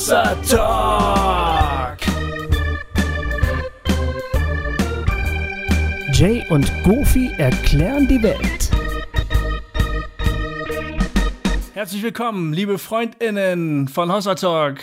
Hossa 0.00 0.34
Talk. 0.48 1.98
Jay 6.14 6.42
und 6.48 6.72
Goofy 6.84 7.30
erklären 7.36 8.08
die 8.08 8.22
Welt. 8.22 8.70
Herzlich 11.74 12.02
willkommen, 12.02 12.54
liebe 12.54 12.78
FreundInnen 12.78 13.88
von 13.88 14.10
Hossa 14.10 14.36
Talk. 14.36 14.78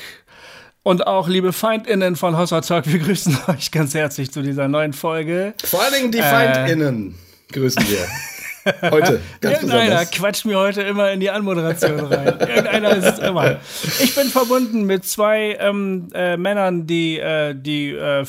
Und 0.84 1.08
auch 1.08 1.28
liebe 1.28 1.52
FeindInnen 1.52 2.16
von 2.16 2.38
Hossa 2.38 2.62
Talk, 2.62 2.86
wir 2.86 3.00
grüßen 3.00 3.40
euch 3.48 3.72
ganz 3.72 3.96
herzlich 3.96 4.32
zu 4.32 4.44
dieser 4.44 4.68
neuen 4.68 4.94
Folge. 4.94 5.56
Vor 5.64 5.82
allen 5.82 5.94
Dingen 5.94 6.12
die 6.12 6.22
FeindInnen 6.22 7.16
äh, 7.50 7.54
grüßen 7.54 7.82
wir. 7.90 8.08
Heute, 8.82 9.22
ganz 9.42 9.56
Irgendeiner 9.56 9.84
besonders. 9.84 10.12
quatscht 10.12 10.46
mir 10.46 10.58
heute 10.58 10.82
immer 10.82 11.12
in 11.12 11.20
die 11.20 11.30
Anmoderation 11.30 12.00
rein. 12.00 12.28
Irgendeiner 12.40 12.96
ist 12.96 13.06
es 13.06 13.20
immer. 13.20 13.58
Ich 14.02 14.16
bin 14.16 14.28
verbunden 14.28 14.84
mit 14.84 15.06
zwei 15.06 15.58
ähm, 15.60 16.08
äh, 16.14 16.38
Männern, 16.38 16.88
die, 16.88 17.20
äh, 17.20 17.56
die 17.56 17.92
äh, 17.92 18.26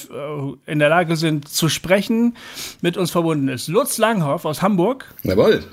in 0.66 0.78
der 0.78 0.88
Lage 0.88 1.16
sind 1.16 1.48
zu 1.48 1.68
sprechen. 1.68 2.36
Mit 2.80 2.96
uns 2.96 3.10
verbunden 3.10 3.48
ist 3.48 3.68
Lutz 3.68 3.98
Langhoff 3.98 4.44
aus 4.44 4.62
Hamburg. 4.62 5.06
Jawohl. 5.22 5.64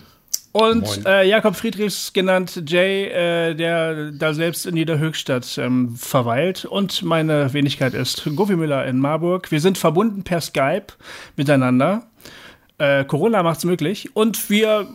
Und 0.55 1.05
äh, 1.05 1.27
Jakob 1.27 1.58
Friedrichs, 1.58 2.13
genannt 2.13 2.63
Jay, 2.66 3.08
äh, 3.08 3.55
der 3.55 4.13
da 4.13 4.34
selbst 4.34 4.66
in 4.66 4.76
Niederhöchstadt 4.76 5.58
ähm, 5.58 5.98
verweilt. 5.98 6.63
Und 6.63 7.04
meine 7.04 7.52
Wenigkeit 7.52 7.94
ist 7.94 8.24
Gofi 8.38 8.55
Müller 8.55 8.86
in 8.86 8.98
Marburg. 9.00 9.52
Wir 9.52 9.60
sind 9.60 9.77
verbunden 9.77 10.24
per 10.24 10.40
Skype 10.40 10.94
miteinander. 11.36 12.08
Äh, 12.78 13.06
Corona 13.06 13.44
macht's 13.44 13.64
möglich. 13.64 14.16
Und 14.16 14.50
wir 14.50 14.88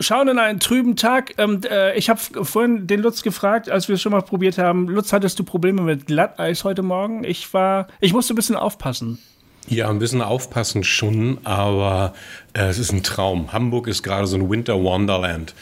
schauen 0.00 0.28
in 0.28 0.38
einen 0.38 0.60
trüben 0.60 0.96
Tag. 0.96 1.34
Ähm, 1.38 1.60
äh, 1.68 1.96
ich 1.96 2.10
habe 2.10 2.20
vorhin 2.44 2.86
den 2.86 3.00
Lutz 3.00 3.22
gefragt, 3.22 3.70
als 3.70 3.88
wir 3.88 3.94
es 3.94 4.02
schon 4.02 4.12
mal 4.12 4.22
probiert 4.22 4.58
haben. 4.58 4.88
Lutz, 4.88 5.12
hattest 5.12 5.38
du 5.38 5.44
Probleme 5.44 5.82
mit 5.82 6.06
Glatteis 6.06 6.64
heute 6.64 6.82
Morgen? 6.82 7.24
Ich 7.24 7.52
war, 7.54 7.88
ich 8.00 8.12
musste 8.12 8.34
ein 8.34 8.36
bisschen 8.36 8.56
aufpassen. 8.56 9.18
Ja, 9.66 9.88
ein 9.88 9.98
bisschen 9.98 10.20
aufpassen 10.20 10.84
schon, 10.84 11.38
aber 11.44 12.12
äh, 12.52 12.66
es 12.66 12.78
ist 12.78 12.92
ein 12.92 13.02
Traum. 13.02 13.52
Hamburg 13.52 13.88
ist 13.88 14.02
gerade 14.02 14.26
so 14.26 14.36
ein 14.36 14.50
Winter 14.50 14.82
Wonderland. 14.82 15.54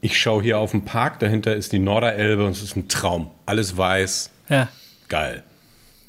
Ich 0.00 0.18
schaue 0.18 0.42
hier 0.42 0.58
auf 0.58 0.70
den 0.70 0.84
Park, 0.84 1.18
dahinter 1.18 1.56
ist 1.56 1.72
die 1.72 1.80
Norderelbe 1.80 2.46
und 2.46 2.52
es 2.52 2.62
ist 2.62 2.76
ein 2.76 2.88
Traum. 2.88 3.30
Alles 3.46 3.76
weiß. 3.76 4.30
Ja. 4.48 4.68
Geil. 5.08 5.42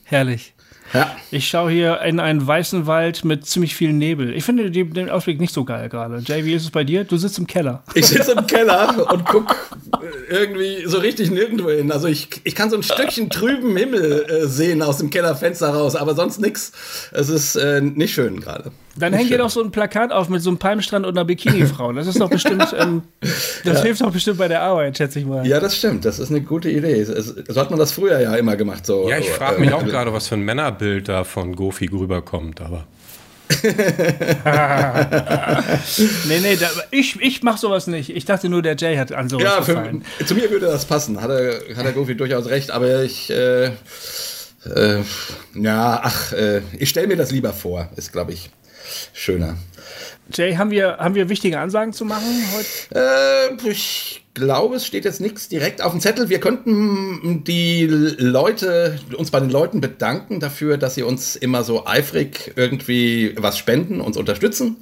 Herrlich. 0.04 0.54
Ja. 0.94 1.16
Ich 1.32 1.48
schaue 1.48 1.72
hier 1.72 2.02
in 2.02 2.20
einen 2.20 2.46
weißen 2.46 2.88
Wald 2.88 3.24
mit 3.24 3.46
ziemlich 3.46 3.76
viel 3.76 3.94
Nebel. 3.94 4.34
Ich 4.34 4.44
finde 4.44 4.70
den 4.70 5.10
Ausblick 5.10 5.40
nicht 5.40 5.54
so 5.54 5.64
geil 5.64 5.90
gerade. 5.90 6.20
Jay, 6.26 6.46
wie 6.46 6.54
ist 6.54 6.64
es 6.64 6.72
bei 6.72 6.84
dir? 6.84 7.04
Du 7.04 7.18
sitzt 7.18 7.38
im 7.40 7.48
Keller. 7.48 7.84
Ich 7.94 8.08
sitze 8.08 8.34
im 8.34 8.46
Keller 8.48 9.12
und 9.12 9.26
gucke 9.26 9.56
irgendwie 10.30 10.84
so 10.86 10.98
richtig 10.98 11.32
nirgendwo 11.32 11.70
hin. 11.70 11.92
Also 11.92 12.08
ich, 12.08 12.30
ich 12.44 12.56
kann 12.56 12.70
so 12.70 12.76
ein 12.76 12.84
Stückchen 12.84 13.30
trüben 13.30 13.76
Himmel 13.76 14.26
äh, 14.30 14.48
sehen 14.48 14.82
aus 14.82 14.98
dem 14.98 15.10
Kellerfenster 15.10 15.70
raus, 15.70 15.96
aber 15.96 16.16
sonst 16.16 16.40
nichts. 16.40 16.72
Es 17.12 17.30
ist 17.30 17.56
äh, 17.56 17.82
nicht 17.82 18.14
schön 18.14 18.40
gerade. 18.40 18.72
Dann 18.98 19.14
hängt 19.14 19.30
ihr 19.30 19.38
doch 19.38 19.50
so 19.50 19.64
ein 19.64 19.72
Plakat 19.72 20.12
auf 20.12 20.28
mit 20.28 20.42
so 20.42 20.50
einem 20.50 20.58
Palmstrand 20.58 21.06
und 21.06 21.18
einer 21.18 21.26
Bikini-Frau. 21.26 21.94
Das 21.94 22.08
ist 22.08 22.20
doch 22.20 22.30
bestimmt, 22.30 22.76
ähm, 22.78 23.04
das 23.64 23.78
ja. 23.78 23.84
hilft 23.84 24.02
doch 24.02 24.12
bestimmt 24.12 24.38
bei 24.38 24.48
der 24.48 24.62
Arbeit, 24.62 24.98
schätze 24.98 25.20
ich 25.20 25.26
mal. 25.26 25.46
Ja, 25.48 25.60
das 25.60 25.78
stimmt. 25.78 26.04
Das 26.04 26.20
ist 26.20 26.30
eine 26.30 26.42
gute 26.42 26.70
Idee. 26.70 27.04
So 27.04 27.60
hat 27.60 27.70
man 27.70 27.80
das 27.80 27.94
früher 27.94 28.20
ja 28.20 28.36
immer 28.36 28.56
gemacht. 28.56 28.86
So. 28.86 29.10
Ja, 29.10 29.18
ich 29.18 29.30
frage 29.30 29.62
mich 29.62 29.70
äh, 29.70 29.74
auch 29.74 29.86
gerade, 29.86 30.12
was 30.12 30.28
für 30.28 30.36
ein 30.36 30.44
Männerbild 30.82 31.08
da 31.08 31.24
von 31.24 31.56
Gofi 31.56 31.86
rüberkommt, 31.88 32.60
aber. 32.62 32.86
nee, 33.64 33.70
nee, 36.42 36.56
da, 36.56 36.70
ich, 36.90 37.20
ich 37.20 37.44
mach 37.44 37.58
sowas 37.58 37.88
nicht. 37.88 38.16
Ich 38.16 38.24
dachte 38.26 38.48
nur, 38.48 38.62
der 38.62 38.78
Jay 38.78 38.96
hat 38.96 39.12
an 39.12 39.28
sowas 39.28 39.44
ja, 39.44 39.60
gefallen. 39.60 40.06
Für, 40.18 40.26
zu 40.26 40.36
mir 40.36 40.50
würde 40.50 40.68
das 40.68 40.86
passen. 40.86 41.22
Hat 41.22 41.30
er, 41.30 41.76
hat 41.76 41.86
er 41.86 41.92
Gofi 41.92 42.16
durchaus 42.16 42.48
recht, 42.48 42.72
aber 42.72 43.04
ich. 43.04 43.30
Äh, 43.30 43.72
äh, 44.66 45.04
ja, 45.56 46.00
ach, 46.04 46.34
äh, 46.34 46.62
ich 46.78 46.90
stelle 46.90 47.08
mir 47.08 47.18
das 47.18 47.32
lieber 47.32 47.52
vor, 47.52 47.90
ist, 47.96 48.12
glaube 48.12 48.34
ich, 48.34 48.52
schöner. 49.12 49.58
Jay, 50.32 50.56
haben 50.56 50.70
wir, 50.72 50.98
haben 50.98 51.16
wir 51.16 51.30
wichtige 51.30 51.60
Ansagen 51.60 51.94
zu 51.94 52.06
machen 52.06 52.44
heute? 52.56 53.58
Äh, 53.66 53.70
ich 53.70 54.21
glaube, 54.34 54.76
es 54.76 54.86
steht 54.86 55.06
jetzt 55.06 55.20
nichts 55.20 55.50
direkt 55.50 55.82
auf 55.82 55.92
dem 55.92 56.00
Zettel. 56.00 56.30
Wir 56.30 56.40
könnten 56.40 57.44
die 57.44 57.86
Leute, 57.86 59.00
uns 59.18 59.32
bei 59.32 59.40
den 59.40 59.50
Leuten 59.50 59.82
bedanken 59.82 60.40
dafür, 60.40 60.78
dass 60.78 60.96
sie 60.96 61.04
uns 61.04 61.36
immer 61.36 61.64
so 61.64 61.86
eifrig 61.86 62.54
irgendwie 62.56 63.36
was 63.38 63.58
spenden, 63.58 64.00
uns 64.00 64.18
unterstützen. 64.18 64.78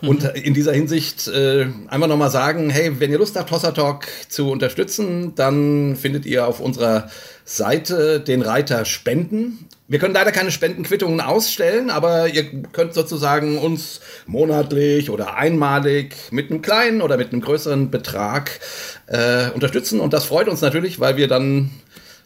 Mhm. 0.00 0.08
Und 0.08 0.24
in 0.24 0.54
dieser 0.54 0.72
Hinsicht 0.72 1.28
äh, 1.28 1.66
einfach 1.88 2.08
nochmal 2.08 2.30
sagen, 2.30 2.70
hey, 2.70 2.98
wenn 2.98 3.10
ihr 3.10 3.18
Lust 3.18 3.36
habt, 3.36 3.50
Hossa 3.50 3.72
Talk 3.72 4.06
zu 4.28 4.50
unterstützen, 4.50 5.34
dann 5.34 5.96
findet 5.96 6.24
ihr 6.24 6.46
auf 6.46 6.60
unserer 6.60 7.10
Seite 7.46 8.20
den 8.20 8.42
Reiter 8.42 8.84
Spenden 8.84 9.66
wir 9.88 10.00
können 10.00 10.14
leider 10.14 10.32
keine 10.32 10.50
Spendenquittungen 10.50 11.20
ausstellen, 11.20 11.90
aber 11.90 12.26
ihr 12.26 12.44
könnt 12.72 12.92
sozusagen 12.92 13.58
uns 13.58 14.00
monatlich 14.26 15.10
oder 15.10 15.36
einmalig 15.36 16.16
mit 16.32 16.50
einem 16.50 16.60
kleinen 16.60 17.02
oder 17.02 17.16
mit 17.16 17.32
einem 17.32 17.40
größeren 17.40 17.92
Betrag 17.92 18.58
äh, 19.06 19.50
unterstützen. 19.50 20.00
Und 20.00 20.12
das 20.12 20.24
freut 20.24 20.48
uns 20.48 20.60
natürlich, 20.60 20.98
weil 20.98 21.16
wir 21.16 21.28
dann 21.28 21.70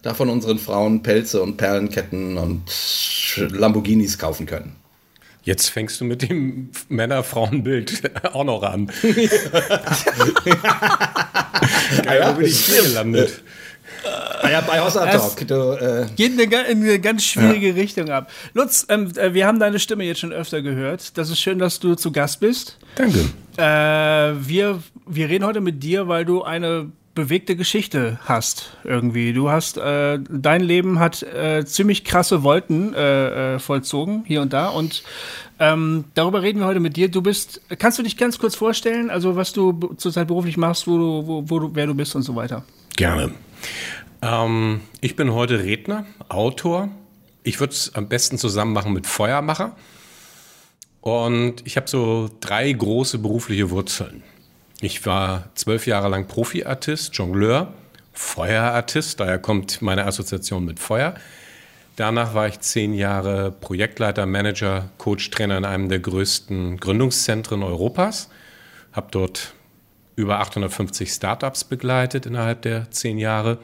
davon 0.00 0.30
unseren 0.30 0.59
Frauen 0.59 1.03
Pelze 1.03 1.42
und 1.42 1.59
Perlenketten 1.59 2.38
und 2.38 2.62
Lamborghinis 3.36 4.19
kaufen 4.19 4.47
können. 4.47 4.76
Jetzt 5.42 5.69
fängst 5.69 6.00
du 6.00 6.06
mit 6.06 6.22
dem 6.22 6.70
Männer-Frauen-Bild 6.88 8.10
auch 8.32 8.44
noch 8.44 8.62
an. 8.62 8.91
Geil, 12.04 12.22
wo 12.26 12.32
bin 12.38 12.47
ich 12.47 12.64
hier 12.64 12.82
gelandet? 12.84 13.42
Ah 14.04 14.48
ja, 14.50 14.60
bei 14.60 14.80
Hossa 14.80 15.06
Talk. 15.06 15.46
Du, 15.46 15.72
äh 15.72 16.06
geht 16.16 16.32
in 16.32 16.40
eine, 16.40 16.68
in 16.68 16.82
eine, 16.82 16.98
ganz 16.98 17.24
schwierige 17.24 17.68
ja. 17.68 17.74
Richtung 17.74 18.10
ab. 18.10 18.30
Lutz, 18.54 18.86
ähm, 18.88 19.12
äh, 19.16 19.34
wir 19.34 19.46
haben 19.46 19.58
deine 19.58 19.78
Stimme 19.78 20.04
jetzt 20.04 20.20
schon 20.20 20.32
öfter 20.32 20.62
gehört. 20.62 21.16
Das 21.18 21.30
ist 21.30 21.40
schön, 21.40 21.58
dass 21.58 21.80
du 21.80 21.94
zu 21.94 22.12
Gast 22.12 22.40
bist. 22.40 22.78
Danke. 22.94 23.30
Äh, 23.56 23.62
wir, 24.46 24.82
wir 25.06 25.28
reden 25.28 25.44
heute 25.44 25.60
mit 25.60 25.82
dir, 25.82 26.08
weil 26.08 26.24
du 26.24 26.42
eine 26.42 26.90
bewegte 27.14 27.56
Geschichte 27.56 28.18
hast 28.24 28.76
irgendwie. 28.84 29.32
Du 29.32 29.50
hast 29.50 29.76
äh, 29.76 30.18
dein 30.28 30.62
Leben 30.62 31.00
hat 31.00 31.22
äh, 31.22 31.64
ziemlich 31.64 32.04
krasse 32.04 32.42
Wolken 32.42 32.94
äh, 32.94 33.56
äh, 33.56 33.58
vollzogen 33.58 34.24
hier 34.26 34.42
und 34.42 34.52
da 34.52 34.68
und 34.68 35.02
ähm, 35.58 36.04
darüber 36.14 36.42
reden 36.42 36.60
wir 36.60 36.66
heute 36.66 36.80
mit 36.80 36.96
dir. 36.96 37.10
Du 37.10 37.20
bist, 37.20 37.60
kannst 37.78 37.98
du 37.98 38.02
dich 38.02 38.16
ganz 38.16 38.38
kurz 38.38 38.54
vorstellen, 38.54 39.10
also 39.10 39.36
was 39.36 39.52
du 39.52 39.94
zurzeit 39.96 40.28
beruflich 40.28 40.56
machst, 40.56 40.86
wo 40.86 40.96
du, 40.96 41.26
wo, 41.26 41.44
wo 41.46 41.58
du, 41.58 41.70
wer 41.74 41.86
du 41.86 41.94
bist 41.94 42.14
und 42.16 42.22
so 42.22 42.34
weiter? 42.34 42.64
Gerne. 42.96 43.32
Ähm, 44.22 44.82
ich 45.00 45.16
bin 45.16 45.32
heute 45.32 45.62
Redner, 45.62 46.06
Autor. 46.28 46.88
Ich 47.43 47.60
würde 47.60 47.72
es 47.72 47.94
am 47.94 48.09
besten 48.09 48.38
zusammen 48.38 48.72
machen 48.72 48.93
mit 48.93 49.06
Feuermacher. 49.06 49.76
Und 51.00 51.66
ich 51.66 51.76
habe 51.76 51.88
so 51.88 52.31
drei 52.41 52.71
große 52.72 53.19
berufliche 53.19 53.71
Wurzeln. 53.71 54.22
Ich 54.81 55.04
war 55.06 55.50
zwölf 55.54 55.87
Jahre 55.87 56.09
lang 56.09 56.26
Profiartist, 56.26 57.15
Jongleur, 57.15 57.72
Feuerartist, 58.12 59.21
daher 59.21 59.38
kommt 59.38 59.82
meine 59.82 60.04
Assoziation 60.04 60.65
mit 60.65 60.78
Feuer. 60.78 61.15
Danach 61.97 62.34
war 62.34 62.48
ich 62.48 62.60
zehn 62.60 62.94
Jahre 62.94 63.50
Projektleiter, 63.50 64.25
Manager, 64.27 64.91
Coach, 64.97 65.31
Trainer 65.31 65.59
in 65.59 65.65
einem 65.65 65.88
der 65.88 66.00
größten 66.00 66.78
Gründungszentren 66.78 67.62
Europas. 67.62 68.31
Habe 68.92 69.09
dort 69.10 69.54
über 70.20 70.41
850 70.41 71.10
Startups 71.10 71.64
begleitet 71.64 72.26
innerhalb 72.26 72.62
der 72.62 72.91
zehn 72.91 73.19
Jahre. 73.19 73.58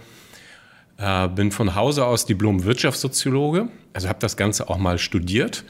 Äh, 0.98 1.28
bin 1.28 1.52
von 1.52 1.74
Hause 1.74 2.06
aus 2.06 2.26
Diplom-Wirtschaftssoziologe, 2.26 3.68
also 3.92 4.08
habe 4.08 4.18
das 4.20 4.36
Ganze 4.36 4.68
auch 4.68 4.78
mal 4.78 4.98
studiert 4.98 5.64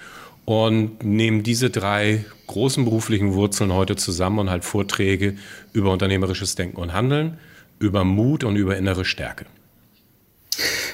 und 0.44 1.02
nehme 1.02 1.42
diese 1.42 1.70
drei 1.70 2.24
großen 2.46 2.84
beruflichen 2.84 3.34
Wurzeln 3.34 3.72
heute 3.72 3.96
zusammen 3.96 4.38
und 4.38 4.50
halt 4.50 4.64
Vorträge 4.64 5.36
über 5.72 5.92
unternehmerisches 5.92 6.54
Denken 6.54 6.80
und 6.80 6.92
Handeln, 6.92 7.38
über 7.80 8.04
Mut 8.04 8.44
und 8.44 8.56
über 8.56 8.76
innere 8.76 9.04
Stärke. 9.04 9.46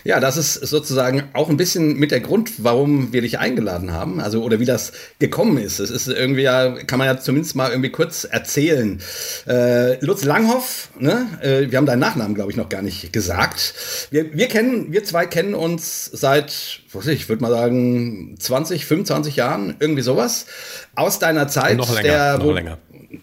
Ja, 0.04 0.20
das 0.20 0.36
ist 0.36 0.54
sozusagen 0.54 1.24
auch 1.32 1.48
ein 1.48 1.56
bisschen 1.56 1.96
mit 1.98 2.10
der 2.10 2.20
Grund, 2.20 2.64
warum 2.64 3.12
wir 3.12 3.22
dich 3.22 3.38
eingeladen 3.38 3.92
haben, 3.92 4.20
also 4.20 4.42
oder 4.42 4.60
wie 4.60 4.64
das 4.64 4.92
gekommen 5.18 5.58
ist. 5.58 5.78
Es 5.78 5.90
ist 5.90 6.08
irgendwie 6.08 6.42
ja, 6.42 6.70
kann 6.84 6.98
man 6.98 7.06
ja 7.06 7.18
zumindest 7.18 7.54
mal 7.54 7.70
irgendwie 7.70 7.90
kurz 7.90 8.24
erzählen. 8.24 9.00
Äh, 9.46 10.04
Lutz 10.04 10.24
Langhoff, 10.24 10.90
ne? 10.98 11.26
Äh, 11.40 11.70
wir 11.70 11.78
haben 11.78 11.86
deinen 11.86 12.00
Nachnamen, 12.00 12.34
glaube 12.34 12.50
ich, 12.50 12.56
noch 12.56 12.68
gar 12.68 12.82
nicht 12.82 13.12
gesagt. 13.12 13.74
Wir, 14.10 14.34
wir 14.34 14.48
kennen, 14.48 14.92
wir 14.92 15.04
zwei 15.04 15.26
kennen 15.26 15.54
uns 15.54 16.06
seit, 16.06 16.80
was 16.92 17.06
ich, 17.06 17.22
ich 17.22 17.28
würde 17.28 17.42
mal 17.42 17.50
sagen, 17.50 18.36
20, 18.38 18.86
25 18.86 19.36
Jahren, 19.36 19.76
irgendwie 19.78 20.02
sowas. 20.02 20.46
Aus 20.94 21.18
deiner 21.18 21.48
Zeit. 21.48 21.76
Noch 21.76 21.94
länger, 21.94 22.02
der, 22.02 22.38
noch 22.38 22.52
länger 22.52 22.78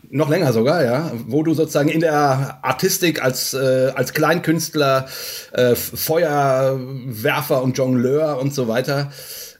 noch 0.09 0.29
länger 0.29 0.53
sogar, 0.53 0.83
ja, 0.83 1.11
wo 1.27 1.43
du 1.43 1.53
sozusagen 1.53 1.89
in 1.89 2.01
der 2.01 2.59
Artistik 2.61 3.23
als, 3.23 3.53
äh, 3.53 3.91
als 3.95 4.13
Kleinkünstler, 4.13 5.07
äh, 5.51 5.75
Feuerwerfer 5.75 7.61
und 7.61 7.77
Jongleur 7.77 8.39
und 8.39 8.53
so 8.53 8.67
weiter 8.67 9.11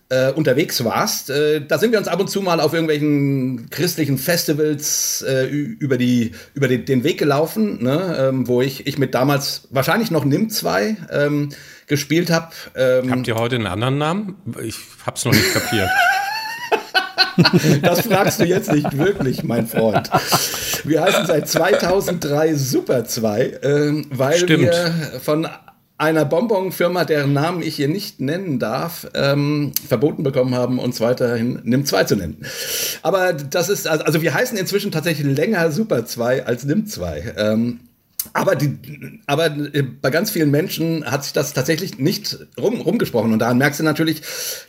äh, 0.10 0.32
unterwegs 0.32 0.84
warst. 0.84 1.30
Äh, 1.30 1.62
da 1.66 1.78
sind 1.78 1.92
wir 1.92 2.00
uns 2.00 2.08
ab 2.08 2.20
und 2.20 2.30
zu 2.30 2.42
mal 2.42 2.60
auf 2.60 2.74
irgendwelchen 2.74 3.70
christlichen 3.70 4.18
Festivals 4.18 5.24
äh, 5.28 5.46
über, 5.46 5.98
die, 5.98 6.32
über 6.54 6.68
den, 6.68 6.86
den 6.86 7.04
Weg 7.04 7.20
gelaufen, 7.20 7.84
ne? 7.84 8.18
ähm, 8.20 8.48
wo 8.48 8.62
ich, 8.62 8.88
ich 8.88 8.98
mit 8.98 9.14
damals 9.14 9.68
wahrscheinlich 9.70 10.10
noch 10.12 10.26
NIM 10.26 10.50
2 10.50 10.98
ähm, 11.12 11.50
gespielt 11.88 12.32
habe. 12.32 12.50
Ähm, 12.76 13.12
Habt 13.12 13.28
ihr 13.28 13.36
heute 13.36 13.56
einen 13.56 13.68
anderen 13.68 13.98
Namen? 13.98 14.36
Ich 14.64 14.78
hab's 15.06 15.26
noch 15.26 15.34
nicht 15.34 15.54
kapiert. 15.54 15.90
das 17.82 18.02
fragst 18.02 18.40
du 18.40 18.46
jetzt 18.46 18.72
nicht 18.72 18.98
wirklich, 18.98 19.44
mein 19.44 19.68
Freund. 19.68 20.10
Wir 20.84 21.02
heißen 21.02 21.26
seit 21.26 21.48
2003 21.48 22.56
Super 22.56 23.06
2, 23.06 23.42
äh, 23.42 24.04
weil 24.10 24.38
Stimmt. 24.38 24.64
wir 24.64 24.94
von 25.22 25.48
einer 26.00 26.24
Bonbon-Firma, 26.24 27.04
deren 27.04 27.34
Namen 27.34 27.62
ich 27.62 27.76
hier 27.76 27.90
nicht 27.90 28.22
nennen 28.22 28.58
darf, 28.58 29.06
ähm, 29.14 29.74
verboten 29.88 30.24
bekommen 30.24 30.56
haben, 30.56 30.80
uns 30.80 31.02
weiterhin 31.02 31.60
NIM 31.64 31.86
2 31.86 32.04
zu 32.06 32.16
nennen. 32.16 32.46
Aber 33.02 33.34
das 33.34 33.68
ist, 33.68 33.86
also, 33.86 34.06
also 34.06 34.22
wir 34.22 34.34
heißen 34.34 34.58
inzwischen 34.58 34.92
tatsächlich 34.92 35.28
länger 35.28 35.72
Super 35.72 36.06
2 36.06 36.46
als 36.46 36.64
NIM 36.64 36.88
2. 36.88 37.34
Ähm, 37.38 37.80
aber, 38.34 38.56
die, 38.56 38.78
aber 39.28 39.46
äh, 39.46 39.82
bei 39.82 40.10
ganz 40.10 40.32
vielen 40.32 40.52
Menschen 40.52 41.10
hat 41.10 41.24
sich 41.24 41.34
das 41.34 41.54
tatsächlich 41.54 42.00
nicht 42.00 42.38
rum, 42.60 42.82
rumgesprochen. 42.82 43.32
Und 43.32 43.40
daran 43.40 43.58
merkst 43.58 43.80
du 43.80 43.84
natürlich, 43.84 44.22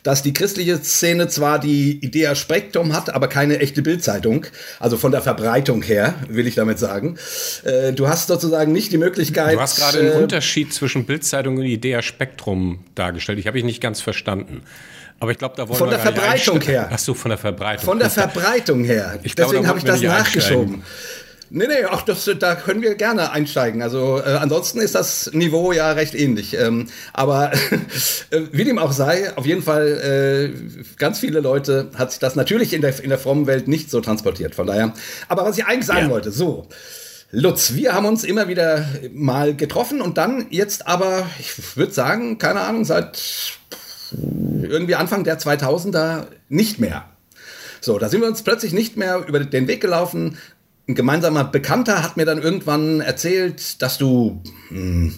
dass 0.03 0.23
die 0.23 0.33
christliche 0.33 0.77
Szene 0.81 1.27
zwar 1.27 1.59
die 1.59 1.99
Idee 2.03 2.33
Spektrum 2.35 2.93
hat, 2.93 3.13
aber 3.13 3.27
keine 3.27 3.59
echte 3.59 3.81
Bildzeitung. 3.81 4.45
Also 4.79 4.97
von 4.97 5.11
der 5.11 5.21
Verbreitung 5.21 5.81
her, 5.81 6.15
will 6.29 6.47
ich 6.47 6.55
damit 6.55 6.79
sagen. 6.79 7.17
Äh, 7.63 7.91
du 7.91 8.07
hast 8.07 8.27
sozusagen 8.27 8.71
nicht 8.71 8.93
die 8.93 8.97
Möglichkeit. 8.97 9.55
Du 9.55 9.59
hast 9.59 9.77
gerade 9.77 9.99
einen 9.99 10.13
äh, 10.13 10.23
Unterschied 10.23 10.73
zwischen 10.73 11.05
Bildzeitung 11.05 11.57
und 11.57 11.65
Idea 11.65 12.01
Spektrum 12.01 12.79
dargestellt. 12.95 13.37
Ich 13.37 13.47
habe 13.47 13.57
ich 13.57 13.65
nicht 13.65 13.81
ganz 13.81 13.99
verstanden. 13.99 14.61
Aber 15.19 15.31
ich 15.31 15.37
glaube, 15.37 15.55
da 15.55 15.67
wollen 15.67 15.77
von 15.77 15.89
wir 15.89 15.97
der 15.97 15.99
Verbreitung 15.99 16.61
her. 16.61 16.89
Ach 16.91 16.97
so, 16.97 17.13
von 17.13 17.29
der 17.29 17.37
Verbreitung. 17.37 17.85
Von 17.85 17.99
der 17.99 18.09
Verbreitung 18.09 18.83
her. 18.85 19.19
Ich 19.21 19.35
Deswegen 19.35 19.67
habe 19.67 19.77
ich 19.77 19.85
das 19.85 20.01
nachgeschoben. 20.01 20.75
Einsteigen. 20.75 21.20
Nee, 21.53 21.67
nee, 21.67 21.85
auch 21.85 22.03
das, 22.03 22.29
da 22.39 22.55
können 22.55 22.81
wir 22.81 22.95
gerne 22.95 23.31
einsteigen. 23.31 23.81
Also 23.81 24.19
äh, 24.19 24.37
ansonsten 24.39 24.79
ist 24.79 24.95
das 24.95 25.29
Niveau 25.33 25.73
ja 25.73 25.91
recht 25.91 26.15
ähnlich. 26.15 26.57
Ähm, 26.57 26.87
aber 27.11 27.51
äh, 28.29 28.41
wie 28.53 28.63
dem 28.63 28.79
auch 28.79 28.93
sei, 28.93 29.35
auf 29.35 29.45
jeden 29.45 29.61
Fall, 29.61 30.53
äh, 30.55 30.95
ganz 30.95 31.19
viele 31.19 31.41
Leute 31.41 31.89
hat 31.95 32.11
sich 32.11 32.21
das 32.21 32.37
natürlich 32.37 32.71
in 32.71 32.81
der, 32.81 32.97
in 33.03 33.09
der 33.09 33.19
frommen 33.19 33.47
Welt 33.47 33.67
nicht 33.67 33.91
so 33.91 33.99
transportiert. 33.99 34.55
Von 34.55 34.65
daher. 34.65 34.93
Aber 35.27 35.43
was 35.43 35.57
ich 35.57 35.65
eigentlich 35.65 35.87
sagen 35.87 36.05
ja. 36.05 36.09
wollte, 36.09 36.31
so. 36.31 36.69
Lutz, 37.31 37.73
wir 37.73 37.93
haben 37.93 38.05
uns 38.05 38.23
immer 38.23 38.47
wieder 38.47 38.85
mal 39.13 39.53
getroffen 39.53 40.01
und 40.01 40.17
dann 40.17 40.47
jetzt 40.51 40.87
aber, 40.87 41.29
ich 41.37 41.75
würde 41.75 41.91
sagen, 41.91 42.37
keine 42.37 42.61
Ahnung, 42.61 42.85
seit 42.85 43.21
irgendwie 44.13 44.95
Anfang 44.95 45.25
der 45.25 45.37
2000er 45.37 46.27
nicht 46.47 46.79
mehr. 46.79 47.09
So, 47.81 47.99
da 47.99 48.07
sind 48.07 48.21
wir 48.21 48.27
uns 48.29 48.41
plötzlich 48.41 48.71
nicht 48.71 48.95
mehr 48.95 49.25
über 49.27 49.41
den 49.41 49.67
Weg 49.67 49.81
gelaufen 49.81 50.37
ein 50.87 50.95
gemeinsamer 50.95 51.43
Bekannter 51.43 52.03
hat 52.03 52.17
mir 52.17 52.25
dann 52.25 52.41
irgendwann 52.41 53.01
erzählt, 53.01 53.81
dass 53.81 53.97
du 53.97 54.41
hm, 54.69 55.13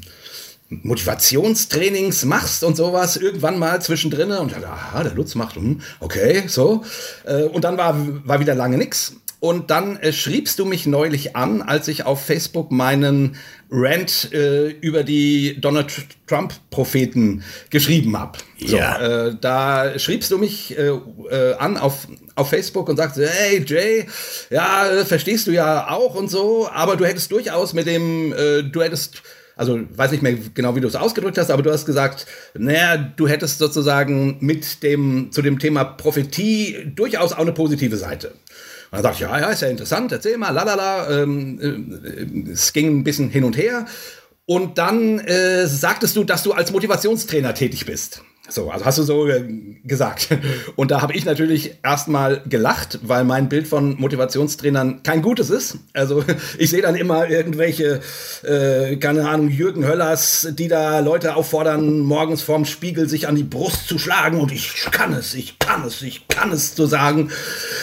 Motivationstrainings 0.70 2.26
machst 2.26 2.64
und 2.64 2.76
sowas 2.76 3.18
irgendwann 3.18 3.60
mal 3.60 3.82
zwischendrin 3.82 4.32
und 4.32 4.52
ja, 4.52 4.64
aha, 4.64 5.04
der 5.04 5.14
Lutz 5.14 5.36
macht, 5.36 5.56
hm, 5.56 5.82
okay, 6.00 6.44
so. 6.48 6.84
Äh, 7.26 7.44
und 7.44 7.64
dann 7.64 7.78
war, 7.78 7.96
war 8.26 8.40
wieder 8.40 8.56
lange 8.56 8.78
nichts. 8.78 9.16
Und 9.40 9.72
dann 9.72 9.98
äh, 9.98 10.14
schriebst 10.14 10.58
du 10.58 10.64
mich 10.64 10.86
neulich 10.86 11.36
an, 11.36 11.62
als 11.62 11.90
ich 11.90 12.06
auf 12.06 12.24
Facebook 12.24 12.72
meinen 12.72 13.36
Rant 13.70 14.32
äh, 14.32 14.70
über 14.70 15.04
die 15.04 15.60
Donald 15.60 15.92
Trump-Propheten 16.28 17.44
geschrieben 17.70 18.18
habe. 18.18 18.40
So, 18.58 18.78
ja. 18.78 19.28
äh, 19.28 19.36
da 19.40 20.00
schriebst 20.00 20.32
du 20.32 20.38
mich 20.38 20.78
äh, 20.78 20.92
äh, 21.30 21.56
an 21.56 21.76
auf, 21.76 22.08
auf 22.36 22.50
Facebook 22.50 22.90
und 22.90 22.98
sagst, 22.98 23.18
hey 23.18 23.64
Jay, 23.66 24.06
ja, 24.50 25.04
verstehst 25.06 25.48
du 25.48 25.52
ja 25.52 25.90
auch 25.90 26.16
und 26.16 26.30
so, 26.30 26.70
aber 26.72 26.96
du 26.96 27.06
hättest 27.06 27.32
durchaus 27.32 27.74
mit 27.74 27.88
dem, 27.88 28.34
äh, 28.34 28.64
du 28.64 28.82
hättest 28.82 29.22
also 29.56 29.80
weiß 29.96 30.12
nicht 30.12 30.24
mehr 30.24 30.36
genau, 30.54 30.76
wie 30.76 30.82
du 30.82 30.88
es 30.88 30.96
ausgedrückt 30.96 31.38
hast, 31.38 31.52
aber 31.52 31.62
du 31.62 31.72
hast 31.72 31.86
gesagt, 31.86 32.26
naja, 32.58 32.98
du 32.98 33.28
hättest 33.28 33.60
sozusagen 33.60 34.38
mit 34.40 34.84
dem, 34.84 35.32
zu 35.32 35.42
dem 35.42 35.60
Thema 35.60 35.84
Prophetie 35.84 36.92
durchaus 36.96 37.34
auch 37.34 37.40
eine 37.40 37.52
positive 37.52 37.98
Seite. 37.98 38.30
Und 38.30 38.98
dann 38.98 39.04
dachte 39.04 39.16
ich, 39.16 39.22
ja, 39.22 39.40
ja, 39.40 39.50
ist 39.50 39.62
ja 39.62 39.70
interessant, 39.70 40.12
erzähl 40.12 40.38
mal, 40.38 40.52
lalala. 40.52 41.22
Ähm, 41.22 41.60
äh, 42.48 42.52
es 42.52 42.74
ging 42.74 43.00
ein 43.00 43.04
bisschen 43.04 43.30
hin 43.30 43.44
und 43.44 43.58
her. 43.58 43.86
Und 44.46 44.78
dann 44.78 45.20
äh, 45.20 45.68
sagtest 45.68 46.16
du, 46.16 46.24
dass 46.24 46.44
du 46.44 46.52
als 46.52 46.72
Motivationstrainer 46.72 47.54
tätig 47.54 47.86
bist. 47.86 48.22
So, 48.50 48.70
also 48.70 48.84
hast 48.84 48.98
du 48.98 49.04
so 49.04 49.30
gesagt. 49.86 50.28
Und 50.76 50.92
da 50.92 51.02
habe 51.02 51.14
ich 51.14 51.24
natürlich 51.24 51.78
erstmal 51.82 52.42
gelacht, 52.46 53.00
weil 53.04 53.24
mein 53.24 53.48
Bild 53.48 53.68
von 53.70 53.96
Motivationstrainern 54.00 55.02
kein 55.02 55.22
gutes 55.22 55.50
ist. 55.50 55.78
Also 55.94 56.26
ich 56.58 56.70
sehe 56.70 56.82
dann 56.82 56.96
immer 56.96 57.30
irgendwelche, 57.30 58.02
äh, 58.44 58.98
keine 58.98 59.30
Ahnung, 59.30 59.48
Jürgen 59.48 59.88
Höllers, 59.88 60.50
die 60.52 60.68
da 60.68 61.00
Leute 61.00 61.38
auffordern, 61.38 62.00
morgens 62.00 62.42
vorm 62.42 62.66
Spiegel 62.66 63.08
sich 63.08 63.30
an 63.30 63.36
die 63.36 63.44
Brust 63.44 63.88
zu 63.88 63.98
schlagen 63.98 64.42
und 64.42 64.52
ich 64.52 64.74
kann 64.92 65.14
es, 65.14 65.34
ich 65.36 65.58
kann 65.58 65.86
es, 65.86 66.02
ich 66.02 66.28
kann 66.28 66.52
es 66.52 66.76
zu 66.76 66.86
sagen. 66.86 67.32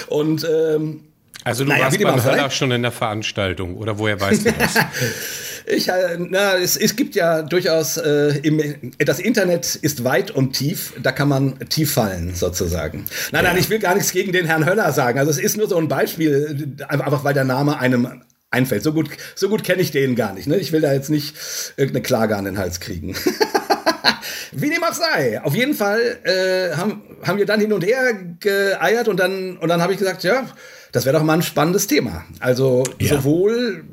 Und 0.08 0.44
ähm, 0.44 1.04
also 1.44 1.64
du 1.64 1.70
naja, 1.70 1.84
warst 1.84 2.02
beim 2.02 2.24
Höller 2.24 2.50
schon 2.50 2.70
in 2.70 2.82
der 2.82 2.92
Veranstaltung, 2.92 3.76
oder 3.76 3.98
woher 3.98 4.20
weißt 4.20 4.46
du 4.46 4.52
das? 4.52 4.74
ich, 5.66 5.88
äh, 5.88 6.16
na, 6.18 6.56
es, 6.56 6.76
es 6.76 6.96
gibt 6.96 7.14
ja 7.14 7.42
durchaus, 7.42 7.96
äh, 7.96 8.38
im, 8.42 8.92
das 8.98 9.20
Internet 9.20 9.74
ist 9.76 10.04
weit 10.04 10.30
und 10.30 10.52
tief, 10.52 10.94
da 11.02 11.12
kann 11.12 11.28
man 11.28 11.58
tief 11.68 11.92
fallen, 11.92 12.34
sozusagen. 12.34 13.04
Nein, 13.32 13.44
ja. 13.44 13.50
nein, 13.50 13.60
ich 13.60 13.70
will 13.70 13.78
gar 13.78 13.94
nichts 13.94 14.12
gegen 14.12 14.32
den 14.32 14.46
Herrn 14.46 14.66
Höller 14.66 14.92
sagen. 14.92 15.18
Also 15.18 15.30
es 15.30 15.38
ist 15.38 15.56
nur 15.56 15.68
so 15.68 15.76
ein 15.76 15.88
Beispiel, 15.88 16.76
einfach 16.88 17.24
weil 17.24 17.34
der 17.34 17.44
Name 17.44 17.78
einem 17.78 18.22
einfällt. 18.50 18.82
So 18.82 18.92
gut, 18.92 19.08
so 19.34 19.48
gut 19.48 19.64
kenne 19.64 19.82
ich 19.82 19.92
den 19.92 20.16
gar 20.16 20.34
nicht. 20.34 20.48
Ne? 20.48 20.56
Ich 20.56 20.72
will 20.72 20.80
da 20.80 20.92
jetzt 20.92 21.10
nicht 21.10 21.36
irgendeine 21.76 22.02
Klage 22.02 22.36
an 22.36 22.44
den 22.44 22.58
Hals 22.58 22.80
kriegen. 22.80 23.14
Wie 24.52 24.68
dem 24.68 24.82
auch 24.82 24.92
sei. 24.92 25.40
Auf 25.42 25.54
jeden 25.54 25.74
Fall 25.74 26.00
äh, 26.24 26.76
haben, 26.76 27.02
haben 27.22 27.38
wir 27.38 27.46
dann 27.46 27.60
hin 27.60 27.72
und 27.72 27.84
her 27.84 28.12
geeiert 28.40 29.06
und 29.06 29.18
dann, 29.18 29.56
und 29.56 29.68
dann 29.68 29.80
habe 29.80 29.92
ich 29.92 29.98
gesagt, 29.98 30.24
ja, 30.24 30.44
das 30.92 31.04
wäre 31.04 31.16
doch 31.16 31.24
mal 31.24 31.34
ein 31.34 31.42
spannendes 31.42 31.86
Thema. 31.86 32.24
Also 32.40 32.84
ja. 32.98 33.16
sowohl 33.16 33.84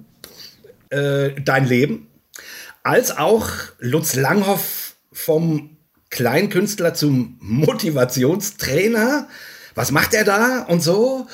äh, 0.89 1.31
dein 1.41 1.67
Leben 1.67 2.07
als 2.83 3.17
auch 3.17 3.49
Lutz 3.79 4.15
Langhoff 4.15 4.95
vom 5.11 5.77
Kleinkünstler 6.09 6.93
zum 6.93 7.37
Motivationstrainer. 7.41 9.27
Was 9.75 9.91
macht 9.91 10.13
er 10.13 10.23
da 10.23 10.65
und 10.67 10.81
so? 10.81 11.27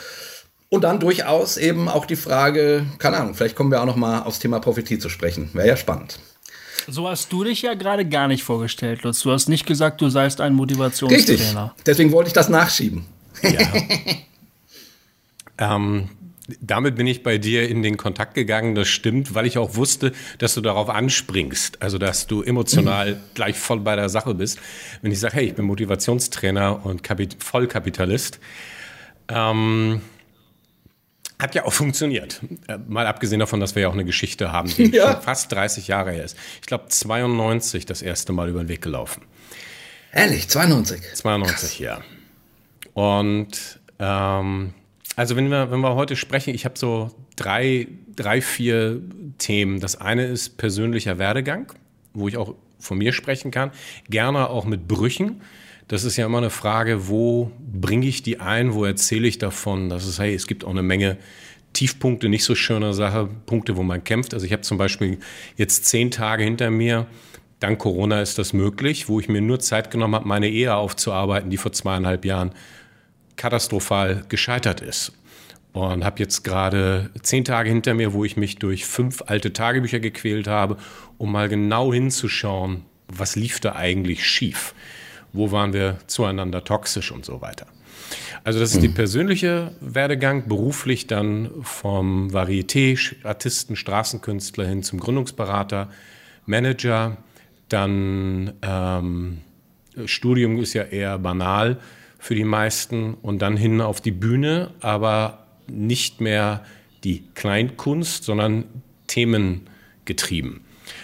Und 0.70 0.84
dann 0.84 1.00
durchaus 1.00 1.58
eben 1.58 1.88
auch 1.88 2.08
die 2.08 2.16
Frage, 2.16 2.88
keine 2.98 3.18
Ahnung, 3.18 3.36
vielleicht 3.36 3.56
kommen 3.56 3.70
wir 3.70 3.82
auch 3.82 3.86
noch 3.86 3.96
mal 3.96 4.24
aufs 4.24 4.40
Thema 4.40 4.60
Prophetie 4.60 4.98
zu 4.98 5.10
sprechen. 5.10 5.52
Wäre 5.54 5.68
ja 5.68 5.78
spannend. 5.78 6.18
So 6.88 7.08
hast 7.08 7.32
du 7.32 7.44
dich 7.44 7.62
ja 7.62 7.76
gerade 7.76 8.06
gar 8.06 8.28
nicht 8.28 8.44
vorgestellt, 8.44 9.04
Lutz. 9.04 9.22
Du 9.22 9.32
hast 9.32 9.48
nicht 9.48 9.66
gesagt, 9.66 10.02
du 10.02 10.10
seist 10.10 10.42
ein 10.42 10.54
Motivationstrainer. 10.54 11.66
Richtig. 11.66 11.84
Deswegen 11.86 12.12
wollte 12.12 12.30
ich 12.30 12.34
das 12.34 12.50
nachschieben. 12.50 13.06
Ja. 13.44 13.62
Ähm, 15.58 16.10
damit 16.60 16.96
bin 16.96 17.08
ich 17.08 17.24
bei 17.24 17.38
dir 17.38 17.70
in 17.70 17.84
den 17.84 17.96
Kontakt 17.96 18.34
gegangen, 18.34 18.76
das 18.76 18.90
stimmt, 18.90 19.34
weil 19.34 19.46
ich 19.46 19.58
auch 19.58 19.76
wusste, 19.76 20.12
dass 20.40 20.54
du 20.56 20.62
darauf 20.62 20.90
anspringst, 20.90 21.82
also 21.82 21.98
dass 21.98 22.28
du 22.28 22.42
emotional 22.42 23.16
mhm. 23.16 23.20
gleich 23.34 23.58
voll 23.58 23.80
bei 23.80 23.96
der 23.96 24.10
Sache 24.10 24.34
bist. 24.34 24.60
Wenn 25.02 25.12
ich 25.12 25.20
sage, 25.20 25.36
hey, 25.36 25.46
ich 25.46 25.56
bin 25.56 25.66
Motivationstrainer 25.66 26.86
und 26.86 27.02
Kapit 27.02 27.38
Vollkapitalist, 27.42 28.40
ähm, 29.30 30.02
hat 31.40 31.56
ja 31.56 31.66
auch 31.66 31.74
funktioniert. 31.74 32.42
Äh, 32.68 32.78
mal 32.88 33.08
abgesehen 33.08 33.40
davon, 33.40 33.60
dass 33.60 33.76
wir 33.76 33.84
ja 33.84 33.88
auch 33.88 33.94
eine 33.94 34.06
Geschichte 34.06 34.52
haben, 34.52 34.70
die 34.70 34.92
ja. 34.92 35.14
schon 35.14 35.22
fast 35.22 35.52
30 35.52 35.88
Jahre 35.88 36.12
her 36.12 36.26
ist. 36.26 36.38
Ich 36.62 36.68
glaube, 36.68 36.86
92 36.90 37.86
das 37.86 38.02
erste 38.02 38.34
Mal 38.34 38.50
über 38.50 38.64
den 38.64 38.68
Weg 38.68 38.82
gelaufen. 38.82 39.24
Ehrlich, 40.12 40.50
92? 40.50 41.02
92, 41.16 41.70
Krass. 41.70 41.80
ja. 41.80 42.02
Und 42.94 43.80
ähm, 43.98 44.74
also 45.16 45.36
wenn 45.36 45.50
wir, 45.50 45.72
wenn 45.72 45.80
wir 45.80 45.96
heute 45.96 46.16
sprechen, 46.16 46.54
ich 46.54 46.66
habe 46.66 46.78
so 46.78 47.12
drei, 47.36 47.88
drei, 48.16 48.42
vier 48.42 49.02
Themen. 49.38 49.80
Das 49.80 50.00
eine 50.00 50.26
ist 50.26 50.58
persönlicher 50.58 51.18
Werdegang, 51.18 51.72
wo 52.14 52.28
ich 52.28 52.38
auch 52.38 52.56
von 52.80 52.98
mir 52.98 53.14
sprechen 53.14 53.52
kann. 53.52 53.72
Gerne 54.10 54.50
auch 54.50 54.66
mit 54.66 54.88
Brüchen. 54.88 55.42
Das 55.88 56.04
ist 56.04 56.18
ja 56.18 56.26
immer 56.26 56.38
eine 56.38 56.50
Frage, 56.50 57.08
wo 57.08 57.52
bringe 57.60 58.08
ich 58.08 58.24
die 58.24 58.40
ein, 58.40 58.74
wo 58.74 58.86
erzähle 58.86 59.28
ich 59.28 59.38
davon? 59.38 59.90
Das 59.90 60.08
ist, 60.08 60.20
hey, 60.20 60.34
es 60.34 60.48
gibt 60.48 60.64
auch 60.64 60.70
eine 60.70 60.84
Menge 60.84 61.18
Tiefpunkte, 61.74 62.30
nicht 62.30 62.44
so 62.44 62.56
schöne 62.56 62.94
Sache, 62.94 63.30
Punkte, 63.46 63.76
wo 63.76 63.84
man 63.84 64.04
kämpft. 64.04 64.34
Also 64.34 64.46
ich 64.46 64.54
habe 64.54 64.62
zum 64.62 64.78
Beispiel 64.78 65.20
jetzt 65.58 65.86
zehn 65.86 66.12
Tage 66.12 66.44
hinter 66.44 66.70
mir, 66.70 67.08
dank 67.60 67.80
Corona 67.80 68.22
ist 68.22 68.38
das 68.38 68.54
möglich, 68.54 69.10
wo 69.10 69.20
ich 69.20 69.28
mir 69.28 69.42
nur 69.42 69.60
Zeit 69.60 69.92
genommen 69.92 70.16
habe, 70.16 70.28
meine 70.28 70.50
Ehe 70.50 70.76
aufzuarbeiten, 70.76 71.50
die 71.50 71.58
vor 71.58 71.72
zweieinhalb 71.72 72.26
Jahren 72.26 72.52
katastrophal 73.36 74.24
gescheitert 74.30 74.82
ist. 74.82 75.14
Und 75.74 76.06
habe 76.06 76.20
jetzt 76.20 76.44
gerade 76.44 77.10
zehn 77.24 77.44
Tage 77.44 77.70
hinter 77.70 77.96
mir, 77.96 78.14
wo 78.14 78.24
ich 78.24 78.38
mich 78.38 78.58
durch 78.58 78.86
fünf 78.86 79.24
alte 79.26 79.54
Tagebücher 79.54 80.00
gequält 80.00 80.48
habe, 80.48 80.78
um 81.18 81.32
mal 81.32 81.50
genau 81.50 81.92
hinzuschauen, 81.92 82.86
was 83.08 83.36
lief 83.36 83.60
da 83.60 83.76
eigentlich 83.76 84.26
schief. 84.26 84.76
wo 85.36 85.52
waren 85.52 85.74
wir 85.74 85.98
zueinander 86.06 86.64
toxisch 86.64 87.12
und 87.12 87.26
so 87.26 87.42
weiter. 87.42 87.66
Also 88.44 88.60
das 88.60 88.72
ist 88.72 88.78
mhm. 88.78 88.82
die 88.82 88.90
persönliche 88.90 89.72
Werdegang, 89.82 90.48
beruflich 90.48 91.08
dann 91.08 91.50
vom 91.62 92.30
Varieté, 92.30 93.16
Artisten, 93.24 93.76
Straßenkünstler 93.76 94.68
hin 94.68 94.84
zum 94.84 95.00
Gründungsberater, 95.00 95.90
Manager, 96.46 97.18
dann 97.70 98.54
ähm, 98.62 99.42
Studium 100.06 100.58
ist 100.60 100.74
ja 100.74 100.84
eher 100.84 101.18
banal 101.18 101.80
für 102.24 102.36
die 102.36 102.46
meisten 102.46 103.16
und 103.16 103.42
dann 103.42 103.58
hin 103.58 103.82
auf 103.82 104.00
die 104.00 104.12
Bühne, 104.12 104.72
aber 104.80 105.46
nicht 105.68 106.22
mehr 106.22 106.64
die 107.04 107.26
Kleinkunst, 107.36 108.24
sondern 108.24 108.64
themengetrieben. 109.08 110.62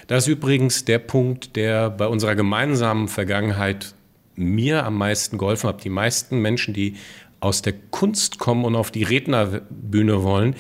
Das 0.08 0.24
ist 0.24 0.30
übrigens 0.30 0.86
der 0.86 1.00
Punkt, 1.00 1.58
der 1.58 1.90
bei 1.90 2.08
unserer 2.08 2.36
gemeinsamen 2.36 3.10
Vergangenheit 3.10 3.96
mir 4.36 4.86
am 4.86 4.98
meisten 4.98 5.38
geholfen 5.38 5.68
hat. 5.68 5.84
Die 5.84 5.90
meisten 5.90 6.40
Menschen, 6.40 6.74
die 6.74 6.96
aus 7.42 7.62
der 7.62 7.74
Kunst 7.74 8.40
kommen 8.40 8.64
und 8.64 8.78
auf 8.78 8.90
die 8.90 9.04
Rednerbühne 9.04 10.24
wollen, 10.24 10.56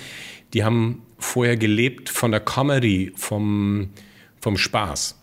die 0.54 0.66
haben 0.66 1.04
vorher 1.18 1.56
gelebt 1.56 2.10
von 2.10 2.32
der 2.32 2.42
Comedy, 2.42 3.13
vom, 3.16 3.92
vom 4.42 4.58
Spaß. 4.58 5.18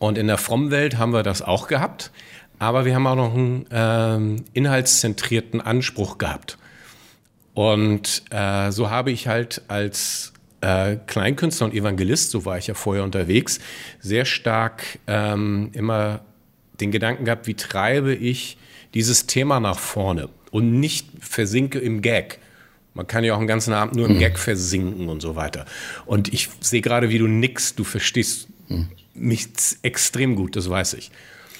Und 0.00 0.18
in 0.18 0.26
der 0.26 0.38
Frommwelt 0.38 0.98
haben 0.98 1.12
wir 1.12 1.22
das 1.22 1.40
auch 1.40 1.68
gehabt, 1.68 2.10
aber 2.58 2.84
wir 2.84 2.94
haben 2.94 3.06
auch 3.06 3.16
noch 3.16 3.34
einen 3.34 3.66
äh, 3.70 4.42
inhaltszentrierten 4.52 5.60
Anspruch 5.60 6.18
gehabt. 6.18 6.58
Und 7.54 8.24
äh, 8.30 8.70
so 8.72 8.90
habe 8.90 9.12
ich 9.12 9.28
halt 9.28 9.62
als 9.68 10.32
äh, 10.60 10.96
Kleinkünstler 11.06 11.66
und 11.66 11.74
Evangelist, 11.74 12.30
so 12.30 12.44
war 12.44 12.58
ich 12.58 12.66
ja 12.66 12.74
vorher 12.74 13.04
unterwegs, 13.04 13.60
sehr 14.00 14.24
stark 14.24 14.98
ähm, 15.06 15.70
immer 15.72 16.20
den 16.80 16.90
Gedanken 16.90 17.24
gehabt, 17.24 17.46
wie 17.46 17.54
treibe 17.54 18.14
ich 18.14 18.58
dieses 18.94 19.26
Thema 19.26 19.60
nach 19.60 19.78
vorne 19.78 20.28
und 20.50 20.80
nicht 20.80 21.06
versinke 21.20 21.78
im 21.78 22.02
Gag. 22.02 22.38
Man 22.94 23.06
kann 23.06 23.24
ja 23.24 23.34
auch 23.34 23.38
einen 23.38 23.48
ganzen 23.48 23.72
Abend 23.72 23.96
nur 23.96 24.08
im 24.08 24.14
mhm. 24.14 24.20
Gag 24.20 24.38
versinken 24.38 25.08
und 25.08 25.20
so 25.20 25.36
weiter. 25.36 25.64
Und 26.06 26.32
ich 26.32 26.48
sehe 26.60 26.80
gerade, 26.80 27.10
wie 27.10 27.18
du 27.18 27.26
nix, 27.26 27.74
du 27.74 27.84
verstehst 27.84 28.48
mhm. 28.68 28.88
mich 29.14 29.48
extrem 29.82 30.36
gut, 30.36 30.56
das 30.56 30.70
weiß 30.70 30.94
ich. 30.94 31.10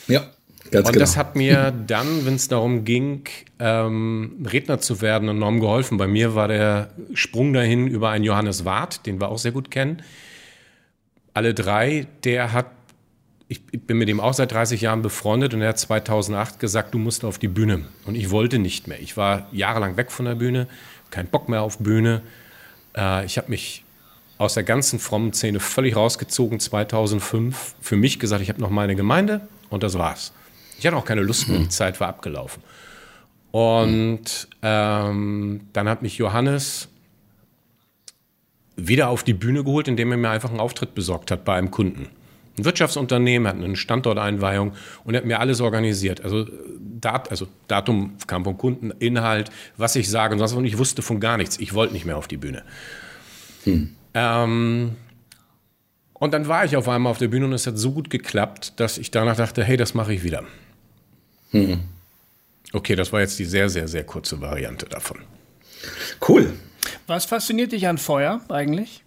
Ja. 0.06 0.30
Ganz 0.70 0.86
und 0.88 0.94
genau. 0.94 1.02
das 1.02 1.16
hat 1.16 1.36
mir 1.36 1.72
dann, 1.86 2.26
wenn 2.26 2.34
es 2.34 2.48
darum 2.48 2.84
ging, 2.84 3.24
ähm, 3.58 4.46
Redner 4.50 4.80
zu 4.80 5.00
werden, 5.00 5.28
enorm 5.28 5.60
geholfen. 5.60 5.98
Bei 5.98 6.06
mir 6.06 6.34
war 6.34 6.48
der 6.48 6.90
Sprung 7.12 7.52
dahin 7.52 7.86
über 7.86 8.10
einen 8.10 8.24
Johannes 8.24 8.64
Wart, 8.64 9.06
den 9.06 9.20
wir 9.20 9.28
auch 9.28 9.38
sehr 9.38 9.52
gut 9.52 9.70
kennen. 9.70 10.02
Alle 11.34 11.54
drei, 11.54 12.06
der 12.24 12.52
hat 12.52 12.66
ich 13.48 13.60
bin 13.86 13.98
mit 13.98 14.08
ihm 14.08 14.20
auch 14.20 14.32
seit 14.32 14.52
30 14.52 14.80
Jahren 14.80 15.02
befreundet 15.02 15.54
und 15.54 15.60
er 15.60 15.68
hat 15.70 15.78
2008 15.78 16.58
gesagt, 16.58 16.94
du 16.94 16.98
musst 16.98 17.24
auf 17.24 17.38
die 17.38 17.48
Bühne. 17.48 17.84
Und 18.06 18.14
ich 18.14 18.30
wollte 18.30 18.58
nicht 18.58 18.88
mehr. 18.88 19.00
Ich 19.00 19.16
war 19.16 19.48
jahrelang 19.52 19.96
weg 19.96 20.10
von 20.10 20.24
der 20.24 20.34
Bühne, 20.34 20.66
kein 21.10 21.26
Bock 21.26 21.48
mehr 21.48 21.62
auf 21.62 21.78
Bühne. 21.78 22.22
Äh, 22.96 23.26
ich 23.26 23.36
habe 23.36 23.50
mich 23.50 23.84
aus 24.38 24.54
der 24.54 24.62
ganzen 24.62 24.98
frommen 24.98 25.32
Szene 25.32 25.60
völlig 25.60 25.94
rausgezogen 25.94 26.58
2005. 26.58 27.74
Für 27.80 27.96
mich 27.96 28.18
gesagt, 28.18 28.42
ich 28.42 28.48
habe 28.48 28.60
noch 28.60 28.70
meine 28.70 28.96
Gemeinde 28.96 29.42
und 29.68 29.82
das 29.82 29.98
war's. 29.98 30.32
Ich 30.78 30.86
hatte 30.86 30.96
auch 30.96 31.04
keine 31.04 31.22
Lust 31.22 31.48
mehr, 31.48 31.58
die 31.58 31.68
Zeit 31.68 32.00
war 32.00 32.08
abgelaufen. 32.08 32.62
Und 33.50 34.48
ähm, 34.62 35.60
dann 35.72 35.88
hat 35.88 36.02
mich 36.02 36.18
Johannes 36.18 36.88
wieder 38.76 39.08
auf 39.08 39.22
die 39.22 39.34
Bühne 39.34 39.62
geholt, 39.62 39.86
indem 39.86 40.10
er 40.10 40.18
mir 40.18 40.30
einfach 40.30 40.50
einen 40.50 40.60
Auftritt 40.60 40.94
besorgt 40.94 41.30
hat 41.30 41.44
bei 41.44 41.54
einem 41.54 41.70
Kunden 41.70 42.08
ein 42.58 42.64
Wirtschaftsunternehmen, 42.64 43.48
hat 43.48 43.56
eine 43.56 43.76
Standorteinweihung 43.76 44.72
und 45.04 45.16
hat 45.16 45.24
mir 45.24 45.40
alles 45.40 45.60
organisiert. 45.60 46.22
Also, 46.22 46.46
Dat, 46.78 47.30
also 47.30 47.48
Datum 47.68 48.16
kam 48.26 48.44
vom 48.44 48.56
Kunden, 48.56 48.90
Inhalt, 48.98 49.50
was 49.76 49.96
ich 49.96 50.08
sage 50.08 50.34
und 50.34 50.38
sonst 50.38 50.52
was. 50.52 50.58
Und 50.58 50.64
ich 50.64 50.78
wusste 50.78 51.02
von 51.02 51.20
gar 51.20 51.36
nichts. 51.36 51.58
Ich 51.58 51.74
wollte 51.74 51.92
nicht 51.92 52.06
mehr 52.06 52.16
auf 52.16 52.28
die 52.28 52.36
Bühne. 52.36 52.62
Hm. 53.64 53.94
Ähm, 54.14 54.96
und 56.12 56.32
dann 56.32 56.48
war 56.48 56.64
ich 56.64 56.76
auf 56.76 56.88
einmal 56.88 57.10
auf 57.10 57.18
der 57.18 57.28
Bühne 57.28 57.46
und 57.46 57.52
es 57.52 57.66
hat 57.66 57.76
so 57.76 57.92
gut 57.92 58.08
geklappt, 58.08 58.74
dass 58.76 58.98
ich 58.98 59.10
danach 59.10 59.36
dachte, 59.36 59.64
hey, 59.64 59.76
das 59.76 59.94
mache 59.94 60.14
ich 60.14 60.22
wieder. 60.22 60.44
Hm. 61.54 61.80
Okay, 62.72 62.96
das 62.96 63.12
war 63.12 63.20
jetzt 63.20 63.38
die 63.38 63.44
sehr, 63.44 63.68
sehr, 63.68 63.86
sehr 63.86 64.04
kurze 64.04 64.40
Variante 64.40 64.86
davon. 64.86 65.18
Cool. 66.26 66.52
Was 67.06 67.24
fasziniert 67.24 67.72
dich 67.72 67.86
an 67.86 67.98
Feuer 67.98 68.40
eigentlich? 68.48 69.04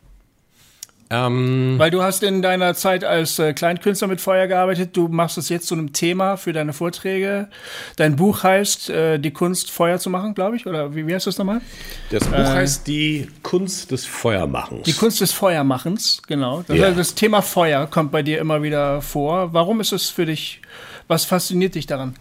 Ähm, 1.09 1.75
Weil 1.77 1.89
du 1.89 2.01
hast 2.03 2.21
in 2.21 2.41
deiner 2.41 2.73
Zeit 2.73 3.05
als 3.05 3.39
äh, 3.39 3.53
Kleinkünstler 3.53 4.09
mit 4.09 4.19
Feuer 4.19 4.47
gearbeitet, 4.47 4.95
du 4.97 5.07
machst 5.07 5.37
es 5.37 5.47
jetzt 5.47 5.67
zu 5.67 5.75
einem 5.75 5.93
Thema 5.93 6.35
für 6.35 6.51
deine 6.51 6.73
Vorträge. 6.73 7.47
Dein 7.95 8.17
Buch 8.17 8.43
heißt 8.43 8.89
äh, 8.89 9.17
Die 9.17 9.31
Kunst, 9.31 9.71
Feuer 9.71 9.99
zu 9.99 10.09
machen, 10.09 10.33
glaube 10.33 10.57
ich, 10.57 10.65
oder 10.65 10.95
wie, 10.95 11.07
wie 11.07 11.15
heißt 11.15 11.27
das 11.27 11.37
nochmal? 11.37 11.61
Das 12.09 12.25
Buch 12.25 12.37
äh, 12.37 12.45
heißt 12.45 12.87
Die 12.87 13.29
Kunst 13.41 13.91
des 13.91 14.05
Feuermachens. 14.05 14.83
Die 14.83 14.93
Kunst 14.93 15.21
des 15.21 15.31
Feuermachens, 15.31 16.21
genau. 16.27 16.63
Das, 16.67 16.77
ja. 16.77 16.91
das 16.91 17.15
Thema 17.15 17.41
Feuer 17.41 17.87
kommt 17.87 18.11
bei 18.11 18.21
dir 18.21 18.39
immer 18.39 18.61
wieder 18.61 19.01
vor. 19.01 19.53
Warum 19.53 19.79
ist 19.79 19.93
es 19.93 20.09
für 20.09 20.25
dich, 20.25 20.61
was 21.07 21.23
fasziniert 21.23 21.75
dich 21.75 21.87
daran? 21.87 22.15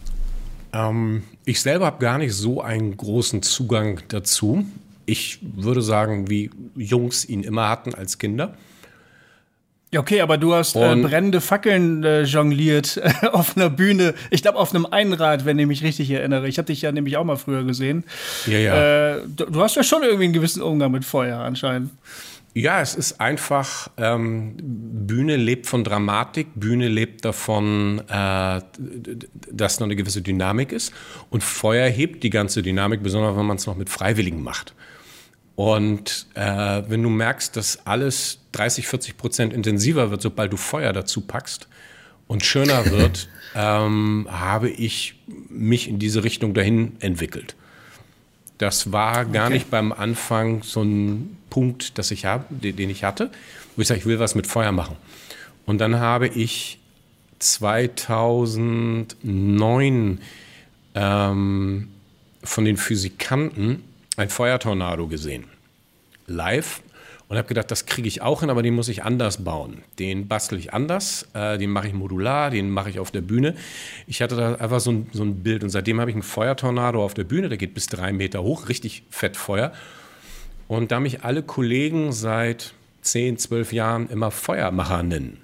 Ähm, 0.73 1.23
ich 1.45 1.61
selber 1.61 1.85
habe 1.85 1.99
gar 1.99 2.17
nicht 2.17 2.33
so 2.33 2.61
einen 2.61 2.95
großen 2.95 3.41
Zugang 3.41 4.01
dazu. 4.09 4.65
Ich 5.05 5.39
würde 5.41 5.81
sagen, 5.81 6.29
wie 6.29 6.49
Jungs 6.75 7.25
ihn 7.25 7.43
immer 7.43 7.69
hatten 7.69 7.93
als 7.95 8.17
Kinder. 8.17 8.55
Ja, 9.93 10.01
okay, 10.01 10.19
aber 10.19 10.37
du 10.37 10.53
hast 10.53 10.75
äh, 10.75 10.95
brennende 10.97 11.39
Fackeln 11.39 12.03
äh, 12.03 12.23
jongliert 12.23 13.01
auf 13.31 13.55
einer 13.55 13.69
Bühne. 13.69 14.15
Ich 14.31 14.41
glaube, 14.41 14.57
auf 14.57 14.75
einem 14.75 14.85
Einrad, 14.85 15.45
wenn 15.45 15.57
ich 15.59 15.65
mich 15.65 15.81
richtig 15.81 16.11
erinnere. 16.11 16.49
Ich 16.49 16.57
habe 16.57 16.65
dich 16.65 16.81
ja 16.81 16.91
nämlich 16.91 17.15
auch 17.15 17.23
mal 17.23 17.37
früher 17.37 17.63
gesehen. 17.63 18.03
Ja, 18.47 18.57
ja. 18.57 19.15
Äh, 19.15 19.21
du, 19.33 19.45
du, 19.45 19.61
hast 19.61 19.77
ja 19.77 19.83
schon 19.83 20.03
irgendwie 20.03 20.25
einen 20.25 20.33
gewissen 20.33 20.61
Umgang 20.61 20.91
mit 20.91 21.05
Feuer 21.05 21.39
anscheinend. 21.39 21.91
Ja, 22.57 22.81
es 22.81 22.95
ist 22.95 23.21
einfach, 23.21 23.91
ähm, 23.97 24.55
Bühne 24.57 25.35
lebt 25.35 25.67
von 25.67 25.83
Dramatik, 25.83 26.47
Bühne 26.55 26.87
lebt 26.87 27.23
davon, 27.23 28.01
äh, 28.09 28.61
dass 29.51 29.79
noch 29.79 29.85
eine 29.85 29.95
gewisse 29.95 30.23
Dynamik 30.23 30.71
ist. 30.71 30.91
Und 31.29 31.43
Feuer 31.43 31.87
hebt 31.87 32.23
die 32.23 32.31
ganze 32.31 32.63
Dynamik, 32.63 33.03
besonders 33.03 33.37
wenn 33.37 33.45
man 33.45 33.57
es 33.57 33.67
noch 33.67 33.75
mit 33.75 33.91
Freiwilligen 33.91 34.41
macht. 34.41 34.73
Und 35.53 36.25
äh, 36.33 36.81
wenn 36.87 37.03
du 37.03 37.09
merkst, 37.09 37.55
dass 37.55 37.85
alles 37.85 38.39
30, 38.53 38.87
40 38.87 39.17
Prozent 39.17 39.53
intensiver 39.53 40.09
wird, 40.09 40.23
sobald 40.23 40.51
du 40.51 40.57
Feuer 40.57 40.93
dazu 40.93 41.21
packst 41.21 41.67
und 42.25 42.43
schöner 42.43 42.89
wird, 42.89 43.29
ähm, 43.55 44.27
habe 44.31 44.71
ich 44.71 45.21
mich 45.47 45.87
in 45.87 45.99
diese 45.99 46.23
Richtung 46.23 46.55
dahin 46.55 46.93
entwickelt. 47.01 47.55
Das 48.57 48.91
war 48.91 49.25
gar 49.25 49.45
okay. 49.45 49.55
nicht 49.55 49.69
beim 49.69 49.91
Anfang 49.91 50.63
so 50.63 50.81
ein 50.81 51.37
Punkt, 51.49 51.97
dass 51.97 52.11
ich 52.11 52.25
hab, 52.25 52.45
den, 52.49 52.75
den 52.75 52.89
ich 52.89 53.03
hatte, 53.03 53.29
wo 53.75 53.81
ich 53.81 53.87
sage, 53.87 53.99
ich 53.99 54.05
will 54.05 54.19
was 54.19 54.35
mit 54.35 54.47
Feuer 54.47 54.71
machen. 54.71 54.95
Und 55.65 55.79
dann 55.79 55.99
habe 55.99 56.27
ich 56.27 56.79
2009 57.39 60.21
ähm, 60.95 61.87
von 62.43 62.65
den 62.65 62.77
Physikanten 62.77 63.83
ein 64.15 64.29
Feuertornado 64.29 65.07
gesehen. 65.07 65.45
Live. 66.25 66.81
Und 67.29 67.37
habe 67.37 67.47
gedacht, 67.47 67.69
das 67.71 67.85
kriege 67.85 68.07
ich 68.07 68.21
auch 68.21 68.39
hin, 68.39 68.49
aber 68.49 68.63
den 68.63 68.73
muss 68.73 68.87
ich 68.87 69.03
anders 69.03 69.43
bauen. 69.43 69.83
Den 69.99 70.29
bastel 70.29 70.57
ich 70.59 70.73
anders, 70.73 71.27
äh, 71.33 71.57
den 71.57 71.69
mache 71.69 71.87
ich 71.87 71.93
modular, 71.93 72.51
den 72.51 72.69
mache 72.69 72.89
ich 72.89 72.99
auf 72.99 73.11
der 73.11 73.19
Bühne. 73.19 73.55
Ich 74.07 74.21
hatte 74.21 74.37
da 74.37 74.55
einfach 74.55 74.79
so 74.79 74.91
ein, 74.91 75.07
so 75.11 75.23
ein 75.23 75.43
Bild 75.43 75.63
und 75.63 75.69
seitdem 75.69 75.99
habe 75.99 76.09
ich 76.09 76.15
einen 76.15 76.23
Feuertornado 76.23 77.03
auf 77.03 77.13
der 77.13 77.25
Bühne, 77.25 77.49
der 77.49 77.57
geht 77.57 77.73
bis 77.73 77.87
drei 77.87 78.13
Meter 78.13 78.43
hoch, 78.43 78.69
richtig 78.69 79.03
fett 79.09 79.35
Feuer. 79.35 79.73
Und 80.69 80.91
da 80.91 81.01
mich 81.01 81.23
alle 81.23 81.43
Kollegen 81.43 82.13
seit 82.13 82.73
zehn, 83.01 83.37
zwölf 83.37 83.73
Jahren 83.73 84.09
immer 84.09 84.31
Feuermacher 84.31 85.03
nennen, 85.03 85.37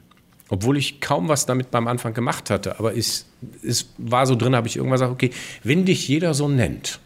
obwohl 0.47 0.77
ich 0.77 1.01
kaum 1.01 1.27
was 1.27 1.45
damit 1.45 1.69
beim 1.71 1.87
Anfang 1.87 2.13
gemacht 2.13 2.49
hatte, 2.49 2.79
aber 2.79 2.95
es, 2.95 3.25
es 3.61 3.89
war 3.97 4.25
so 4.25 4.35
drin, 4.35 4.55
habe 4.55 4.67
ich 4.67 4.77
irgendwann 4.77 4.95
gesagt, 4.95 5.11
okay, 5.11 5.31
wenn 5.63 5.83
dich 5.83 6.07
jeder 6.07 6.33
so 6.33 6.47
nennt, 6.47 6.99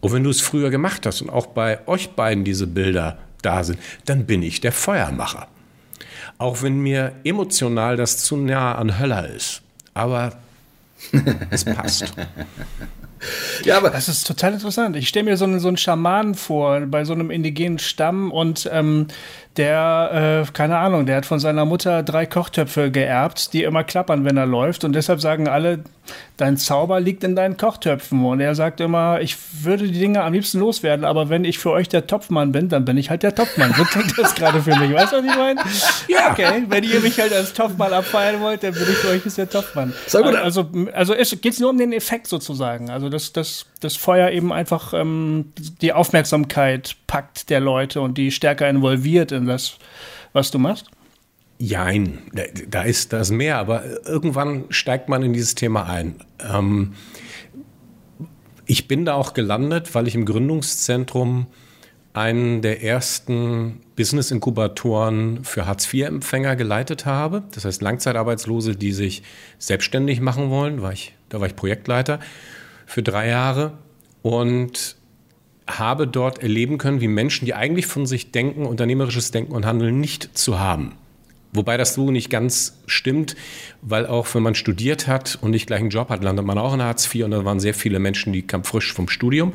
und 0.00 0.12
wenn 0.12 0.24
du 0.24 0.30
es 0.30 0.40
früher 0.40 0.70
gemacht 0.70 1.06
hast 1.06 1.20
und 1.20 1.30
auch 1.30 1.46
bei 1.46 1.86
euch 1.86 2.10
beiden 2.10 2.44
diese 2.44 2.66
Bilder 2.66 3.18
da 3.42 3.64
sind, 3.64 3.78
dann 4.04 4.26
bin 4.26 4.42
ich 4.42 4.60
der 4.60 4.72
Feuermacher. 4.72 5.48
Auch 6.38 6.62
wenn 6.62 6.80
mir 6.80 7.12
emotional 7.24 7.96
das 7.96 8.18
zu 8.24 8.36
nah 8.36 8.74
an 8.74 8.98
Höller 8.98 9.28
ist. 9.28 9.62
Aber 9.94 10.32
es 11.50 11.64
passt. 11.64 12.12
ja, 13.64 13.76
aber 13.76 13.90
das 13.90 14.08
ist 14.08 14.26
total 14.26 14.54
interessant. 14.54 14.96
Ich 14.96 15.08
stelle 15.08 15.24
mir 15.24 15.36
so 15.36 15.44
einen, 15.44 15.60
so 15.60 15.68
einen 15.68 15.76
Schamanen 15.76 16.34
vor 16.34 16.80
bei 16.80 17.04
so 17.04 17.12
einem 17.12 17.30
indigenen 17.30 17.78
Stamm 17.78 18.30
und 18.30 18.68
ähm, 18.72 19.08
der, 19.56 20.44
äh, 20.46 20.52
keine 20.52 20.78
Ahnung, 20.78 21.06
der 21.06 21.16
hat 21.16 21.26
von 21.26 21.40
seiner 21.40 21.64
Mutter 21.64 22.02
drei 22.02 22.24
Kochtöpfe 22.24 22.90
geerbt, 22.90 23.52
die 23.52 23.64
immer 23.64 23.84
klappern, 23.84 24.24
wenn 24.24 24.36
er 24.36 24.46
läuft. 24.46 24.84
Und 24.84 24.94
deshalb 24.94 25.20
sagen 25.20 25.48
alle, 25.48 25.82
dein 26.36 26.56
Zauber 26.56 27.00
liegt 27.00 27.24
in 27.24 27.36
deinen 27.36 27.56
Kochtöpfen. 27.56 28.24
Und 28.24 28.40
er 28.40 28.54
sagt 28.54 28.80
immer, 28.80 29.20
ich 29.20 29.36
würde 29.62 29.88
die 29.88 29.98
Dinge 29.98 30.22
am 30.22 30.32
liebsten 30.32 30.60
loswerden, 30.60 31.04
aber 31.04 31.28
wenn 31.28 31.44
ich 31.44 31.58
für 31.58 31.72
euch 31.72 31.88
der 31.88 32.06
Topfmann 32.06 32.52
bin, 32.52 32.68
dann 32.68 32.84
bin 32.84 32.96
ich 32.96 33.10
halt 33.10 33.22
der 33.22 33.34
Topfmann. 33.34 33.74
So 33.76 33.84
klingt 33.84 34.16
das 34.16 34.34
gerade 34.34 34.62
für 34.62 34.74
mich. 34.76 34.94
Weißt 34.94 35.12
du, 35.12 35.16
was 35.18 35.24
ich 35.24 35.36
meine? 35.36 35.60
Ja. 36.08 36.30
Okay, 36.30 36.64
wenn 36.68 36.84
ihr 36.84 37.00
mich 37.00 37.20
halt 37.20 37.32
als 37.32 37.52
Topfmann 37.52 37.92
abfeiern 37.92 38.40
wollt, 38.40 38.62
dann 38.62 38.72
bin 38.72 38.84
ich 38.84 38.96
für 38.96 39.08
euch 39.08 39.24
jetzt 39.24 39.36
der 39.36 39.50
Topfmann. 39.50 39.92
So 40.06 40.22
gut. 40.22 40.36
Also, 40.36 40.70
also 40.94 41.14
geht 41.14 41.52
es 41.52 41.60
nur 41.60 41.70
um 41.70 41.76
den 41.76 41.92
Effekt 41.92 42.28
sozusagen. 42.28 42.88
Also, 42.88 43.09
dass 43.10 43.32
das, 43.32 43.66
das 43.80 43.96
Feuer 43.96 44.30
eben 44.30 44.52
einfach 44.52 44.94
ähm, 44.94 45.52
die 45.80 45.92
Aufmerksamkeit 45.92 46.96
packt 47.06 47.50
der 47.50 47.60
Leute 47.60 48.00
und 48.00 48.16
die 48.16 48.30
stärker 48.30 48.68
involviert 48.68 49.32
in 49.32 49.46
das, 49.46 49.78
was 50.32 50.50
du 50.50 50.58
machst? 50.58 50.90
Jein, 51.58 52.20
da 52.68 52.82
ist 52.82 53.12
das 53.12 53.30
mehr, 53.30 53.58
aber 53.58 53.84
irgendwann 54.06 54.64
steigt 54.70 55.10
man 55.10 55.22
in 55.22 55.34
dieses 55.34 55.54
Thema 55.54 55.84
ein. 55.84 56.14
Ähm, 56.40 56.94
ich 58.64 58.88
bin 58.88 59.04
da 59.04 59.14
auch 59.14 59.34
gelandet, 59.34 59.94
weil 59.94 60.08
ich 60.08 60.14
im 60.14 60.24
Gründungszentrum 60.24 61.48
einen 62.12 62.62
der 62.62 62.82
ersten 62.82 63.80
Business-Inkubatoren 63.94 65.44
für 65.44 65.66
Hartz-IV-Empfänger 65.66 66.56
geleitet 66.56 67.06
habe. 67.06 67.42
Das 67.52 67.64
heißt 67.64 67.82
Langzeitarbeitslose, 67.82 68.74
die 68.74 68.92
sich 68.92 69.22
selbstständig 69.58 70.20
machen 70.20 70.50
wollen. 70.50 70.82
War 70.82 70.92
ich, 70.92 71.14
da 71.28 71.40
war 71.40 71.46
ich 71.46 71.56
Projektleiter 71.56 72.20
für 72.90 73.04
drei 73.04 73.28
Jahre 73.28 73.74
und 74.22 74.96
habe 75.68 76.08
dort 76.08 76.42
erleben 76.42 76.76
können, 76.76 77.00
wie 77.00 77.06
Menschen, 77.06 77.46
die 77.46 77.54
eigentlich 77.54 77.86
von 77.86 78.04
sich 78.04 78.32
denken, 78.32 78.66
unternehmerisches 78.66 79.30
Denken 79.30 79.52
und 79.52 79.64
Handeln 79.64 80.00
nicht 80.00 80.36
zu 80.36 80.58
haben. 80.58 80.96
Wobei 81.52 81.76
das 81.76 81.94
so 81.94 82.10
nicht 82.10 82.30
ganz 82.30 82.80
stimmt, 82.86 83.36
weil 83.80 84.06
auch 84.06 84.34
wenn 84.34 84.42
man 84.42 84.56
studiert 84.56 85.06
hat 85.06 85.38
und 85.40 85.52
nicht 85.52 85.68
gleich 85.68 85.78
einen 85.78 85.90
Job 85.90 86.08
hat, 86.08 86.24
landet 86.24 86.44
man 86.44 86.58
auch 86.58 86.74
in 86.74 86.82
Hartz 86.82 87.12
IV 87.14 87.26
und 87.26 87.30
da 87.30 87.44
waren 87.44 87.60
sehr 87.60 87.74
viele 87.74 88.00
Menschen, 88.00 88.32
die 88.32 88.42
kamen 88.42 88.64
frisch 88.64 88.92
vom 88.92 89.08
Studium. 89.08 89.52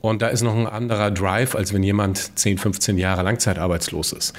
Und 0.00 0.22
da 0.22 0.28
ist 0.28 0.40
noch 0.40 0.56
ein 0.56 0.66
anderer 0.66 1.10
Drive, 1.10 1.54
als 1.54 1.74
wenn 1.74 1.82
jemand 1.82 2.38
10, 2.38 2.56
15 2.56 2.96
Jahre 2.96 3.22
langzeitarbeitslos 3.22 4.14
ist. 4.14 4.32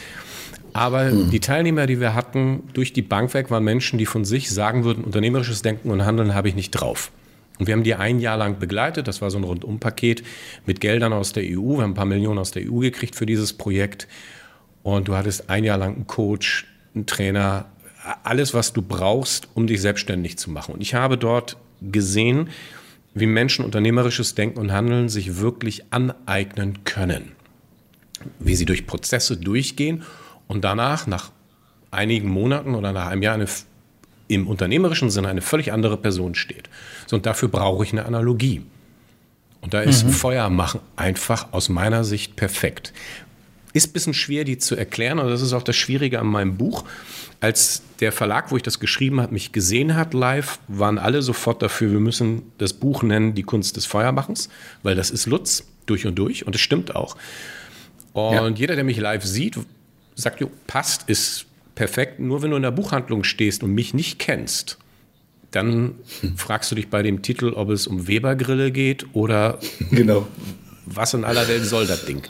Aber 0.74 1.12
mhm. 1.12 1.29
die 1.29 1.39
Teilnehmer, 1.39 1.86
die 1.86 2.00
wir 2.00 2.15
hatten, 2.15 2.63
durch 2.74 2.93
die 2.93 3.03
Bank 3.03 3.36
weg, 3.36 3.51
waren 3.51 3.63
Menschen, 3.63 4.00
die 4.00 4.08
von 4.08 4.25
sich 4.25 4.50
sagen 4.50 4.84
würden, 4.86 5.03
unternehmerisches 5.03 5.62
Denken 5.62 5.91
und 5.91 6.03
Handeln 6.03 6.34
habe 6.34 6.50
ich 6.50 6.55
nicht 6.55 6.72
drauf. 6.72 7.12
Und 7.62 7.68
wir 7.68 7.75
haben 7.75 7.84
die 7.84 7.94
ein 7.94 8.20
Jahr 8.20 8.38
lang 8.38 8.58
begleitet. 8.58 9.08
Das 9.08 9.22
war 9.22 9.30
so 9.30 9.38
ein 9.38 9.44
Rundumpaket 9.44 10.24
mit 10.65 10.82
Geldern 10.82 11.13
aus 11.13 11.32
der 11.32 11.44
EU. 11.44 11.75
Wir 11.75 11.84
haben 11.84 11.91
ein 11.91 11.94
paar 11.94 12.06
Millionen 12.08 12.39
aus 12.39 12.50
der 12.50 12.63
EU 12.63 12.80
gekriegt 12.80 13.15
für 13.15 13.27
dieses 13.27 13.53
Projekt. 13.53 14.08
Und 14.82 15.08
du 15.08 15.15
hattest 15.15 15.48
ein 15.51 15.63
Jahr 15.63 15.77
lang 15.77 15.94
einen 15.94 16.08
Coach, 16.08 16.65
einen 16.96 17.06
Trainer, 17.06 17.68
alles, 18.24 18.56
was 18.56 18.74
du 18.74 18.82
brauchst, 18.82 19.48
um 19.53 19.68
dich 19.68 19.80
selbstständig 19.80 20.39
zu 20.39 20.50
machen. 20.50 20.74
Und 20.74 20.82
ich 20.82 20.96
habe 20.96 21.20
dort 21.20 21.56
gesehen, 21.84 22.50
wie 23.13 23.27
Menschen 23.27 23.63
unternehmerisches 23.63 24.34
Denken 24.34 24.58
und 24.58 24.72
Handeln 24.72 25.08
sich 25.08 25.38
wirklich 25.38 25.84
aneignen 25.94 26.84
können. 26.84 27.34
Wie 28.39 28.56
sie 28.56 28.65
durch 28.65 28.88
Prozesse 28.88 29.38
durchgehen 29.38 30.01
und 30.48 30.63
danach, 30.63 31.06
nach 31.06 31.32
einigen 31.91 32.27
Monaten 32.27 32.74
oder 32.74 32.91
nach 32.91 33.06
einem 33.06 33.22
Jahr, 33.22 33.36
eine, 33.36 33.46
im 34.33 34.47
unternehmerischen 34.47 35.09
Sinne 35.09 35.27
eine 35.27 35.41
völlig 35.41 35.73
andere 35.73 35.97
Person 35.97 36.35
steht. 36.35 36.69
So, 37.05 37.17
und 37.17 37.25
dafür 37.25 37.50
brauche 37.50 37.83
ich 37.83 37.91
eine 37.91 38.05
Analogie. 38.05 38.61
Und 39.59 39.73
da 39.73 39.81
ist 39.81 40.05
mhm. 40.05 40.11
Feuer 40.11 40.50
machen 40.50 40.79
einfach 40.95 41.51
aus 41.51 41.69
meiner 41.69 42.03
Sicht 42.03 42.35
perfekt. 42.35 42.93
Ist 43.73 43.89
ein 43.89 43.93
bisschen 43.93 44.13
schwer, 44.13 44.43
die 44.43 44.57
zu 44.57 44.75
erklären, 44.75 45.19
und 45.19 45.29
das 45.29 45.41
ist 45.41 45.53
auch 45.53 45.63
das 45.63 45.75
Schwierige 45.75 46.19
an 46.19 46.27
meinem 46.27 46.57
Buch. 46.57 46.83
Als 47.39 47.83
der 48.00 48.11
Verlag, 48.11 48.51
wo 48.51 48.57
ich 48.57 48.63
das 48.63 48.79
geschrieben 48.79 49.21
habe, 49.21 49.33
mich 49.33 49.51
gesehen 49.51 49.95
hat 49.95 50.13
live, 50.13 50.59
waren 50.67 50.97
alle 50.97 51.21
sofort 51.21 51.61
dafür, 51.61 51.91
wir 51.91 52.00
müssen 52.00 52.43
das 52.57 52.73
Buch 52.73 53.03
nennen, 53.03 53.33
Die 53.33 53.43
Kunst 53.43 53.77
des 53.77 53.85
Feuermachens, 53.85 54.50
weil 54.83 54.95
das 54.95 55.09
ist 55.09 55.25
Lutz 55.25 55.65
durch 55.85 56.05
und 56.05 56.15
durch 56.15 56.45
und 56.45 56.55
es 56.55 56.61
stimmt 56.61 56.95
auch. 56.95 57.15
Und 58.13 58.33
ja. 58.33 58.47
jeder, 58.50 58.75
der 58.75 58.83
mich 58.83 58.97
live 58.97 59.23
sieht, 59.23 59.57
sagt, 60.15 60.41
jo, 60.41 60.51
passt, 60.67 61.09
ist 61.09 61.45
perfekt. 61.75 62.20
Nur 62.20 62.42
wenn 62.42 62.51
du 62.51 62.58
in 62.58 62.63
der 62.63 62.72
Buchhandlung 62.72 63.24
stehst 63.24 63.63
und 63.63 63.74
mich 63.74 63.94
nicht 63.94 64.20
kennst, 64.20 64.78
dann 65.51 65.96
fragst 66.36 66.72
du 66.72 66.75
dich 66.75 66.90
bei 66.90 67.04
dem 67.04 67.22
Titel, 67.22 67.54
ob 67.54 67.70
es 67.70 67.88
um 67.88 68.08
Webergrille 68.08 68.72
geht 68.72 69.06
oder 69.13 69.60
genau. 69.92 70.28
was 70.86 71.13
in 71.13 71.24
aller 71.24 71.48
Welt 71.48 71.66
soll 71.66 71.86
das 71.86 72.06
Ding. 72.06 72.24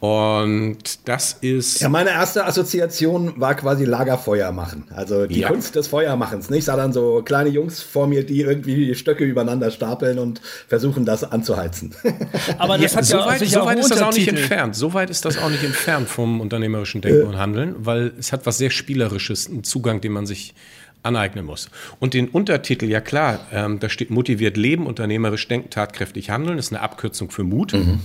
Und 0.00 1.06
das 1.06 1.36
ist. 1.42 1.82
Ja, 1.82 1.90
meine 1.90 2.08
erste 2.08 2.46
Assoziation 2.46 3.38
war 3.38 3.54
quasi 3.54 3.84
Lagerfeuer 3.84 4.50
machen. 4.50 4.84
Also 4.94 5.26
die 5.26 5.40
ja. 5.40 5.48
Kunst 5.48 5.74
des 5.74 5.88
Feuermachens. 5.88 6.50
Ich 6.50 6.64
sah 6.64 6.74
dann 6.74 6.94
so 6.94 7.20
kleine 7.22 7.50
Jungs 7.50 7.82
vor 7.82 8.06
mir, 8.06 8.24
die 8.24 8.40
irgendwie 8.40 8.94
Stöcke 8.94 9.24
übereinander 9.24 9.70
stapeln 9.70 10.18
und 10.18 10.40
versuchen, 10.68 11.04
das 11.04 11.22
anzuheizen. 11.22 11.94
Aber 12.58 12.78
das 12.78 12.92
ja, 12.92 12.98
hat 12.98 13.04
so 13.04 13.18
ja 13.18 13.26
weit, 13.26 13.46
so 13.46 13.64
weit 13.66 13.78
ist 13.78 13.90
das 13.90 14.00
auch 14.00 14.14
nicht 14.14 14.28
entfernt. 14.28 14.74
So 14.74 14.94
weit 14.94 15.10
ist 15.10 15.26
das 15.26 15.36
auch 15.36 15.50
nicht 15.50 15.64
entfernt 15.64 16.08
vom 16.08 16.40
unternehmerischen 16.40 17.02
Denken 17.02 17.26
und 17.26 17.36
Handeln, 17.36 17.74
weil 17.80 18.12
es 18.18 18.32
hat 18.32 18.46
was 18.46 18.56
sehr 18.56 18.70
Spielerisches, 18.70 19.48
einen 19.48 19.64
Zugang, 19.64 20.00
den 20.00 20.12
man 20.12 20.24
sich 20.24 20.54
aneignen 21.02 21.44
muss. 21.44 21.68
Und 21.98 22.14
den 22.14 22.28
Untertitel, 22.28 22.86
ja 22.86 23.00
klar, 23.02 23.40
ähm, 23.52 23.80
da 23.80 23.90
steht 23.90 24.10
motiviert 24.10 24.56
leben, 24.56 24.86
unternehmerisch 24.86 25.46
denken, 25.48 25.68
tatkräftig 25.70 26.30
handeln, 26.30 26.58
ist 26.58 26.72
eine 26.72 26.80
Abkürzung 26.80 27.30
für 27.30 27.44
Mut. 27.44 27.74
Mhm. 27.74 28.00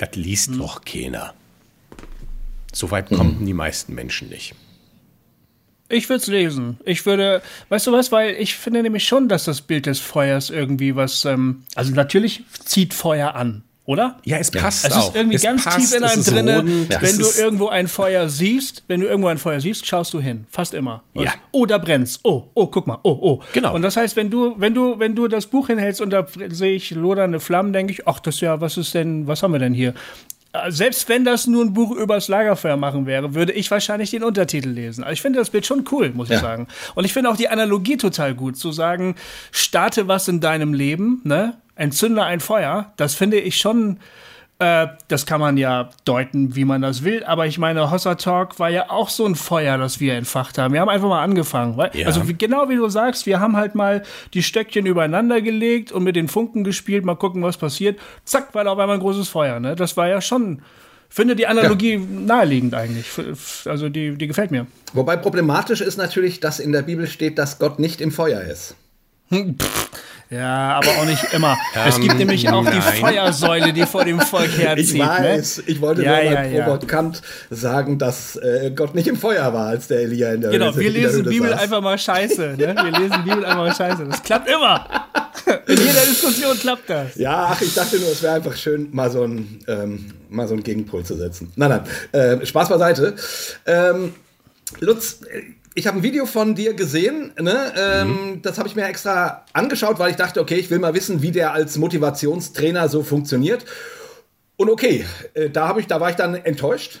Das 0.00 0.16
liest 0.16 0.50
mhm. 0.50 0.58
doch 0.58 0.82
keiner. 0.82 1.34
So 2.72 2.90
weit 2.90 3.10
kommen 3.10 3.40
mhm. 3.40 3.46
die 3.46 3.52
meisten 3.52 3.94
Menschen 3.94 4.30
nicht. 4.30 4.54
Ich 5.90 6.08
würde 6.08 6.22
es 6.22 6.26
lesen. 6.26 6.78
Ich 6.84 7.04
würde, 7.04 7.42
weißt 7.68 7.88
du 7.88 7.92
was, 7.92 8.10
weil 8.12 8.36
ich 8.36 8.54
finde 8.54 8.82
nämlich 8.82 9.06
schon, 9.06 9.28
dass 9.28 9.44
das 9.44 9.60
Bild 9.60 9.86
des 9.86 9.98
Feuers 9.98 10.48
irgendwie 10.48 10.96
was, 10.96 11.24
ähm, 11.24 11.64
also 11.74 11.92
natürlich 11.92 12.44
zieht 12.64 12.94
Feuer 12.94 13.34
an, 13.34 13.62
oder? 13.90 14.18
Ja, 14.24 14.38
es 14.38 14.52
passt 14.52 14.84
ja. 14.84 14.90
Es 14.90 15.06
ist 15.08 15.16
irgendwie 15.16 15.34
es 15.34 15.42
ganz 15.42 15.64
passt, 15.64 15.78
tief 15.78 15.96
in 15.96 16.04
einem 16.04 16.22
drin. 16.22 16.86
Wenn 17.00 17.18
du 17.18 17.26
irgendwo 17.36 17.68
ein 17.70 17.88
Feuer 17.88 18.28
siehst, 18.28 18.84
wenn 18.86 19.00
du 19.00 19.08
irgendwo 19.08 19.26
ein 19.26 19.38
Feuer 19.38 19.58
siehst, 19.58 19.84
schaust 19.84 20.14
du 20.14 20.20
hin. 20.20 20.46
Fast 20.48 20.74
immer. 20.74 21.02
Ja. 21.14 21.34
Oh, 21.50 21.66
da 21.66 21.76
brennt's. 21.76 22.20
Oh, 22.22 22.44
oh, 22.54 22.68
guck 22.68 22.86
mal. 22.86 23.00
Oh, 23.02 23.18
oh. 23.20 23.40
Genau. 23.52 23.74
Und 23.74 23.82
das 23.82 23.96
heißt, 23.96 24.14
wenn 24.14 24.30
du, 24.30 24.54
wenn 24.58 24.74
du, 24.74 25.00
wenn 25.00 25.16
du 25.16 25.26
das 25.26 25.46
Buch 25.46 25.66
hinhältst 25.66 26.00
und 26.00 26.10
da 26.10 26.24
sehe 26.50 26.76
ich 26.76 26.92
lodernde 26.92 27.40
Flammen, 27.40 27.72
denke 27.72 27.92
ich, 27.92 28.06
ach, 28.06 28.20
das 28.20 28.36
ist 28.36 28.42
ja, 28.42 28.60
was 28.60 28.76
ist 28.76 28.94
denn, 28.94 29.26
was 29.26 29.42
haben 29.42 29.52
wir 29.52 29.58
denn 29.58 29.74
hier? 29.74 29.92
Äh, 30.52 30.70
selbst 30.70 31.08
wenn 31.08 31.24
das 31.24 31.48
nur 31.48 31.64
ein 31.64 31.72
Buch 31.72 31.90
übers 31.90 32.28
Lagerfeuer 32.28 32.76
machen 32.76 33.06
wäre, 33.06 33.34
würde 33.34 33.52
ich 33.52 33.70
wahrscheinlich 33.72 34.10
den 34.10 34.22
Untertitel 34.22 34.68
lesen. 34.68 35.02
Also 35.02 35.14
ich 35.14 35.22
finde 35.22 35.40
das 35.40 35.50
Bild 35.50 35.66
schon 35.66 35.84
cool, 35.90 36.10
muss 36.10 36.28
ja. 36.28 36.36
ich 36.36 36.42
sagen. 36.42 36.68
Und 36.94 37.04
ich 37.04 37.12
finde 37.12 37.30
auch 37.30 37.36
die 37.36 37.48
Analogie 37.48 37.96
total 37.96 38.34
gut, 38.34 38.56
zu 38.56 38.70
sagen, 38.70 39.16
starte 39.50 40.06
was 40.06 40.28
in 40.28 40.40
deinem 40.40 40.74
Leben, 40.74 41.20
ne? 41.24 41.56
Entzünde 41.80 42.22
ein 42.22 42.40
Feuer. 42.40 42.92
Das 42.96 43.14
finde 43.14 43.38
ich 43.38 43.56
schon 43.56 43.98
äh, 44.60 44.88
das 45.08 45.24
kann 45.24 45.40
man 45.40 45.56
ja 45.56 45.88
deuten, 46.04 46.54
wie 46.54 46.66
man 46.66 46.82
das 46.82 47.02
will. 47.02 47.24
Aber 47.24 47.46
ich 47.46 47.58
meine, 47.58 47.90
Hossa 47.90 48.16
Talk 48.16 48.58
war 48.58 48.68
ja 48.68 48.90
auch 48.90 49.08
so 49.08 49.24
ein 49.24 49.34
Feuer, 49.34 49.78
das 49.78 50.00
wir 50.00 50.14
entfacht 50.14 50.58
haben. 50.58 50.74
Wir 50.74 50.82
haben 50.82 50.90
einfach 50.90 51.08
mal 51.08 51.22
angefangen. 51.22 51.80
Ja. 51.94 52.06
Also 52.06 52.28
wie, 52.28 52.34
genau 52.34 52.68
wie 52.68 52.76
du 52.76 52.86
sagst, 52.90 53.24
wir 53.24 53.40
haben 53.40 53.56
halt 53.56 53.74
mal 53.74 54.02
die 54.34 54.42
Stöckchen 54.42 54.84
übereinander 54.84 55.40
gelegt 55.40 55.92
und 55.92 56.04
mit 56.04 56.14
den 56.14 56.28
Funken 56.28 56.62
gespielt, 56.62 57.06
mal 57.06 57.14
gucken, 57.14 57.42
was 57.42 57.56
passiert. 57.56 57.98
Zack, 58.26 58.54
war 58.54 58.64
da 58.64 58.72
auf 58.72 58.78
einmal 58.78 58.98
ein 58.98 59.00
großes 59.00 59.30
Feuer. 59.30 59.60
Ne? 59.60 59.76
Das 59.76 59.96
war 59.96 60.08
ja 60.08 60.20
schon 60.20 60.60
finde 61.08 61.34
die 61.34 61.46
Analogie 61.46 61.94
ja. 61.94 62.00
naheliegend 62.00 62.74
eigentlich. 62.74 63.06
Also 63.64 63.88
die, 63.88 64.16
die 64.16 64.26
gefällt 64.26 64.50
mir. 64.50 64.66
Wobei 64.92 65.16
problematisch 65.16 65.80
ist 65.80 65.96
natürlich, 65.96 66.38
dass 66.38 66.60
in 66.60 66.72
der 66.72 66.82
Bibel 66.82 67.06
steht, 67.06 67.38
dass 67.38 67.58
Gott 67.58 67.78
nicht 67.78 68.02
im 68.02 68.12
Feuer 68.12 68.42
ist. 68.42 68.76
Pff, 69.32 69.90
ja, 70.30 70.76
aber 70.76 70.88
auch 70.88 71.04
nicht 71.04 71.32
immer. 71.32 71.58
es 71.86 71.98
gibt 71.98 72.12
ähm, 72.12 72.18
nämlich 72.18 72.48
auch 72.48 72.62
nein. 72.62 72.74
die 72.76 73.00
Feuersäule, 73.00 73.72
die 73.72 73.82
vor 73.82 74.04
dem 74.04 74.20
Volk 74.20 74.50
herzieht. 74.56 74.86
Ich 74.86 74.94
ne? 74.94 75.00
weiß, 75.00 75.58
ne? 75.58 75.64
ich 75.66 75.80
wollte 75.80 76.02
ja, 76.02 76.22
nur 76.22 76.32
ja, 76.32 76.44
ja. 76.44 76.64
Robert 76.64 76.88
Kant 76.88 77.22
sagen, 77.50 77.98
dass 77.98 78.36
äh, 78.36 78.70
Gott 78.74 78.94
nicht 78.94 79.08
im 79.08 79.16
Feuer 79.16 79.52
war, 79.52 79.66
als 79.66 79.88
der 79.88 80.00
Elia 80.00 80.32
in 80.32 80.40
der 80.40 80.50
Genau, 80.50 80.76
wir 80.76 80.90
lesen 80.90 81.24
Bibel 81.24 81.50
saß. 81.50 81.60
einfach 81.60 81.80
mal 81.80 81.98
scheiße. 81.98 82.54
Ne? 82.56 82.74
Wir 82.76 82.98
lesen 82.98 83.24
Bibel 83.24 83.44
einfach 83.44 83.56
mal 83.58 83.74
scheiße. 83.74 84.06
Das 84.06 84.22
klappt 84.22 84.48
immer. 84.48 84.86
In 85.66 85.78
jeder 85.78 86.04
Diskussion 86.04 86.58
klappt 86.58 86.88
das. 86.88 87.16
Ja, 87.16 87.48
ach, 87.50 87.60
ich 87.60 87.74
dachte 87.74 87.98
nur, 87.98 88.10
es 88.10 88.22
wäre 88.22 88.34
einfach 88.34 88.56
schön, 88.56 88.88
mal 88.92 89.10
so 89.10 89.24
einen 89.24 89.64
ähm, 89.66 90.12
mal 90.28 90.46
so 90.46 90.54
einen 90.54 90.62
Gegenpol 90.62 91.04
zu 91.04 91.16
setzen. 91.16 91.52
Nein, 91.56 91.82
nein, 92.12 92.40
äh, 92.40 92.46
Spaß 92.46 92.68
beiseite. 92.68 93.14
Ähm, 93.66 94.14
Lutz, 94.78 95.20
ich 95.80 95.86
habe 95.86 95.96
ein 95.96 96.02
Video 96.02 96.26
von 96.26 96.54
dir 96.54 96.74
gesehen, 96.74 97.32
ne? 97.40 97.72
ähm, 97.74 98.08
mhm. 98.08 98.42
das 98.42 98.58
habe 98.58 98.68
ich 98.68 98.76
mir 98.76 98.84
extra 98.84 99.46
angeschaut, 99.54 99.98
weil 99.98 100.10
ich 100.10 100.16
dachte, 100.16 100.42
okay, 100.42 100.56
ich 100.56 100.70
will 100.70 100.78
mal 100.78 100.92
wissen, 100.92 101.22
wie 101.22 101.30
der 101.30 101.54
als 101.54 101.78
Motivationstrainer 101.78 102.86
so 102.90 103.02
funktioniert. 103.02 103.64
Und 104.56 104.68
okay, 104.68 105.06
äh, 105.32 105.48
da, 105.48 105.74
ich, 105.78 105.86
da 105.86 105.98
war 105.98 106.10
ich 106.10 106.16
dann 106.16 106.34
enttäuscht, 106.34 107.00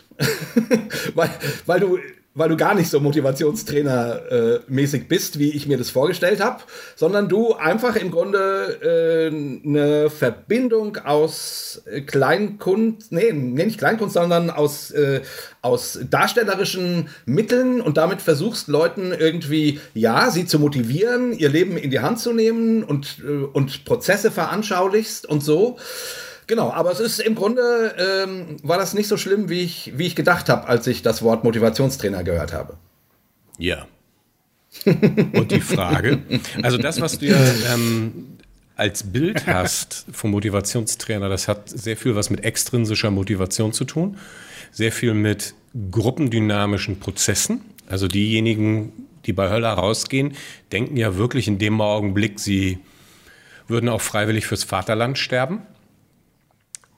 weil, 1.14 1.28
weil 1.66 1.80
du 1.80 1.98
weil 2.40 2.48
du 2.48 2.56
gar 2.56 2.74
nicht 2.74 2.88
so 2.88 3.00
Motivationstrainer-mäßig 3.00 5.02
äh, 5.02 5.04
bist, 5.06 5.38
wie 5.38 5.50
ich 5.50 5.68
mir 5.68 5.76
das 5.76 5.90
vorgestellt 5.90 6.42
habe, 6.42 6.62
sondern 6.96 7.28
du 7.28 7.52
einfach 7.52 7.96
im 7.96 8.10
Grunde 8.10 8.78
äh, 8.82 9.68
eine 9.68 10.08
Verbindung 10.08 10.96
aus 11.04 11.82
äh, 11.84 12.00
Kleinkunst, 12.00 13.12
nee, 13.12 13.32
nicht 13.32 13.76
Kleinkunst, 13.76 14.14
sondern 14.14 14.48
aus, 14.48 14.90
äh, 14.90 15.20
aus 15.60 15.98
darstellerischen 16.08 17.10
Mitteln 17.26 17.82
und 17.82 17.98
damit 17.98 18.22
versuchst 18.22 18.68
Leuten 18.68 19.12
irgendwie, 19.12 19.78
ja, 19.92 20.30
sie 20.30 20.46
zu 20.46 20.58
motivieren, 20.58 21.34
ihr 21.34 21.50
Leben 21.50 21.76
in 21.76 21.90
die 21.90 22.00
Hand 22.00 22.20
zu 22.20 22.32
nehmen 22.32 22.82
und, 22.82 23.18
äh, 23.22 23.44
und 23.52 23.84
Prozesse 23.84 24.30
veranschaulichst 24.30 25.28
und 25.28 25.42
so. 25.42 25.76
Genau, 26.50 26.72
aber 26.72 26.90
es 26.90 26.98
ist 26.98 27.20
im 27.20 27.36
Grunde, 27.36 27.94
ähm, 27.96 28.56
war 28.64 28.76
das 28.76 28.92
nicht 28.92 29.06
so 29.06 29.16
schlimm, 29.16 29.48
wie 29.48 29.60
ich, 29.60 29.92
wie 29.94 30.08
ich 30.08 30.16
gedacht 30.16 30.48
habe, 30.48 30.66
als 30.66 30.84
ich 30.88 31.00
das 31.00 31.22
Wort 31.22 31.44
Motivationstrainer 31.44 32.24
gehört 32.24 32.52
habe. 32.52 32.76
Ja. 33.56 33.86
Und 34.84 35.52
die 35.52 35.60
Frage, 35.60 36.18
also 36.60 36.76
das, 36.76 37.00
was 37.00 37.20
du 37.20 37.26
ja 37.26 37.38
ähm, 37.72 38.38
als 38.74 39.12
Bild 39.12 39.46
hast 39.46 40.06
vom 40.10 40.32
Motivationstrainer, 40.32 41.28
das 41.28 41.46
hat 41.46 41.68
sehr 41.68 41.96
viel 41.96 42.16
was 42.16 42.30
mit 42.30 42.42
extrinsischer 42.42 43.12
Motivation 43.12 43.72
zu 43.72 43.84
tun, 43.84 44.18
sehr 44.72 44.90
viel 44.90 45.14
mit 45.14 45.54
gruppendynamischen 45.92 46.98
Prozessen. 46.98 47.60
Also 47.88 48.08
diejenigen, 48.08 49.06
die 49.24 49.32
bei 49.32 49.50
Höller 49.50 49.74
rausgehen, 49.74 50.34
denken 50.72 50.96
ja 50.96 51.16
wirklich 51.16 51.46
in 51.46 51.60
dem 51.60 51.80
Augenblick, 51.80 52.40
sie 52.40 52.80
würden 53.68 53.88
auch 53.88 54.00
freiwillig 54.00 54.48
fürs 54.48 54.64
Vaterland 54.64 55.16
sterben. 55.16 55.62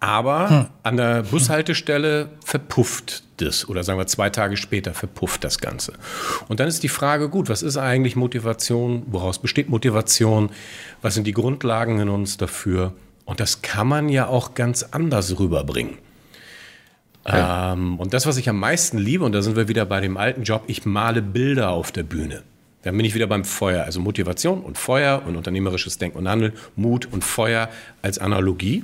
Aber 0.03 0.51
hm. 0.51 0.67
an 0.83 0.97
der 0.97 1.23
Bushaltestelle 1.23 2.31
verpufft 2.45 3.23
das 3.37 3.69
oder 3.69 3.85
sagen 3.85 4.01
wir 4.01 4.09
zwei 4.09 4.31
Tage 4.31 4.57
später 4.57 4.95
verpufft 4.95 5.45
das 5.45 5.61
Ganze. 5.61 5.93
Und 6.49 6.59
dann 6.59 6.67
ist 6.67 6.83
die 6.83 6.88
Frage, 6.88 7.29
gut, 7.29 7.49
was 7.49 7.62
ist 7.62 7.77
eigentlich 7.77 8.17
Motivation? 8.17 9.05
Woraus 9.07 9.38
besteht 9.38 9.69
Motivation? 9.69 10.51
Was 11.03 11.15
sind 11.15 11.29
die 11.29 11.33
Grundlagen 11.33 12.01
in 12.01 12.09
uns 12.09 12.37
dafür? 12.37 12.95
Und 13.27 13.38
das 13.38 13.62
kann 13.62 13.87
man 13.87 14.09
ja 14.09 14.27
auch 14.27 14.55
ganz 14.55 14.83
anders 14.83 15.38
rüberbringen. 15.38 15.99
Ja. 17.25 17.75
Ähm, 17.75 18.01
und 18.01 18.12
das, 18.12 18.27
was 18.27 18.38
ich 18.38 18.49
am 18.49 18.59
meisten 18.59 18.99
liebe, 18.99 19.25
und 19.25 19.31
da 19.31 19.41
sind 19.41 19.55
wir 19.55 19.69
wieder 19.69 19.87
bei 19.87 20.01
dem 20.01 20.17
alten 20.17 20.43
Job, 20.43 20.65
ich 20.67 20.85
male 20.85 21.23
Bilder 21.23 21.71
auf 21.71 21.93
der 21.93 22.03
Bühne. 22.03 22.43
Dann 22.83 22.97
bin 22.97 23.07
ich 23.07 23.15
wieder 23.15 23.29
beim 23.29 23.45
Feuer. 23.45 23.85
Also 23.85 24.01
Motivation 24.01 24.62
und 24.62 24.79
Feuer 24.79 25.23
und 25.25 25.37
unternehmerisches 25.37 25.99
Denken 25.99 26.19
und 26.19 26.29
Handeln, 26.29 26.55
Mut 26.75 27.07
und 27.12 27.23
Feuer 27.23 27.69
als 28.03 28.19
Analogie. 28.19 28.83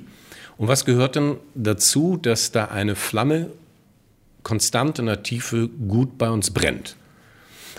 Und 0.59 0.67
was 0.67 0.85
gehört 0.85 1.15
denn 1.15 1.37
dazu, 1.55 2.17
dass 2.17 2.51
da 2.51 2.67
eine 2.67 2.97
Flamme 2.97 3.51
konstant 4.43 4.99
in 4.99 5.07
der 5.07 5.23
Tiefe 5.23 5.69
gut 5.69 6.19
bei 6.19 6.29
uns 6.29 6.51
brennt? 6.51 6.97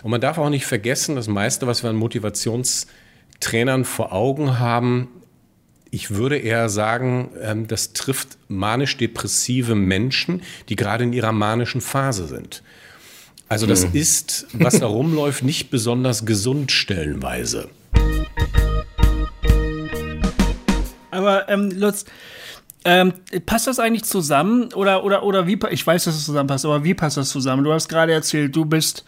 Und 0.02 0.12
man 0.12 0.22
darf 0.22 0.38
auch 0.38 0.50
nicht 0.50 0.66
vergessen, 0.66 1.16
das 1.16 1.28
meiste, 1.28 1.68
was 1.68 1.84
wir 1.84 1.90
an 1.90 1.98
Motivationstrainern 1.98 3.84
vor 3.84 4.14
Augen 4.14 4.60
haben, 4.60 5.10
ich 5.92 6.12
würde 6.12 6.38
eher 6.38 6.70
sagen, 6.70 7.32
ähm, 7.42 7.68
das 7.68 7.94
trifft 7.94 8.38
manisch-depressive 8.48 9.76
Menschen, 9.76 10.44
die 10.70 10.76
gerade 10.76 11.04
in 11.04 11.14
ihrer 11.14 11.32
manischen 11.32 11.82
Phase 11.82 12.28
sind. 12.28 12.64
Also 13.50 13.66
das 13.66 13.84
hm. 13.84 13.90
ist, 13.94 14.48
was 14.54 14.80
da 14.80 14.86
rumläuft, 14.86 15.44
nicht 15.44 15.72
besonders 15.72 16.26
gesund 16.26 16.72
stellenweise. 16.72 17.70
Aber 21.10 21.50
ähm, 21.50 21.72
Lutz, 21.72 22.06
ähm, 22.86 23.14
passt 23.46 23.68
das 23.68 23.80
eigentlich 23.80 24.06
zusammen 24.06 24.74
oder 24.74 25.04
oder 25.04 25.24
oder 25.24 25.48
wie? 25.48 25.60
Ich 25.72 25.86
weiß, 25.86 26.06
dass 26.06 26.16
es 26.16 26.26
zusammenpasst, 26.26 26.66
aber 26.66 26.84
wie 26.84 26.94
passt 26.94 27.18
das 27.18 27.30
zusammen? 27.30 27.64
Du 27.64 27.74
hast 27.74 27.90
gerade 27.90 28.14
erzählt, 28.14 28.56
du 28.56 28.66
bist 28.66 29.04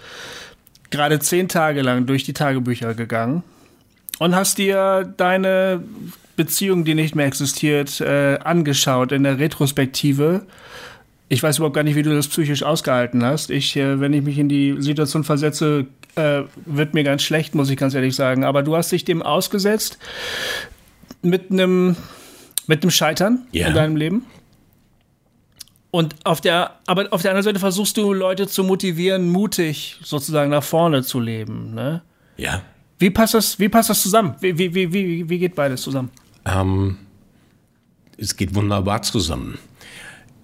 gerade 0.90 1.20
zehn 1.20 1.48
Tage 1.48 1.82
lang 1.82 2.06
durch 2.06 2.24
die 2.24 2.34
Tagebücher 2.34 2.94
gegangen 2.94 3.44
und 4.20 4.36
hast 4.36 4.58
dir 4.58 5.14
deine 5.18 5.84
Beziehung, 6.36 6.84
die 6.84 6.96
nicht 6.96 7.16
mehr 7.16 7.26
existiert, 7.26 8.02
äh, 8.02 8.40
angeschaut 8.44 9.12
in 9.12 9.24
der 9.24 9.40
Retrospektive. 9.40 10.46
Ich 11.30 11.42
weiß 11.42 11.58
überhaupt 11.58 11.76
gar 11.76 11.84
nicht, 11.84 11.96
wie 11.96 12.04
du 12.04 12.14
das 12.14 12.28
psychisch 12.28 12.64
ausgehalten 12.64 13.24
hast. 13.24 13.52
Ich, 13.52 13.76
äh, 13.78 14.00
wenn 14.02 14.12
ich 14.12 14.22
mich 14.22 14.38
in 14.38 14.50
die 14.50 14.76
Situation 14.80 15.24
versetze, 15.24 15.86
äh, 16.16 16.42
wird 16.66 16.94
mir 16.94 17.04
ganz 17.04 17.24
schlecht, 17.24 17.56
muss 17.56 17.70
ich 17.70 17.78
ganz 17.78 17.94
ehrlich 17.94 18.16
sagen. 18.16 18.44
Aber 18.44 18.64
du 18.64 18.76
hast 18.76 18.92
dich 18.92 19.06
dem 19.06 19.22
ausgesetzt 19.22 19.98
mit 21.22 21.52
einem 21.52 21.96
mit 22.72 22.84
dem 22.84 22.90
Scheitern 22.90 23.46
yeah. 23.54 23.68
in 23.68 23.74
deinem 23.76 23.98
Leben. 23.98 24.26
Und 25.92 26.16
auf 26.24 26.40
der, 26.40 26.80
aber 26.88 27.12
auf 27.12 27.22
der 27.22 27.32
anderen 27.32 27.44
Seite 27.44 27.60
versuchst 27.60 27.98
du 27.98 28.14
Leute 28.14 28.48
zu 28.48 28.64
motivieren, 28.64 29.30
mutig 29.30 30.00
sozusagen 30.02 30.52
nach 30.52 30.64
vorne 30.64 31.04
zu 31.04 31.20
leben. 31.20 31.74
Ne? 31.74 32.02
Ja. 32.38 32.62
Wie 32.98 33.10
passt 33.10 33.34
das, 33.34 33.60
wie 33.60 33.68
passt 33.68 33.90
das 33.90 34.02
zusammen? 34.02 34.36
Wie, 34.40 34.58
wie, 34.58 34.74
wie, 34.74 34.94
wie, 34.94 35.28
wie 35.28 35.38
geht 35.38 35.54
beides 35.54 35.82
zusammen? 35.82 36.12
Ähm, 36.46 36.98
es 38.18 38.38
geht 38.38 38.56
wunderbar 38.56 39.02
zusammen. 39.02 39.58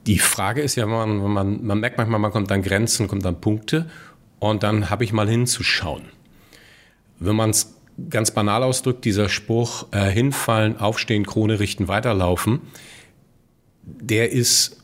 Die 0.05 0.19
Frage 0.19 0.61
ist 0.61 0.75
ja, 0.75 0.85
man, 0.85 1.19
man, 1.31 1.65
man 1.65 1.79
merkt 1.79 1.97
manchmal, 1.97 2.19
man 2.19 2.33
kommt 2.33 2.51
an 2.51 2.61
Grenzen, 2.61 3.07
kommt 3.07 3.25
an 3.25 3.39
Punkte 3.39 3.89
und 4.39 4.63
dann 4.63 4.89
habe 4.89 5.05
ich 5.05 5.13
mal 5.13 5.29
hinzuschauen. 5.29 6.03
Wenn 7.19 7.37
man 7.37 7.51
es 7.51 7.76
ganz 8.09 8.31
banal 8.31 8.63
ausdrückt, 8.63 9.05
dieser 9.05 9.29
Spruch, 9.29 9.87
äh, 9.91 10.09
hinfallen, 10.09 10.79
aufstehen, 10.79 11.25
Krone 11.25 11.59
richten, 11.59 11.87
weiterlaufen, 11.87 12.61
der 13.83 14.31
ist 14.31 14.77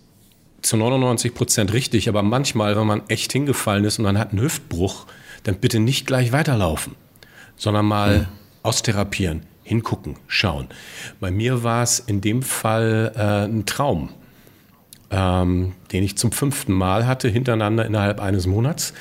zu 0.62 0.78
99 0.78 1.34
Prozent 1.34 1.74
richtig, 1.74 2.10
aber 2.10 2.24
manchmal, 2.24 2.76
wenn 2.76 2.88
man 2.88 3.02
echt 3.10 3.34
hingefallen 3.34 3.84
ist 3.84 4.00
und 4.00 4.06
man 4.06 4.18
hat 4.18 4.32
einen 4.32 4.42
Hüftbruch, 4.42 5.06
dann 5.44 5.56
bitte 5.56 5.80
nicht 5.80 6.08
gleich 6.08 6.32
weiterlaufen, 6.32 6.96
sondern 7.58 7.86
mal 7.86 8.20
mhm. 8.20 8.26
austherapieren, 8.64 9.42
hingucken, 9.64 10.16
schauen. 10.28 10.68
Bei 11.20 11.32
mir 11.32 11.64
war 11.64 11.84
es 11.84 12.00
in 12.00 12.22
dem 12.22 12.42
Fall 12.42 13.12
äh, 13.16 13.46
ein 13.46 13.66
Traum, 13.66 14.10
ähm, 15.12 15.74
den 15.92 16.04
ich 16.04 16.18
zum 16.18 16.32
fünften 16.32 16.72
Mal 16.72 17.06
hatte, 17.06 17.28
hintereinander 17.28 17.86
innerhalb 17.86 18.22
eines 18.22 18.48
Monats. 18.48 18.94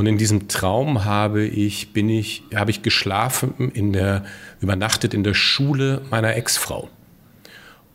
Und 0.00 0.06
in 0.06 0.16
diesem 0.16 0.48
Traum 0.48 1.04
habe 1.04 1.46
ich, 1.46 1.92
bin 1.92 2.08
ich, 2.08 2.42
habe 2.54 2.70
ich 2.70 2.80
geschlafen 2.80 3.70
in 3.74 3.92
der, 3.92 4.24
übernachtet 4.62 5.12
in 5.12 5.24
der 5.24 5.34
Schule 5.34 6.00
meiner 6.08 6.34
Ex-Frau. 6.36 6.88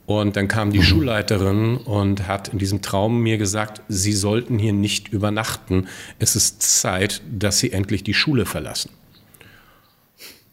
Und 0.05 0.35
dann 0.35 0.47
kam 0.47 0.69
die 0.69 0.77
mhm. 0.77 0.83
Schulleiterin 0.83 1.77
und 1.77 2.27
hat 2.27 2.49
in 2.49 2.59
diesem 2.59 2.83
Traum 2.83 3.23
mir 3.23 3.39
gesagt, 3.39 3.81
Sie 3.87 4.13
sollten 4.13 4.59
hier 4.59 4.71
nicht 4.71 5.07
übernachten. 5.07 5.87
Es 6.19 6.35
ist 6.35 6.61
Zeit, 6.61 7.23
dass 7.27 7.57
Sie 7.57 7.71
endlich 7.71 8.03
die 8.03 8.13
Schule 8.13 8.45
verlassen. 8.45 8.91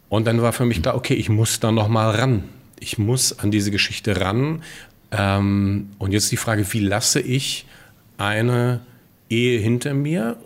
Und 0.09 0.25
dann 0.25 0.41
war 0.41 0.53
für 0.53 0.65
mich 0.65 0.81
klar, 0.81 0.95
okay, 0.95 1.13
ich 1.13 1.29
muss 1.29 1.59
da 1.59 1.71
noch 1.71 1.87
mal 1.87 2.15
ran. 2.15 2.45
Ich 2.79 2.97
muss 2.97 3.37
an 3.37 3.51
diese 3.51 3.69
Geschichte 3.69 4.19
ran. 4.19 4.63
Ähm, 5.11 5.91
und 5.99 6.13
jetzt 6.13 6.31
die 6.31 6.37
Frage, 6.37 6.65
wie 6.73 6.79
lasse 6.79 7.21
ich 7.21 7.67
eine 8.17 8.79
Ehe 9.29 9.59
hinter 9.59 9.93
mir 9.93 10.37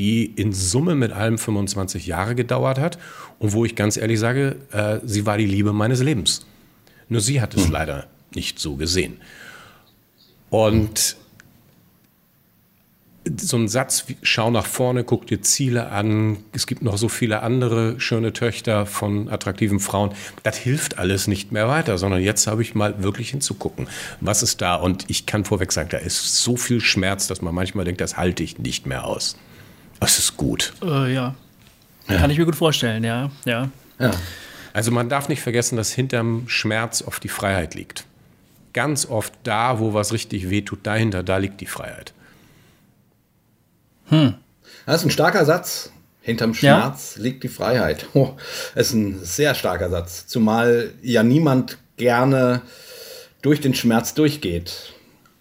die 0.00 0.24
in 0.24 0.54
Summe 0.54 0.94
mit 0.94 1.12
allem 1.12 1.36
25 1.36 2.06
Jahre 2.06 2.34
gedauert 2.34 2.78
hat 2.78 2.98
und 3.38 3.52
wo 3.52 3.66
ich 3.66 3.76
ganz 3.76 3.98
ehrlich 3.98 4.18
sage, 4.18 4.56
äh, 4.72 4.98
sie 5.04 5.26
war 5.26 5.36
die 5.36 5.46
Liebe 5.46 5.74
meines 5.74 6.00
Lebens. 6.02 6.46
Nur 7.10 7.20
sie 7.20 7.42
hat 7.42 7.54
es 7.54 7.66
hm. 7.66 7.72
leider 7.72 8.06
nicht 8.34 8.58
so 8.58 8.76
gesehen. 8.76 9.18
Und 10.48 11.16
so 13.36 13.58
ein 13.58 13.68
Satz, 13.68 14.04
wie, 14.06 14.16
schau 14.22 14.50
nach 14.50 14.64
vorne, 14.64 15.04
guck 15.04 15.26
dir 15.26 15.42
Ziele 15.42 15.90
an, 15.90 16.38
es 16.52 16.66
gibt 16.66 16.82
noch 16.82 16.96
so 16.96 17.10
viele 17.10 17.42
andere 17.42 18.00
schöne 18.00 18.32
Töchter 18.32 18.86
von 18.86 19.28
attraktiven 19.28 19.80
Frauen, 19.80 20.14
das 20.42 20.56
hilft 20.56 20.98
alles 20.98 21.26
nicht 21.26 21.52
mehr 21.52 21.68
weiter, 21.68 21.98
sondern 21.98 22.22
jetzt 22.22 22.46
habe 22.46 22.62
ich 22.62 22.74
mal 22.74 23.02
wirklich 23.02 23.30
hinzugucken, 23.30 23.86
was 24.22 24.42
ist 24.42 24.62
da 24.62 24.76
und 24.76 25.04
ich 25.08 25.26
kann 25.26 25.44
vorweg 25.44 25.72
sagen, 25.72 25.90
da 25.90 25.98
ist 25.98 26.42
so 26.42 26.56
viel 26.56 26.80
Schmerz, 26.80 27.26
dass 27.26 27.42
man 27.42 27.54
manchmal 27.54 27.84
denkt, 27.84 28.00
das 28.00 28.16
halte 28.16 28.42
ich 28.42 28.58
nicht 28.58 28.86
mehr 28.86 29.04
aus. 29.04 29.36
Das 30.00 30.18
ist 30.18 30.36
gut. 30.36 30.72
Äh, 30.82 31.14
ja. 31.14 31.34
ja. 32.08 32.16
Kann 32.16 32.30
ich 32.30 32.38
mir 32.38 32.46
gut 32.46 32.56
vorstellen, 32.56 33.04
ja. 33.04 33.30
ja. 33.44 33.68
Ja. 33.98 34.10
Also 34.72 34.90
man 34.90 35.08
darf 35.08 35.28
nicht 35.28 35.42
vergessen, 35.42 35.76
dass 35.76 35.92
hinterm 35.92 36.48
Schmerz 36.48 37.02
oft 37.02 37.22
die 37.22 37.28
Freiheit 37.28 37.74
liegt. 37.74 38.04
Ganz 38.72 39.06
oft 39.06 39.32
da, 39.42 39.78
wo 39.78 39.94
was 39.94 40.12
richtig 40.12 40.48
wehtut, 40.48 40.80
dahinter, 40.84 41.22
da 41.22 41.36
liegt 41.36 41.60
die 41.60 41.66
Freiheit. 41.66 42.12
Hm. 44.06 44.34
Das 44.86 45.00
ist 45.00 45.06
ein 45.06 45.10
starker 45.10 45.44
Satz. 45.44 45.92
Hinterm 46.22 46.54
Schmerz 46.54 47.14
ja? 47.16 47.22
liegt 47.22 47.42
die 47.44 47.48
Freiheit. 47.48 48.06
Oh, 48.14 48.36
das 48.74 48.88
ist 48.88 48.94
ein 48.94 49.24
sehr 49.24 49.54
starker 49.54 49.90
Satz. 49.90 50.26
Zumal 50.26 50.92
ja 51.02 51.22
niemand 51.22 51.78
gerne 51.96 52.62
durch 53.42 53.60
den 53.60 53.74
Schmerz 53.74 54.14
durchgeht. 54.14 54.94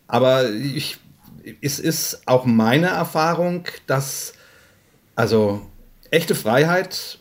Aber 0.08 0.50
ich, 0.50 0.98
es 1.62 1.80
ist 1.80 2.22
auch 2.26 2.45
meine 2.45 2.88
Erfahrung, 2.88 3.65
dass 3.88 4.34
also 5.19 5.60
echte 6.12 6.34
Freiheit 6.34 7.19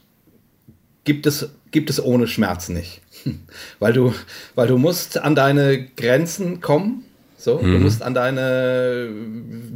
gibt 1.03 1.27
es, 1.27 1.51
gibt 1.73 1.91
es 1.91 2.01
ohne 2.01 2.29
Schmerz 2.29 2.69
nicht. 2.69 3.01
weil, 3.81 3.93
du, 3.93 4.15
weil 4.55 4.69
du 4.69 4.79
musst 4.79 5.19
an 5.19 5.35
deine 5.35 5.85
Grenzen 5.97 6.61
kommen. 6.61 7.07
So, 7.37 7.59
mhm. 7.59 7.73
Du 7.73 7.79
musst 7.81 8.05
an 8.05 8.15
deine 8.15 9.09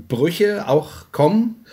Brüche 0.07 0.69
auch 0.69 1.11
kommen. 1.11 1.67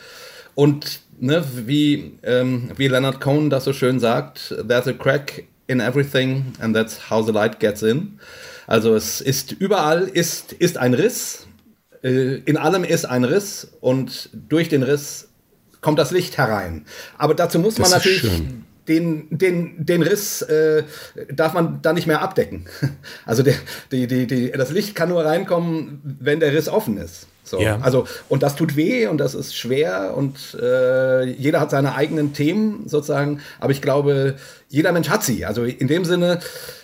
Und 0.55 1.01
ne, 1.19 1.45
wie, 1.67 2.17
ähm, 2.23 2.71
wie 2.77 2.87
Leonard 2.87 3.21
Cohen 3.21 3.51
das 3.51 3.65
so 3.65 3.71
schön 3.73 3.99
sagt, 3.99 4.55
there's 4.67 4.87
a 4.87 4.93
crack 4.93 5.43
in 5.67 5.79
everything 5.79 6.53
and 6.59 6.75
that's 6.75 7.11
how 7.11 7.23
the 7.23 7.31
light 7.31 7.59
gets 7.59 7.83
in. 7.83 8.19
Also 8.65 8.95
es 8.95 9.21
ist 9.21 9.51
überall 9.51 10.07
ist, 10.07 10.51
ist 10.53 10.79
ein 10.79 10.95
Riss, 10.95 11.45
äh, 12.03 12.37
in 12.39 12.57
allem 12.57 12.83
ist 12.83 13.05
ein 13.05 13.23
Riss 13.23 13.67
und 13.81 14.31
durch 14.33 14.67
den 14.67 14.81
Riss 14.81 15.28
kommt 15.81 15.99
das 15.99 16.11
Licht 16.11 16.37
herein. 16.37 16.85
Aber 17.17 17.33
dazu 17.33 17.59
muss 17.59 17.75
das 17.75 17.89
man 17.89 17.99
natürlich 17.99 18.29
den, 18.89 19.27
den, 19.29 19.85
den 19.85 20.01
Riss 20.01 20.41
äh, 20.41 20.83
darf 21.31 21.53
man 21.53 21.81
da 21.81 21.93
nicht 21.93 22.07
mehr 22.07 22.21
abdecken. 22.21 22.65
Also 23.25 23.43
der, 23.43 23.53
die, 23.91 24.07
die, 24.07 24.25
die, 24.25 24.51
das 24.51 24.71
Licht 24.71 24.95
kann 24.95 25.09
nur 25.09 25.23
reinkommen, 25.23 26.01
wenn 26.19 26.39
der 26.39 26.51
Riss 26.51 26.67
offen 26.67 26.97
ist. 26.97 27.27
So. 27.43 27.59
Ja. 27.59 27.79
Also, 27.81 28.07
und 28.27 28.43
das 28.43 28.55
tut 28.55 28.75
weh 28.75 29.07
und 29.07 29.17
das 29.17 29.35
ist 29.35 29.55
schwer 29.55 30.13
und 30.15 30.57
äh, 30.59 31.25
jeder 31.25 31.59
hat 31.59 31.71
seine 31.71 31.95
eigenen 31.95 32.33
Themen 32.33 32.87
sozusagen. 32.87 33.41
Aber 33.59 33.71
ich 33.71 33.81
glaube, 33.81 34.35
jeder 34.67 34.91
Mensch 34.91 35.09
hat 35.09 35.23
sie. 35.23 35.45
Also 35.45 35.63
in 35.63 35.87
dem 35.87 36.05
Sinne 36.05 36.39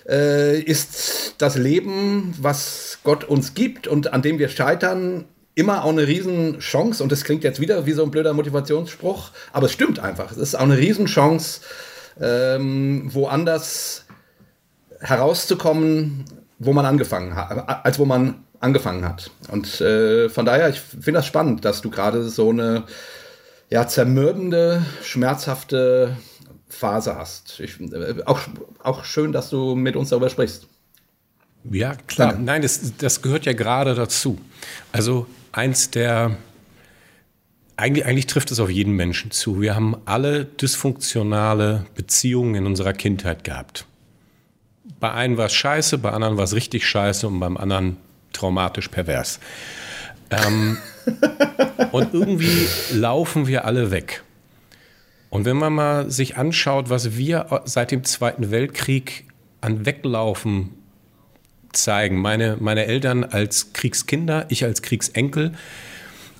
äh, 0.07 0.59
ist 0.59 1.35
das 1.39 1.55
Leben, 1.57 2.33
was 2.39 2.99
Gott 3.03 3.23
uns 3.23 3.53
gibt 3.53 3.87
und 3.87 4.13
an 4.13 4.21
dem 4.21 4.39
wir 4.39 4.49
scheitern, 4.49 5.25
immer 5.55 5.83
auch 5.83 5.89
eine 5.89 6.07
Riesenchance. 6.07 7.01
Und 7.01 7.11
das 7.11 7.23
klingt 7.23 7.43
jetzt 7.43 7.59
wieder 7.59 7.85
wie 7.85 7.93
so 7.93 8.03
ein 8.03 8.11
blöder 8.11 8.33
Motivationsspruch, 8.33 9.31
aber 9.53 9.65
es 9.65 9.71
stimmt 9.71 9.99
einfach. 9.99 10.31
Es 10.31 10.37
ist 10.37 10.55
auch 10.55 10.61
eine 10.61 10.77
Riesenchance, 10.77 11.61
ähm, 12.21 13.09
woanders 13.13 14.05
herauszukommen, 14.99 16.25
wo 16.59 16.73
man 16.73 16.85
angefangen 16.85 17.35
hat, 17.35 17.85
als 17.85 17.99
wo 17.99 18.05
man 18.05 18.43
angefangen 18.59 19.05
hat. 19.05 19.31
Und 19.49 19.81
äh, 19.81 20.29
von 20.29 20.45
daher, 20.45 20.69
ich 20.69 20.79
finde 20.79 21.13
das 21.13 21.25
spannend, 21.25 21.65
dass 21.65 21.81
du 21.81 21.89
gerade 21.89 22.27
so 22.29 22.49
eine 22.49 22.83
ja, 23.69 23.87
zermürbende, 23.87 24.85
schmerzhafte 25.03 26.15
Phase 26.67 27.15
hast. 27.15 27.59
Ich, 27.59 27.79
äh, 27.79 28.23
auch, 28.25 28.39
auch 28.83 29.05
schön, 29.05 29.31
dass 29.31 29.49
du 29.49 29.75
mit 29.75 29.95
uns 29.95 30.09
darüber 30.09 30.29
sprichst. 30.29 30.67
Ja, 31.71 31.95
klar. 32.07 32.29
Danke. 32.29 32.43
Nein, 32.43 32.61
das, 32.61 32.93
das 32.97 33.21
gehört 33.21 33.45
ja 33.45 33.53
gerade 33.53 33.95
dazu. 33.95 34.39
Also 34.91 35.27
eins 35.55 35.89
der, 35.89 36.37
eigentlich, 37.77 38.05
eigentlich 38.05 38.27
trifft 38.27 38.51
es 38.51 38.59
auf 38.59 38.69
jeden 38.69 38.93
Menschen 38.93 39.31
zu. 39.31 39.61
Wir 39.61 39.75
haben 39.75 39.95
alle 40.05 40.45
dysfunktionale 40.45 41.85
Beziehungen 41.95 42.55
in 42.55 42.65
unserer 42.65 42.93
Kindheit 42.93 43.43
gehabt. 43.43 43.85
Bei 44.99 45.11
einem 45.11 45.37
war 45.37 45.47
es 45.47 45.53
scheiße, 45.53 45.97
bei 45.97 46.11
anderen 46.11 46.37
war 46.37 46.43
es 46.43 46.53
richtig 46.53 46.87
scheiße 46.87 47.27
und 47.27 47.39
beim 47.39 47.57
anderen 47.57 47.97
traumatisch 48.33 48.89
pervers. 48.89 49.39
Ähm, 50.29 50.77
und 51.91 52.13
irgendwie 52.13 52.67
laufen 52.91 53.47
wir 53.47 53.65
alle 53.65 53.91
weg. 53.91 54.23
Und 55.29 55.45
wenn 55.45 55.57
man 55.57 55.73
mal 55.73 56.11
sich 56.11 56.37
anschaut, 56.37 56.89
was 56.89 57.17
wir 57.17 57.61
seit 57.65 57.91
dem 57.91 58.03
Zweiten 58.03 58.51
Weltkrieg 58.51 59.25
an 59.61 59.85
Weglaufen 59.85 60.71
zeigen, 61.77 62.21
meine, 62.21 62.57
meine 62.59 62.85
Eltern 62.85 63.23
als 63.23 63.73
Kriegskinder, 63.73 64.45
ich 64.49 64.63
als 64.63 64.81
Kriegsenkel, 64.81 65.53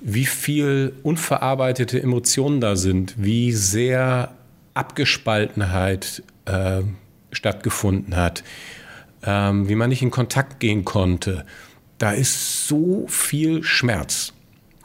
wie 0.00 0.26
viel 0.26 0.92
unverarbeitete 1.02 2.02
Emotionen 2.02 2.60
da 2.60 2.76
sind, 2.76 3.14
wie 3.16 3.52
sehr 3.52 4.34
Abgespaltenheit 4.74 6.22
äh, 6.44 6.82
stattgefunden 7.32 8.16
hat, 8.16 8.44
ähm, 9.22 9.68
wie 9.68 9.74
man 9.74 9.88
nicht 9.88 10.02
in 10.02 10.10
Kontakt 10.10 10.60
gehen 10.60 10.84
konnte, 10.84 11.46
da 11.98 12.12
ist 12.12 12.68
so 12.68 13.06
viel 13.08 13.62
Schmerz. 13.62 14.32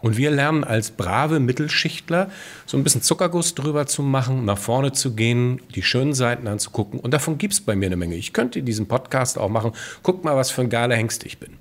Und 0.01 0.17
wir 0.17 0.31
lernen 0.31 0.63
als 0.63 0.91
brave 0.91 1.39
Mittelschichtler 1.39 2.29
so 2.65 2.77
ein 2.77 2.83
bisschen 2.83 3.01
Zuckerguss 3.01 3.55
drüber 3.55 3.85
zu 3.85 4.01
machen, 4.01 4.45
nach 4.45 4.57
vorne 4.57 4.91
zu 4.91 5.13
gehen, 5.13 5.61
die 5.75 5.83
schönen 5.83 6.13
Seiten 6.13 6.47
anzugucken. 6.47 6.99
Und 6.99 7.13
davon 7.13 7.37
gibt 7.37 7.53
es 7.53 7.61
bei 7.61 7.75
mir 7.75 7.85
eine 7.85 7.97
Menge. 7.97 8.15
Ich 8.15 8.33
könnte 8.33 8.63
diesen 8.63 8.87
Podcast 8.87 9.37
auch 9.37 9.49
machen. 9.49 9.73
Guck 10.03 10.23
mal, 10.23 10.35
was 10.35 10.51
für 10.51 10.61
ein 10.61 10.69
geiler 10.69 10.95
Hengst 10.95 11.25
ich 11.25 11.37
bin. 11.37 11.51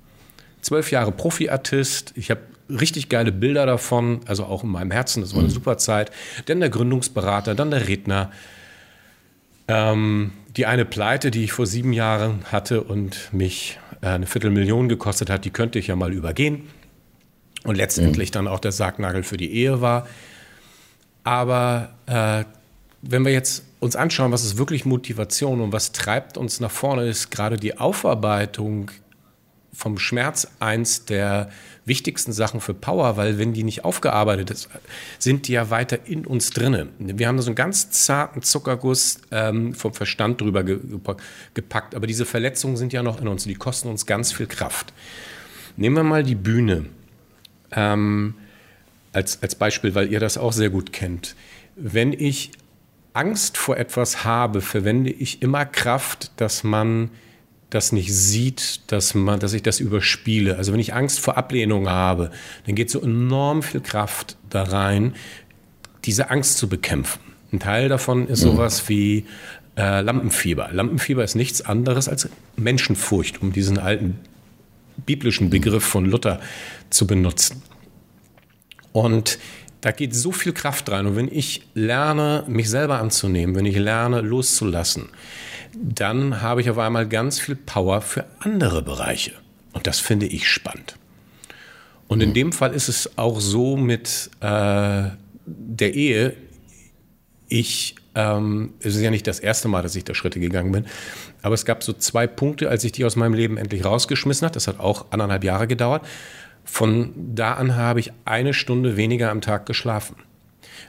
Zwölf 0.61 0.91
Jahre 0.91 1.11
Profiartist. 1.11 2.13
Ich 2.15 2.31
habe 2.31 2.41
richtig 2.69 3.09
geile 3.09 3.31
Bilder 3.31 3.65
davon, 3.65 4.21
also 4.25 4.45
auch 4.45 4.63
in 4.63 4.69
meinem 4.69 4.91
Herzen. 4.91 5.21
Das 5.21 5.33
war 5.33 5.39
eine 5.39 5.49
mhm. 5.49 5.53
super 5.53 5.77
Zeit. 5.77 6.11
Dann 6.45 6.59
der 6.59 6.69
Gründungsberater, 6.69 7.55
dann 7.55 7.71
der 7.71 7.87
Redner. 7.87 8.31
Ähm, 9.67 10.31
die 10.57 10.65
eine 10.65 10.85
Pleite, 10.85 11.31
die 11.31 11.43
ich 11.43 11.53
vor 11.53 11.65
sieben 11.65 11.93
Jahren 11.93 12.43
hatte 12.51 12.81
und 12.83 13.29
mich 13.31 13.79
äh, 14.01 14.07
eine 14.07 14.25
Viertelmillion 14.25 14.89
gekostet 14.89 15.29
hat, 15.29 15.45
die 15.45 15.51
könnte 15.51 15.79
ich 15.79 15.87
ja 15.87 15.95
mal 15.95 16.11
übergehen. 16.11 16.67
Und 17.63 17.75
letztendlich 17.75 18.29
mhm. 18.29 18.33
dann 18.33 18.47
auch 18.47 18.59
der 18.59 18.71
Sargnagel 18.71 19.23
für 19.23 19.37
die 19.37 19.51
Ehe 19.53 19.81
war. 19.81 20.07
Aber 21.23 21.93
äh, 22.07 22.43
wenn 23.01 23.25
wir 23.25 23.31
jetzt 23.31 23.63
uns 23.79 23.95
anschauen, 23.95 24.31
was 24.31 24.43
ist 24.43 24.57
wirklich 24.57 24.85
Motivation 24.85 25.61
und 25.61 25.71
was 25.71 25.91
treibt 25.91 26.37
uns 26.37 26.59
nach 26.59 26.71
vorne, 26.71 27.07
ist 27.07 27.31
gerade 27.31 27.57
die 27.57 27.77
Aufarbeitung 27.77 28.91
vom 29.73 29.97
Schmerz 29.97 30.47
eins 30.59 31.05
der 31.05 31.49
wichtigsten 31.85 32.33
Sachen 32.33 32.61
für 32.61 32.73
Power, 32.73 33.17
weil 33.17 33.39
wenn 33.39 33.53
die 33.53 33.63
nicht 33.63 33.85
aufgearbeitet 33.85 34.51
ist, 34.51 34.69
sind 35.17 35.47
die 35.47 35.53
ja 35.53 35.69
weiter 35.69 36.05
in 36.05 36.25
uns 36.25 36.51
drinnen. 36.51 36.89
Wir 36.99 37.27
haben 37.27 37.39
so 37.41 37.47
einen 37.47 37.55
ganz 37.55 37.89
zarten 37.89 38.41
Zuckerguss 38.41 39.21
ähm, 39.31 39.73
vom 39.73 39.93
Verstand 39.93 40.41
drüber 40.41 40.63
gepackt, 40.63 41.95
aber 41.95 42.05
diese 42.05 42.25
Verletzungen 42.25 42.77
sind 42.77 42.93
ja 42.93 43.01
noch 43.01 43.19
in 43.19 43.27
uns, 43.27 43.45
die 43.45 43.55
kosten 43.55 43.87
uns 43.87 44.05
ganz 44.05 44.31
viel 44.31 44.47
Kraft. 44.47 44.93
Nehmen 45.77 45.95
wir 45.95 46.03
mal 46.03 46.23
die 46.23 46.35
Bühne 46.35 46.85
ähm, 47.71 48.35
als, 49.13 49.41
als 49.41 49.55
Beispiel, 49.55 49.95
weil 49.95 50.11
ihr 50.11 50.19
das 50.19 50.37
auch 50.37 50.53
sehr 50.53 50.69
gut 50.69 50.93
kennt. 50.93 51.35
Wenn 51.75 52.13
ich 52.13 52.51
Angst 53.13 53.57
vor 53.57 53.77
etwas 53.77 54.23
habe, 54.23 54.61
verwende 54.61 55.11
ich 55.11 55.41
immer 55.41 55.65
Kraft, 55.65 56.31
dass 56.37 56.63
man 56.63 57.09
das 57.69 57.91
nicht 57.91 58.13
sieht, 58.13 58.81
dass, 58.91 59.15
man, 59.15 59.39
dass 59.39 59.53
ich 59.53 59.63
das 59.63 59.79
überspiele. 59.79 60.57
Also 60.57 60.73
wenn 60.73 60.79
ich 60.79 60.93
Angst 60.93 61.19
vor 61.19 61.37
Ablehnung 61.37 61.89
habe, 61.89 62.31
dann 62.65 62.75
geht 62.75 62.89
so 62.89 63.01
enorm 63.01 63.63
viel 63.63 63.81
Kraft 63.81 64.37
da 64.49 64.63
rein, 64.63 65.15
diese 66.03 66.29
Angst 66.29 66.57
zu 66.57 66.67
bekämpfen. 66.67 67.21
Ein 67.51 67.59
Teil 67.59 67.89
davon 67.89 68.27
ist 68.27 68.43
mhm. 68.43 68.51
sowas 68.51 68.89
wie 68.89 69.25
äh, 69.77 70.01
Lampenfieber. 70.01 70.69
Lampenfieber 70.71 71.23
ist 71.23 71.35
nichts 71.35 71.61
anderes 71.61 72.09
als 72.09 72.29
Menschenfurcht, 72.57 73.41
um 73.41 73.53
diesen 73.53 73.77
alten 73.77 74.19
biblischen 75.05 75.49
Begriff 75.49 75.83
von 75.83 76.05
Luther 76.05 76.39
zu 76.89 77.07
benutzen. 77.07 77.61
Und 78.91 79.39
da 79.81 79.91
geht 79.91 80.15
so 80.15 80.31
viel 80.31 80.53
Kraft 80.53 80.89
rein. 80.91 81.07
Und 81.07 81.15
wenn 81.15 81.27
ich 81.31 81.63
lerne, 81.73 82.43
mich 82.47 82.69
selber 82.69 82.99
anzunehmen, 82.99 83.55
wenn 83.55 83.65
ich 83.65 83.77
lerne, 83.77 84.21
loszulassen, 84.21 85.09
dann 85.73 86.41
habe 86.41 86.61
ich 86.61 86.69
auf 86.69 86.77
einmal 86.77 87.07
ganz 87.07 87.39
viel 87.39 87.55
Power 87.55 88.01
für 88.01 88.25
andere 88.39 88.81
Bereiche. 88.81 89.33
Und 89.73 89.87
das 89.87 89.99
finde 89.99 90.27
ich 90.27 90.47
spannend. 90.47 90.97
Und 92.07 92.21
in 92.21 92.29
mhm. 92.29 92.33
dem 92.33 92.51
Fall 92.51 92.73
ist 92.73 92.89
es 92.89 93.17
auch 93.17 93.39
so 93.39 93.77
mit 93.77 94.29
äh, 94.41 95.09
der 95.45 95.93
Ehe. 95.93 96.35
Ich, 97.47 97.95
ähm, 98.15 98.73
es 98.79 98.95
ist 98.95 99.01
ja 99.01 99.11
nicht 99.11 99.27
das 99.27 99.39
erste 99.39 99.67
Mal, 99.67 99.81
dass 99.81 99.95
ich 99.95 100.03
da 100.03 100.13
Schritte 100.13 100.39
gegangen 100.39 100.71
bin, 100.71 100.85
aber 101.41 101.55
es 101.55 101.65
gab 101.65 101.83
so 101.83 101.93
zwei 101.93 102.27
Punkte, 102.27 102.69
als 102.69 102.83
ich 102.83 102.91
die 102.91 103.05
aus 103.05 103.15
meinem 103.15 103.33
Leben 103.33 103.57
endlich 103.57 103.85
rausgeschmissen 103.85 104.45
habe. 104.45 104.53
Das 104.53 104.67
hat 104.67 104.79
auch 104.79 105.05
anderthalb 105.11 105.43
Jahre 105.43 105.67
gedauert. 105.67 106.05
Von 106.63 107.13
da 107.15 107.53
an 107.53 107.75
habe 107.75 107.99
ich 107.99 108.11
eine 108.25 108.53
Stunde 108.53 108.97
weniger 108.97 109.31
am 109.31 109.41
Tag 109.41 109.65
geschlafen. 109.65 110.15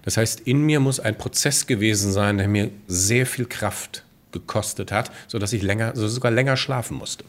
Das 0.05 0.17
heißt, 0.17 0.41
in 0.41 0.63
mir 0.63 0.81
muss 0.81 1.01
ein 1.01 1.17
Prozess 1.17 1.67
gewesen 1.67 2.13
sein, 2.13 2.39
der 2.39 2.49
mir 2.49 2.71
sehr 2.89 3.27
viel 3.27 3.47
Kraft 3.47 4.05
gekostet 4.33 4.91
hat, 4.91 5.11
sodass 5.29 5.53
ich 5.53 5.63
länger, 5.63 5.93
sogar 5.95 6.31
länger 6.31 6.57
schlafen 6.57 6.97
musste. 6.97 7.25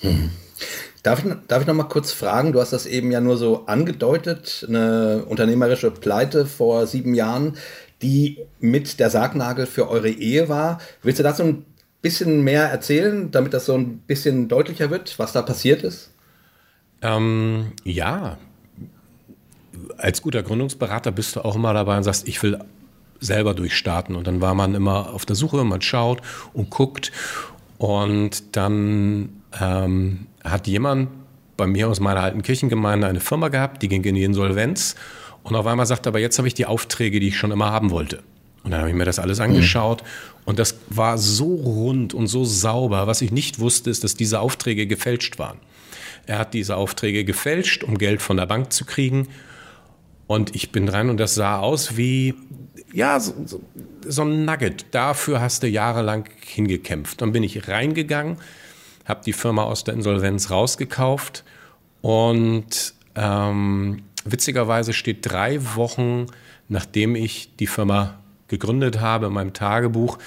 Hm. 0.00 0.30
Darf 1.02 1.24
ich, 1.24 1.32
darf 1.46 1.62
ich 1.62 1.66
noch 1.66 1.74
mal 1.74 1.84
kurz 1.84 2.12
fragen? 2.12 2.52
Du 2.52 2.60
hast 2.60 2.72
das 2.72 2.86
eben 2.86 3.10
ja 3.10 3.20
nur 3.20 3.36
so 3.36 3.66
angedeutet, 3.66 4.66
eine 4.68 5.24
unternehmerische 5.26 5.90
Pleite 5.90 6.46
vor 6.46 6.86
sieben 6.86 7.14
Jahren, 7.14 7.56
die 8.02 8.38
mit 8.60 9.00
der 9.00 9.10
Sargnagel 9.10 9.66
für 9.66 9.88
eure 9.88 10.10
Ehe 10.10 10.48
war. 10.48 10.78
Willst 11.02 11.18
du 11.18 11.22
dazu 11.22 11.42
ein 11.42 11.64
bisschen 12.02 12.42
mehr 12.42 12.64
erzählen, 12.64 13.30
damit 13.30 13.54
das 13.54 13.66
so 13.66 13.74
ein 13.74 13.98
bisschen 13.98 14.48
deutlicher 14.48 14.90
wird, 14.90 15.18
was 15.18 15.32
da 15.32 15.42
passiert 15.42 15.82
ist? 15.82 16.12
Ähm, 17.02 17.72
ja, 17.84 18.38
als 19.96 20.22
guter 20.22 20.42
Gründungsberater 20.42 21.12
bist 21.12 21.36
du 21.36 21.44
auch 21.44 21.56
immer 21.56 21.72
dabei 21.72 21.96
und 21.96 22.04
sagst, 22.04 22.28
ich 22.28 22.42
will 22.42 22.58
selber 23.20 23.54
durchstarten. 23.54 24.14
Und 24.16 24.26
dann 24.26 24.40
war 24.40 24.54
man 24.54 24.74
immer 24.74 25.12
auf 25.12 25.26
der 25.26 25.36
Suche, 25.36 25.64
man 25.64 25.82
schaut 25.82 26.20
und 26.52 26.70
guckt. 26.70 27.12
Und 27.78 28.56
dann 28.56 29.42
ähm, 29.60 30.26
hat 30.44 30.66
jemand 30.66 31.08
bei 31.56 31.66
mir 31.66 31.88
aus 31.88 32.00
meiner 32.00 32.20
alten 32.20 32.42
Kirchengemeinde 32.42 33.06
eine 33.06 33.20
Firma 33.20 33.48
gehabt, 33.48 33.82
die 33.82 33.88
ging 33.88 34.04
in 34.04 34.14
die 34.14 34.24
Insolvenz. 34.24 34.94
Und 35.50 35.56
auf 35.56 35.66
einmal 35.66 35.86
sagt 35.86 36.06
er, 36.06 36.10
aber 36.10 36.20
jetzt 36.20 36.38
habe 36.38 36.48
ich 36.48 36.54
die 36.54 36.66
Aufträge, 36.66 37.20
die 37.20 37.28
ich 37.28 37.38
schon 37.38 37.50
immer 37.50 37.70
haben 37.70 37.90
wollte. 37.90 38.22
Und 38.64 38.72
dann 38.72 38.80
habe 38.80 38.90
ich 38.90 38.96
mir 38.96 39.04
das 39.04 39.18
alles 39.18 39.40
angeschaut. 39.40 40.02
Und 40.44 40.58
das 40.58 40.78
war 40.88 41.16
so 41.18 41.54
rund 41.54 42.12
und 42.14 42.26
so 42.26 42.44
sauber. 42.44 43.06
Was 43.06 43.22
ich 43.22 43.32
nicht 43.32 43.58
wusste, 43.60 43.88
ist, 43.90 44.04
dass 44.04 44.14
diese 44.14 44.40
Aufträge 44.40 44.86
gefälscht 44.86 45.38
waren. 45.38 45.58
Er 46.26 46.38
hat 46.38 46.52
diese 46.52 46.76
Aufträge 46.76 47.24
gefälscht, 47.24 47.82
um 47.84 47.96
Geld 47.96 48.20
von 48.20 48.36
der 48.36 48.46
Bank 48.46 48.72
zu 48.72 48.84
kriegen 48.84 49.28
Und 50.26 50.54
ich 50.54 50.70
bin 50.72 50.88
rein 50.88 51.08
und 51.08 51.18
das 51.18 51.34
sah 51.34 51.58
aus 51.58 51.96
wie, 51.96 52.34
ja, 52.92 53.18
so, 53.18 53.32
so, 53.46 53.62
so 54.06 54.22
ein 54.22 54.44
Nugget. 54.44 54.86
Dafür 54.90 55.40
hast 55.40 55.62
du 55.62 55.68
jahrelang 55.68 56.28
hingekämpft. 56.40 57.22
Dann 57.22 57.32
bin 57.32 57.42
ich 57.42 57.66
reingegangen, 57.66 58.36
habe 59.06 59.22
die 59.24 59.32
Firma 59.32 59.64
aus 59.64 59.84
der 59.84 59.94
Insolvenz 59.94 60.50
rausgekauft 60.50 61.44
und 62.02 62.92
ähm, 63.14 64.02
witzigerweise 64.32 64.92
steht 64.92 65.18
drei 65.22 65.58
Wochen, 65.74 66.26
nachdem 66.68 67.14
ich 67.14 67.56
die 67.56 67.66
Firma 67.66 68.18
gegründet 68.48 69.00
habe, 69.00 69.26
in 69.26 69.32
meinem 69.32 69.52
Tagebuch 69.52 70.18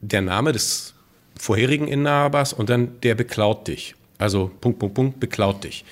der 0.00 0.22
Name 0.22 0.52
des 0.52 0.94
vorherigen 1.38 1.88
Inhabers 1.88 2.52
und 2.52 2.70
dann 2.70 3.00
der 3.02 3.14
beklaut 3.14 3.68
dich. 3.68 3.94
Also 4.18 4.50
Punkt, 4.60 4.78
Punkt, 4.78 4.94
Punkt, 4.94 5.20
beklaut 5.20 5.64
dich. 5.64 5.84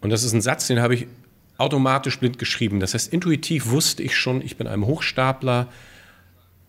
Und 0.00 0.10
das 0.10 0.22
ist 0.22 0.32
ein 0.32 0.40
Satz, 0.40 0.68
den 0.68 0.80
habe 0.80 0.94
ich 0.94 1.06
automatisch 1.56 2.18
blind 2.20 2.38
geschrieben. 2.38 2.78
Das 2.78 2.94
heißt, 2.94 3.12
intuitiv 3.12 3.70
wusste 3.70 4.02
ich 4.02 4.16
schon, 4.16 4.42
ich 4.42 4.56
bin 4.56 4.66
einem 4.68 4.86
Hochstapler 4.86 5.68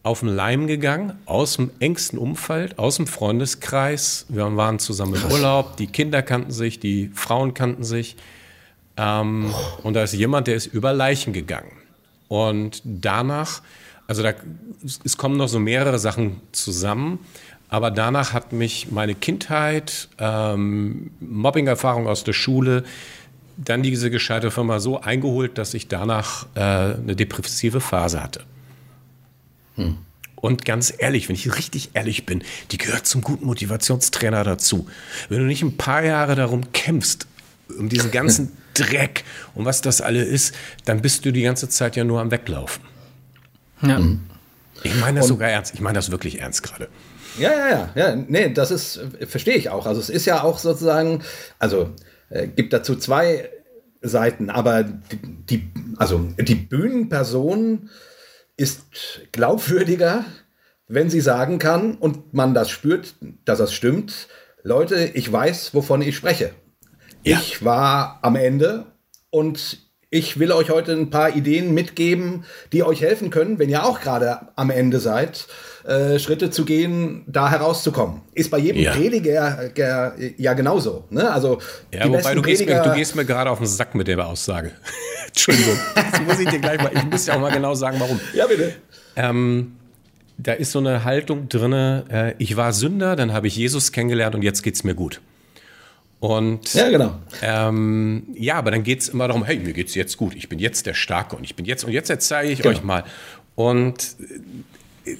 auf 0.02 0.22
den 0.22 0.30
Leim 0.30 0.66
gegangen, 0.66 1.14
aus 1.26 1.58
dem 1.58 1.72
engsten 1.80 2.18
Umfeld, 2.18 2.80
aus 2.80 2.96
dem 2.96 3.06
Freundeskreis. 3.06 4.26
Wir 4.30 4.56
waren 4.56 4.80
zusammen 4.80 5.16
im 5.16 5.32
Urlaub, 5.32 5.78
die 5.78 5.88
Kinder 5.88 6.24
kannten 6.24 6.52
sich, 6.52 6.80
die 6.80 7.12
Frauen 7.14 7.54
kannten 7.54 7.84
sich. 7.84 8.16
Ähm, 9.00 9.54
und 9.84 9.94
da 9.94 10.04
ist 10.04 10.14
jemand, 10.14 10.48
der 10.48 10.56
ist 10.56 10.66
über 10.66 10.92
Leichen 10.92 11.32
gegangen. 11.32 11.72
Und 12.28 12.82
danach, 12.84 13.62
also 14.08 14.22
da, 14.24 14.34
es 15.04 15.18
kommen 15.18 15.38
noch 15.38 15.48
so 15.48 15.60
mehrere 15.60 16.00
Sachen 16.00 16.42
zusammen. 16.52 17.20
Aber 17.70 17.92
danach 17.92 18.34
hat 18.34 18.52
mich 18.52 18.92
meine 18.92 19.16
Kindheit, 19.16 20.10
ähm, 20.18 21.12
Mobbing-Erfahrung 21.20 22.08
aus 22.08 22.24
der 22.24 22.34
Schule, 22.34 22.84
dann 23.58 23.84
diese 23.84 24.10
gescheite 24.10 24.52
Firma 24.52 24.80
so 24.80 25.00
eingeholt, 25.00 25.58
dass 25.58 25.74
ich 25.74 25.88
danach 25.88 26.48
äh, 26.56 26.60
eine 26.60 27.16
depressive 27.16 27.80
Phase 27.80 28.22
hatte. 28.22 28.44
Hm. 29.76 29.98
Und 30.36 30.66
ganz 30.66 30.94
ehrlich, 30.98 31.30
wenn 31.30 31.36
ich 31.36 31.56
richtig 31.58 31.92
ehrlich 31.94 32.26
bin, 32.26 32.44
die 32.72 32.78
gehört 32.78 33.06
zum 33.06 33.22
guten 33.22 33.46
Motivationstrainer 33.46 34.44
dazu. 34.44 34.88
Wenn 35.28 35.40
du 35.40 35.46
nicht 35.46 35.62
ein 35.62 35.78
paar 35.78 36.04
Jahre 36.04 36.36
darum 36.36 36.72
kämpfst, 36.72 37.28
um 37.78 37.90
diesen 37.90 38.12
ganzen 38.12 38.52
Dreck 38.84 39.24
und 39.56 39.66
was 39.66 39.82
das 39.82 40.02
alle 40.02 40.24
ist, 40.24 40.56
dann 40.86 41.02
bist 41.02 41.26
du 41.26 41.32
die 41.32 41.42
ganze 41.42 41.70
Zeit 41.70 41.96
ja 41.96 42.04
nur 42.04 42.22
am 42.22 42.32
Weglaufen. 42.32 42.84
Ja. 43.82 43.98
Hm. 43.98 44.22
Ich 44.84 44.96
meine 44.96 45.20
das 45.20 45.26
und, 45.26 45.36
sogar 45.36 45.50
ernst. 45.50 45.74
Ich 45.74 45.82
meine 45.82 45.98
das 45.98 46.12
wirklich 46.12 46.40
ernst 46.40 46.64
gerade. 46.64 46.88
Ja, 47.38 47.52
ja, 47.52 47.70
ja, 47.70 47.90
ja. 47.96 48.16
Nee, 48.16 48.54
das 48.54 48.72
ist, 48.72 49.00
verstehe 49.28 49.56
ich 49.56 49.70
auch. 49.70 49.86
Also 49.86 50.00
es 50.00 50.10
ist 50.10 50.26
ja 50.26 50.44
auch 50.44 50.58
sozusagen, 50.58 51.24
also 51.58 51.90
äh, 52.30 52.48
gibt 52.48 52.74
dazu 52.74 52.96
zwei 52.96 53.50
Seiten, 54.02 54.50
aber 54.50 54.84
die, 54.84 55.72
also 55.98 56.28
die 56.38 56.56
Bühnenperson 56.56 57.90
ist 58.58 58.82
glaubwürdiger, 59.32 60.26
wenn 60.88 61.10
sie 61.10 61.22
sagen 61.22 61.60
kann 61.60 61.96
und 61.96 62.34
man 62.34 62.54
das 62.54 62.70
spürt, 62.70 63.16
dass 63.46 63.60
das 63.60 63.74
stimmt. 63.74 64.28
Leute, 64.64 65.12
ich 65.14 65.32
weiß, 65.32 65.74
wovon 65.74 66.02
ich 66.02 66.16
spreche. 66.16 66.52
Ja. 67.30 67.40
Ich 67.40 67.64
war 67.64 68.20
am 68.22 68.36
Ende 68.36 68.86
und 69.30 69.78
ich 70.12 70.40
will 70.40 70.52
euch 70.52 70.72
heute 70.72 70.94
ein 70.94 71.12
paar 71.12 71.36
Ideen 71.36 71.74
mitgeben, 71.74 72.44
die 72.74 72.84
euch 72.84 73.02
helfen 73.02 73.30
können, 73.30 73.60
wenn 73.60 73.70
ihr 73.70 73.86
auch 73.86 74.02
gerade 74.02 74.40
am 74.56 74.72
Ende 74.72 75.00
seid, 75.00 75.46
äh, 75.86 76.18
Schritte 76.18 76.50
zu 76.50 76.66
gehen, 76.66 77.24
da 77.28 77.52
herauszukommen. 77.52 78.22
Ist 78.34 78.50
bei 78.50 78.58
jedem 78.58 78.82
ja. 78.82 78.94
Prediger 78.94 79.70
äh, 79.78 80.34
ja 80.38 80.54
genauso. 80.54 81.06
Ne? 81.12 81.32
Also 81.32 81.60
ja, 81.94 82.10
wobei 82.10 82.34
du 82.34 82.42
gehst, 82.42 82.66
mir, 82.66 82.82
du 82.82 82.94
gehst 82.94 83.16
mir 83.16 83.26
gerade 83.26 83.52
auf 83.52 83.60
den 83.60 83.68
Sack 83.68 83.94
mit 83.94 84.08
der 84.08 84.26
Aussage. 84.26 84.72
Entschuldigung. 85.28 85.78
Das 85.94 86.22
muss 86.22 86.40
ich 86.40 86.50
dir 86.50 86.60
gleich 86.60 86.82
mal, 86.82 86.92
ich 86.94 87.04
muss 87.06 87.28
ja 87.28 87.36
auch 87.36 87.40
mal 87.40 87.52
genau 87.52 87.76
sagen, 87.76 87.98
warum. 88.00 88.20
Ja, 88.34 88.48
bitte. 88.48 88.74
Ähm, 89.16 89.76
da 90.40 90.54
ist 90.54 90.72
so 90.72 90.80
eine 90.80 91.04
Haltung 91.04 91.50
drin, 91.50 91.74
äh, 91.74 92.34
ich 92.40 92.58
war 92.58 92.74
Sünder, 92.74 93.16
dann 93.16 93.32
habe 93.32 93.48
ich 93.48 93.56
Jesus 93.56 93.92
kennengelernt 93.92 94.34
und 94.34 94.42
jetzt 94.42 94.64
geht 94.64 94.74
es 94.74 94.84
mir 94.84 94.96
gut. 94.96 95.22
Und 96.20 96.74
ja, 96.74 96.90
genau. 96.90 97.16
Ähm, 97.42 98.28
ja, 98.34 98.56
aber 98.56 98.72
dann 98.72 98.84
geht 98.84 99.02
es 99.02 99.10
immer 99.10 99.28
darum, 99.28 99.46
hey, 99.46 99.58
mir 99.58 99.74
geht 99.74 99.88
es 99.88 99.96
jetzt 99.96 100.18
gut, 100.18 100.36
ich 100.36 100.50
bin 100.50 100.60
jetzt 100.60 100.86
der 100.86 100.94
Starke 100.94 101.36
und 101.36 101.44
ich 101.44 101.56
bin 101.56 101.66
jetzt 101.66 101.86
und 101.86 101.92
jetzt 101.92 102.12
zeige 102.22 102.52
ich 102.52 102.62
genau. 102.62 102.76
euch 102.76 102.84
mal. 102.84 103.06
Und 103.56 104.16
äh, 105.06 105.16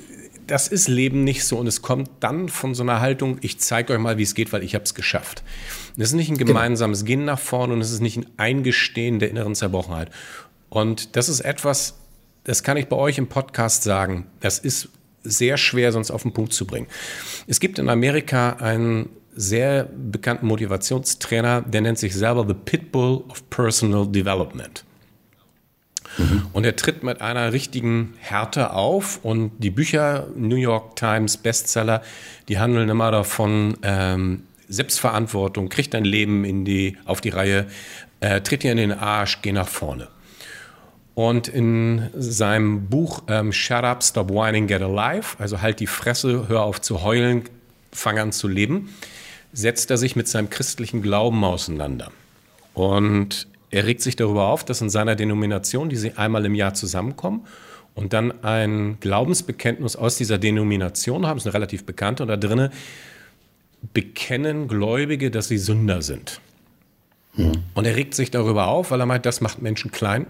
das 0.46 0.68
ist 0.68 0.88
Leben 0.88 1.24
nicht 1.24 1.46
so 1.46 1.58
und 1.58 1.68
es 1.68 1.82
kommt 1.82 2.10
dann 2.20 2.50
von 2.50 2.76
so 2.76 2.84
einer 2.84 3.00
Haltung, 3.00 3.38
ich 3.42 3.60
zeige 3.60 3.94
euch 3.94 4.00
mal, 4.00 4.18
wie 4.18 4.24
es 4.24 4.34
geht, 4.34 4.52
weil 4.52 4.64
ich 4.64 4.76
habe 4.76 4.84
es 4.84 4.94
geschafft. 4.94 5.44
Das 5.96 6.10
ist 6.10 6.16
nicht 6.16 6.30
ein 6.30 6.38
genau. 6.38 6.50
gemeinsames 6.50 7.06
genau. 7.06 7.08
Gehen 7.08 7.26
nach 7.26 7.40
vorne 7.40 7.74
und 7.74 7.82
es 7.82 7.92
ist 7.92 8.02
nicht 8.02 8.18
ein 8.18 8.26
Eingestehen 8.38 9.20
der 9.20 9.30
inneren 9.30 9.56
Zerbrochenheit. 9.56 10.10
Und 10.70 11.16
das 11.16 11.30
ist 11.30 11.42
etwas, 11.42 11.96
das 12.44 12.64
kann 12.64 12.78
ich 12.78 12.88
bei 12.88 12.96
euch 12.96 13.18
im 13.18 13.28
Podcast 13.28 13.84
sagen, 13.84 14.28
das 14.40 14.60
ist 14.60 14.90
sehr 15.24 15.58
schwer 15.58 15.92
sonst 15.92 16.12
auf 16.12 16.24
den 16.24 16.34
Punkt 16.34 16.54
zu 16.54 16.66
bringen. 16.66 16.88
Es 17.48 17.60
gibt 17.60 17.80
in 17.80 17.90
Amerika 17.90 18.54
einen 18.54 19.10
sehr 19.40 19.86
bekannten 19.86 20.48
Motivationstrainer, 20.48 21.62
der 21.62 21.80
nennt 21.80 21.98
sich 21.98 22.14
selber 22.14 22.46
The 22.46 22.54
Pitbull 22.54 23.24
of 23.30 23.50
Personal 23.50 24.06
Development. 24.06 24.84
Mhm. 26.18 26.48
Und 26.52 26.66
er 26.66 26.76
tritt 26.76 27.04
mit 27.04 27.22
einer 27.22 27.54
richtigen 27.54 28.16
Härte 28.18 28.74
auf 28.74 29.24
und 29.24 29.52
die 29.60 29.70
Bücher, 29.70 30.28
New 30.36 30.58
York 30.58 30.98
Times 30.98 31.38
Bestseller, 31.38 32.02
die 32.50 32.60
handeln 32.60 32.90
immer 32.90 33.12
davon, 33.12 33.78
ähm, 33.82 34.44
Selbstverantwortung, 34.68 35.70
krieg 35.70 35.90
dein 35.90 36.04
Leben 36.04 36.44
in 36.44 36.66
die, 36.66 36.98
auf 37.06 37.22
die 37.22 37.30
Reihe, 37.30 37.68
äh, 38.20 38.42
tritt 38.42 38.64
dir 38.64 38.72
in 38.74 38.78
den 38.78 38.92
Arsch, 38.92 39.42
geh 39.42 39.54
nach 39.54 39.70
vorne. 39.70 40.10
Und 41.14 41.48
in 41.48 42.10
seinem 42.14 42.88
Buch 42.88 43.24
ähm, 43.30 43.54
Shut 43.54 43.86
Up, 43.86 44.04
Stop 44.04 44.32
Whining, 44.32 44.68
Get 44.68 44.82
Alive, 44.82 45.38
also 45.38 45.62
halt 45.62 45.80
die 45.80 45.88
Fresse, 45.88 46.50
hör 46.50 46.64
auf 46.64 46.82
zu 46.82 47.04
heulen, 47.04 47.44
fang 47.94 48.20
an 48.20 48.34
zu 48.34 48.50
leben, 48.50 48.90
setzt 49.54 49.90
er 49.92 49.98
sich 49.98 50.16
mit 50.16 50.28
seinem 50.28 50.50
christlichen 50.50 51.02
Glauben 51.02 51.44
auseinander. 51.44 52.12
Und 52.74 53.48
er 53.72 53.86
regt 53.86 54.02
sich 54.02 54.16
darüber 54.16 54.48
auf, 54.48 54.64
dass 54.64 54.82
in 54.82 54.90
seiner 54.90 55.16
Denomination, 55.16 55.90
die 55.90 55.96
sie 55.96 56.14
einmal 56.14 56.46
im 56.46 56.56
Jahr 56.56 56.74
zusammenkommen 56.74 57.46
und 57.96 58.14
dann 58.14 58.44
ein 58.44 58.98
Glaubensbekenntnis 59.00 59.96
aus 59.96 60.18
dieser 60.18 60.38
Denomination 60.38 61.26
haben, 61.26 61.38
ist 61.38 61.46
eine 61.46 61.54
relativ 61.54 61.86
bekannte, 61.86 62.24
und 62.24 62.30
da 62.30 62.38
drinnen 62.38 62.72
bekennen 63.94 64.68
Gläubige, 64.68 65.32
dass 65.32 65.48
sie 65.48 65.58
Sünder 65.58 66.02
sind. 66.02 66.42
Mhm. 67.36 67.64
Und 67.74 67.86
er 67.86 67.96
regt 67.96 68.14
sich 68.14 68.32
darüber 68.32 68.68
auf, 68.68 68.92
weil 68.92 69.00
er 69.00 69.06
meint, 69.06 69.26
das 69.26 69.42
macht 69.42 69.62
Menschen 69.62 69.92
klein, 69.92 70.28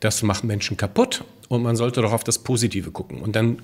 das 0.00 0.22
macht 0.22 0.44
Menschen 0.44 0.76
kaputt 0.76 1.24
und 1.48 1.62
man 1.62 1.76
sollte 1.76 2.02
doch 2.02 2.12
auf 2.12 2.24
das 2.24 2.38
Positive 2.38 2.90
gucken. 2.90 3.20
Und 3.20 3.34
dann 3.34 3.60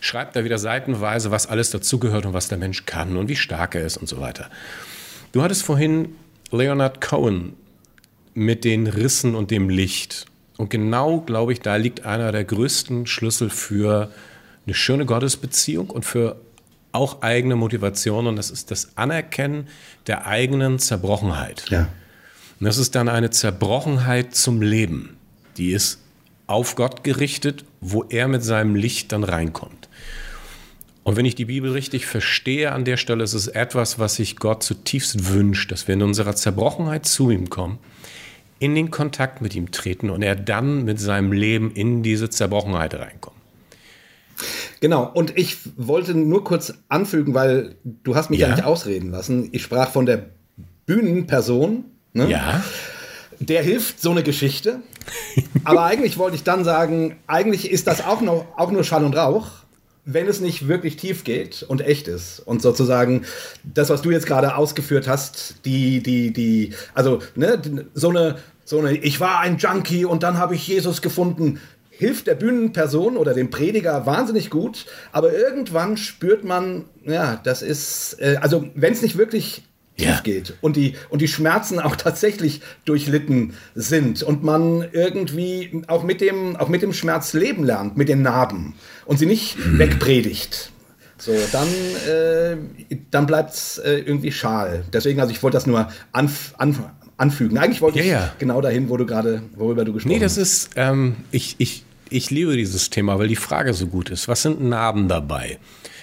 schreibt 0.00 0.36
er 0.36 0.44
wieder 0.44 0.58
seitenweise, 0.58 1.30
was 1.30 1.46
alles 1.46 1.70
dazugehört 1.70 2.26
und 2.26 2.32
was 2.32 2.48
der 2.48 2.58
Mensch 2.58 2.86
kann 2.86 3.16
und 3.16 3.28
wie 3.28 3.36
stark 3.36 3.74
er 3.74 3.84
ist 3.84 3.96
und 3.96 4.08
so 4.08 4.20
weiter. 4.20 4.50
Du 5.32 5.42
hattest 5.42 5.62
vorhin 5.62 6.14
Leonard 6.50 7.00
Cohen 7.00 7.54
mit 8.34 8.64
den 8.64 8.86
Rissen 8.86 9.34
und 9.34 9.50
dem 9.50 9.68
Licht. 9.68 10.26
Und 10.56 10.70
genau, 10.70 11.20
glaube 11.20 11.52
ich, 11.52 11.60
da 11.60 11.76
liegt 11.76 12.04
einer 12.04 12.32
der 12.32 12.44
größten 12.44 13.06
Schlüssel 13.06 13.50
für 13.50 14.10
eine 14.66 14.74
schöne 14.74 15.06
Gottesbeziehung 15.06 15.90
und 15.90 16.04
für 16.04 16.40
auch 16.92 17.22
eigene 17.22 17.56
Motivation. 17.56 18.26
Und 18.26 18.36
das 18.36 18.50
ist 18.50 18.70
das 18.70 18.96
Anerkennen 18.96 19.68
der 20.06 20.26
eigenen 20.26 20.78
Zerbrochenheit. 20.78 21.66
Ja. 21.68 21.88
Und 22.58 22.66
das 22.66 22.78
ist 22.78 22.94
dann 22.94 23.08
eine 23.08 23.30
Zerbrochenheit 23.30 24.34
zum 24.34 24.62
Leben. 24.62 25.15
Die 25.56 25.72
ist 25.72 26.00
auf 26.46 26.76
Gott 26.76 27.02
gerichtet, 27.02 27.64
wo 27.80 28.04
er 28.04 28.28
mit 28.28 28.44
seinem 28.44 28.74
Licht 28.74 29.12
dann 29.12 29.24
reinkommt. 29.24 29.88
Und 31.02 31.16
wenn 31.16 31.24
ich 31.24 31.34
die 31.34 31.44
Bibel 31.44 31.72
richtig 31.72 32.06
verstehe 32.06 32.72
an 32.72 32.84
der 32.84 32.96
Stelle, 32.96 33.22
ist 33.22 33.34
es 33.34 33.46
etwas, 33.46 33.98
was 33.98 34.16
sich 34.16 34.36
Gott 34.36 34.62
zutiefst 34.62 35.32
wünscht, 35.32 35.70
dass 35.70 35.86
wir 35.86 35.94
in 35.94 36.02
unserer 36.02 36.34
Zerbrochenheit 36.34 37.06
zu 37.06 37.30
ihm 37.30 37.48
kommen, 37.48 37.78
in 38.58 38.74
den 38.74 38.90
Kontakt 38.90 39.40
mit 39.40 39.54
ihm 39.54 39.70
treten 39.70 40.10
und 40.10 40.22
er 40.22 40.34
dann 40.34 40.84
mit 40.84 40.98
seinem 40.98 41.32
Leben 41.32 41.70
in 41.72 42.02
diese 42.02 42.28
Zerbrochenheit 42.28 42.94
reinkommt. 42.94 43.36
Genau, 44.80 45.10
und 45.14 45.38
ich 45.38 45.58
wollte 45.76 46.14
nur 46.14 46.44
kurz 46.44 46.74
anfügen, 46.88 47.34
weil 47.34 47.76
du 47.84 48.16
hast 48.16 48.28
mich 48.28 48.40
ja, 48.40 48.48
ja 48.48 48.56
nicht 48.56 48.64
ausreden 48.64 49.10
lassen. 49.10 49.48
Ich 49.52 49.62
sprach 49.62 49.90
von 49.90 50.06
der 50.06 50.26
Bühnenperson. 50.86 51.84
Ne? 52.12 52.30
Ja 52.30 52.62
der 53.40 53.62
hilft 53.62 54.00
so 54.00 54.10
eine 54.10 54.22
Geschichte. 54.22 54.80
Aber 55.64 55.84
eigentlich 55.84 56.18
wollte 56.18 56.36
ich 56.36 56.42
dann 56.42 56.64
sagen, 56.64 57.16
eigentlich 57.26 57.70
ist 57.70 57.86
das 57.86 58.04
auch, 58.04 58.20
noch, 58.20 58.46
auch 58.56 58.70
nur 58.70 58.84
Schall 58.84 59.04
und 59.04 59.16
Rauch, 59.16 59.48
wenn 60.04 60.28
es 60.28 60.40
nicht 60.40 60.68
wirklich 60.68 60.96
tief 60.96 61.24
geht 61.24 61.64
und 61.64 61.80
echt 61.80 62.08
ist. 62.08 62.40
Und 62.40 62.62
sozusagen 62.62 63.24
das, 63.64 63.90
was 63.90 64.02
du 64.02 64.10
jetzt 64.10 64.26
gerade 64.26 64.56
ausgeführt 64.56 65.08
hast, 65.08 65.64
die, 65.64 66.02
die, 66.02 66.32
die, 66.32 66.74
also 66.94 67.20
ne, 67.34 67.60
so 67.92 68.10
eine, 68.10 68.36
so 68.64 68.78
eine, 68.78 68.96
ich 68.96 69.20
war 69.20 69.40
ein 69.40 69.58
Junkie 69.58 70.04
und 70.04 70.22
dann 70.22 70.38
habe 70.38 70.54
ich 70.54 70.66
Jesus 70.66 71.02
gefunden, 71.02 71.60
hilft 71.90 72.26
der 72.26 72.34
Bühnenperson 72.34 73.16
oder 73.16 73.34
dem 73.34 73.50
Prediger 73.50 74.06
wahnsinnig 74.06 74.50
gut, 74.50 74.86
aber 75.12 75.32
irgendwann 75.32 75.96
spürt 75.96 76.44
man, 76.44 76.84
ja, 77.04 77.40
das 77.42 77.62
ist, 77.62 78.20
äh, 78.20 78.38
also 78.40 78.68
wenn 78.74 78.92
es 78.92 79.02
nicht 79.02 79.16
wirklich 79.18 79.64
tief 79.96 80.06
ja. 80.06 80.20
geht 80.20 80.54
und 80.60 80.76
die, 80.76 80.94
und 81.10 81.22
die 81.22 81.28
Schmerzen 81.28 81.80
auch 81.80 81.96
tatsächlich 81.96 82.60
durchlitten 82.84 83.54
sind 83.74 84.22
und 84.22 84.42
man 84.42 84.86
irgendwie 84.92 85.82
auch 85.88 86.02
mit 86.02 86.20
dem, 86.20 86.56
auch 86.56 86.68
mit 86.68 86.82
dem 86.82 86.92
Schmerz 86.92 87.32
leben 87.32 87.64
lernt, 87.64 87.96
mit 87.96 88.08
den 88.08 88.22
Narben 88.22 88.74
und 89.04 89.18
sie 89.18 89.26
nicht 89.26 89.58
mhm. 89.58 89.78
wegpredigt. 89.78 90.72
So, 91.18 91.32
dann, 91.50 91.68
äh, 92.08 92.56
dann 93.10 93.26
bleibt 93.26 93.54
es 93.54 93.78
äh, 93.78 94.00
irgendwie 94.00 94.32
schal. 94.32 94.84
Deswegen, 94.92 95.18
also 95.18 95.32
ich 95.32 95.42
wollte 95.42 95.56
das 95.56 95.66
nur 95.66 95.88
anf 96.12 96.54
anf 96.58 96.80
anfügen. 97.16 97.58
Eigentlich 97.58 97.80
wollte 97.80 97.98
ja, 97.98 98.04
ich 98.04 98.10
ja. 98.10 98.32
genau 98.38 98.60
dahin, 98.60 98.88
wo 98.88 98.96
du 98.96 99.06
gerade, 99.06 99.42
worüber 99.54 99.84
du 99.84 99.92
gesprochen 99.92 100.14
hast. 100.14 100.20
Nee, 100.20 100.24
das 100.24 100.36
ist, 100.36 100.70
ähm, 100.76 101.16
ich, 101.30 101.56
ich, 101.58 101.84
ich 102.10 102.30
liebe 102.30 102.56
dieses 102.56 102.90
Thema, 102.90 103.18
weil 103.18 103.28
die 103.28 103.36
Frage 103.36 103.72
so 103.74 103.86
gut 103.86 104.10
ist. 104.10 104.28
Was 104.28 104.42
sind 104.42 104.60
Narben 104.60 105.08
dabei? 105.08 105.58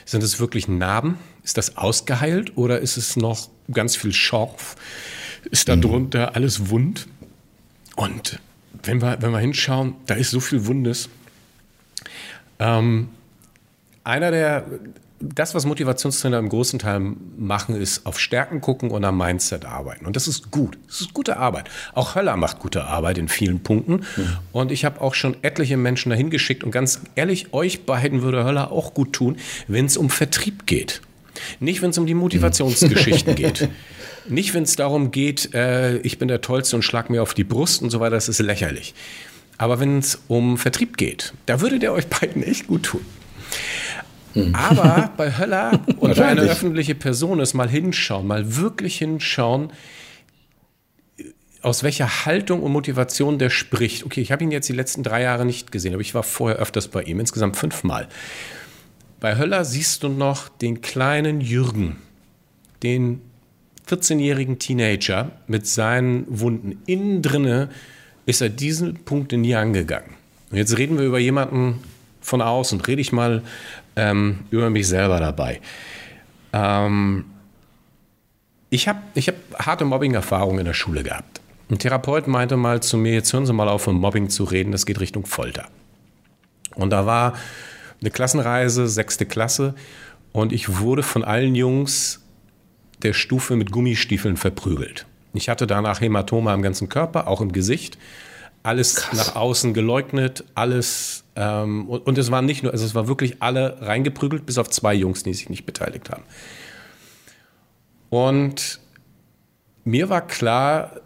Sind 0.06 0.24
es 0.24 0.40
wirklich 0.40 0.68
Narben? 0.68 1.18
Ist 1.44 1.58
das 1.58 1.78
ausgeheilt 1.78 2.58
oder 2.58 2.80
ist 2.80 2.98
es 2.98 3.16
noch 3.16 3.50
ganz 3.72 3.96
viel 3.96 4.14
Schorf? 4.14 4.76
Ist 5.52 5.68
da 5.68 5.76
mhm. 5.76 5.82
drunter 5.82 6.36
alles 6.36 6.70
wund? 6.70 7.08
Und 7.96 8.40
wenn 8.84 9.02
wir, 9.02 9.22
wenn 9.22 9.32
wir 9.32 9.40
hinschauen, 9.40 9.96
da 10.06 10.16
ist 10.16 10.32
so 10.32 10.40
viel 10.40 10.66
Wundes. 10.66 11.10
Ähm, 12.60 13.10
einer 14.04 14.32
der, 14.32 14.66
das, 15.20 15.56
was 15.56 15.66
Motivationstrainer 15.66 16.38
im 16.40 16.50
großen 16.50 16.80
Teil 16.80 17.14
machen, 17.38 17.76
ist 17.76 18.06
auf 18.06 18.20
Stärken 18.20 18.62
gucken 18.62 18.92
und 18.92 19.06
am 19.06 19.18
Mindset 19.18 19.66
arbeiten. 19.66 20.06
Und 20.06 20.16
das 20.16 20.28
ist 20.28 20.52
gut. 20.52 20.78
Das 20.88 21.02
ist 21.02 21.14
gute 21.14 21.38
Arbeit. 21.38 21.70
Auch 21.94 22.16
Höller 22.16 22.36
macht 22.36 22.60
gute 22.60 22.86
Arbeit 22.86 23.18
in 23.18 23.30
vielen 23.30 23.64
Punkten. 23.64 24.06
Mhm. 24.16 24.38
Und 24.52 24.72
ich 24.72 24.86
habe 24.86 25.02
auch 25.02 25.14
schon 25.14 25.38
etliche 25.42 25.78
Menschen 25.78 26.10
dahin 26.10 26.30
geschickt. 26.30 26.64
Und 26.64 26.72
ganz 26.72 27.02
ehrlich, 27.16 27.54
euch 27.54 27.86
beiden 27.86 28.22
würde 28.22 28.44
Höller 28.44 28.72
auch 28.72 28.94
gut 28.94 29.14
tun, 29.14 29.38
wenn 29.68 29.86
es 29.86 29.98
um 29.98 30.10
Vertrieb 30.10 30.66
geht. 30.66 31.02
Nicht, 31.60 31.82
wenn 31.82 31.92
es 31.92 31.98
um 31.98 32.06
die 32.06 32.14
Motivationsgeschichten 32.14 33.36
geht. 33.36 33.70
Nicht, 34.30 34.54
wenn 34.54 34.64
es 34.64 34.76
darum 34.76 35.12
geht, 35.12 35.54
äh, 35.54 35.98
ich 35.98 36.18
bin 36.18 36.28
der 36.28 36.42
Tollste 36.42 36.76
und 36.76 36.82
schlag 36.84 37.10
mir 37.10 37.22
auf 37.22 37.34
die 37.34 37.44
Brust 37.44 37.82
und 37.82 37.90
so 37.90 38.00
weiter, 38.00 38.16
das 38.16 38.30
ist 38.30 38.40
lächerlich. 38.40 38.94
Aber 39.58 39.80
wenn 39.80 40.00
es 40.00 40.22
um 40.28 40.58
Vertrieb 40.58 40.98
geht, 40.98 41.34
da 41.46 41.62
würde 41.62 41.80
der 41.80 41.94
euch 41.94 42.08
beiden 42.08 42.44
echt 42.44 42.68
gut 42.68 42.84
tun. 42.84 43.06
Hm. 44.34 44.56
Aber 44.56 45.12
bei 45.16 45.38
Höller 45.38 45.82
und 45.98 46.16
bei 46.16 46.26
einer 46.26 46.42
öffentlichen 46.44 46.98
Person 46.98 47.40
ist 47.40 47.54
mal 47.54 47.70
hinschauen, 47.70 48.26
mal 48.26 48.56
wirklich 48.56 48.98
hinschauen, 48.98 49.72
aus 51.62 51.84
welcher 51.84 52.26
Haltung 52.26 52.62
und 52.62 52.72
Motivation 52.72 53.40
der 53.40 53.50
spricht. 53.50 54.06
Okay, 54.06 54.22
ich 54.22 54.32
habe 54.32 54.44
ihn 54.44 54.52
jetzt 54.52 54.68
die 54.68 54.74
letzten 54.74 55.02
drei 55.02 55.22
Jahre 55.22 55.46
nicht 55.46 55.72
gesehen, 55.72 55.94
aber 55.94 56.02
ich 56.02 56.14
war 56.14 56.24
vorher 56.24 56.58
öfters 56.58 56.90
bei 56.90 57.04
ihm, 57.04 57.20
insgesamt 57.20 57.56
fünfmal. 57.56 58.10
Bei 59.24 59.38
Höller 59.38 59.64
siehst 59.64 60.04
du 60.04 60.10
noch 60.10 60.50
den 60.50 60.82
kleinen 60.82 61.40
Jürgen, 61.40 61.96
den 62.84 63.22
14-jährigen 63.88 64.60
Teenager 64.60 65.32
mit 65.48 65.66
seinen 65.66 66.26
Wunden. 66.28 66.82
Innen 66.88 67.22
drinne 67.22 67.70
ist 68.26 68.42
er 68.42 68.50
diesen 68.50 69.06
Punkt 69.06 69.32
nie 69.32 69.56
angegangen. 69.56 70.10
Und 70.52 70.58
jetzt 70.58 70.78
reden 70.78 70.98
wir 70.98 71.06
über 71.06 71.20
jemanden 71.20 71.82
von 72.20 72.42
außen, 72.42 72.82
rede 72.82 73.00
ich 73.00 73.14
mal 73.14 73.44
ähm, 73.96 74.40
über 74.52 74.70
mich 74.70 74.90
selber 74.90 75.22
dabei. 75.22 75.62
Ähm, 76.52 77.24
ich 78.72 78.90
habe 78.90 79.00
ich 79.16 79.30
hab 79.30 79.36
harte 79.58 79.86
Mobbing-Erfahrungen 79.86 80.60
in 80.60 80.66
der 80.66 80.74
Schule 80.74 81.02
gehabt. 81.02 81.40
Ein 81.70 81.80
Therapeut 81.80 82.28
meinte 82.28 82.58
mal 82.58 82.84
zu 82.84 82.98
mir, 82.98 83.14
jetzt 83.14 83.32
hören 83.32 83.46
Sie 83.46 83.54
mal 83.54 83.70
auf, 83.70 83.84
von 83.84 83.96
Mobbing 83.96 84.30
zu 84.30 84.44
reden, 84.44 84.74
das 84.74 84.86
geht 84.86 85.00
Richtung 85.00 85.26
Folter. 85.26 85.70
Und 86.76 86.90
da 86.90 87.06
war 87.06 87.36
eine 88.04 88.12
Klassenreise, 88.12 88.88
sechste 88.88 89.26
Klasse, 89.26 89.76
und 90.34 90.52
ich 90.52 90.80
wurde 90.80 91.04
von 91.04 91.24
allen 91.24 91.56
Jungs 91.56 92.22
der 93.04 93.14
Stufe 93.14 93.56
mit 93.56 93.72
Gummistiefeln 93.72 94.36
verprügelt. 94.36 95.06
Ich 95.34 95.50
hatte 95.50 95.68
danach 95.68 96.02
Hämatome 96.02 96.52
am 96.52 96.62
ganzen 96.62 96.90
Körper, 96.90 97.28
auch 97.28 97.42
im 97.42 97.52
Gesicht. 97.52 97.98
Alles 98.62 98.96
Krass. 98.96 99.18
nach 99.18 99.36
außen 99.36 99.74
geleugnet, 99.74 100.44
alles. 100.56 101.24
Ähm, 101.36 101.88
und, 101.90 102.06
und, 102.06 102.18
es 102.18 102.32
waren 102.32 102.46
nicht 102.46 102.64
nur, 102.64 102.72
also 102.72 102.86
es 102.86 102.96
war 102.96 103.08
wirklich 103.08 103.42
alle 103.42 103.82
reingeprügelt, 103.82 104.46
bis 104.46 104.58
auf 104.58 104.70
zwei 104.70 104.94
Jungs, 104.94 105.24
die 105.24 105.34
sich 105.34 105.50
nicht 105.50 105.66
beteiligt 105.66 106.10
haben. 106.10 106.24
Und 108.10 108.80
mir 109.84 110.10
war 110.10 110.26
klar, 110.26 111.02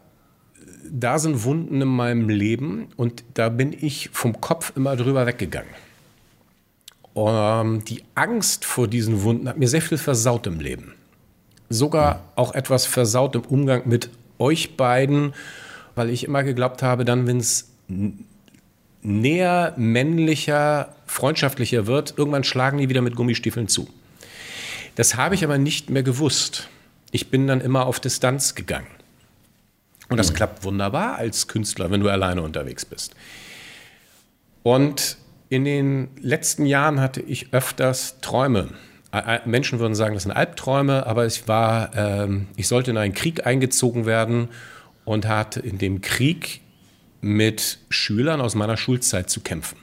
da 0.90 1.20
sind 1.20 1.44
Wunden 1.44 1.82
in 1.82 1.88
meinem 1.88 2.30
Leben 2.30 2.90
und 2.96 3.24
da 3.34 3.50
bin 3.50 3.74
ich 3.74 4.10
vom 4.14 4.40
Kopf 4.40 4.74
immer 4.76 4.96
drüber 4.96 5.26
weggegangen. 5.26 5.72
Ähm, 7.18 7.84
die 7.86 8.04
Angst 8.16 8.64
vor 8.64 8.88
diesen 8.88 9.24
Wunden 9.24 9.50
hat 9.50 9.58
mir 9.58 9.68
sehr 9.68 9.82
viel 9.82 9.98
versaut 9.98 10.46
im 10.48 10.60
Leben. 10.60 10.94
Sogar 11.70 12.24
auch 12.36 12.54
etwas 12.54 12.86
versaut 12.86 13.36
im 13.36 13.42
Umgang 13.42 13.82
mit 13.86 14.10
euch 14.38 14.78
beiden, 14.78 15.34
weil 15.96 16.10
ich 16.10 16.24
immer 16.24 16.44
geglaubt 16.44 16.84
habe, 16.84 17.04
dann, 17.04 17.26
wenn 17.26 17.38
es 17.38 17.70
näher, 19.02 19.74
männlicher, 19.78 20.96
freundschaftlicher 21.08 21.88
wird, 21.88 22.14
irgendwann 22.18 22.44
schlagen 22.44 22.78
die 22.78 22.90
wieder 22.90 23.02
mit 23.02 23.16
Gummistiefeln 23.16 23.68
zu. 23.68 23.90
Das 24.96 25.16
habe 25.16 25.36
ich 25.36 25.44
aber 25.44 25.58
nicht 25.58 25.90
mehr 25.90 26.04
gewusst. 26.04 26.70
Ich 27.12 27.30
bin 27.30 27.48
dann 27.48 27.62
immer 27.62 27.86
auf 27.86 28.00
Distanz 28.00 28.56
gegangen. 28.56 28.88
Und 30.10 30.18
das 30.18 30.32
mhm. 30.32 30.36
klappt 30.36 30.64
wunderbar 30.64 31.16
als 31.16 31.48
Künstler, 31.48 31.90
wenn 31.92 32.02
du 32.02 32.10
alleine 32.10 32.42
unterwegs 32.42 32.86
bist. 32.86 33.16
Und 34.64 35.18
in 35.50 35.66
den 35.66 36.10
letzten 36.20 36.66
Jahren 36.66 37.00
hatte 37.00 37.22
ich 37.22 37.54
öfters 37.54 38.20
Träume. 38.22 38.70
Menschen 39.46 39.80
würden 39.80 39.96
sagen, 39.96 40.14
das 40.14 40.24
sind 40.24 40.34
Albträume, 40.34 41.06
aber 41.08 41.26
ich 41.26 41.48
war, 41.48 41.96
ähm, 41.96 42.48
ich 42.56 42.68
sollte 42.68 42.92
in 42.92 42.98
einen 42.98 43.14
Krieg 43.14 43.48
eingezogen 43.48 44.06
werden 44.06 44.50
und 45.06 45.28
hatte 45.28 45.62
in 45.62 45.78
dem 45.78 46.02
Krieg 46.02 46.62
mit 47.22 47.80
Schülern 47.90 48.42
aus 48.42 48.54
meiner 48.54 48.78
Schulzeit 48.78 49.30
zu 49.30 49.40
kämpfen. 49.40 49.78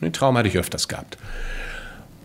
Den 0.00 0.12
Traum 0.12 0.36
hatte 0.36 0.48
ich 0.48 0.58
öfters 0.58 0.88
gehabt. 0.88 1.18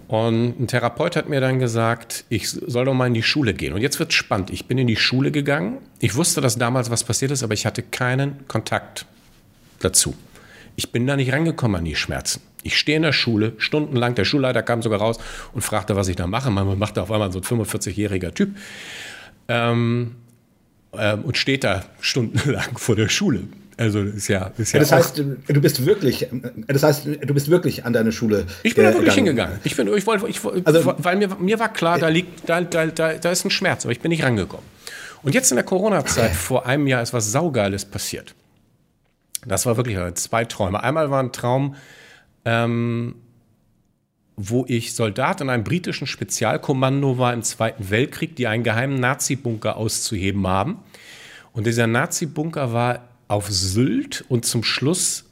Und 0.08 0.60
ein 0.60 0.68
Therapeut 0.68 1.18
hat 1.18 1.28
mir 1.28 1.42
dann 1.42 1.60
gesagt, 1.60 2.24
ich 2.30 2.50
soll 2.50 2.86
doch 2.86 2.94
mal 2.94 3.08
in 3.08 3.14
die 3.14 3.24
Schule 3.24 3.54
gehen. 3.54 3.74
Und 3.74 3.82
jetzt 3.82 4.00
wird 4.00 4.12
es 4.12 4.16
spannend. 4.16 4.50
Ich 4.52 4.66
bin 4.66 4.78
in 4.78 4.88
die 4.88 4.96
Schule 4.96 5.32
gegangen. 5.32 5.80
Ich 6.00 6.16
wusste, 6.16 6.40
dass 6.40 6.58
damals 6.58 6.90
was 6.90 7.04
passiert 7.04 7.32
ist, 7.32 7.44
aber 7.44 7.54
ich 7.54 7.66
hatte 7.66 7.84
keinen 7.84 8.48
Kontakt 8.48 9.06
dazu. 9.80 10.16
Ich 10.78 10.94
bin 10.94 11.06
da 11.06 11.18
nicht 11.18 11.34
rangekommen 11.34 11.80
an 11.80 11.86
die 11.86 11.96
Schmerzen. 11.96 12.42
Ich 12.64 12.78
stehe 12.78 12.98
in 12.98 13.04
der 13.04 13.14
Schule, 13.14 13.54
stundenlang, 13.58 14.16
der 14.16 14.26
Schulleiter 14.26 14.64
kam 14.64 14.82
sogar 14.82 15.00
raus 15.00 15.18
und 15.54 15.62
fragte, 15.62 15.96
was 15.96 16.08
ich 16.08 16.16
da 16.16 16.28
mache. 16.28 16.50
Man 16.50 16.78
macht 16.78 16.98
auf 16.98 17.12
einmal 17.12 17.32
so 17.32 17.40
ein 17.40 17.44
45-jähriger 17.44 18.34
Typ 18.34 18.56
ähm, 19.48 20.16
ähm, 20.94 21.22
und 21.24 21.38
steht 21.38 21.64
da 21.64 21.86
stundenlang 22.00 22.78
vor 22.78 22.96
der 22.96 23.10
Schule. 23.10 23.44
Also 23.78 24.02
ist 24.02 24.28
ja, 24.28 24.52
ist 24.58 24.72
ja 24.74 24.80
das 24.80 24.92
heißt, 24.92 25.20
du 25.20 25.62
bist 25.62 25.86
wirklich, 25.86 26.28
das 26.68 26.82
heißt, 26.82 27.06
du 27.06 27.34
bist 27.34 27.52
wirklich 27.52 27.86
an 27.86 27.94
deine 27.94 28.12
Schule. 28.12 28.48
Ich 28.64 28.74
bin 28.74 28.84
da 28.84 28.94
wirklich 28.94 29.14
hingegangen. 29.14 29.60
Ich 29.64 29.76
bin, 29.76 29.88
ich 29.96 30.08
wollte, 30.08 30.28
ich, 30.28 30.40
also, 30.66 30.96
weil 30.98 31.18
mir, 31.18 31.30
mir 31.40 31.60
war 31.60 31.72
klar, 31.72 32.00
da 32.00 32.08
liegt, 32.08 32.50
da, 32.50 32.60
da, 32.62 32.88
da, 32.88 33.14
da 33.14 33.32
ist 33.32 33.46
ein 33.46 33.52
Schmerz, 33.52 33.86
aber 33.86 33.92
ich 33.92 34.00
bin 34.00 34.10
nicht 34.10 34.24
rangekommen. 34.24 34.66
Und 35.22 35.36
jetzt 35.36 35.52
in 35.52 35.58
der 35.58 35.64
Corona-Zeit 35.64 36.32
vor 36.32 36.66
einem 36.66 36.88
Jahr 36.88 37.04
ist 37.04 37.14
was 37.14 37.32
Saugeiles 37.32 37.86
passiert. 37.86 38.34
Das 39.46 39.68
war 39.68 39.78
wirklich 39.78 39.98
zwei 40.16 40.46
Träume. 40.46 40.82
Einmal 40.84 41.12
war 41.12 41.22
ein 41.22 41.32
Traum, 41.32 41.76
ähm, 42.48 43.16
wo 44.38 44.64
ich 44.70 44.94
Soldat 44.94 45.42
in 45.42 45.50
einem 45.50 45.66
britischen 45.66 46.08
Spezialkommando 46.08 47.18
war 47.18 47.34
im 47.34 47.44
Zweiten 47.44 47.90
Weltkrieg, 47.90 48.38
die 48.38 48.48
einen 48.48 48.64
geheimen 48.64 49.00
Nazi-Bunker 49.02 49.76
auszuheben 49.76 50.48
haben. 50.48 50.80
Und 51.52 51.68
dieser 51.68 51.88
Nazi-Bunker 51.88 52.72
war 52.72 53.10
auf 53.28 53.50
Sylt 53.50 54.24
und 54.30 54.46
zum 54.46 54.64
Schluss 54.64 55.26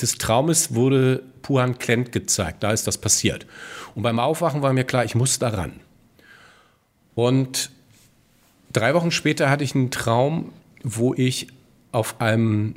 des 0.00 0.16
Traumes 0.16 0.74
wurde 0.74 1.22
Puhan 1.42 1.78
Klent 1.78 2.10
gezeigt. 2.10 2.62
Da 2.62 2.72
ist 2.72 2.86
das 2.86 2.96
passiert. 2.96 3.46
Und 3.94 4.02
beim 4.02 4.18
Aufwachen 4.18 4.62
war 4.62 4.72
mir 4.72 4.84
klar, 4.84 5.04
ich 5.04 5.14
muss 5.14 5.38
daran. 5.38 5.72
Und 7.14 7.70
drei 8.72 8.94
Wochen 8.94 9.10
später 9.10 9.50
hatte 9.50 9.64
ich 9.64 9.74
einen 9.74 9.90
Traum, 9.90 10.52
wo 10.82 11.12
ich 11.12 11.48
auf 11.90 12.22
einem 12.22 12.76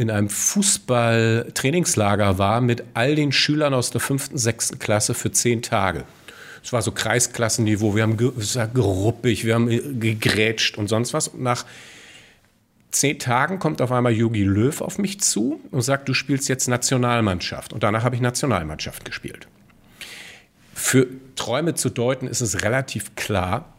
in 0.00 0.10
einem 0.10 0.30
Fußballtrainingslager 0.30 2.38
war 2.38 2.62
mit 2.62 2.84
all 2.94 3.14
den 3.14 3.32
Schülern 3.32 3.74
aus 3.74 3.90
der 3.90 4.00
fünften, 4.00 4.38
sechsten 4.38 4.78
Klasse 4.78 5.12
für 5.12 5.30
zehn 5.30 5.60
Tage. 5.60 6.04
Es 6.64 6.72
war 6.72 6.80
so 6.80 6.90
Kreisklassenniveau, 6.90 7.94
wir 7.94 8.04
haben 8.04 8.16
ge 8.16 8.32
geruppig, 8.72 9.44
wir 9.44 9.54
haben 9.54 10.00
gegrätscht 10.00 10.78
und 10.78 10.88
sonst 10.88 11.12
was. 11.12 11.28
Und 11.28 11.42
nach 11.42 11.66
zehn 12.90 13.18
Tagen 13.18 13.58
kommt 13.58 13.82
auf 13.82 13.92
einmal 13.92 14.12
Yogi 14.12 14.42
Löw 14.42 14.80
auf 14.80 14.96
mich 14.96 15.20
zu 15.20 15.60
und 15.70 15.82
sagt, 15.82 16.08
du 16.08 16.14
spielst 16.14 16.48
jetzt 16.48 16.66
Nationalmannschaft. 16.66 17.74
Und 17.74 17.82
danach 17.82 18.02
habe 18.02 18.14
ich 18.14 18.22
Nationalmannschaft 18.22 19.04
gespielt. 19.04 19.48
Für 20.72 21.08
Träume 21.36 21.74
zu 21.74 21.90
deuten 21.90 22.26
ist 22.26 22.40
es 22.40 22.62
relativ 22.62 23.16
klar, 23.16 23.74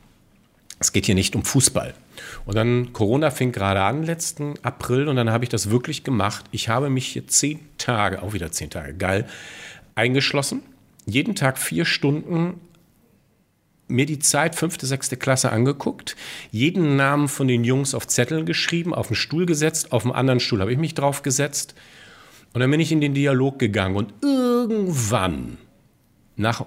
es 0.78 0.92
geht 0.92 1.08
hier 1.08 1.16
nicht 1.16 1.36
um 1.36 1.44
Fußball. 1.44 1.96
Und 2.46 2.56
dann 2.56 2.94
Corona 2.94 3.32
fing 3.32 3.52
gerade 3.52 3.82
an 3.82 4.04
letzten 4.04 4.54
April 4.64 5.08
und 5.08 5.16
dann 5.16 5.32
habe 5.32 5.44
ich 5.44 5.50
das 5.50 5.70
wirklich 5.70 6.04
gemacht. 6.04 6.46
Ich 6.52 6.70
habe 6.70 6.90
mich 6.90 7.08
hier 7.08 7.28
zehn 7.28 7.60
Tage, 7.78 8.22
auch 8.22 8.34
wieder 8.34 8.52
zehn 8.52 8.70
Tage, 8.70 8.94
geil, 8.94 9.28
eingeschlossen. 9.96 10.62
Jeden 11.06 11.36
Tag 11.36 11.58
vier 11.58 11.86
Stunden 11.86 12.60
mir 13.92 14.06
die 14.06 14.20
Zeit 14.20 14.56
fünfte, 14.56 14.86
sechste 14.86 15.18
Klasse 15.18 15.52
angeguckt, 15.52 16.16
jeden 16.50 16.96
Namen 16.96 17.28
von 17.28 17.48
den 17.48 17.64
Jungs 17.64 17.94
auf 17.94 18.08
Zetteln 18.08 18.46
geschrieben, 18.46 18.94
auf 18.94 19.08
den 19.08 19.16
Stuhl 19.16 19.46
gesetzt, 19.46 19.92
auf 19.92 20.04
dem 20.04 20.14
anderen 20.14 20.40
Stuhl 20.40 20.62
habe 20.62 20.72
ich 20.72 20.80
mich 20.80 20.96
drauf 20.96 21.24
gesetzt 21.24 21.76
und 22.54 22.62
dann 22.62 22.72
bin 22.72 22.80
ich 22.80 22.92
in 22.92 23.02
den 23.02 23.14
Dialog 23.14 23.60
gegangen 23.60 23.96
und 23.96 24.14
irgendwann, 24.22 25.58
nach 26.36 26.66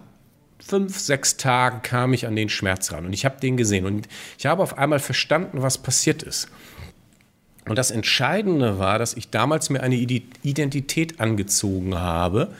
fünf, 0.66 0.98
sechs 0.98 1.36
Tagen, 1.36 1.82
kam 1.82 2.12
ich 2.12 2.26
an 2.26 2.36
den 2.36 2.48
Schmerz 2.48 2.92
ran 2.92 3.06
und 3.06 3.12
ich 3.12 3.24
habe 3.24 3.40
den 3.40 3.56
gesehen 3.56 3.86
und 3.86 4.08
ich 4.38 4.46
habe 4.46 4.62
auf 4.62 4.78
einmal 4.78 4.98
verstanden, 4.98 5.62
was 5.62 5.78
passiert 5.78 6.22
ist. 6.22 6.48
Und 7.66 7.76
das 7.76 7.90
Entscheidende 7.90 8.78
war, 8.78 8.98
dass 8.98 9.14
ich 9.14 9.30
damals 9.30 9.70
mir 9.70 9.82
eine 9.82 9.96
Identität 9.96 11.20
angezogen 11.20 11.94
habe, 11.94 12.54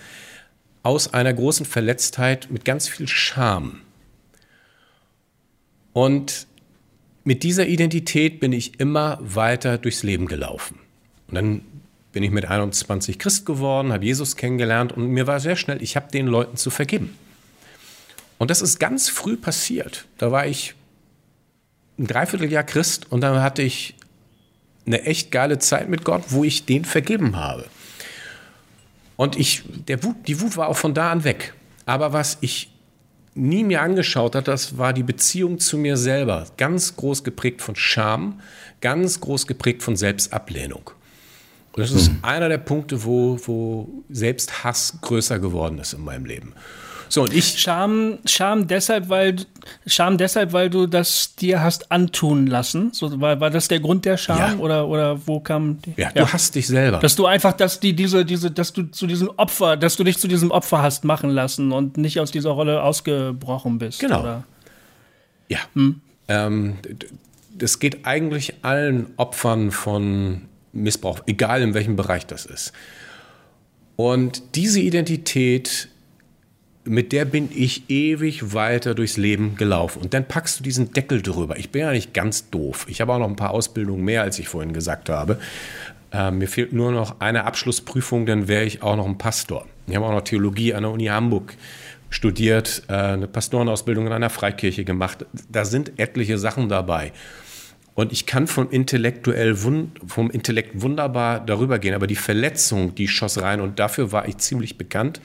aus 0.83 1.13
einer 1.13 1.33
großen 1.33 1.67
Verletztheit 1.67 2.49
mit 2.51 2.65
ganz 2.65 2.89
viel 2.89 3.09
Scham. 3.09 3.81
Und 5.93 6.47
mit 7.23 7.43
dieser 7.43 7.67
Identität 7.67 8.41
bin 8.41 8.53
ich 8.53 8.81
immer 8.81 9.19
weiter 9.21 9.79
durchs 9.79 10.03
Leben 10.03 10.27
gelaufen. 10.27 10.79
Und 11.29 11.35
dann 11.35 11.61
bin 12.13 12.23
ich 12.23 12.31
mit 12.31 12.45
21 12.45 13.19
Christ 13.19 13.47
geworden, 13.47 13.93
habe 13.93 14.05
Jesus 14.05 14.37
kennengelernt 14.37 14.93
und 14.93 15.09
mir 15.09 15.27
war 15.27 15.41
sehr 15.41 15.57
schnell, 15.57 15.83
ich 15.83 15.97
habe 15.97 16.11
den 16.11 16.27
Leuten 16.27 16.57
zu 16.57 16.71
vergeben. 16.71 17.17
Und 18.39 18.51
das 18.51 18.63
ist 18.63 18.81
ganz 18.81 19.09
früh 19.09 19.37
passiert. 19.37 20.07
Da 20.19 20.33
war 20.33 20.47
ich 20.47 20.75
ein 21.99 22.07
Dreivierteljahr 22.07 22.65
Christ 22.65 23.11
und 23.11 23.21
dann 23.21 23.41
hatte 23.43 23.63
ich 23.63 23.95
eine 24.87 25.03
echt 25.03 25.31
geile 25.31 25.59
Zeit 25.59 25.89
mit 25.89 26.05
Gott, 26.05 26.25
wo 26.29 26.45
ich 26.45 26.67
den 26.67 26.85
vergeben 26.85 27.37
habe. 27.37 27.67
Und 29.17 29.37
ich, 29.37 29.63
der 29.89 30.03
Wut, 30.03 30.17
die 30.27 30.41
Wut 30.41 30.57
war 30.57 30.69
auch 30.69 30.77
von 30.77 30.95
da 30.95 31.13
an 31.13 31.25
weg. 31.25 31.55
Aber 31.87 32.13
was 32.13 32.39
ich 32.41 32.71
nie 33.35 33.65
mir 33.65 33.83
angeschaut 33.83 34.35
hat, 34.35 34.49
das 34.49 34.79
war 34.79 34.93
die 34.93 35.03
Beziehung 35.03 35.59
zu 35.59 35.79
mir 35.79 35.97
selber. 35.97 36.47
Ganz 36.57 36.97
groß 36.97 37.25
geprägt 37.25 37.63
von 37.63 37.77
Scham, 37.77 38.41
ganz 38.81 39.21
groß 39.21 39.47
geprägt 39.47 39.83
von 39.83 39.97
Selbstablehnung. 39.97 40.91
Und 41.73 41.81
das 41.83 41.91
ist 41.91 42.13
mhm. 42.13 42.19
einer 42.23 42.49
der 42.49 42.59
Punkte, 42.59 43.05
wo, 43.05 43.39
wo 43.47 44.05
Selbsthass 44.09 44.99
größer 45.01 45.39
geworden 45.41 45.79
ist 45.79 45.93
in 45.93 46.05
meinem 46.05 46.25
Leben. 46.25 46.53
So, 47.15 47.23
und 47.23 47.33
ich. 47.33 47.61
Scham, 47.61 48.19
Scham 48.25 48.67
deshalb, 48.67 49.09
weil, 49.09 49.37
Scham 49.87 50.19
deshalb, 50.19 50.53
weil 50.53 50.69
du 50.69 50.89
das 50.89 51.37
dir 51.37 51.63
hast 51.63 51.93
antun 51.93 52.49
lassen. 52.49 52.93
So, 52.93 53.21
war, 53.21 53.39
war 53.39 53.51
das 53.51 53.69
der 53.69 53.79
Grund 53.79 54.05
der 54.05 54.17
Scham? 54.17 54.39
Ja. 54.39 54.57
Oder, 54.57 54.89
oder 54.89 55.25
wo 55.25 55.39
kam 55.39 55.81
die? 55.81 55.95
Ja, 55.97 56.11
du 56.11 56.21
ja. 56.21 56.33
hast 56.33 56.57
dich 56.57 56.67
selber. 56.67 56.99
Dass 56.99 57.15
du 57.15 57.27
einfach, 57.27 57.53
dass 57.53 57.79
die, 57.79 57.95
diese, 57.95 58.25
diese, 58.25 58.51
dass 58.51 58.73
du 58.73 58.91
zu 58.91 59.07
diesem 59.07 59.31
Opfer, 59.37 59.77
dass 59.77 59.95
du 59.95 60.03
dich 60.03 60.19
zu 60.19 60.27
diesem 60.27 60.51
Opfer 60.51 60.83
hast 60.83 61.05
machen 61.05 61.31
lassen 61.31 61.71
und 61.71 61.99
nicht 61.99 62.19
aus 62.19 62.33
dieser 62.33 62.51
Rolle 62.51 62.83
ausgebrochen 62.83 63.79
bist. 63.79 64.01
Genau. 64.01 64.21
Oder? 64.21 64.45
Ja. 65.49 65.61
Hm? 65.75 66.01
Ähm, 66.27 66.79
das 67.57 67.79
geht 67.79 68.07
eigentlich 68.07 68.55
allen 68.63 69.07
Opfern 69.19 69.71
von 69.71 70.43
Missbrauch, 70.73 71.21
egal 71.27 71.63
in 71.63 71.75
welchem 71.75 71.95
Bereich 71.95 72.27
das 72.27 72.45
ist. 72.45 72.73
Und 73.95 74.43
diese 74.57 74.81
Identität 74.81 75.91
mit 76.85 77.13
der 77.13 77.25
bin 77.25 77.49
ich 77.55 77.89
ewig 77.89 78.55
weiter 78.55 78.95
durchs 78.95 79.17
Leben 79.17 79.57
gelaufen. 79.57 80.03
Und 80.03 80.15
dann 80.15 80.27
packst 80.27 80.61
du 80.61 80.65
diesen 80.65 80.93
Deckel 80.93 81.23
drüber. 81.23 81.59
Ich 81.59 81.71
bin 81.71 81.83
ja 81.83 81.93
nicht 81.93 82.13
ganz 82.13 82.51
doof. 82.51 82.87
Ich 82.89 83.01
habe 83.01 83.13
auch 83.13 83.19
noch 83.19 83.29
ein 83.29 83.37
paar 83.37 83.51
Ausbildungen 83.51 84.05
mehr, 84.05 84.23
als 84.23 84.39
ich 84.39 84.49
vorhin 84.49 84.73
gesagt 84.73 85.09
habe. 85.09 85.39
Äh, 86.13 86.31
mir 86.31 86.49
fehlt 86.49 86.73
nur 86.73 86.93
noch 86.93 87.21
eine 87.21 87.45
Abschlussprüfung, 87.45 88.27
dann 88.27 88.49
wäre 88.49 88.65
ich 88.65 88.83
auch 88.83 88.97
noch 88.97 89.07
ein 89.07 89.19
Pastor. 89.19 89.67
Ich 89.87 89.97
habe 89.97 90.07
auch 90.07 90.13
noch 90.13 90.23
Theologie 90.23 90.75
an 90.75 90.83
der 90.83 90.93
Uni 90.93 91.07
Hamburg 91.07 91.57
studiert, 92.11 92.83
äh, 92.89 92.93
eine 92.93 93.27
Pastorenausbildung 93.27 94.07
in 94.07 94.13
einer 94.13 94.31
Freikirche 94.31 94.85
gemacht. 94.85 95.27
Da 95.51 95.65
sind 95.65 95.99
etliche 95.99 96.39
Sachen 96.39 96.69
dabei. 96.69 97.13
Und 97.95 98.11
ich 98.13 98.27
kann 98.27 98.49
vom, 98.49 98.71
intellektuell 98.71 99.55
vom 99.55 100.31
Intellekt 100.33 100.83
wunderbar 100.83 101.39
darüber 101.39 101.79
gehen, 101.79 101.95
aber 101.95 102.09
die 102.09 102.17
Verletzung, 102.17 102.95
die 102.97 103.07
schoss 103.07 103.41
rein 103.41 103.61
und 103.61 103.79
dafür 103.79 104.11
war 104.11 104.27
ich 104.27 104.39
ziemlich 104.39 104.77
bekannt. 104.77 105.21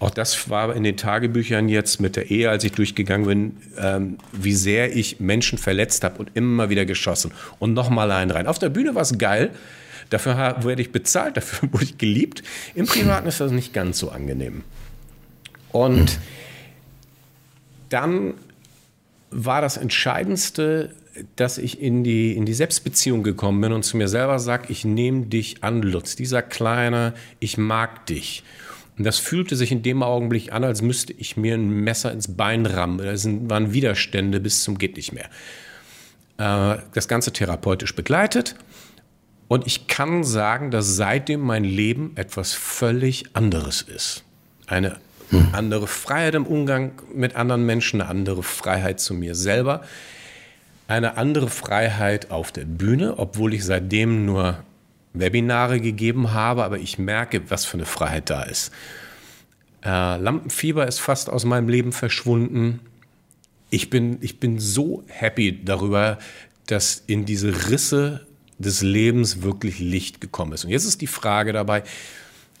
Auch 0.00 0.10
das 0.10 0.50
war 0.50 0.74
in 0.74 0.82
den 0.82 0.96
Tagebüchern 0.96 1.68
jetzt 1.68 2.00
mit 2.00 2.16
der 2.16 2.30
Ehe, 2.30 2.50
als 2.50 2.64
ich 2.64 2.72
durchgegangen 2.72 3.26
bin, 3.26 3.56
ähm, 3.78 4.18
wie 4.32 4.54
sehr 4.54 4.96
ich 4.96 5.20
Menschen 5.20 5.58
verletzt 5.58 6.02
habe 6.02 6.18
und 6.18 6.30
immer 6.34 6.70
wieder 6.70 6.84
geschossen 6.84 7.30
und 7.60 7.74
nochmal 7.74 8.10
einen 8.10 8.32
rein. 8.32 8.48
Auf 8.48 8.58
der 8.58 8.68
Bühne 8.68 8.96
war 8.96 9.02
es 9.02 9.16
geil, 9.18 9.50
dafür 10.10 10.56
werde 10.64 10.82
ich 10.82 10.90
bezahlt, 10.90 11.36
dafür 11.36 11.72
wurde 11.72 11.84
ich 11.84 11.98
geliebt. 11.98 12.42
Im 12.74 12.86
Privaten 12.86 13.28
ist 13.28 13.40
das 13.40 13.52
nicht 13.52 13.72
ganz 13.72 13.98
so 13.98 14.10
angenehm. 14.10 14.64
Und 15.70 16.18
dann 17.90 18.34
war 19.30 19.60
das 19.60 19.76
Entscheidendste, 19.76 20.90
dass 21.36 21.58
ich 21.58 21.80
in 21.80 22.04
die, 22.04 22.36
in 22.36 22.46
die 22.46 22.54
Selbstbeziehung 22.54 23.22
gekommen 23.22 23.60
bin 23.60 23.72
und 23.72 23.84
zu 23.84 23.96
mir 23.96 24.08
selber 24.08 24.38
sage, 24.38 24.66
ich 24.68 24.84
nehme 24.84 25.26
dich 25.26 25.64
an, 25.64 25.82
Lutz, 25.82 26.16
dieser 26.16 26.42
kleine, 26.42 27.14
ich 27.40 27.58
mag 27.58 28.06
dich. 28.06 28.44
Und 28.98 29.04
das 29.04 29.18
fühlte 29.18 29.54
sich 29.54 29.70
in 29.70 29.82
dem 29.82 30.02
Augenblick 30.02 30.52
an, 30.52 30.64
als 30.64 30.82
müsste 30.82 31.12
ich 31.12 31.36
mir 31.36 31.54
ein 31.54 31.68
Messer 31.68 32.10
ins 32.10 32.36
Bein 32.36 32.66
rammen. 32.66 32.98
Das 32.98 33.26
waren 33.26 33.72
Widerstände 33.72 34.40
bis 34.40 34.64
zum 34.64 34.76
geht 34.76 34.96
nicht 34.96 35.12
mehr. 35.12 35.28
Äh, 36.38 36.82
das 36.94 37.06
Ganze 37.06 37.32
therapeutisch 37.32 37.94
begleitet. 37.94 38.56
Und 39.46 39.66
ich 39.66 39.86
kann 39.86 40.24
sagen, 40.24 40.70
dass 40.70 40.96
seitdem 40.96 41.40
mein 41.40 41.64
Leben 41.64 42.12
etwas 42.16 42.52
völlig 42.52 43.24
anderes 43.34 43.82
ist. 43.82 44.24
Eine 44.66 44.98
hm. 45.30 45.48
andere 45.52 45.86
Freiheit 45.86 46.34
im 46.34 46.46
Umgang 46.46 46.92
mit 47.14 47.36
anderen 47.36 47.64
Menschen, 47.64 48.00
eine 48.00 48.10
andere 48.10 48.42
Freiheit 48.42 49.00
zu 49.00 49.14
mir 49.14 49.34
selber, 49.34 49.82
eine 50.88 51.18
andere 51.18 51.48
Freiheit 51.48 52.30
auf 52.30 52.50
der 52.50 52.64
Bühne, 52.64 53.18
obwohl 53.18 53.54
ich 53.54 53.64
seitdem 53.64 54.24
nur 54.24 54.58
Webinare 55.12 55.80
gegeben 55.80 56.32
habe, 56.32 56.64
aber 56.64 56.78
ich 56.78 56.98
merke, 56.98 57.50
was 57.50 57.64
für 57.64 57.74
eine 57.74 57.84
Freiheit 57.84 58.30
da 58.30 58.42
ist. 58.42 58.72
Äh, 59.84 60.16
Lampenfieber 60.16 60.86
ist 60.88 60.98
fast 60.98 61.30
aus 61.30 61.44
meinem 61.44 61.68
Leben 61.68 61.92
verschwunden. 61.92 62.80
Ich 63.70 63.90
bin, 63.90 64.18
ich 64.22 64.40
bin 64.40 64.58
so 64.58 65.04
happy 65.08 65.62
darüber, 65.62 66.18
dass 66.66 67.02
in 67.06 67.26
diese 67.26 67.68
Risse 67.68 68.26
des 68.58 68.82
Lebens 68.82 69.42
wirklich 69.42 69.78
Licht 69.78 70.20
gekommen 70.20 70.52
ist. 70.52 70.64
Und 70.64 70.70
jetzt 70.70 70.84
ist 70.84 71.00
die 71.00 71.06
Frage 71.06 71.52
dabei, 71.52 71.84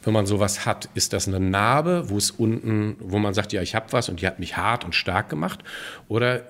wenn 0.04 0.12
man 0.12 0.26
sowas 0.26 0.64
hat, 0.64 0.88
ist 0.94 1.12
das 1.12 1.26
eine 1.26 1.40
Narbe, 1.40 2.08
wo 2.08 2.16
es 2.16 2.30
unten, 2.30 2.96
wo 3.00 3.18
man 3.18 3.34
sagt, 3.34 3.52
ja, 3.52 3.62
ich 3.62 3.74
habe 3.74 3.92
was 3.92 4.08
und 4.08 4.20
die 4.20 4.26
hat 4.26 4.38
mich 4.38 4.56
hart 4.56 4.84
und 4.84 4.94
stark 4.94 5.28
gemacht? 5.28 5.64
Oder 6.06 6.44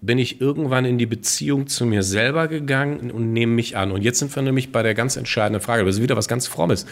bin 0.00 0.18
ich 0.18 0.40
irgendwann 0.40 0.84
in 0.84 0.98
die 0.98 1.06
Beziehung 1.06 1.66
zu 1.66 1.84
mir 1.84 2.02
selber 2.02 2.48
gegangen 2.48 3.10
und 3.10 3.32
nehme 3.32 3.54
mich 3.54 3.76
an. 3.76 3.90
Und 3.90 4.02
jetzt 4.02 4.18
sind 4.18 4.34
wir 4.34 4.42
nämlich 4.42 4.70
bei 4.70 4.82
der 4.82 4.94
ganz 4.94 5.16
entscheidenden 5.16 5.60
Frage. 5.60 5.84
Das 5.84 5.96
ist 5.96 6.02
wieder 6.02 6.16
was 6.16 6.28
ganz 6.28 6.46
Frommes. 6.46 6.86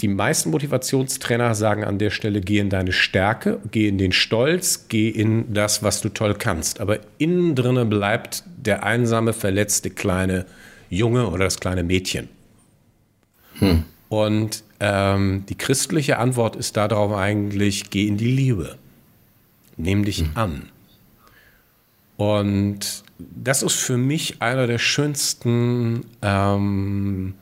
Die 0.00 0.08
meisten 0.08 0.50
Motivationstrainer 0.50 1.54
sagen 1.54 1.84
an 1.84 1.98
der 1.98 2.10
Stelle, 2.10 2.40
geh 2.40 2.58
in 2.58 2.70
deine 2.70 2.92
Stärke, 2.92 3.60
geh 3.70 3.86
in 3.86 3.98
den 3.98 4.10
Stolz, 4.10 4.86
geh 4.88 5.08
in 5.08 5.54
das, 5.54 5.82
was 5.84 6.00
du 6.00 6.08
toll 6.08 6.34
kannst. 6.34 6.80
Aber 6.80 6.98
innen 7.18 7.54
drinne 7.54 7.84
bleibt 7.84 8.42
der 8.56 8.82
einsame, 8.82 9.32
verletzte 9.32 9.90
kleine 9.90 10.46
Junge 10.90 11.28
oder 11.28 11.44
das 11.44 11.60
kleine 11.60 11.84
Mädchen. 11.84 12.28
Hm. 13.58 13.84
Und 14.08 14.64
ähm, 14.80 15.44
die 15.48 15.54
christliche 15.54 16.18
Antwort 16.18 16.56
ist 16.56 16.76
darauf 16.76 17.12
eigentlich, 17.12 17.90
geh 17.90 18.08
in 18.08 18.16
die 18.16 18.30
Liebe. 18.30 18.76
Nimm 19.76 20.04
dich 20.04 20.18
hm. 20.18 20.30
an. 20.34 20.62
Und 22.16 23.04
das 23.18 23.62
ist 23.62 23.74
für 23.74 23.96
mich 23.96 24.40
einer 24.40 24.66
der 24.66 24.78
schönsten 24.78 26.04
ähm, 26.20 27.34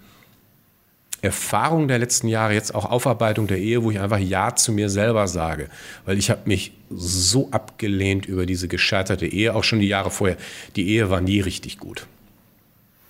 Erfahrungen 1.23 1.89
der 1.89 1.99
letzten 1.99 2.29
Jahre, 2.29 2.55
jetzt 2.55 2.75
auch 2.75 2.87
Aufarbeitung 2.87 3.47
der 3.47 3.59
Ehe, 3.59 3.83
wo 3.83 3.91
ich 3.91 4.01
einfach 4.01 4.19
Ja 4.19 4.55
zu 4.55 4.73
mir 4.73 4.89
selber 4.89 5.29
sage. 5.29 5.69
Weil 6.07 6.19
ich 6.19 6.31
habe 6.31 6.43
mich 6.45 6.73
so 6.89 7.51
abgelehnt 7.51 8.27
über 8.27 8.47
diese 8.47 8.69
gescheiterte 8.69 9.27
Ehe, 9.27 9.55
auch 9.55 9.65
schon 9.65 9.81
die 9.81 9.89
Jahre 9.89 10.11
vorher. 10.11 10.39
Die 10.77 10.89
Ehe 10.89 11.11
war 11.11 11.21
nie 11.21 11.41
richtig 11.41 11.79
gut. 11.79 12.07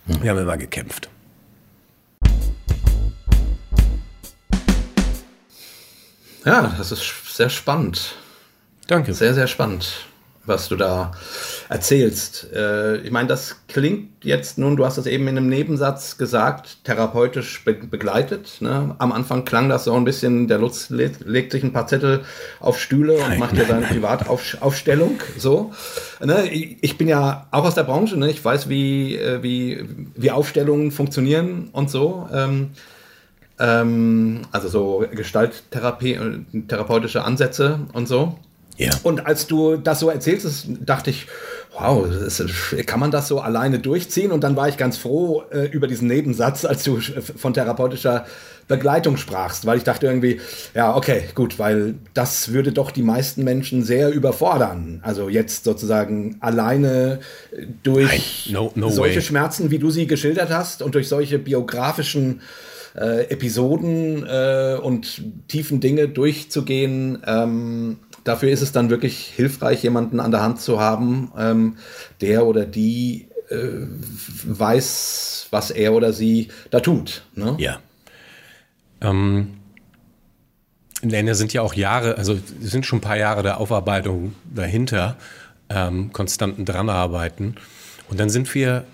Wir 0.06 0.30
haben 0.30 0.38
immer 0.38 0.56
gekämpft. 0.56 1.08
Ja, 6.44 6.74
das 6.76 6.90
ist 6.90 7.36
sehr 7.36 7.50
spannend. 7.50 8.16
Danke. 8.88 9.14
Sehr, 9.14 9.34
sehr 9.34 9.46
spannend 9.46 10.09
was 10.44 10.68
du 10.68 10.76
da 10.76 11.12
erzählst. 11.68 12.52
Äh, 12.52 12.98
ich 12.98 13.10
meine, 13.10 13.28
das 13.28 13.56
klingt 13.68 14.24
jetzt 14.24 14.58
nun, 14.58 14.76
du 14.76 14.84
hast 14.84 14.96
es 14.96 15.06
eben 15.06 15.28
in 15.28 15.36
einem 15.36 15.48
Nebensatz 15.48 16.16
gesagt, 16.16 16.84
therapeutisch 16.84 17.64
be 17.64 17.74
begleitet. 17.74 18.56
Ne? 18.60 18.94
Am 18.98 19.12
Anfang 19.12 19.44
klang 19.44 19.68
das 19.68 19.84
so 19.84 19.94
ein 19.94 20.04
bisschen, 20.04 20.48
der 20.48 20.58
Lutz 20.58 20.90
legt, 20.90 21.26
legt 21.26 21.52
sich 21.52 21.62
ein 21.62 21.72
paar 21.72 21.86
Zettel 21.86 22.24
auf 22.58 22.80
Stühle 22.80 23.18
und 23.18 23.38
macht 23.38 23.56
dir 23.56 23.66
seine 23.66 23.86
Privataufstellung. 23.86 25.20
So. 25.36 25.72
Ne? 26.22 26.48
Ich 26.50 26.96
bin 26.96 27.08
ja 27.08 27.46
auch 27.50 27.64
aus 27.64 27.74
der 27.74 27.84
Branche, 27.84 28.18
ne? 28.18 28.30
ich 28.30 28.44
weiß, 28.44 28.68
wie, 28.68 29.16
äh, 29.16 29.42
wie, 29.42 29.84
wie 30.16 30.30
Aufstellungen 30.30 30.90
funktionieren 30.90 31.68
und 31.72 31.90
so. 31.90 32.28
Ähm, 32.32 32.70
ähm, 33.58 34.42
also 34.52 34.68
so 34.68 35.04
Gestalttherapie, 35.10 36.14
äh, 36.14 36.62
therapeutische 36.66 37.24
Ansätze 37.24 37.80
und 37.92 38.08
so. 38.08 38.38
Ja. 38.80 38.92
Und 39.02 39.26
als 39.26 39.46
du 39.46 39.76
das 39.76 40.00
so 40.00 40.08
erzählst, 40.08 40.66
dachte 40.86 41.10
ich, 41.10 41.26
wow, 41.78 42.06
kann 42.86 42.98
man 42.98 43.10
das 43.10 43.28
so 43.28 43.40
alleine 43.40 43.78
durchziehen? 43.78 44.32
Und 44.32 44.42
dann 44.42 44.56
war 44.56 44.70
ich 44.70 44.78
ganz 44.78 44.96
froh 44.96 45.42
äh, 45.50 45.66
über 45.66 45.86
diesen 45.86 46.08
Nebensatz, 46.08 46.64
als 46.64 46.82
du 46.84 46.98
von 46.98 47.52
therapeutischer 47.52 48.24
Begleitung 48.68 49.18
sprachst, 49.18 49.66
weil 49.66 49.76
ich 49.76 49.84
dachte 49.84 50.06
irgendwie, 50.06 50.40
ja, 50.74 50.96
okay, 50.96 51.24
gut, 51.34 51.58
weil 51.58 51.96
das 52.14 52.52
würde 52.52 52.72
doch 52.72 52.90
die 52.90 53.02
meisten 53.02 53.44
Menschen 53.44 53.82
sehr 53.82 54.10
überfordern. 54.12 55.00
Also 55.02 55.28
jetzt 55.28 55.64
sozusagen 55.64 56.36
alleine 56.40 57.18
durch 57.82 58.48
no, 58.50 58.72
no 58.76 58.88
solche 58.88 59.16
way. 59.16 59.22
Schmerzen, 59.22 59.70
wie 59.70 59.78
du 59.78 59.90
sie 59.90 60.06
geschildert 60.06 60.48
hast 60.48 60.80
und 60.80 60.94
durch 60.94 61.08
solche 61.08 61.38
biografischen 61.38 62.40
äh, 62.96 63.30
Episoden 63.30 64.26
äh, 64.26 64.78
und 64.80 65.22
tiefen 65.48 65.80
Dinge 65.80 66.08
durchzugehen. 66.08 67.22
Ähm, 67.26 67.98
dafür 68.24 68.50
ist 68.50 68.62
es 68.62 68.72
dann 68.72 68.90
wirklich 68.90 69.26
hilfreich, 69.26 69.82
jemanden 69.82 70.20
an 70.20 70.30
der 70.30 70.42
Hand 70.42 70.60
zu 70.60 70.80
haben, 70.80 71.32
ähm, 71.38 71.76
der 72.20 72.46
oder 72.46 72.64
die 72.64 73.28
äh, 73.50 73.86
weiß, 74.44 75.48
was 75.50 75.70
er 75.70 75.92
oder 75.92 76.12
sie 76.12 76.48
da 76.70 76.80
tut. 76.80 77.22
Ne? 77.34 77.56
Ja. 77.58 77.80
Ähm, 79.00 79.48
denn 81.02 81.32
sind 81.34 81.52
ja 81.52 81.62
auch 81.62 81.74
Jahre, 81.74 82.18
also 82.18 82.38
sind 82.60 82.84
schon 82.84 82.98
ein 82.98 83.02
paar 83.02 83.16
Jahre 83.16 83.42
der 83.42 83.58
Aufarbeitung 83.58 84.34
dahinter, 84.54 85.16
ähm, 85.70 86.12
konstanten 86.12 86.64
Dranarbeiten. 86.64 87.56
Und 88.08 88.20
dann 88.20 88.28
sind 88.28 88.54
wir 88.54 88.84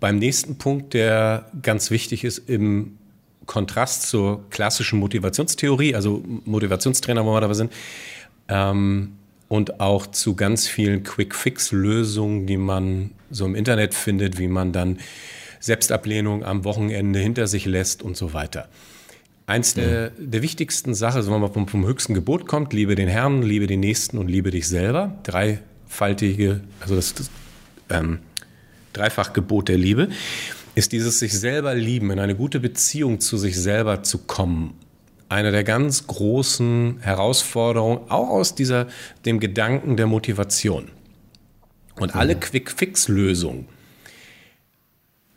beim 0.00 0.18
nächsten 0.18 0.56
Punkt, 0.56 0.94
der 0.94 1.46
ganz 1.62 1.90
wichtig 1.90 2.24
ist 2.24 2.38
im 2.48 2.98
Kontrast 3.46 4.08
zur 4.08 4.48
klassischen 4.50 4.98
Motivationstheorie, 4.98 5.94
also 5.94 6.24
Motivationstrainer, 6.44 7.24
wo 7.24 7.34
wir 7.34 7.40
dabei 7.40 7.54
sind, 7.54 7.72
ähm, 8.52 9.12
und 9.48 9.80
auch 9.80 10.06
zu 10.06 10.34
ganz 10.34 10.66
vielen 10.68 11.02
Quick-Fix-Lösungen, 11.02 12.46
die 12.46 12.56
man 12.56 13.10
so 13.30 13.44
im 13.46 13.54
Internet 13.54 13.94
findet, 13.94 14.38
wie 14.38 14.48
man 14.48 14.72
dann 14.72 14.98
Selbstablehnung 15.60 16.44
am 16.44 16.64
Wochenende 16.64 17.18
hinter 17.18 17.46
sich 17.46 17.66
lässt 17.66 18.02
und 18.02 18.16
so 18.16 18.32
weiter. 18.32 18.68
Eins 19.46 19.74
der, 19.74 20.10
mhm. 20.10 20.30
der 20.30 20.42
wichtigsten 20.42 20.94
Sachen, 20.94 21.26
wenn 21.26 21.40
man 21.40 21.52
vom, 21.52 21.68
vom, 21.68 21.86
höchsten 21.86 22.14
Gebot 22.14 22.46
kommt, 22.46 22.72
liebe 22.72 22.94
den 22.94 23.08
Herrn, 23.08 23.42
liebe 23.42 23.66
den 23.66 23.80
Nächsten 23.80 24.18
und 24.18 24.28
liebe 24.28 24.50
dich 24.50 24.68
selber. 24.68 25.18
Dreifaltige, 25.22 26.60
also 26.80 26.94
das, 26.94 27.14
das 27.14 27.30
ähm, 27.90 28.20
Dreifachgebot 28.92 29.68
der 29.68 29.78
Liebe, 29.78 30.08
ist 30.74 30.92
dieses 30.92 31.18
sich 31.18 31.38
selber 31.38 31.74
lieben, 31.74 32.10
in 32.10 32.18
eine 32.18 32.34
gute 32.34 32.60
Beziehung 32.60 33.20
zu 33.20 33.36
sich 33.36 33.58
selber 33.58 34.02
zu 34.02 34.18
kommen 34.18 34.74
eine 35.32 35.50
der 35.50 35.64
ganz 35.64 36.06
großen 36.06 36.98
Herausforderungen, 37.00 38.10
auch 38.10 38.28
aus 38.28 38.54
dieser, 38.54 38.86
dem 39.24 39.40
Gedanken 39.40 39.96
der 39.96 40.06
Motivation. 40.06 40.88
Und 41.98 42.14
alle 42.14 42.36
Quick-Fix-Lösungen 42.36 43.66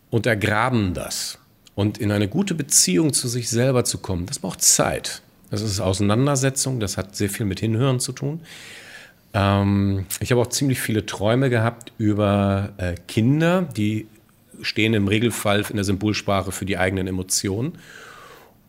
untergraben 0.09 0.93
das. 0.93 1.39
Und 1.75 1.97
in 1.97 2.11
eine 2.11 2.27
gute 2.27 2.55
Beziehung 2.55 3.13
zu 3.13 3.27
sich 3.27 3.49
selber 3.49 3.83
zu 3.83 3.97
kommen, 3.97 4.25
das 4.25 4.39
braucht 4.39 4.61
Zeit. 4.61 5.21
Das 5.51 5.61
ist 5.61 5.79
Auseinandersetzung, 5.79 6.79
das 6.79 6.97
hat 6.97 7.15
sehr 7.15 7.29
viel 7.29 7.45
mit 7.45 7.59
Hinhören 7.59 7.99
zu 7.99 8.13
tun. 8.13 8.41
Ähm, 9.33 10.05
ich 10.19 10.31
habe 10.31 10.41
auch 10.41 10.47
ziemlich 10.47 10.79
viele 10.79 11.05
Träume 11.05 11.49
gehabt 11.49 11.91
über 11.97 12.73
äh, 12.77 12.95
Kinder, 13.07 13.63
die 13.63 14.07
stehen 14.61 14.93
im 14.93 15.07
Regelfall 15.07 15.65
in 15.69 15.75
der 15.75 15.83
Symbolsprache 15.83 16.51
für 16.53 16.65
die 16.65 16.77
eigenen 16.77 17.07
Emotionen 17.07 17.77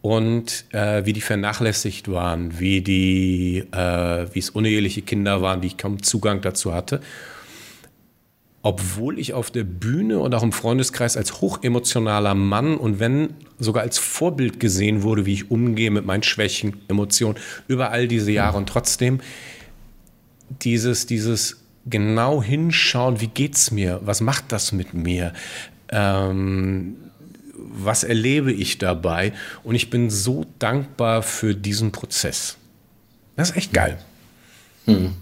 und 0.07 0.67
äh, 0.73 1.05
wie 1.05 1.13
die 1.13 1.21
vernachlässigt 1.21 2.09
waren, 2.09 2.61
wie 2.61 2.81
die, 2.81 3.65
äh, 3.73 4.27
wie 4.33 4.39
es 4.39 4.51
uneheliche 4.51 5.03
Kinder 5.03 5.43
waren, 5.43 5.63
wie 5.63 5.67
ich 5.67 5.79
kaum 5.79 6.01
Zugang 6.01 6.41
dazu 6.43 6.73
hatte. 6.73 7.01
Obwohl 8.63 9.19
ich 9.19 9.35
auf 9.35 9.51
der 9.51 9.65
Bühne 9.65 10.21
und 10.21 10.33
auch 10.33 10.45
im 10.45 10.53
Freundeskreis 10.53 11.17
als 11.17 11.41
hochemotionaler 11.41 12.37
Mann 12.37 12.77
und 12.77 13.01
wenn 13.01 13.35
sogar 13.59 13.83
als 13.83 13.99
Vorbild 13.99 14.61
gesehen 14.61 15.03
wurde, 15.03 15.27
wie 15.27 15.33
ich 15.33 15.51
umgehe 15.51 15.91
mit 15.91 16.07
meinen 16.07 16.23
Schwächen, 16.23 16.77
Emotionen, 16.87 17.37
über 17.67 17.91
all 17.91 18.07
diese 18.07 18.31
Jahre 18.31 18.59
und 18.59 18.69
trotzdem 18.69 19.19
dieses, 20.63 21.07
dieses 21.07 21.65
genau 21.85 22.41
hinschauen, 22.45 23.21
wie 23.21 23.27
geht's 23.27 23.73
mir, 23.73 24.01
was 24.05 24.21
macht 24.21 24.53
das 24.53 24.71
mit 24.71 24.95
mir, 24.95 25.33
ähm, 25.91 26.95
was 27.77 28.05
erlebe 28.05 28.53
ich 28.53 28.79
dabei? 28.79 29.33
Und 29.63 29.75
ich 29.75 29.91
bin 29.91 30.11
so 30.11 30.47
dankbar 30.59 31.23
für 31.23 31.55
diesen 31.55 31.93
Prozess. 31.93 32.57
Das 33.37 33.51
ist 33.51 33.57
echt 33.57 33.73
geil. 33.73 33.99
Hm. 34.87 35.15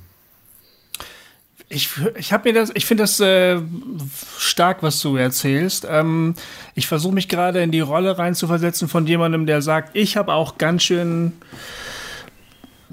Ich, 1.68 1.90
ich 2.16 2.32
habe 2.32 2.48
mir 2.48 2.54
das, 2.54 2.70
ich 2.74 2.86
finde 2.86 3.02
das 3.02 3.18
äh, 3.18 3.60
stark, 4.38 4.82
was 4.82 5.00
du 5.00 5.16
erzählst. 5.16 5.86
Ähm, 5.90 6.34
ich 6.74 6.86
versuche 6.86 7.14
mich 7.14 7.28
gerade 7.28 7.62
in 7.62 7.72
die 7.72 7.80
Rolle 7.80 8.16
reinzuversetzen 8.16 8.86
von 8.86 9.06
jemandem, 9.06 9.46
der 9.46 9.60
sagt, 9.60 9.96
ich 9.96 10.16
habe 10.16 10.32
auch 10.32 10.58
ganz 10.58 10.84
schön 10.84 11.32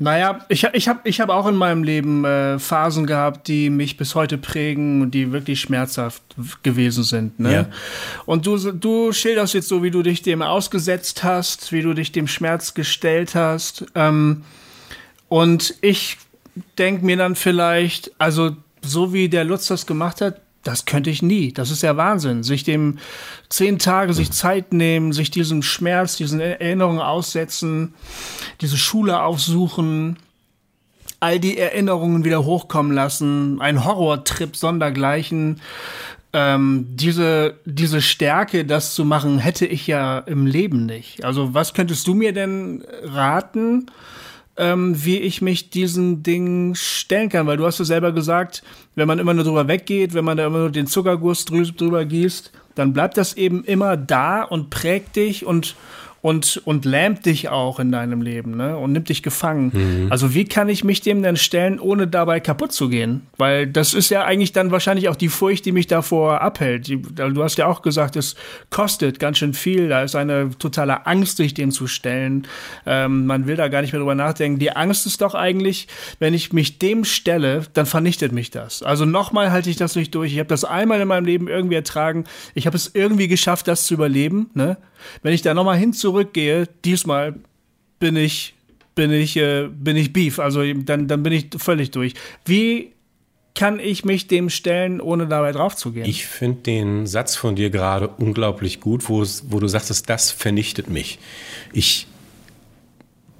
naja, 0.01 0.43
ich, 0.49 0.63
ich 0.73 0.87
habe 0.87 1.01
ich 1.03 1.21
hab 1.21 1.29
auch 1.29 1.45
in 1.45 1.53
meinem 1.53 1.83
Leben 1.83 2.25
äh, 2.25 2.57
Phasen 2.57 3.05
gehabt, 3.05 3.47
die 3.47 3.69
mich 3.69 3.97
bis 3.97 4.15
heute 4.15 4.39
prägen 4.39 5.03
und 5.03 5.11
die 5.11 5.31
wirklich 5.31 5.61
schmerzhaft 5.61 6.23
gewesen 6.63 7.03
sind. 7.03 7.39
Ne? 7.39 7.53
Ja. 7.53 7.65
Und 8.25 8.47
du, 8.47 8.57
du 8.71 9.11
schilderst 9.11 9.53
jetzt 9.53 9.67
so, 9.67 9.83
wie 9.83 9.91
du 9.91 10.01
dich 10.01 10.23
dem 10.23 10.41
ausgesetzt 10.41 11.23
hast, 11.23 11.71
wie 11.71 11.83
du 11.83 11.93
dich 11.93 12.11
dem 12.11 12.27
Schmerz 12.27 12.73
gestellt 12.73 13.35
hast. 13.35 13.85
Ähm, 13.93 14.43
und 15.29 15.75
ich 15.81 16.17
denke 16.79 17.05
mir 17.05 17.17
dann 17.17 17.35
vielleicht, 17.35 18.11
also 18.17 18.55
so 18.81 19.13
wie 19.13 19.29
der 19.29 19.43
Lutz 19.43 19.67
das 19.67 19.85
gemacht 19.85 20.19
hat, 20.19 20.41
das 20.63 20.85
könnte 20.85 21.09
ich 21.09 21.21
nie. 21.21 21.51
Das 21.51 21.71
ist 21.71 21.81
ja 21.83 21.97
Wahnsinn. 21.97 22.43
Sich 22.43 22.63
dem 22.63 22.99
zehn 23.49 23.79
Tage 23.79 24.13
sich 24.13 24.31
Zeit 24.31 24.73
nehmen, 24.73 25.13
sich 25.13 25.31
diesem 25.31 25.63
Schmerz, 25.63 26.17
diesen 26.17 26.39
Erinnerungen 26.39 26.99
aussetzen, 26.99 27.93
diese 28.61 28.77
Schule 28.77 29.21
aufsuchen, 29.21 30.17
all 31.19 31.39
die 31.39 31.57
Erinnerungen 31.57 32.23
wieder 32.23 32.45
hochkommen 32.45 32.91
lassen, 32.91 33.59
ein 33.61 33.85
Horrortrip 33.85 34.55
sondergleichen. 34.55 35.61
Ähm, 36.33 36.85
diese, 36.89 37.55
diese 37.65 38.01
Stärke, 38.01 38.63
das 38.63 38.95
zu 38.95 39.03
machen, 39.03 39.39
hätte 39.39 39.65
ich 39.65 39.87
ja 39.87 40.19
im 40.19 40.45
Leben 40.45 40.85
nicht. 40.85 41.25
Also 41.25 41.53
was 41.53 41.73
könntest 41.73 42.07
du 42.07 42.13
mir 42.13 42.33
denn 42.33 42.83
raten? 43.03 43.87
ähm, 44.57 45.03
wie 45.03 45.17
ich 45.17 45.41
mich 45.41 45.69
diesen 45.69 46.23
Dingen 46.23 46.75
stellen 46.75 47.29
kann. 47.29 47.47
Weil 47.47 47.57
du 47.57 47.65
hast 47.65 47.79
ja 47.79 47.85
selber 47.85 48.11
gesagt, 48.11 48.63
wenn 48.95 49.07
man 49.07 49.19
immer 49.19 49.33
nur 49.33 49.43
drüber 49.43 49.67
weggeht, 49.67 50.13
wenn 50.13 50.25
man 50.25 50.37
da 50.37 50.45
immer 50.45 50.59
nur 50.59 50.69
den 50.69 50.87
Zuckerguss 50.87 51.45
drüber 51.45 52.05
gießt, 52.05 52.51
dann 52.75 52.93
bleibt 52.93 53.17
das 53.17 53.35
eben 53.35 53.63
immer 53.63 53.97
da 53.97 54.43
und 54.43 54.69
prägt 54.69 55.15
dich 55.15 55.45
und 55.45 55.75
und, 56.21 56.61
und 56.65 56.85
lähmt 56.85 57.25
dich 57.25 57.49
auch 57.49 57.79
in 57.79 57.91
deinem 57.91 58.21
Leben 58.21 58.55
ne? 58.55 58.77
und 58.77 58.91
nimmt 58.91 59.09
dich 59.09 59.23
gefangen. 59.23 59.71
Mhm. 59.73 60.11
Also 60.11 60.33
wie 60.33 60.45
kann 60.45 60.69
ich 60.69 60.83
mich 60.83 61.01
dem 61.01 61.23
denn 61.23 61.35
stellen, 61.35 61.79
ohne 61.79 62.07
dabei 62.07 62.39
kaputt 62.39 62.71
zu 62.71 62.89
gehen? 62.89 63.27
Weil 63.37 63.65
das 63.67 63.93
ist 63.93 64.09
ja 64.09 64.23
eigentlich 64.23 64.51
dann 64.51 64.71
wahrscheinlich 64.71 65.09
auch 65.09 65.15
die 65.15 65.29
Furcht, 65.29 65.65
die 65.65 65.71
mich 65.71 65.87
davor 65.87 66.41
abhält. 66.41 66.87
Du 66.89 67.43
hast 67.43 67.57
ja 67.57 67.65
auch 67.65 67.81
gesagt, 67.81 68.15
es 68.15 68.35
kostet 68.69 69.19
ganz 69.19 69.39
schön 69.39 69.53
viel. 69.53 69.89
Da 69.89 70.03
ist 70.03 70.15
eine 70.15 70.51
totale 70.59 71.07
Angst, 71.07 71.37
sich 71.37 71.55
dem 71.55 71.71
zu 71.71 71.87
stellen. 71.87 72.47
Ähm, 72.85 73.25
man 73.25 73.47
will 73.47 73.55
da 73.55 73.67
gar 73.67 73.81
nicht 73.81 73.91
mehr 73.91 73.99
drüber 73.99 74.15
nachdenken. 74.15 74.59
Die 74.59 74.75
Angst 74.75 75.07
ist 75.07 75.21
doch 75.21 75.33
eigentlich, 75.33 75.87
wenn 76.19 76.35
ich 76.35 76.53
mich 76.53 76.77
dem 76.77 77.03
stelle, 77.03 77.63
dann 77.73 77.87
vernichtet 77.87 78.31
mich 78.31 78.51
das. 78.51 78.83
Also 78.83 79.05
nochmal 79.05 79.51
halte 79.51 79.71
ich 79.71 79.75
das 79.77 79.95
nicht 79.95 80.13
durch. 80.13 80.33
Ich 80.33 80.39
habe 80.39 80.49
das 80.49 80.65
einmal 80.65 81.01
in 81.01 81.07
meinem 81.07 81.25
Leben 81.25 81.47
irgendwie 81.47 81.75
ertragen. 81.75 82.25
Ich 82.53 82.67
habe 82.67 82.77
es 82.77 82.91
irgendwie 82.93 83.27
geschafft, 83.27 83.67
das 83.67 83.87
zu 83.87 83.95
überleben. 83.95 84.51
Ne? 84.53 84.77
Wenn 85.21 85.33
ich 85.33 85.41
da 85.41 85.53
nochmal 85.53 85.77
hin 85.77 85.93
zurückgehe, 85.93 86.67
diesmal 86.85 87.35
bin 87.99 88.15
ich, 88.15 88.55
bin 88.95 89.11
ich, 89.11 89.37
äh, 89.37 89.67
bin 89.67 89.95
ich 89.95 90.13
Beef. 90.13 90.39
Also 90.39 90.61
dann, 90.73 91.07
dann 91.07 91.23
bin 91.23 91.33
ich 91.33 91.47
völlig 91.57 91.91
durch. 91.91 92.13
Wie 92.45 92.93
kann 93.53 93.79
ich 93.79 94.05
mich 94.05 94.27
dem 94.27 94.49
stellen, 94.49 95.01
ohne 95.01 95.27
dabei 95.27 95.51
draufzugehen? 95.51 96.07
Ich 96.07 96.25
finde 96.25 96.61
den 96.61 97.07
Satz 97.07 97.35
von 97.35 97.55
dir 97.55 97.69
gerade 97.69 98.07
unglaublich 98.07 98.79
gut, 98.79 99.09
wo, 99.09 99.25
wo 99.43 99.59
du 99.59 99.67
sagst, 99.67 100.09
das 100.09 100.31
vernichtet 100.31 100.89
mich. 100.89 101.19
Ich 101.73 102.07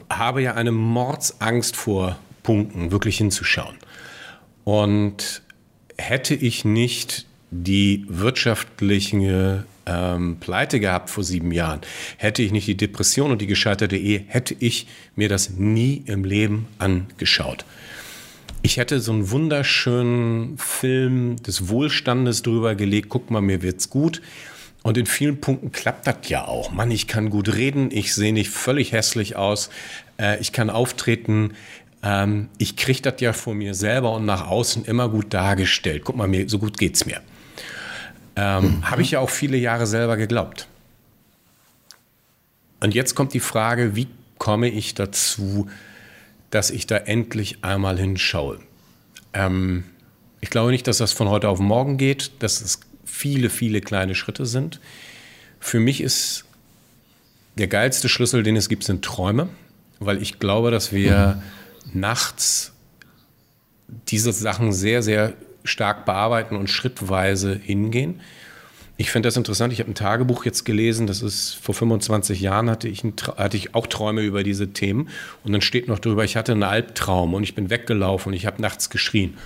habe 0.09 0.41
ja 0.41 0.55
eine 0.55 0.71
Mordsangst 0.71 1.75
vor 1.75 2.17
Punkten, 2.43 2.91
wirklich 2.91 3.17
hinzuschauen. 3.17 3.77
Und 4.63 5.41
hätte 5.97 6.35
ich 6.35 6.65
nicht 6.65 7.25
die 7.51 8.05
wirtschaftliche 8.07 9.65
ähm, 9.91 10.37
pleite 10.39 10.79
gehabt 10.79 11.09
vor 11.09 11.23
sieben 11.23 11.51
Jahren, 11.51 11.81
hätte 12.17 12.41
ich 12.41 12.51
nicht 12.51 12.67
die 12.67 12.77
Depression 12.77 13.31
und 13.31 13.41
die 13.41 13.47
gescheiterte 13.47 13.97
Ehe, 13.97 14.23
hätte 14.27 14.55
ich 14.59 14.87
mir 15.15 15.29
das 15.29 15.51
nie 15.51 16.03
im 16.05 16.23
Leben 16.23 16.67
angeschaut. 16.77 17.65
Ich 18.63 18.77
hätte 18.77 18.99
so 18.99 19.11
einen 19.11 19.31
wunderschönen 19.31 20.57
Film 20.57 21.41
des 21.41 21.67
Wohlstandes 21.67 22.43
drüber 22.43 22.75
gelegt, 22.75 23.09
guck 23.09 23.31
mal, 23.31 23.41
mir 23.41 23.61
wird's 23.63 23.89
gut. 23.89 24.21
Und 24.83 24.97
in 24.97 25.05
vielen 25.05 25.39
Punkten 25.39 25.71
klappt 25.71 26.07
das 26.07 26.27
ja 26.27 26.47
auch. 26.47 26.71
Mann, 26.71 26.89
ich 26.89 27.07
kann 27.07 27.29
gut 27.29 27.53
reden, 27.53 27.89
ich 27.91 28.15
sehe 28.15 28.33
nicht 28.33 28.49
völlig 28.49 28.93
hässlich 28.93 29.35
aus, 29.35 29.69
äh, 30.19 30.39
ich 30.39 30.53
kann 30.53 30.71
auftreten, 30.71 31.53
ähm, 32.03 32.49
ich 32.57 32.75
kriege 32.77 33.01
das 33.01 33.21
ja 33.21 33.33
vor 33.33 33.53
mir 33.53 33.75
selber 33.75 34.11
und 34.13 34.25
nach 34.25 34.47
außen 34.47 34.85
immer 34.85 35.09
gut 35.09 35.33
dargestellt. 35.33 36.01
Guck 36.03 36.15
mal, 36.15 36.27
mir, 36.27 36.49
so 36.49 36.57
gut 36.57 36.79
geht's 36.79 37.05
mir. 37.05 37.21
Ähm, 38.35 38.63
mhm. 38.63 38.91
Habe 38.91 39.01
ich 39.01 39.11
ja 39.11 39.19
auch 39.19 39.29
viele 39.29 39.57
Jahre 39.57 39.87
selber 39.87 40.17
geglaubt. 40.17 40.67
Und 42.79 42.93
jetzt 42.95 43.15
kommt 43.15 43.33
die 43.33 43.39
Frage, 43.39 43.95
wie 43.95 44.07
komme 44.37 44.69
ich 44.69 44.95
dazu, 44.95 45.69
dass 46.49 46.71
ich 46.71 46.87
da 46.87 46.97
endlich 46.97 47.63
einmal 47.63 47.97
hinschaue? 47.97 48.59
Ähm, 49.33 49.83
ich 50.41 50.49
glaube 50.49 50.71
nicht, 50.71 50.87
dass 50.87 50.97
das 50.97 51.13
von 51.13 51.29
heute 51.29 51.47
auf 51.47 51.59
morgen 51.59 51.97
geht, 51.97 52.31
dass 52.39 52.61
es 52.61 52.79
viele, 53.05 53.49
viele 53.49 53.81
kleine 53.81 54.15
Schritte 54.15 54.45
sind. 54.45 54.79
Für 55.59 55.79
mich 55.79 56.01
ist 56.01 56.45
der 57.57 57.67
geilste 57.67 58.09
Schlüssel, 58.09 58.41
den 58.41 58.55
es 58.55 58.69
gibt, 58.69 58.83
sind 58.83 59.05
Träume, 59.05 59.49
weil 59.99 60.21
ich 60.21 60.39
glaube, 60.39 60.71
dass 60.71 60.91
wir 60.91 61.41
mhm. 61.85 61.99
nachts 61.99 62.71
diese 64.07 64.31
Sachen 64.31 64.71
sehr, 64.71 65.03
sehr 65.03 65.33
stark 65.63 66.05
bearbeiten 66.05 66.55
und 66.55 66.69
schrittweise 66.69 67.55
hingehen. 67.55 68.21
Ich 68.97 69.09
finde 69.09 69.27
das 69.27 69.37
interessant. 69.37 69.73
Ich 69.73 69.79
habe 69.79 69.89
ein 69.89 69.95
Tagebuch 69.95 70.45
jetzt 70.45 70.63
gelesen, 70.63 71.07
das 71.07 71.23
ist 71.23 71.55
vor 71.55 71.73
25 71.73 72.39
Jahren 72.39 72.69
hatte 72.69 72.87
ich, 72.87 73.03
ein, 73.03 73.13
hatte 73.35 73.57
ich 73.57 73.73
auch 73.73 73.87
Träume 73.87 74.21
über 74.21 74.43
diese 74.43 74.73
Themen. 74.73 75.09
Und 75.43 75.53
dann 75.53 75.61
steht 75.61 75.87
noch 75.87 75.97
drüber, 75.97 76.23
ich 76.23 76.37
hatte 76.37 76.51
einen 76.51 76.63
Albtraum 76.63 77.33
und 77.33 77.41
ich 77.41 77.55
bin 77.55 77.71
weggelaufen 77.71 78.31
und 78.31 78.35
ich 78.35 78.45
habe 78.45 78.61
nachts 78.61 78.91
geschrien. 78.91 79.37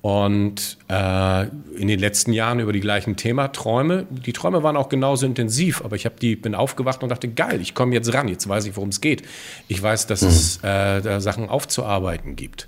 Und 0.00 0.78
äh, 0.88 1.42
in 1.76 1.86
den 1.86 2.00
letzten 2.00 2.32
Jahren 2.32 2.58
über 2.60 2.72
die 2.72 2.80
gleichen 2.80 3.16
Thema 3.16 3.48
Träume. 3.48 4.06
Die 4.10 4.32
Träume 4.32 4.62
waren 4.62 4.76
auch 4.76 4.88
genauso 4.88 5.26
intensiv, 5.26 5.84
aber 5.84 5.94
ich 5.94 6.06
habe 6.06 6.16
die 6.20 6.34
bin 6.34 6.54
aufgewacht 6.54 7.02
und 7.02 7.08
dachte, 7.10 7.28
geil, 7.28 7.60
ich 7.60 7.74
komme 7.74 7.94
jetzt 7.94 8.12
ran. 8.12 8.26
Jetzt 8.26 8.48
weiß 8.48 8.66
ich, 8.66 8.74
worum 8.74 8.88
es 8.88 9.00
geht. 9.00 9.22
Ich 9.68 9.80
weiß, 9.80 10.08
dass 10.08 10.22
mhm. 10.22 10.28
es 10.28 10.56
äh, 10.64 11.02
da 11.02 11.20
Sachen 11.20 11.48
aufzuarbeiten 11.48 12.36
gibt. 12.36 12.66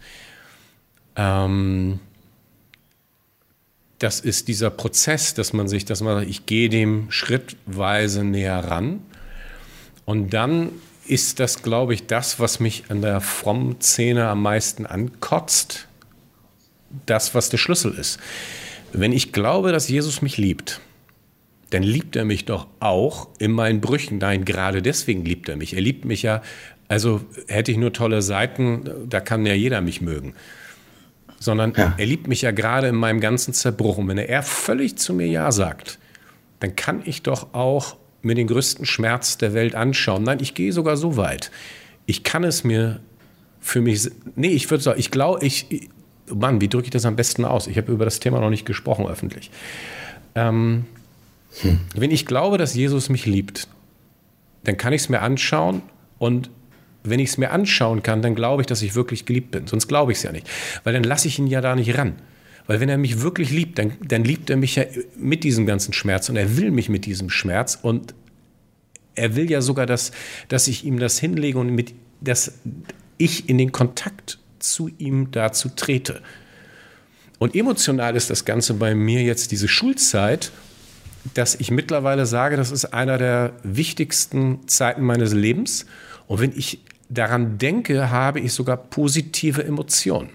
Ähm, 1.16 1.98
das 4.04 4.20
ist 4.20 4.48
dieser 4.48 4.68
Prozess, 4.68 5.32
dass 5.32 5.54
man 5.54 5.66
sich, 5.66 5.86
dass 5.86 6.02
man 6.02 6.18
sagt, 6.18 6.28
ich 6.28 6.44
gehe 6.44 6.68
dem 6.68 7.10
schrittweise 7.10 8.22
näher 8.22 8.58
ran. 8.58 9.00
Und 10.04 10.34
dann 10.34 10.72
ist 11.06 11.40
das, 11.40 11.62
glaube 11.62 11.94
ich, 11.94 12.06
das, 12.06 12.38
was 12.38 12.60
mich 12.60 12.84
an 12.90 13.00
der 13.00 13.22
frommen 13.22 13.80
Szene 13.80 14.28
am 14.28 14.42
meisten 14.42 14.84
ankotzt 14.84 15.88
das, 17.06 17.34
was 17.34 17.48
der 17.48 17.56
Schlüssel 17.56 17.92
ist. 17.94 18.20
Wenn 18.92 19.10
ich 19.10 19.32
glaube, 19.32 19.72
dass 19.72 19.88
Jesus 19.88 20.20
mich 20.20 20.36
liebt, 20.36 20.82
dann 21.70 21.82
liebt 21.82 22.14
er 22.14 22.26
mich 22.26 22.44
doch 22.44 22.66
auch 22.80 23.28
in 23.38 23.52
meinen 23.52 23.80
Brüchen. 23.80 24.18
Nein, 24.18 24.44
gerade 24.44 24.82
deswegen 24.82 25.24
liebt 25.24 25.48
er 25.48 25.56
mich. 25.56 25.72
Er 25.72 25.80
liebt 25.80 26.04
mich 26.04 26.22
ja, 26.22 26.42
also 26.88 27.22
hätte 27.48 27.72
ich 27.72 27.78
nur 27.78 27.94
tolle 27.94 28.20
Seiten, 28.20 28.84
da 29.08 29.20
kann 29.20 29.46
ja 29.46 29.54
jeder 29.54 29.80
mich 29.80 30.02
mögen. 30.02 30.34
Sondern 31.44 31.74
ja. 31.76 31.92
er 31.98 32.06
liebt 32.06 32.26
mich 32.26 32.40
ja 32.40 32.52
gerade 32.52 32.88
in 32.88 32.94
meinem 32.94 33.20
ganzen 33.20 33.52
Zerbruch. 33.52 33.98
Und 33.98 34.08
wenn 34.08 34.16
er 34.16 34.42
völlig 34.42 34.96
zu 34.96 35.12
mir 35.12 35.26
Ja 35.26 35.52
sagt, 35.52 35.98
dann 36.60 36.74
kann 36.74 37.02
ich 37.04 37.22
doch 37.22 37.52
auch 37.52 37.96
mir 38.22 38.34
den 38.34 38.46
größten 38.46 38.86
Schmerz 38.86 39.36
der 39.36 39.52
Welt 39.52 39.74
anschauen. 39.74 40.22
Nein, 40.22 40.38
ich 40.40 40.54
gehe 40.54 40.72
sogar 40.72 40.96
so 40.96 41.18
weit. 41.18 41.50
Ich 42.06 42.22
kann 42.22 42.44
es 42.44 42.64
mir 42.64 43.00
für 43.60 43.82
mich, 43.82 44.10
nee, 44.36 44.48
ich 44.48 44.70
würde 44.70 44.82
sagen, 44.82 44.98
ich 44.98 45.10
glaube, 45.10 45.44
ich, 45.44 45.90
Mann, 46.34 46.62
wie 46.62 46.68
drücke 46.68 46.86
ich 46.86 46.90
das 46.90 47.04
am 47.04 47.16
besten 47.16 47.44
aus? 47.44 47.66
Ich 47.66 47.76
habe 47.76 47.92
über 47.92 48.06
das 48.06 48.20
Thema 48.20 48.40
noch 48.40 48.48
nicht 48.48 48.64
gesprochen 48.64 49.06
öffentlich. 49.06 49.50
Ähm, 50.34 50.86
hm. 51.60 51.80
Wenn 51.94 52.10
ich 52.10 52.24
glaube, 52.24 52.56
dass 52.56 52.74
Jesus 52.74 53.10
mich 53.10 53.26
liebt, 53.26 53.68
dann 54.64 54.78
kann 54.78 54.94
ich 54.94 55.02
es 55.02 55.08
mir 55.10 55.20
anschauen 55.20 55.82
und 56.18 56.48
wenn 57.04 57.20
ich 57.20 57.30
es 57.30 57.38
mir 57.38 57.50
anschauen 57.50 58.02
kann, 58.02 58.22
dann 58.22 58.34
glaube 58.34 58.62
ich, 58.62 58.66
dass 58.66 58.82
ich 58.82 58.94
wirklich 58.94 59.26
geliebt 59.26 59.50
bin. 59.50 59.66
Sonst 59.66 59.88
glaube 59.88 60.12
ich 60.12 60.18
es 60.18 60.24
ja 60.24 60.32
nicht. 60.32 60.48
Weil 60.82 60.94
dann 60.94 61.04
lasse 61.04 61.28
ich 61.28 61.38
ihn 61.38 61.46
ja 61.46 61.60
da 61.60 61.76
nicht 61.76 61.96
ran. 61.96 62.14
Weil 62.66 62.80
wenn 62.80 62.88
er 62.88 62.96
mich 62.96 63.20
wirklich 63.20 63.50
liebt, 63.50 63.78
dann, 63.78 63.92
dann 64.02 64.24
liebt 64.24 64.48
er 64.48 64.56
mich 64.56 64.76
ja 64.76 64.84
mit 65.16 65.44
diesem 65.44 65.66
ganzen 65.66 65.92
Schmerz 65.92 66.30
und 66.30 66.36
er 66.36 66.56
will 66.56 66.70
mich 66.70 66.88
mit 66.88 67.04
diesem 67.04 67.28
Schmerz 67.28 67.78
und 67.80 68.14
er 69.14 69.36
will 69.36 69.50
ja 69.50 69.60
sogar, 69.60 69.86
dass, 69.86 70.12
dass 70.48 70.66
ich 70.66 70.84
ihm 70.84 70.98
das 70.98 71.18
hinlege 71.18 71.58
und 71.58 71.70
mit, 71.70 71.94
dass 72.20 72.54
ich 73.18 73.48
in 73.48 73.58
den 73.58 73.70
Kontakt 73.70 74.38
zu 74.58 74.90
ihm 74.98 75.30
dazu 75.30 75.68
trete. 75.68 76.22
Und 77.38 77.54
emotional 77.54 78.16
ist 78.16 78.30
das 78.30 78.46
Ganze 78.46 78.74
bei 78.74 78.94
mir 78.94 79.22
jetzt 79.22 79.52
diese 79.52 79.68
Schulzeit, 79.68 80.50
dass 81.34 81.54
ich 81.54 81.70
mittlerweile 81.70 82.26
sage, 82.26 82.56
das 82.56 82.70
ist 82.70 82.86
einer 82.86 83.18
der 83.18 83.52
wichtigsten 83.62 84.66
Zeiten 84.68 85.02
meines 85.02 85.32
Lebens. 85.32 85.86
Und 86.26 86.40
wenn 86.40 86.52
ich 86.56 86.80
daran 87.14 87.58
denke, 87.58 88.10
habe 88.10 88.40
ich 88.40 88.52
sogar 88.52 88.76
positive 88.76 89.64
Emotionen. 89.64 90.30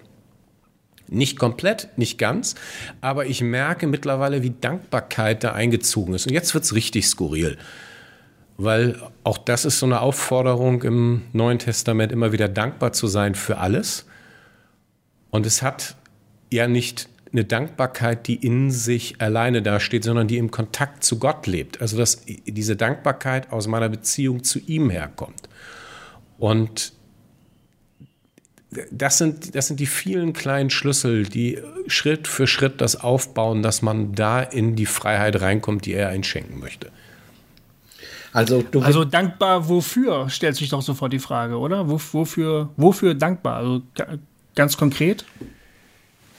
Nicht 1.08 1.40
komplett, 1.40 1.90
nicht 1.98 2.18
ganz, 2.18 2.56
aber 3.02 3.26
ich 3.26 3.42
merke 3.42 3.88
mittlerweile, 3.88 4.44
wie 4.44 4.54
Dankbarkeit 4.62 5.44
da 5.44 5.54
eingezogen 5.54 6.14
ist. 6.14 6.28
Und 6.28 6.34
jetzt 6.34 6.54
wird 6.54 6.64
es 6.64 6.76
richtig 6.76 7.08
skurril 7.08 7.58
weil 8.60 8.98
auch 9.24 9.38
das 9.38 9.64
ist 9.64 9.80
so 9.80 9.86
eine 9.86 10.02
Aufforderung 10.02 10.84
im 10.84 11.22
Neuen 11.32 11.60
Testament, 11.60 12.12
immer 12.12 12.34
wieder 12.34 12.50
dankbar 12.50 12.92
zu 12.92 13.08
sein 13.08 13.34
für 13.34 13.58
alles. 13.58 14.06
Und 15.30 15.46
es 15.46 15.62
hat 15.62 15.96
ja 16.52 16.68
nicht 16.68 17.08
eine 17.32 17.46
Dankbarkeit, 17.46 18.28
die 18.28 18.36
in 18.36 18.70
sich 18.70 19.22
alleine 19.22 19.62
dasteht, 19.62 20.04
sondern 20.04 20.28
die 20.28 20.38
im 20.38 20.52
Kontakt 20.52 21.06
zu 21.06 21.20
Gott 21.20 21.48
lebt. 21.48 21.80
Also 21.80 21.98
dass 21.98 22.26
diese 22.26 22.76
Dankbarkeit 22.76 23.50
aus 23.54 23.68
meiner 23.68 23.88
Beziehung 23.88 24.44
zu 24.44 24.60
ihm 24.60 24.90
herkommt. 24.90 25.48
Und 26.40 26.94
das 28.92 29.18
sind, 29.18 29.56
das 29.56 29.68
sind 29.68 29.80
die 29.80 29.88
vielen 29.88 30.34
kleinen 30.34 30.70
Schlüssel, 30.70 31.24
die 31.24 31.60
Schritt 31.88 32.28
für 32.28 32.48
Schritt 32.48 32.82
das 32.82 32.96
aufbauen, 33.02 33.64
dass 33.64 33.82
man 33.82 34.14
da 34.14 34.42
in 34.42 34.76
die 34.76 34.86
Freiheit 34.86 35.42
reinkommt, 35.42 35.86
die 35.86 35.94
er 35.94 36.10
einschenken 36.10 36.60
möchte. 36.60 36.92
Also, 38.32 38.64
also 38.82 39.06
dankbar 39.06 39.70
wofür, 39.70 40.30
stellt 40.30 40.56
sich 40.56 40.70
doch 40.70 40.84
sofort 40.84 41.12
die 41.14 41.20
Frage, 41.20 41.58
oder? 41.58 41.90
Wofür, 41.90 42.70
wofür 42.78 43.16
dankbar? 43.16 43.56
Also 43.56 43.82
Ganz 44.60 44.76
konkret? 44.76 45.24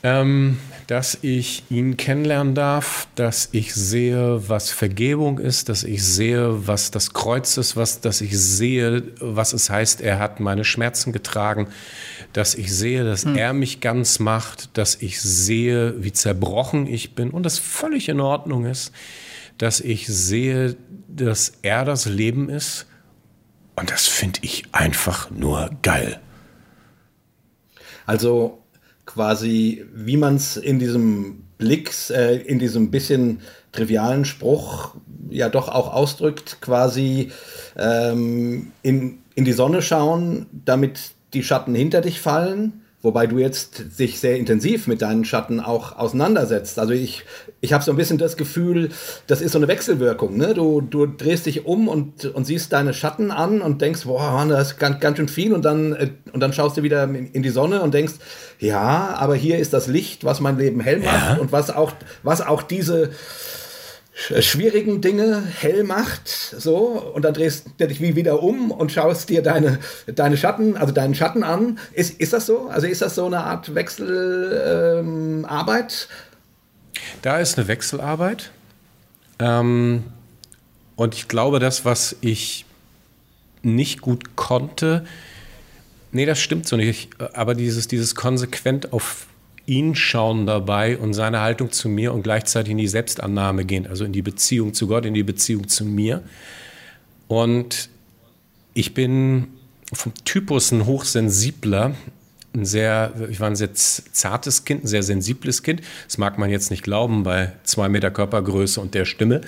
Ähm, 0.03 0.59
dass 0.86 1.18
ich 1.22 1.62
ihn 1.70 1.96
kennenlernen 1.96 2.57
darf, 2.57 3.07
dass 3.14 3.51
ich 3.53 3.74
sehe, 3.74 4.48
was 4.48 4.70
Vergebung 4.70 5.38
ist, 5.38 5.68
dass 5.68 5.84
ich 5.84 6.03
sehe, 6.03 6.66
was 6.66 6.90
das 6.90 7.12
Kreuz 7.12 7.57
ist, 7.59 7.76
was, 7.76 8.01
dass 8.01 8.20
ich 8.20 8.36
sehe, 8.36 9.05
was 9.20 9.53
es 9.53 9.70
heißt, 9.70 10.01
er 10.01 10.18
hat 10.18 10.40
meine 10.40 10.64
Schmerzen 10.64 11.12
getragen, 11.12 11.68
dass 12.32 12.57
ich 12.57 12.74
sehe, 12.74 13.05
dass 13.05 13.24
hm. 13.24 13.36
er 13.36 13.53
mich 13.53 13.80
ganz 13.80 14.18
macht, 14.18 14.76
dass 14.76 14.96
ich 14.96 15.20
sehe, 15.20 16.03
wie 16.03 16.12
zerbrochen 16.12 16.88
ich 16.88 17.14
bin 17.14 17.30
und 17.30 17.44
das 17.44 17.61
völlig 17.61 18.09
in 18.09 18.20
Ordnung 18.20 18.64
ist, 18.64 18.92
dass 19.59 19.80
ich 19.80 20.09
sehe, 20.09 20.76
dass 21.07 21.53
er 21.62 21.84
das 21.84 22.07
Leben 22.07 22.48
ist 22.48 22.86
und 23.76 23.90
das 23.90 24.09
finde 24.09 24.40
ich 24.42 24.64
einfach 24.72 25.30
nur 25.30 25.70
geil. 25.82 26.20
Also 28.07 28.59
quasi, 29.07 29.84
wie 29.94 30.16
man 30.16 30.36
es 30.36 30.57
in 30.57 30.78
diesem 30.78 31.44
Blick, 31.59 31.92
äh, 32.11 32.36
in 32.36 32.59
diesem 32.59 32.90
bisschen 32.90 33.40
trivialen 33.72 34.24
Spruch 34.24 34.94
ja 35.28 35.48
doch 35.48 35.68
auch 35.68 35.92
ausdrückt, 35.92 36.59
quasi 36.61 37.30
ähm, 37.76 38.72
in, 38.82 39.18
in 39.34 39.44
die 39.44 39.53
Sonne 39.53 39.82
schauen, 39.82 40.46
damit 40.64 41.12
die 41.34 41.42
Schatten 41.42 41.74
hinter 41.74 42.01
dich 42.01 42.20
fallen 42.20 42.79
Wobei 43.03 43.26
du 43.26 43.38
jetzt 43.38 43.96
sich 43.96 44.20
sehr 44.20 44.36
intensiv 44.36 44.86
mit 44.86 45.01
deinen 45.01 45.24
Schatten 45.24 45.59
auch 45.59 45.96
auseinandersetzt. 45.96 46.78
Also 46.78 46.92
ich, 46.92 47.24
ich 47.62 47.72
habe 47.72 47.82
so 47.82 47.92
ein 47.92 47.96
bisschen 47.96 48.18
das 48.18 48.36
Gefühl, 48.36 48.90
das 49.26 49.40
ist 49.40 49.53
so 49.53 49.59
eine 49.59 49.68
Wechselwirkung. 49.68 50.36
Ne? 50.36 50.53
Du, 50.53 50.82
du 50.82 51.07
drehst 51.07 51.46
dich 51.46 51.64
um 51.64 51.88
und, 51.88 52.26
und 52.26 52.44
siehst 52.44 52.74
deine 52.74 52.92
Schatten 52.92 53.30
an 53.30 53.62
und 53.62 53.80
denkst, 53.80 54.05
boah, 54.05 54.32
Mann, 54.32 54.51
das 54.51 54.72
ist 54.72 54.78
ganz, 54.78 55.01
ganz 55.01 55.16
schön 55.16 55.28
viel. 55.28 55.55
Und 55.55 55.64
dann, 55.64 55.94
äh, 55.94 56.11
und 56.34 56.40
dann 56.40 56.53
schaust 56.53 56.76
du 56.76 56.82
wieder 56.82 57.05
in 57.05 57.42
die 57.42 57.48
Sonne 57.48 57.80
und 57.80 57.94
denkst, 57.94 58.14
ja, 58.59 59.14
aber 59.16 59.34
hier 59.34 59.59
ist 59.59 59.72
das 59.72 59.86
Licht, 59.86 60.24
was 60.24 60.40
mein 60.40 60.59
Leben 60.59 60.80
hell 60.80 60.98
macht 60.98 61.36
ja. 61.36 61.38
und 61.38 61.53
was 61.53 61.70
auch, 61.70 61.92
was 62.22 62.42
auch 62.42 62.62
diese 62.62 63.11
schwierigen 64.40 65.00
Dinge 65.00 65.42
hell 65.42 65.84
macht, 65.84 66.28
so, 66.28 67.12
und 67.14 67.24
dann 67.24 67.34
drehst 67.34 67.66
du 67.78 67.88
dich 67.88 68.00
wie 68.00 68.16
wieder 68.16 68.42
um 68.42 68.70
und 68.70 68.92
schaust 68.92 69.30
dir 69.30 69.42
deine, 69.42 69.78
deine 70.06 70.36
Schatten, 70.36 70.76
also 70.76 70.92
deinen 70.92 71.14
Schatten 71.14 71.42
an. 71.42 71.78
Ist, 71.92 72.20
ist 72.20 72.32
das 72.32 72.46
so? 72.46 72.68
Also 72.68 72.86
ist 72.86 73.02
das 73.02 73.14
so 73.14 73.26
eine 73.26 73.44
Art 73.44 73.74
Wechselarbeit? 73.74 76.08
Ähm, 76.10 76.16
da 77.22 77.38
ist 77.38 77.58
eine 77.58 77.68
Wechselarbeit. 77.68 78.50
Ähm, 79.38 80.04
und 80.96 81.14
ich 81.14 81.28
glaube, 81.28 81.60
das, 81.60 81.84
was 81.84 82.16
ich 82.20 82.66
nicht 83.62 84.00
gut 84.00 84.36
konnte, 84.36 85.04
nee, 86.12 86.26
das 86.26 86.40
stimmt 86.40 86.68
so 86.68 86.76
nicht, 86.76 87.10
aber 87.34 87.54
dieses, 87.54 87.88
dieses 87.88 88.14
konsequent 88.14 88.92
auf 88.92 89.26
ihn 89.70 89.94
schauen 89.94 90.46
dabei 90.46 90.98
und 90.98 91.14
seine 91.14 91.40
Haltung 91.40 91.70
zu 91.70 91.88
mir 91.88 92.12
und 92.12 92.22
gleichzeitig 92.22 92.72
in 92.72 92.78
die 92.78 92.88
Selbstannahme 92.88 93.64
gehen, 93.64 93.86
also 93.86 94.04
in 94.04 94.12
die 94.12 94.20
Beziehung 94.20 94.74
zu 94.74 94.88
Gott, 94.88 95.06
in 95.06 95.14
die 95.14 95.22
Beziehung 95.22 95.68
zu 95.68 95.84
mir. 95.84 96.22
Und 97.28 97.88
ich 98.74 98.94
bin 98.94 99.46
vom 99.92 100.12
Typus 100.24 100.72
ein 100.72 100.86
hochsensibler 100.86 101.94
ein 102.52 102.64
sehr, 102.64 103.12
ich 103.30 103.38
war 103.38 103.46
ein 103.46 103.54
sehr 103.54 103.72
zartes 103.74 104.64
Kind, 104.64 104.82
ein 104.82 104.88
sehr 104.88 105.04
sensibles 105.04 105.62
Kind. 105.62 105.82
Das 106.06 106.18
mag 106.18 106.36
man 106.36 106.50
jetzt 106.50 106.72
nicht 106.72 106.82
glauben 106.82 107.22
bei 107.22 107.52
zwei 107.62 107.88
Meter 107.88 108.10
Körpergröße 108.10 108.80
und 108.80 108.94
der 108.94 109.04
Stimme. 109.04 109.42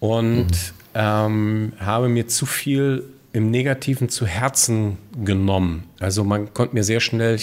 Und 0.00 0.46
mhm. 0.46 0.50
ähm, 0.94 1.72
habe 1.78 2.08
mir 2.08 2.26
zu 2.26 2.44
viel 2.44 3.04
im 3.32 3.50
Negativen 3.50 4.08
zu 4.08 4.26
Herzen 4.26 4.98
genommen. 5.24 5.84
Also 5.98 6.22
man 6.22 6.52
konnte 6.52 6.74
mir 6.74 6.84
sehr 6.84 7.00
schnell, 7.00 7.40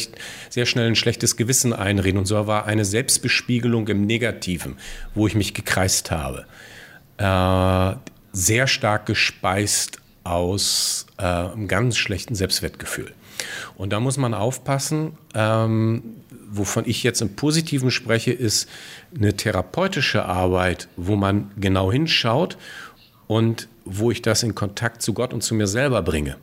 sehr 0.49 0.65
schnell 0.65 0.87
ein 0.87 0.95
schlechtes 0.95 1.35
Gewissen 1.35 1.73
einreden. 1.73 2.19
Und 2.19 2.25
so 2.25 2.47
war 2.47 2.65
eine 2.65 2.85
Selbstbespiegelung 2.85 3.87
im 3.87 4.05
Negativen, 4.05 4.75
wo 5.15 5.25
ich 5.25 5.35
mich 5.35 5.53
gekreist 5.53 6.11
habe. 6.11 6.45
Äh, 7.17 7.97
sehr 8.31 8.67
stark 8.67 9.07
gespeist 9.07 9.99
aus 10.23 11.07
äh, 11.17 11.23
einem 11.23 11.67
ganz 11.67 11.97
schlechten 11.97 12.35
Selbstwertgefühl. 12.35 13.11
Und 13.75 13.91
da 13.91 13.99
muss 13.99 14.17
man 14.17 14.33
aufpassen, 14.33 15.17
ähm, 15.33 16.03
wovon 16.51 16.83
ich 16.85 17.03
jetzt 17.03 17.21
im 17.21 17.35
Positiven 17.35 17.89
spreche, 17.89 18.31
ist 18.31 18.69
eine 19.15 19.35
therapeutische 19.35 20.25
Arbeit, 20.25 20.87
wo 20.97 21.15
man 21.15 21.51
genau 21.57 21.91
hinschaut 21.91 22.57
und 23.27 23.67
wo 23.89 24.11
ich 24.11 24.21
das 24.21 24.43
in 24.43 24.55
Kontakt 24.55 25.01
zu 25.01 25.13
Gott 25.13 25.33
und 25.33 25.41
zu 25.41 25.55
mir 25.55 25.67
selber 25.67 26.01
bringe. 26.01 26.37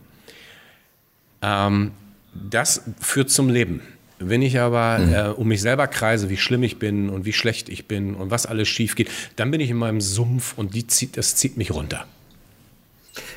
Ähm, 1.42 1.92
das 2.34 2.82
führt 3.00 3.30
zum 3.30 3.48
Leben. 3.48 3.80
Wenn 4.18 4.42
ich 4.42 4.58
aber 4.58 4.98
mhm. 4.98 5.14
äh, 5.14 5.28
um 5.28 5.48
mich 5.48 5.60
selber 5.60 5.86
kreise, 5.86 6.30
wie 6.30 6.36
schlimm 6.36 6.62
ich 6.62 6.78
bin 6.78 7.10
und 7.10 7.24
wie 7.24 7.32
schlecht 7.32 7.68
ich 7.68 7.86
bin 7.86 8.14
und 8.14 8.30
was 8.30 8.46
alles 8.46 8.68
schief 8.68 8.94
geht, 8.94 9.10
dann 9.36 9.50
bin 9.50 9.60
ich 9.60 9.70
in 9.70 9.76
meinem 9.76 10.00
Sumpf 10.00 10.54
und 10.56 10.74
die 10.74 10.86
zieht, 10.86 11.16
das 11.16 11.36
zieht 11.36 11.56
mich 11.56 11.72
runter. 11.72 12.06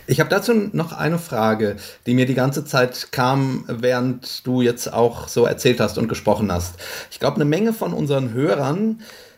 Ich 0.07 0.19
habe 0.19 0.29
dazu 0.29 0.53
noch 0.53 0.91
eine 0.91 1.19
Frage, 1.19 1.77
die 2.05 2.13
mir 2.13 2.25
die 2.25 2.33
ganze 2.33 2.65
Zeit 2.65 3.11
kam, 3.11 3.63
während 3.67 4.45
du 4.45 4.61
jetzt 4.61 4.91
auch 4.91 5.27
so 5.27 5.45
erzählt 5.45 5.79
hast 5.79 5.97
und 5.97 6.07
gesprochen 6.07 6.51
hast. 6.51 6.75
Ich 7.11 7.19
glaube, 7.19 7.35
eine 7.35 7.45
Menge 7.45 7.73
von 7.73 7.93
unseren 7.93 8.33
Hörern 8.33 8.99
äh, 8.99 9.28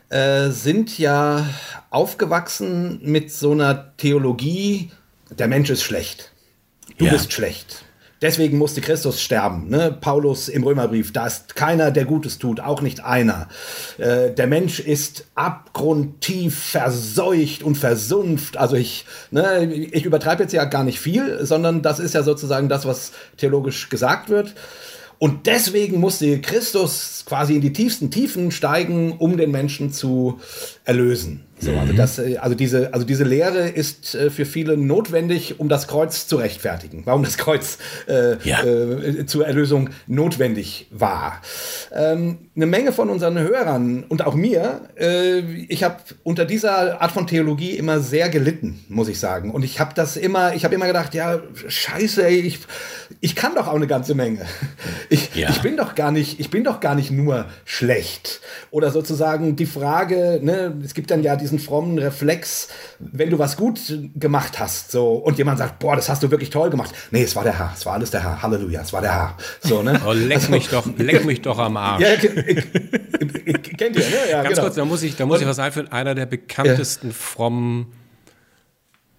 sind 0.50 0.98
ja 0.98 1.46
aufgewachsen 1.90 3.00
mit 3.02 3.32
so 3.32 3.52
einer 3.52 3.96
Theologie, 3.96 4.90
der 5.30 5.48
Mensch 5.48 5.70
ist 5.70 5.82
schlecht. 5.82 6.32
Du 6.98 7.06
ja. 7.06 7.12
bist 7.12 7.32
schlecht. 7.32 7.84
Deswegen 8.22 8.56
musste 8.56 8.80
Christus 8.80 9.20
sterben. 9.20 9.68
Ne? 9.68 9.96
Paulus 10.00 10.48
im 10.48 10.62
Römerbrief, 10.62 11.12
da 11.12 11.26
ist 11.26 11.56
keiner, 11.56 11.90
der 11.90 12.04
Gutes 12.04 12.38
tut, 12.38 12.60
auch 12.60 12.80
nicht 12.80 13.04
einer. 13.04 13.48
Äh, 13.98 14.30
der 14.30 14.46
Mensch 14.46 14.78
ist 14.78 15.26
abgrundtief 15.34 16.56
verseucht 16.56 17.64
und 17.64 17.74
versumpft. 17.74 18.56
Also 18.56 18.76
ich, 18.76 19.06
ne, 19.32 19.64
ich 19.74 20.04
übertreibe 20.04 20.44
jetzt 20.44 20.52
ja 20.52 20.64
gar 20.66 20.84
nicht 20.84 21.00
viel, 21.00 21.44
sondern 21.44 21.82
das 21.82 21.98
ist 21.98 22.14
ja 22.14 22.22
sozusagen 22.22 22.68
das, 22.68 22.86
was 22.86 23.10
theologisch 23.38 23.88
gesagt 23.88 24.30
wird. 24.30 24.54
Und 25.22 25.46
deswegen 25.46 26.00
musste 26.00 26.40
Christus 26.40 27.22
quasi 27.24 27.54
in 27.54 27.60
die 27.60 27.72
tiefsten 27.72 28.10
Tiefen 28.10 28.50
steigen, 28.50 29.12
um 29.12 29.36
den 29.36 29.52
Menschen 29.52 29.92
zu 29.92 30.40
erlösen. 30.84 31.44
So, 31.62 31.70
also, 31.78 31.92
mhm. 31.92 31.96
das, 31.96 32.18
äh, 32.18 32.36
also, 32.38 32.56
diese, 32.56 32.92
also 32.92 33.06
diese 33.06 33.22
Lehre 33.22 33.68
ist 33.68 34.16
äh, 34.16 34.30
für 34.30 34.44
viele 34.44 34.76
notwendig, 34.76 35.60
um 35.60 35.68
das 35.68 35.86
Kreuz 35.86 36.26
zu 36.26 36.36
rechtfertigen. 36.36 37.02
Warum 37.04 37.22
das 37.22 37.38
Kreuz 37.38 37.78
äh, 38.08 38.36
ja. 38.42 38.64
äh, 38.64 39.26
zur 39.26 39.46
Erlösung 39.46 39.90
notwendig 40.08 40.88
war. 40.90 41.40
Ähm, 41.92 42.38
eine 42.56 42.66
Menge 42.66 42.92
von 42.92 43.08
unseren 43.08 43.38
Hörern 43.38 44.04
und 44.08 44.26
auch 44.26 44.34
mir, 44.34 44.82
äh, 44.98 45.38
ich 45.68 45.84
habe 45.84 45.98
unter 46.24 46.44
dieser 46.44 47.00
Art 47.00 47.12
von 47.12 47.26
Theologie 47.26 47.70
immer 47.76 48.00
sehr 48.00 48.28
gelitten, 48.28 48.84
muss 48.88 49.08
ich 49.08 49.20
sagen. 49.20 49.52
Und 49.52 49.64
ich 49.64 49.78
habe 49.78 49.92
das 49.94 50.16
immer, 50.16 50.54
ich 50.54 50.64
habe 50.64 50.74
immer 50.74 50.86
gedacht, 50.86 51.14
ja, 51.14 51.40
scheiße, 51.66 52.26
ey, 52.26 52.40
ich, 52.40 52.58
ich 53.20 53.36
kann 53.36 53.54
doch 53.54 53.68
auch 53.68 53.76
eine 53.76 53.86
ganze 53.86 54.14
Menge. 54.14 54.40
Ich, 55.08 55.34
ja. 55.34 55.50
ich 55.50 55.60
bin 55.60 55.76
doch 55.76 55.94
gar 55.94 56.10
nicht, 56.10 56.40
ich 56.40 56.48
bin 56.48 56.64
doch 56.64 56.80
gar 56.80 56.94
nicht 56.94 57.10
nur 57.10 57.44
schlecht. 57.66 58.40
Oder 58.70 58.90
sozusagen 58.90 59.56
die 59.56 59.66
Frage, 59.66 60.40
ne, 60.42 60.74
es 60.82 60.94
gibt 60.94 61.10
dann 61.10 61.22
ja 61.22 61.36
diesen 61.36 61.51
frommen 61.58 61.98
Reflex, 61.98 62.68
wenn 62.98 63.30
du 63.30 63.38
was 63.38 63.56
gut 63.56 63.80
gemacht 64.14 64.58
hast, 64.58 64.90
so, 64.90 65.12
und 65.14 65.38
jemand 65.38 65.58
sagt, 65.58 65.78
boah, 65.78 65.96
das 65.96 66.08
hast 66.08 66.22
du 66.22 66.30
wirklich 66.30 66.50
toll 66.50 66.70
gemacht. 66.70 66.92
Nee, 67.10 67.22
es 67.22 67.36
war 67.36 67.44
der 67.44 67.58
Herr, 67.58 67.72
es 67.74 67.86
war 67.86 67.94
alles 67.94 68.10
der 68.10 68.22
Herr, 68.22 68.42
Halleluja, 68.42 68.82
es 68.82 68.92
war 68.92 69.00
der 69.00 69.14
Herr. 69.14 69.36
So, 69.60 69.82
ne? 69.82 70.00
Oh, 70.06 70.12
leck, 70.12 70.36
also, 70.36 70.50
mich 70.50 70.68
doch, 70.68 70.86
leck 70.96 71.24
mich 71.24 71.42
doch 71.42 71.58
am 71.58 71.76
Arsch. 71.76 72.02
Ja, 72.02 72.16
kennt 72.16 73.96
ihr, 73.96 74.08
ne? 74.08 74.16
Ja, 74.30 74.42
Ganz 74.42 74.54
genau. 74.54 74.62
kurz, 74.62 74.74
da 74.76 74.84
muss 74.84 75.02
ich, 75.02 75.16
da 75.16 75.26
muss 75.26 75.36
und, 75.36 75.42
ich 75.42 75.48
was 75.48 75.58
einführen. 75.58 75.90
Einer 75.90 76.14
der 76.14 76.26
bekanntesten 76.26 77.08
ja. 77.08 77.14
frommen 77.14 77.92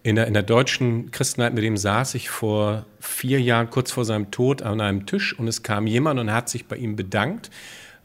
in 0.04 0.18
der, 0.18 0.28
in 0.28 0.34
der 0.34 0.44
deutschen 0.44 1.12
Christenheit, 1.12 1.54
mit 1.54 1.64
dem 1.64 1.78
saß 1.78 2.16
ich 2.16 2.30
vor 2.30 2.86
vier 3.00 3.42
Jahren, 3.42 3.70
kurz 3.70 3.92
vor 3.92 4.04
seinem 4.04 4.32
Tod, 4.32 4.62
an 4.62 4.82
einem 4.82 5.06
Tisch 5.06 5.38
und 5.38 5.48
es 5.48 5.64
kam 5.64 5.88
jemand 5.88 6.20
und 6.20 6.32
hat 6.32 6.50
sich 6.50 6.68
bei 6.68 6.76
ihm 6.76 6.98
bedankt, 6.98 7.50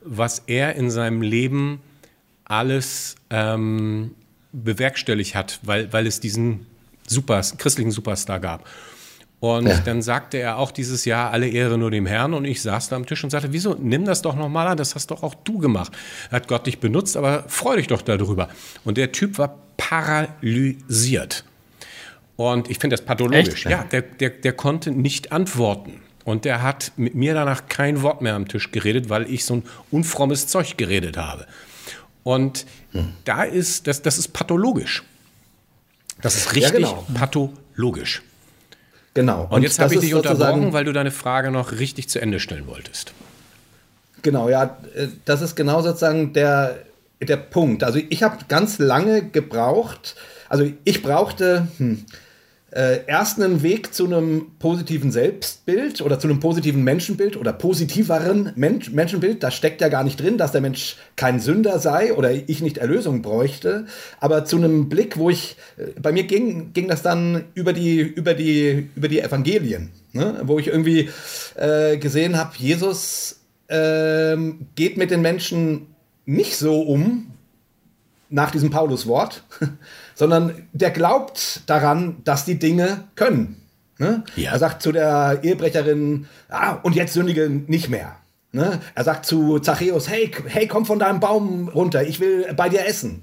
was 0.00 0.44
er 0.46 0.76
in 0.76 0.90
seinem 0.90 1.22
Leben 1.22 1.80
alles 2.44 3.16
ähm, 3.30 4.14
bewerkstelligt 4.52 5.34
hat, 5.34 5.60
weil, 5.62 5.92
weil 5.92 6.06
es 6.06 6.20
diesen 6.20 6.66
Super, 7.06 7.40
christlichen 7.56 7.90
Superstar 7.90 8.40
gab. 8.40 8.68
Und 9.40 9.68
ja. 9.68 9.78
dann 9.78 10.02
sagte 10.02 10.38
er 10.38 10.58
auch 10.58 10.72
dieses 10.72 11.04
Jahr 11.04 11.30
alle 11.30 11.48
Ehre 11.48 11.78
nur 11.78 11.90
dem 11.90 12.06
Herrn 12.06 12.34
und 12.34 12.44
ich 12.44 12.60
saß 12.60 12.88
da 12.88 12.96
am 12.96 13.06
Tisch 13.06 13.22
und 13.22 13.30
sagte, 13.30 13.52
wieso, 13.52 13.74
nimm 13.74 14.04
das 14.04 14.20
doch 14.20 14.34
nochmal 14.34 14.66
an, 14.66 14.76
das 14.76 14.94
hast 14.94 15.10
doch 15.12 15.22
auch 15.22 15.34
du 15.34 15.58
gemacht. 15.58 15.92
Hat 16.32 16.48
Gott 16.48 16.66
dich 16.66 16.80
benutzt, 16.80 17.16
aber 17.16 17.44
freu 17.46 17.76
dich 17.76 17.86
doch 17.86 18.02
darüber. 18.02 18.48
Und 18.84 18.98
der 18.98 19.12
Typ 19.12 19.38
war 19.38 19.56
paralysiert. 19.76 21.44
Und 22.36 22.68
ich 22.68 22.78
finde 22.78 22.96
das 22.96 23.04
pathologisch. 23.04 23.66
Echt? 23.66 23.70
Ja, 23.70 23.84
der, 23.84 24.02
der, 24.02 24.30
der 24.30 24.52
konnte 24.52 24.90
nicht 24.90 25.30
antworten. 25.30 26.00
Und 26.24 26.44
der 26.44 26.62
hat 26.62 26.92
mit 26.96 27.14
mir 27.14 27.32
danach 27.32 27.68
kein 27.68 28.02
Wort 28.02 28.20
mehr 28.22 28.34
am 28.34 28.48
Tisch 28.48 28.70
geredet, 28.70 29.08
weil 29.08 29.30
ich 29.30 29.44
so 29.44 29.54
ein 29.54 29.62
unfrommes 29.90 30.46
Zeug 30.46 30.76
geredet 30.76 31.16
habe. 31.16 31.46
Und 32.28 32.66
hm. 32.92 33.14
da 33.24 33.42
ist, 33.42 33.86
das, 33.86 34.02
das 34.02 34.18
ist 34.18 34.34
pathologisch. 34.34 35.02
Das 36.20 36.36
ist 36.36 36.54
richtig 36.54 36.80
ja, 36.80 36.90
genau. 36.90 37.06
pathologisch. 37.14 38.20
Genau. 39.14 39.44
Und, 39.44 39.52
Und 39.52 39.62
jetzt 39.62 39.78
habe 39.78 39.94
ich 39.94 40.00
dich 40.00 40.12
unterbrochen, 40.12 40.74
weil 40.74 40.84
du 40.84 40.92
deine 40.92 41.10
Frage 41.10 41.50
noch 41.50 41.72
richtig 41.72 42.10
zu 42.10 42.20
Ende 42.20 42.38
stellen 42.38 42.66
wolltest. 42.66 43.14
Genau, 44.20 44.50
ja, 44.50 44.76
äh, 44.94 45.08
das 45.24 45.40
ist 45.40 45.56
genau 45.56 45.80
sozusagen 45.80 46.34
der, 46.34 46.84
der 47.22 47.38
Punkt. 47.38 47.82
Also 47.82 47.98
ich 48.10 48.22
habe 48.22 48.36
ganz 48.46 48.78
lange 48.78 49.26
gebraucht, 49.30 50.14
also 50.50 50.70
ich 50.84 51.02
brauchte, 51.02 51.66
hm, 51.78 52.04
äh, 52.70 53.06
erst 53.06 53.40
einen 53.40 53.62
Weg 53.62 53.94
zu 53.94 54.04
einem 54.04 54.52
positiven 54.58 55.10
Selbstbild 55.10 56.02
oder 56.02 56.18
zu 56.18 56.28
einem 56.28 56.38
positiven 56.38 56.84
Menschenbild 56.84 57.36
oder 57.36 57.52
positiveren 57.52 58.52
Mensch, 58.56 58.90
Menschenbild. 58.90 59.42
Da 59.42 59.50
steckt 59.50 59.80
ja 59.80 59.88
gar 59.88 60.04
nicht 60.04 60.20
drin, 60.20 60.36
dass 60.36 60.52
der 60.52 60.60
Mensch 60.60 60.96
kein 61.16 61.40
Sünder 61.40 61.78
sei 61.78 62.12
oder 62.12 62.30
ich 62.30 62.60
nicht 62.60 62.78
Erlösung 62.78 63.22
bräuchte. 63.22 63.86
Aber 64.20 64.44
zu 64.44 64.56
einem 64.56 64.88
Blick, 64.90 65.16
wo 65.16 65.30
ich, 65.30 65.56
äh, 65.78 65.98
bei 66.00 66.12
mir 66.12 66.24
ging, 66.24 66.72
ging 66.74 66.88
das 66.88 67.02
dann 67.02 67.44
über 67.54 67.72
die, 67.72 68.00
über 68.00 68.34
die, 68.34 68.90
über 68.94 69.08
die 69.08 69.20
Evangelien, 69.20 69.90
ne? 70.12 70.42
wo 70.44 70.58
ich 70.58 70.66
irgendwie 70.66 71.08
äh, 71.54 71.96
gesehen 71.96 72.36
habe, 72.36 72.52
Jesus 72.58 73.40
äh, 73.68 74.36
geht 74.74 74.98
mit 74.98 75.10
den 75.10 75.22
Menschen 75.22 75.86
nicht 76.26 76.56
so 76.56 76.82
um, 76.82 77.32
nach 78.30 78.50
diesem 78.50 78.68
Paulus-Wort, 78.70 79.42
sondern 80.18 80.66
der 80.72 80.90
glaubt 80.90 81.62
daran, 81.66 82.16
dass 82.24 82.44
die 82.44 82.58
Dinge 82.58 83.04
können. 83.14 83.62
Ne? 83.98 84.24
Ja. 84.34 84.52
Er 84.52 84.58
sagt 84.58 84.82
zu 84.82 84.90
der 84.90 85.38
Ehebrecherin, 85.42 86.26
ah, 86.48 86.72
und 86.82 86.96
jetzt 86.96 87.12
sündige 87.12 87.48
nicht 87.48 87.88
mehr. 87.88 88.16
Ne? 88.50 88.80
Er 88.96 89.04
sagt 89.04 89.26
zu 89.26 89.60
Zachäus, 89.60 90.08
hey, 90.08 90.32
hey, 90.46 90.66
komm 90.66 90.86
von 90.86 90.98
deinem 90.98 91.20
Baum 91.20 91.68
runter, 91.68 92.02
ich 92.02 92.18
will 92.18 92.52
bei 92.56 92.68
dir 92.68 92.84
essen. 92.84 93.22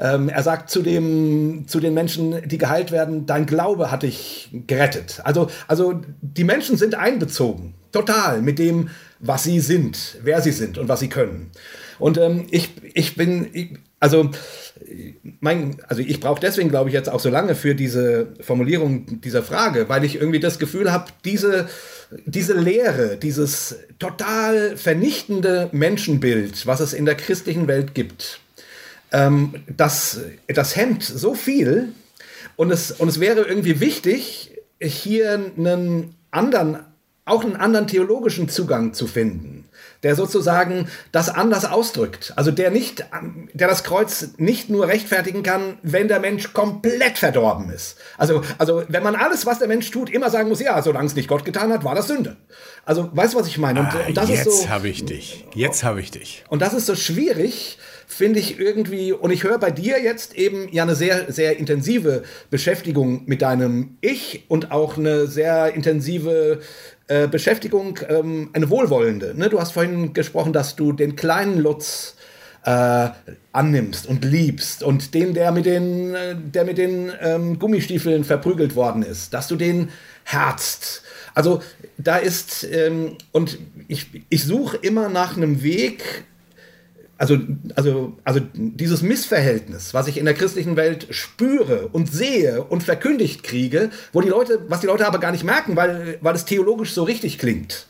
Ähm, 0.00 0.28
er 0.28 0.42
sagt 0.42 0.68
zu, 0.68 0.82
dem, 0.82 1.68
zu 1.68 1.78
den 1.78 1.94
Menschen, 1.94 2.48
die 2.48 2.58
geheilt 2.58 2.90
werden, 2.90 3.24
dein 3.24 3.46
Glaube 3.46 3.92
hat 3.92 4.02
dich 4.02 4.50
gerettet. 4.66 5.20
Also, 5.22 5.48
also 5.68 6.00
die 6.22 6.44
Menschen 6.44 6.76
sind 6.76 6.96
einbezogen, 6.96 7.74
total 7.92 8.42
mit 8.42 8.58
dem, 8.58 8.90
was 9.20 9.44
sie 9.44 9.60
sind, 9.60 10.16
wer 10.24 10.42
sie 10.42 10.50
sind 10.52 10.76
und 10.76 10.88
was 10.88 10.98
sie 10.98 11.08
können. 11.08 11.52
Und 12.00 12.18
ähm, 12.18 12.46
ich, 12.50 12.70
ich 12.94 13.14
bin, 13.14 13.48
ich, 13.52 13.78
also, 14.00 14.30
mein, 15.40 15.76
also 15.88 16.02
ich 16.02 16.20
brauche 16.20 16.40
deswegen, 16.40 16.68
glaube 16.68 16.90
ich, 16.90 16.94
jetzt 16.94 17.08
auch 17.08 17.20
so 17.20 17.30
lange 17.30 17.54
für 17.54 17.74
diese 17.74 18.28
Formulierung 18.40 19.20
dieser 19.20 19.42
Frage, 19.42 19.88
weil 19.88 20.04
ich 20.04 20.16
irgendwie 20.16 20.40
das 20.40 20.58
Gefühl 20.58 20.92
habe, 20.92 21.06
diese, 21.24 21.68
diese 22.26 22.54
Lehre, 22.54 23.16
dieses 23.16 23.76
total 23.98 24.76
vernichtende 24.76 25.68
Menschenbild, 25.72 26.66
was 26.66 26.80
es 26.80 26.92
in 26.92 27.04
der 27.04 27.14
christlichen 27.14 27.68
Welt 27.68 27.94
gibt, 27.94 28.40
ähm, 29.12 29.54
das, 29.76 30.20
das 30.48 30.76
hemmt 30.76 31.02
so 31.02 31.34
viel 31.34 31.92
und 32.56 32.70
es, 32.70 32.92
und 32.92 33.08
es 33.08 33.20
wäre 33.20 33.42
irgendwie 33.42 33.80
wichtig, 33.80 34.50
hier 34.80 35.52
einen 35.56 36.14
anderen, 36.30 36.78
auch 37.24 37.44
einen 37.44 37.56
anderen 37.56 37.86
theologischen 37.86 38.48
Zugang 38.48 38.94
zu 38.94 39.06
finden. 39.06 39.61
Der 40.02 40.16
sozusagen 40.16 40.88
das 41.12 41.28
anders 41.28 41.64
ausdrückt. 41.64 42.32
Also 42.36 42.50
der 42.50 42.70
nicht, 42.70 43.06
der 43.52 43.68
das 43.68 43.84
Kreuz 43.84 44.30
nicht 44.36 44.68
nur 44.68 44.88
rechtfertigen 44.88 45.42
kann, 45.42 45.78
wenn 45.82 46.08
der 46.08 46.20
Mensch 46.20 46.52
komplett 46.52 47.18
verdorben 47.18 47.70
ist. 47.70 47.96
Also, 48.18 48.42
also 48.58 48.82
wenn 48.88 49.02
man 49.02 49.14
alles, 49.14 49.46
was 49.46 49.58
der 49.58 49.68
Mensch 49.68 49.90
tut, 49.90 50.10
immer 50.10 50.30
sagen 50.30 50.48
muss, 50.48 50.60
ja, 50.60 50.80
solange 50.82 51.06
es 51.06 51.14
nicht 51.14 51.28
Gott 51.28 51.44
getan 51.44 51.72
hat, 51.72 51.84
war 51.84 51.94
das 51.94 52.08
Sünde. 52.08 52.36
Also, 52.84 53.10
weißt 53.12 53.34
du, 53.34 53.38
was 53.38 53.46
ich 53.46 53.58
meine? 53.58 53.80
Und, 53.80 53.86
ah, 53.86 54.00
und 54.08 54.16
das 54.16 54.28
jetzt 54.28 54.46
ist 54.46 54.62
so, 54.62 54.68
habe 54.68 54.88
ich 54.88 55.04
dich. 55.04 55.46
Jetzt 55.54 55.84
habe 55.84 56.00
ich 56.00 56.10
dich. 56.10 56.44
Und 56.48 56.62
das 56.62 56.74
ist 56.74 56.86
so 56.86 56.96
schwierig, 56.96 57.78
finde 58.12 58.38
ich 58.40 58.58
irgendwie, 58.60 59.12
und 59.12 59.30
ich 59.30 59.42
höre 59.42 59.58
bei 59.58 59.70
dir 59.70 60.00
jetzt 60.00 60.34
eben 60.34 60.68
ja 60.70 60.82
eine 60.82 60.94
sehr, 60.94 61.32
sehr 61.32 61.58
intensive 61.58 62.22
Beschäftigung 62.50 63.22
mit 63.26 63.42
deinem 63.42 63.96
Ich 64.00 64.44
und 64.48 64.70
auch 64.70 64.98
eine 64.98 65.26
sehr 65.26 65.74
intensive 65.74 66.60
äh, 67.08 67.26
Beschäftigung, 67.26 67.98
ähm, 68.08 68.50
eine 68.52 68.70
wohlwollende. 68.70 69.34
Ne? 69.36 69.48
Du 69.48 69.58
hast 69.60 69.72
vorhin 69.72 70.12
gesprochen, 70.12 70.52
dass 70.52 70.76
du 70.76 70.92
den 70.92 71.16
kleinen 71.16 71.58
Lutz 71.58 72.16
äh, 72.64 73.08
annimmst 73.52 74.06
und 74.06 74.24
liebst 74.24 74.82
und 74.82 75.14
den, 75.14 75.34
der 75.34 75.50
mit 75.50 75.66
den, 75.66 76.14
äh, 76.14 76.36
der 76.36 76.64
mit 76.64 76.78
den 76.78 77.10
ähm, 77.20 77.58
Gummistiefeln 77.58 78.24
verprügelt 78.24 78.76
worden 78.76 79.02
ist, 79.02 79.34
dass 79.34 79.48
du 79.48 79.56
den 79.56 79.88
herzt. 80.24 81.02
Also 81.34 81.62
da 81.98 82.16
ist, 82.16 82.64
ähm, 82.70 83.16
und 83.32 83.58
ich, 83.88 84.06
ich 84.28 84.44
suche 84.44 84.76
immer 84.76 85.08
nach 85.08 85.36
einem 85.36 85.62
Weg, 85.62 86.24
also, 87.22 87.38
also, 87.76 88.16
also 88.24 88.40
dieses 88.52 89.02
Missverhältnis, 89.02 89.94
was 89.94 90.08
ich 90.08 90.18
in 90.18 90.24
der 90.24 90.34
christlichen 90.34 90.74
Welt 90.74 91.06
spüre 91.10 91.86
und 91.92 92.12
sehe 92.12 92.64
und 92.64 92.82
verkündigt 92.82 93.44
kriege, 93.44 93.90
wo 94.12 94.20
die 94.20 94.28
Leute, 94.28 94.64
was 94.66 94.80
die 94.80 94.88
Leute 94.88 95.06
aber 95.06 95.20
gar 95.20 95.30
nicht 95.30 95.44
merken, 95.44 95.76
weil, 95.76 96.18
weil 96.20 96.34
es 96.34 96.46
theologisch 96.46 96.92
so 96.92 97.04
richtig 97.04 97.38
klingt, 97.38 97.86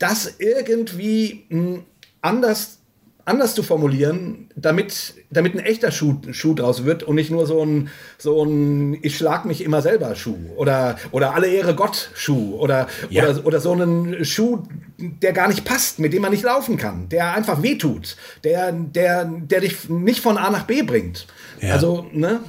das 0.00 0.40
irgendwie 0.40 1.44
hm, 1.50 1.84
anders 2.20 2.78
anders 3.24 3.54
zu 3.54 3.62
formulieren, 3.62 4.48
damit, 4.56 5.14
damit 5.30 5.54
ein 5.54 5.60
echter 5.60 5.90
Schuh, 5.92 6.16
Schuh 6.32 6.54
draus 6.54 6.84
wird 6.84 7.02
und 7.02 7.14
nicht 7.14 7.30
nur 7.30 7.46
so 7.46 7.64
ein, 7.64 7.88
so 8.18 8.44
ein 8.44 8.98
Ich 9.02 9.16
schlag 9.16 9.44
mich 9.44 9.62
immer 9.62 9.80
selber 9.82 10.14
Schuh 10.14 10.38
oder, 10.56 10.96
oder 11.12 11.34
Alle 11.34 11.46
Ehre 11.46 11.74
Gott 11.74 12.10
Schuh 12.14 12.56
oder, 12.56 12.88
ja. 13.10 13.28
oder, 13.28 13.46
oder 13.46 13.60
so 13.60 13.72
einen 13.72 14.24
Schuh, 14.24 14.64
der 14.98 15.32
gar 15.32 15.48
nicht 15.48 15.64
passt, 15.64 15.98
mit 15.98 16.12
dem 16.12 16.22
man 16.22 16.32
nicht 16.32 16.42
laufen 16.42 16.76
kann, 16.76 17.08
der 17.08 17.34
einfach 17.34 17.62
wehtut, 17.62 18.16
der, 18.44 18.72
der, 18.72 19.24
der 19.24 19.60
dich 19.60 19.88
nicht 19.88 20.20
von 20.20 20.36
A 20.36 20.50
nach 20.50 20.64
B 20.64 20.82
bringt. 20.82 21.26
Ja. 21.60 21.74
Also, 21.74 22.06
ne? 22.12 22.40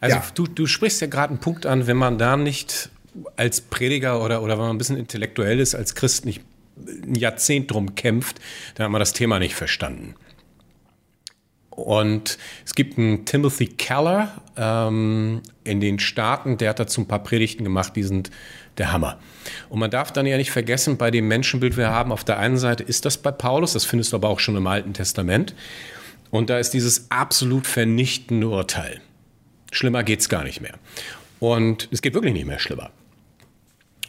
Also 0.00 0.16
ja. 0.16 0.24
du, 0.34 0.46
du 0.46 0.66
sprichst 0.66 1.00
ja 1.00 1.06
gerade 1.06 1.30
einen 1.30 1.40
Punkt 1.40 1.66
an, 1.66 1.86
wenn 1.86 1.96
man 1.96 2.16
da 2.16 2.36
nicht 2.36 2.90
als 3.36 3.60
Prediger 3.60 4.22
oder, 4.22 4.42
oder 4.42 4.54
wenn 4.54 4.66
man 4.66 4.76
ein 4.76 4.78
bisschen 4.78 4.96
intellektuell 4.96 5.60
ist, 5.60 5.74
als 5.74 5.94
Christ 5.94 6.26
nicht 6.26 6.42
ein 6.76 7.14
Jahrzehnt 7.14 7.70
drum 7.70 7.94
kämpft, 7.94 8.40
dann 8.74 8.84
hat 8.84 8.92
man 8.92 9.00
das 9.00 9.12
Thema 9.12 9.38
nicht 9.38 9.54
verstanden. 9.54 10.14
Und 11.70 12.38
es 12.64 12.74
gibt 12.74 12.96
einen 12.96 13.26
Timothy 13.26 13.66
Keller 13.66 14.40
ähm, 14.56 15.42
in 15.62 15.80
den 15.80 15.98
Staaten, 15.98 16.56
der 16.56 16.70
hat 16.70 16.80
dazu 16.80 17.02
ein 17.02 17.08
paar 17.08 17.22
Predigten 17.22 17.64
gemacht, 17.64 17.94
die 17.96 18.02
sind 18.02 18.30
der 18.78 18.92
Hammer. 18.92 19.18
Und 19.68 19.78
man 19.78 19.90
darf 19.90 20.10
dann 20.10 20.24
ja 20.24 20.38
nicht 20.38 20.50
vergessen, 20.50 20.96
bei 20.96 21.10
dem 21.10 21.28
Menschenbild, 21.28 21.76
wir 21.76 21.90
haben, 21.90 22.12
auf 22.12 22.24
der 22.24 22.38
einen 22.38 22.56
Seite 22.56 22.82
ist 22.82 23.04
das 23.04 23.18
bei 23.18 23.30
Paulus, 23.30 23.74
das 23.74 23.84
findest 23.84 24.12
du 24.12 24.16
aber 24.16 24.28
auch 24.28 24.40
schon 24.40 24.56
im 24.56 24.66
Alten 24.66 24.94
Testament. 24.94 25.54
Und 26.30 26.48
da 26.48 26.58
ist 26.58 26.70
dieses 26.70 27.10
absolut 27.10 27.66
vernichtende 27.66 28.48
Urteil. 28.48 29.00
Schlimmer 29.70 30.02
geht 30.02 30.20
es 30.20 30.28
gar 30.30 30.44
nicht 30.44 30.62
mehr. 30.62 30.74
Und 31.40 31.88
es 31.92 32.00
geht 32.00 32.14
wirklich 32.14 32.32
nicht 32.32 32.46
mehr 32.46 32.58
schlimmer. 32.58 32.90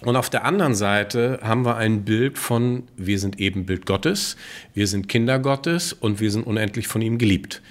Und 0.02 0.16
auf 0.16 0.30
der 0.30 0.46
anderen 0.46 0.76
Seite 0.76 1.40
haben 1.42 1.66
wir 1.66 1.76
ein 1.78 2.06
Bild 2.06 2.38
von, 2.38 2.84
wir 2.98 3.18
sind 3.20 3.40
Ebenbild 3.40 3.86
Gottes, 3.86 4.38
wir 4.74 4.88
sind 4.88 5.10
Kinder 5.10 5.40
Gottes 5.40 5.92
und 5.94 6.20
wir 6.20 6.30
sind 6.30 6.46
unendlich 6.46 6.88
von 6.88 7.02
ihm 7.02 7.18
geliebt. 7.18 7.62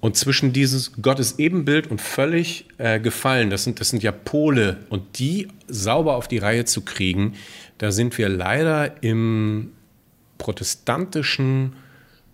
Und 0.00 0.16
zwischen 0.16 0.52
dieses 0.52 1.00
Gottes 1.00 1.38
Ebenbild 1.38 1.86
und 1.90 2.00
völlig 2.00 2.66
äh, 2.78 3.00
gefallen, 3.00 3.50
das 3.50 3.64
sind, 3.64 3.80
das 3.80 3.88
sind 3.88 4.02
ja 4.02 4.12
Pole, 4.12 4.78
und 4.90 5.18
die 5.18 5.48
sauber 5.66 6.16
auf 6.16 6.28
die 6.28 6.38
Reihe 6.38 6.64
zu 6.64 6.82
kriegen, 6.82 7.34
da 7.78 7.90
sind 7.90 8.16
wir 8.18 8.28
leider 8.28 9.02
im 9.02 9.72
protestantischen 10.38 11.74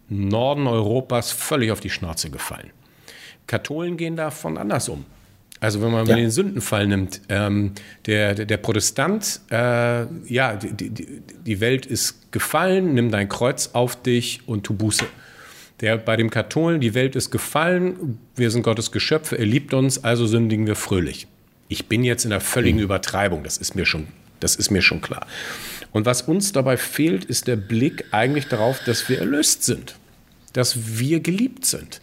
Norden 0.08 0.66
Europas 0.66 1.30
völlig 1.30 1.70
auf 1.70 1.80
die 1.80 1.90
Schnauze 1.90 2.30
gefallen. 2.30 2.70
Katholen 3.46 3.96
gehen 3.96 4.16
davon 4.16 4.58
anders 4.58 4.88
um. 4.88 5.04
Also 5.60 5.82
wenn 5.82 5.90
man 5.90 6.06
ja. 6.06 6.16
den 6.16 6.30
Sündenfall 6.30 6.86
nimmt, 6.86 7.20
ähm, 7.28 7.72
der, 8.06 8.34
der, 8.34 8.46
der, 8.46 8.56
Protestant, 8.56 9.40
äh, 9.50 10.06
ja, 10.26 10.56
die, 10.56 10.88
die, 10.88 11.20
die 11.44 11.60
Welt 11.60 11.84
ist 11.84 12.32
gefallen, 12.32 12.94
nimm 12.94 13.10
dein 13.10 13.28
Kreuz 13.28 13.70
auf 13.74 14.02
dich 14.02 14.40
und 14.46 14.64
tu 14.64 14.72
Buße. 14.72 15.04
Der 15.80 15.98
bei 15.98 16.16
dem 16.16 16.30
Katholen, 16.30 16.80
die 16.80 16.94
Welt 16.94 17.14
ist 17.14 17.30
gefallen, 17.30 18.18
wir 18.36 18.50
sind 18.50 18.62
Gottes 18.62 18.90
Geschöpfe, 18.90 19.36
er 19.36 19.44
liebt 19.44 19.74
uns, 19.74 20.02
also 20.02 20.26
sündigen 20.26 20.66
wir 20.66 20.76
fröhlich. 20.76 21.26
Ich 21.68 21.86
bin 21.86 22.04
jetzt 22.04 22.24
in 22.24 22.30
der 22.30 22.40
völligen 22.40 22.78
mhm. 22.78 22.84
Übertreibung, 22.84 23.44
das 23.44 23.58
ist 23.58 23.74
mir 23.74 23.84
schon, 23.84 24.08
das 24.40 24.56
ist 24.56 24.70
mir 24.70 24.82
schon 24.82 25.02
klar. 25.02 25.26
Und 25.92 26.06
was 26.06 26.22
uns 26.22 26.52
dabei 26.52 26.78
fehlt, 26.78 27.24
ist 27.26 27.48
der 27.48 27.56
Blick 27.56 28.06
eigentlich 28.12 28.46
darauf, 28.48 28.82
dass 28.84 29.08
wir 29.10 29.18
erlöst 29.18 29.64
sind, 29.64 29.96
dass 30.54 30.98
wir 30.98 31.20
geliebt 31.20 31.66
sind, 31.66 32.00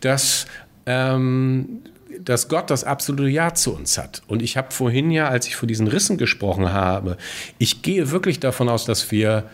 dass 0.00 0.46
ähm, 0.86 1.80
dass 2.24 2.48
Gott 2.48 2.70
das 2.70 2.84
absolute 2.84 3.28
Ja 3.28 3.54
zu 3.54 3.74
uns 3.74 3.98
hat. 3.98 4.22
Und 4.26 4.42
ich 4.42 4.56
habe 4.56 4.72
vorhin 4.72 5.10
ja, 5.10 5.28
als 5.28 5.46
ich 5.46 5.56
vor 5.56 5.66
diesen 5.66 5.86
Rissen 5.86 6.18
gesprochen 6.18 6.72
habe, 6.72 7.16
ich 7.58 7.82
gehe 7.82 8.10
wirklich 8.10 8.40
davon 8.40 8.68
aus, 8.68 8.84
dass 8.84 9.10
wir 9.10 9.44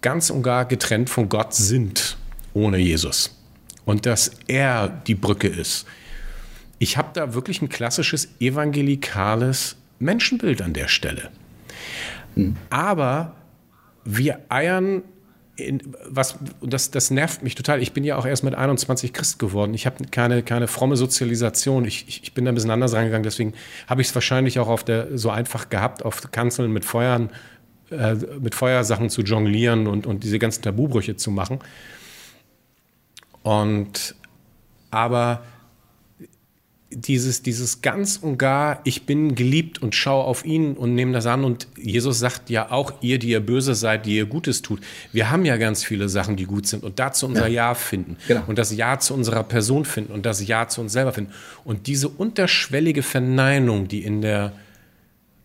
ganz 0.00 0.30
und 0.30 0.42
gar 0.42 0.64
getrennt 0.64 1.10
von 1.10 1.28
Gott 1.28 1.54
sind 1.54 2.16
ohne 2.54 2.78
Jesus. 2.78 3.38
Und 3.84 4.06
dass 4.06 4.30
er 4.46 4.88
die 4.88 5.14
Brücke 5.14 5.48
ist. 5.48 5.86
Ich 6.78 6.96
habe 6.96 7.08
da 7.12 7.34
wirklich 7.34 7.62
ein 7.62 7.68
klassisches 7.68 8.28
evangelikales 8.40 9.76
Menschenbild 9.98 10.60
an 10.62 10.72
der 10.72 10.88
Stelle. 10.88 11.30
Aber 12.68 13.34
wir 14.04 14.40
eiern 14.48 15.02
in, 15.56 15.80
was, 16.08 16.38
das, 16.62 16.90
das 16.90 17.10
nervt 17.10 17.42
mich 17.42 17.54
total. 17.54 17.82
Ich 17.82 17.92
bin 17.92 18.04
ja 18.04 18.16
auch 18.16 18.26
erst 18.26 18.44
mit 18.44 18.54
21 18.54 19.12
Christ 19.12 19.38
geworden. 19.38 19.74
Ich 19.74 19.86
habe 19.86 20.04
keine, 20.10 20.42
keine 20.42 20.68
fromme 20.68 20.96
Sozialisation. 20.96 21.84
Ich, 21.84 22.06
ich, 22.08 22.22
ich 22.22 22.34
bin 22.34 22.44
da 22.44 22.52
ein 22.52 22.54
bisschen 22.54 22.70
anders 22.70 22.92
reingegangen. 22.92 23.24
Deswegen 23.24 23.54
habe 23.86 24.02
ich 24.02 24.08
es 24.08 24.14
wahrscheinlich 24.14 24.58
auch 24.58 24.68
auf 24.68 24.84
der, 24.84 25.16
so 25.16 25.30
einfach 25.30 25.70
gehabt, 25.70 26.04
auf 26.04 26.30
Kanzeln 26.30 26.72
mit 26.72 26.84
Feuern, 26.84 27.30
äh, 27.90 28.14
mit 28.40 28.54
Feuersachen 28.54 29.08
zu 29.08 29.22
jonglieren 29.22 29.86
und, 29.86 30.06
und 30.06 30.24
diese 30.24 30.38
ganzen 30.38 30.62
Tabubrüche 30.62 31.16
zu 31.16 31.30
machen. 31.30 31.60
Und 33.42 34.14
aber 34.90 35.42
dieses, 36.90 37.42
dieses 37.42 37.82
ganz 37.82 38.16
und 38.16 38.38
gar, 38.38 38.80
ich 38.84 39.06
bin 39.06 39.34
geliebt 39.34 39.82
und 39.82 39.94
schaue 39.94 40.24
auf 40.24 40.44
ihn 40.44 40.74
und 40.74 40.94
nehme 40.94 41.12
das 41.12 41.26
an. 41.26 41.44
Und 41.44 41.66
Jesus 41.76 42.20
sagt 42.20 42.48
ja 42.48 42.70
auch, 42.70 42.92
ihr, 43.00 43.18
die 43.18 43.30
ihr 43.30 43.40
böse 43.40 43.74
seid, 43.74 44.06
die 44.06 44.16
ihr 44.16 44.26
Gutes 44.26 44.62
tut. 44.62 44.80
Wir 45.12 45.30
haben 45.30 45.44
ja 45.44 45.56
ganz 45.56 45.84
viele 45.84 46.08
Sachen, 46.08 46.36
die 46.36 46.44
gut 46.44 46.66
sind 46.66 46.84
und 46.84 46.98
dazu 46.98 47.26
unser 47.26 47.48
Ja, 47.48 47.68
ja 47.68 47.74
finden. 47.74 48.16
Genau. 48.28 48.44
Und 48.46 48.58
das 48.58 48.74
Ja 48.74 48.98
zu 48.98 49.14
unserer 49.14 49.42
Person 49.42 49.84
finden 49.84 50.12
und 50.12 50.24
das 50.26 50.46
Ja 50.46 50.68
zu 50.68 50.80
uns 50.80 50.92
selber 50.92 51.12
finden. 51.12 51.32
Und 51.64 51.88
diese 51.88 52.08
unterschwellige 52.08 53.02
Verneinung, 53.02 53.88
die 53.88 54.04
in 54.04 54.22
der 54.22 54.52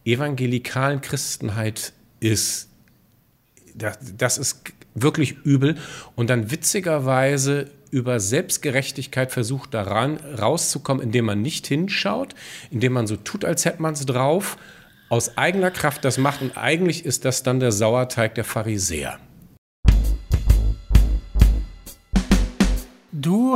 evangelikalen 0.05 1.01
Christenheit 1.01 1.93
ist, 2.19 2.69
das, 3.73 3.97
das 4.15 4.37
ist 4.37 4.63
wirklich 4.93 5.37
übel. 5.43 5.77
Und 6.15 6.29
dann 6.29 6.51
witzigerweise 6.51 7.71
über 7.91 8.19
Selbstgerechtigkeit 8.19 9.31
versucht, 9.31 9.73
daran 9.73 10.17
rauszukommen, 10.17 11.03
indem 11.03 11.25
man 11.25 11.41
nicht 11.41 11.67
hinschaut, 11.67 12.33
indem 12.71 12.93
man 12.93 13.05
so 13.05 13.17
tut, 13.17 13.45
als 13.45 13.65
hätte 13.65 13.81
man 13.81 13.93
es 13.93 14.05
drauf, 14.05 14.57
aus 15.09 15.37
eigener 15.37 15.71
Kraft 15.71 16.05
das 16.05 16.17
macht 16.17 16.41
und 16.41 16.57
eigentlich 16.57 17.05
ist 17.05 17.25
das 17.25 17.43
dann 17.43 17.59
der 17.59 17.73
Sauerteig 17.73 18.33
der 18.35 18.45
Pharisäer. 18.45 19.19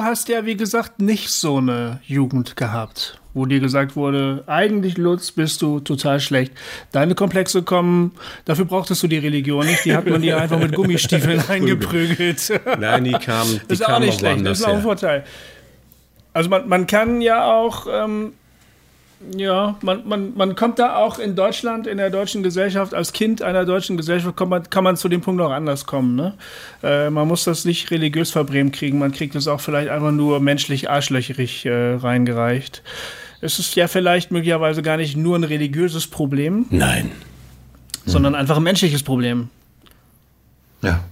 Hast 0.06 0.30
ja, 0.30 0.46
wie 0.46 0.56
gesagt, 0.56 1.02
nicht 1.02 1.30
so 1.30 1.58
eine 1.58 2.00
Jugend 2.06 2.56
gehabt, 2.56 3.20
wo 3.34 3.46
dir 3.46 3.60
gesagt 3.60 3.96
wurde, 3.96 4.44
eigentlich 4.48 4.98
Lutz, 4.98 5.32
bist 5.32 5.62
du 5.62 5.82
total 5.82 6.20
schlecht. 6.22 6.54
Deine 6.92 7.16
Komplexe 7.16 7.64
kommen, 7.64 8.14
dafür 8.46 8.66
brauchtest 8.66 9.04
du 9.04 9.08
die 9.08 9.18
Religion 9.18 9.66
nicht, 9.66 9.84
die 9.84 9.96
hat 9.96 10.08
man 10.08 10.22
dir 10.22 10.38
einfach 10.40 10.60
mit 10.60 10.74
Gummistiefeln 10.74 11.44
eingeprügelt. 11.50 12.62
Nein, 12.80 13.04
die 13.04 13.12
kamen, 13.12 13.60
die 13.64 13.68
das 13.68 13.80
ist 13.82 13.86
auch 13.90 14.00
nicht 14.00 14.20
schlecht, 14.20 14.46
das 14.46 14.60
ist 14.60 14.66
auch 14.66 14.76
ein 14.76 14.82
Vorteil. 14.82 15.26
Also 16.34 16.50
man, 16.50 16.68
man 16.70 16.88
kann 16.88 17.22
ja 17.22 17.52
auch 17.52 17.88
ähm, 17.92 18.34
ja, 19.36 19.78
man, 19.82 20.08
man, 20.08 20.34
man 20.36 20.56
kommt 20.56 20.80
da 20.80 20.98
auch 20.98 21.20
in 21.20 21.36
Deutschland, 21.36 21.88
in 21.88 21.98
der 21.98 22.10
deutschen 22.10 22.44
Gesellschaft, 22.44 22.94
als 22.94 23.14
Kind 23.14 23.42
einer 23.42 23.66
deutschen 23.66 23.98
Gesellschaft, 23.98 24.40
man, 24.40 24.70
kann 24.70 24.84
man 24.84 24.98
zu 24.98 25.10
dem 25.10 25.22
Punkt 25.22 25.42
auch 25.42 25.52
anders 25.52 25.86
kommen. 25.86 26.16
Ne? 26.16 26.34
Äh, 26.84 27.10
man 27.10 27.28
muss 27.28 27.44
das 27.44 27.66
nicht 27.66 27.92
religiös 27.92 28.32
verbrämt 28.32 28.74
kriegen, 28.74 29.00
man 29.00 29.12
kriegt 29.12 29.36
es 29.36 29.48
auch 29.48 29.62
vielleicht 29.62 29.90
einfach 29.90 30.12
nur 30.12 30.40
menschlich 30.40 30.90
arschlöcherig 30.90 31.66
äh, 31.66 31.96
reingereicht. 31.96 32.84
Es 33.42 33.60
ist 33.60 33.76
ja 33.76 33.88
vielleicht 33.88 34.32
möglicherweise 34.32 34.82
gar 34.82 34.98
nicht 34.98 35.16
nur 35.16 35.38
ein 35.38 35.44
religiöses 35.44 36.08
Problem. 36.08 36.66
Nein. 36.70 37.12
Sondern 38.06 38.34
hm. 38.34 38.40
einfach 38.40 38.58
ein 38.58 38.64
menschliches 38.64 39.04
Problem. 39.04 39.50
Ja. 40.82 41.04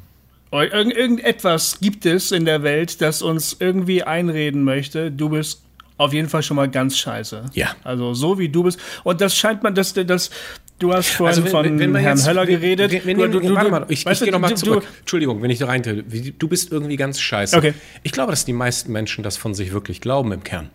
Irgend, 0.52 0.94
irgendetwas 0.94 1.80
gibt 1.80 2.06
es 2.06 2.32
in 2.32 2.46
der 2.46 2.62
Welt, 2.62 3.02
das 3.02 3.24
uns 3.24 3.58
irgendwie 3.60 4.04
einreden 4.04 4.64
möchte, 4.64 5.12
du 5.12 5.30
bist 5.30 5.63
auf 6.04 6.14
jeden 6.14 6.30
Fall 6.30 6.44
schon 6.44 6.56
mal 6.56 6.70
ganz 6.70 6.98
scheiße. 6.98 7.46
Ja. 7.54 7.76
Also 7.84 8.14
so 8.14 8.38
wie 8.38 8.50
du 8.50 8.64
bist. 8.64 8.80
Und 9.04 9.22
das 9.22 9.36
scheint 9.36 9.64
man, 9.64 9.76
dass 9.76 9.94
das. 9.94 10.30
Du 10.80 10.94
hast 10.94 11.10
vorhin 11.10 11.44
also 11.44 11.44
wenn, 11.46 11.52
von 11.52 11.80
wenn 11.80 11.96
Herrn 11.96 12.18
jetzt, 12.18 12.28
Höller 12.28 12.46
geredet. 12.46 12.92
Wenn, 13.06 13.18
wenn, 13.18 13.32
du, 13.32 13.40
du, 13.40 13.56
warte 13.56 13.70
mal, 13.70 13.86
ich, 13.90 14.06
ich 14.06 14.20
gehe 14.20 14.32
nochmal 14.32 14.56
zurück. 14.58 14.86
Entschuldigung, 15.00 15.42
wenn 15.42 15.50
ich 15.50 15.60
da 15.60 15.68
reintrete. 15.68 16.04
Du 16.04 16.48
bist 16.48 16.72
irgendwie 16.72 16.98
ganz 16.98 17.22
scheiße. 17.22 17.56
Okay. 17.56 17.74
Ich 18.02 18.12
glaube, 18.12 18.32
dass 18.32 18.44
die 18.46 18.54
meisten 18.54 18.92
Menschen 18.92 19.24
das 19.24 19.38
von 19.38 19.54
sich 19.54 19.72
wirklich 19.72 20.02
glauben 20.02 20.32
im 20.32 20.44
Kern. 20.44 20.70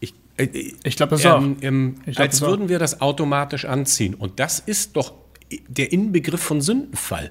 Ich, 0.00 0.12
äh, 0.36 0.48
ich 0.84 0.96
glaube 0.96 1.10
das 1.10 1.24
ähm, 1.24 1.30
auch. 1.30 1.62
Ähm, 1.62 1.94
glaub, 2.04 2.20
als 2.20 2.40
das 2.40 2.48
würden 2.48 2.68
wir 2.68 2.78
das 2.78 3.00
automatisch 3.00 3.64
anziehen. 3.64 4.14
Und 4.14 4.38
das 4.38 4.58
ist 4.58 4.96
doch 4.96 5.14
der 5.68 5.92
Inbegriff 5.92 6.40
von 6.40 6.60
Sündenfall. 6.60 7.30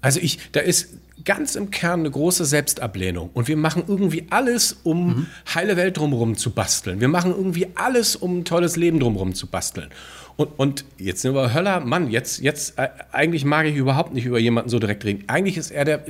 Also 0.00 0.20
ich, 0.20 0.38
da 0.52 0.60
ist 0.60 0.88
ganz 1.24 1.54
im 1.54 1.70
Kern 1.70 2.00
eine 2.00 2.10
große 2.10 2.44
Selbstablehnung. 2.44 3.30
Und 3.34 3.48
wir 3.48 3.56
machen 3.56 3.84
irgendwie 3.86 4.26
alles, 4.30 4.76
um 4.82 5.06
mhm. 5.06 5.26
heile 5.54 5.76
Welt 5.76 5.96
drumherum 5.96 6.36
zu 6.36 6.50
basteln. 6.50 7.00
Wir 7.00 7.08
machen 7.08 7.32
irgendwie 7.32 7.68
alles, 7.74 8.16
um 8.16 8.38
ein 8.38 8.44
tolles 8.44 8.76
Leben 8.76 9.00
drumherum 9.00 9.34
zu 9.34 9.46
basteln. 9.46 9.90
Und, 10.36 10.58
und 10.58 10.84
jetzt 10.96 11.20
sind 11.22 11.34
wir 11.34 11.52
Höller, 11.52 11.80
Mann, 11.80 12.10
jetzt, 12.10 12.40
jetzt, 12.40 12.78
äh, 12.78 12.88
eigentlich 13.12 13.44
mag 13.44 13.66
ich 13.66 13.76
überhaupt 13.76 14.14
nicht 14.14 14.24
über 14.24 14.38
jemanden 14.38 14.70
so 14.70 14.78
direkt 14.78 15.04
reden. 15.04 15.24
Eigentlich 15.26 15.58
ist 15.58 15.70
er 15.70 15.84
der, 15.84 16.04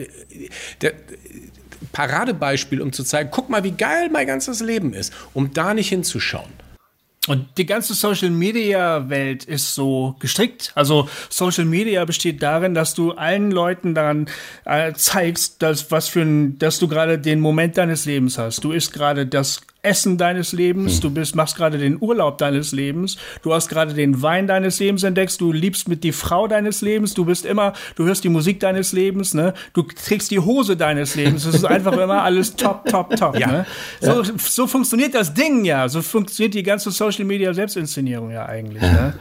der 0.81 0.93
Paradebeispiel, 1.93 2.81
um 2.81 2.93
zu 2.93 3.03
zeigen, 3.03 3.31
guck 3.33 3.51
mal, 3.51 3.65
wie 3.65 3.73
geil 3.73 4.09
mein 4.13 4.27
ganzes 4.27 4.61
Leben 4.61 4.93
ist, 4.95 5.13
um 5.35 5.53
da 5.53 5.75
nicht 5.75 5.89
hinzuschauen. 5.89 6.51
Und 7.29 7.59
die 7.59 7.67
ganze 7.67 7.93
Social 7.93 8.31
Media 8.31 9.11
Welt 9.11 9.45
ist 9.45 9.75
so 9.75 10.17
gestrickt. 10.21 10.73
Also 10.75 11.07
Social 11.29 11.67
Media 11.67 12.03
besteht 12.07 12.43
darin, 12.43 12.73
dass 12.73 12.95
du 12.95 13.13
allen 13.13 13.51
Leuten 13.51 13.95
daran 13.95 14.27
äh, 14.65 14.95
zeigst, 14.95 15.61
dass 15.61 15.91
was 15.91 16.09
für 16.09 16.23
ein, 16.23 16.59
dass 16.59 16.79
du 16.79 16.89
gerade 16.89 17.19
den 17.19 17.41
Moment 17.41 17.77
deines 17.77 18.07
Lebens 18.07 18.39
hast. 18.39 18.65
Du 18.65 18.73
isst 18.73 18.95
gerade 18.95 19.27
das 19.27 19.61
Essen 19.83 20.19
deines 20.19 20.53
Lebens, 20.53 20.95
hm. 20.95 21.01
du 21.01 21.11
bist, 21.11 21.35
machst 21.35 21.57
gerade 21.57 21.79
den 21.79 21.97
Urlaub 22.01 22.39
deines 22.39 22.73
Lebens, 22.73 23.17
du 23.43 23.55
hast 23.55 23.69
gerade 23.69 23.95
den 23.95 24.21
Wein 24.23 24.47
deines 24.47 24.79
Lebens 24.79 25.03
entdeckt, 25.03 25.41
du 25.41 25.53
liebst 25.53 25.89
mit 25.89 26.05
die 26.05 26.13
Frau 26.13 26.47
deines 26.49 26.83
Lebens, 26.83 27.15
du 27.15 27.25
bist 27.25 27.47
immer, 27.47 27.73
du 27.97 28.05
hörst 28.05 28.25
die 28.25 28.29
Musik 28.29 28.61
deines 28.61 28.93
Lebens, 28.93 29.33
ne? 29.33 29.55
Du 29.73 29.83
trägst 29.83 30.31
die 30.31 30.39
Hose 30.39 30.77
deines 30.77 31.15
Lebens. 31.15 31.45
Es 31.45 31.55
ist 31.55 31.65
einfach 31.65 31.93
immer 31.93 32.23
alles 32.23 32.57
top, 32.57 32.85
top, 32.87 33.17
top. 33.17 33.39
Ja. 33.39 33.47
Ne? 33.47 33.67
So, 34.01 34.23
ja. 34.23 34.33
so 34.39 34.67
funktioniert 34.67 35.15
das 35.15 35.35
Ding 35.35 35.65
ja. 35.65 35.89
So 35.89 36.03
funktioniert 36.03 36.55
die 36.55 36.63
ganze 36.63 36.91
Social 36.91 37.25
Media 37.25 37.55
Selbstinszenierung 37.55 38.31
ja 38.31 38.47
eigentlich. 38.47 38.83
Ja. 38.83 38.93
Ne? 38.93 39.15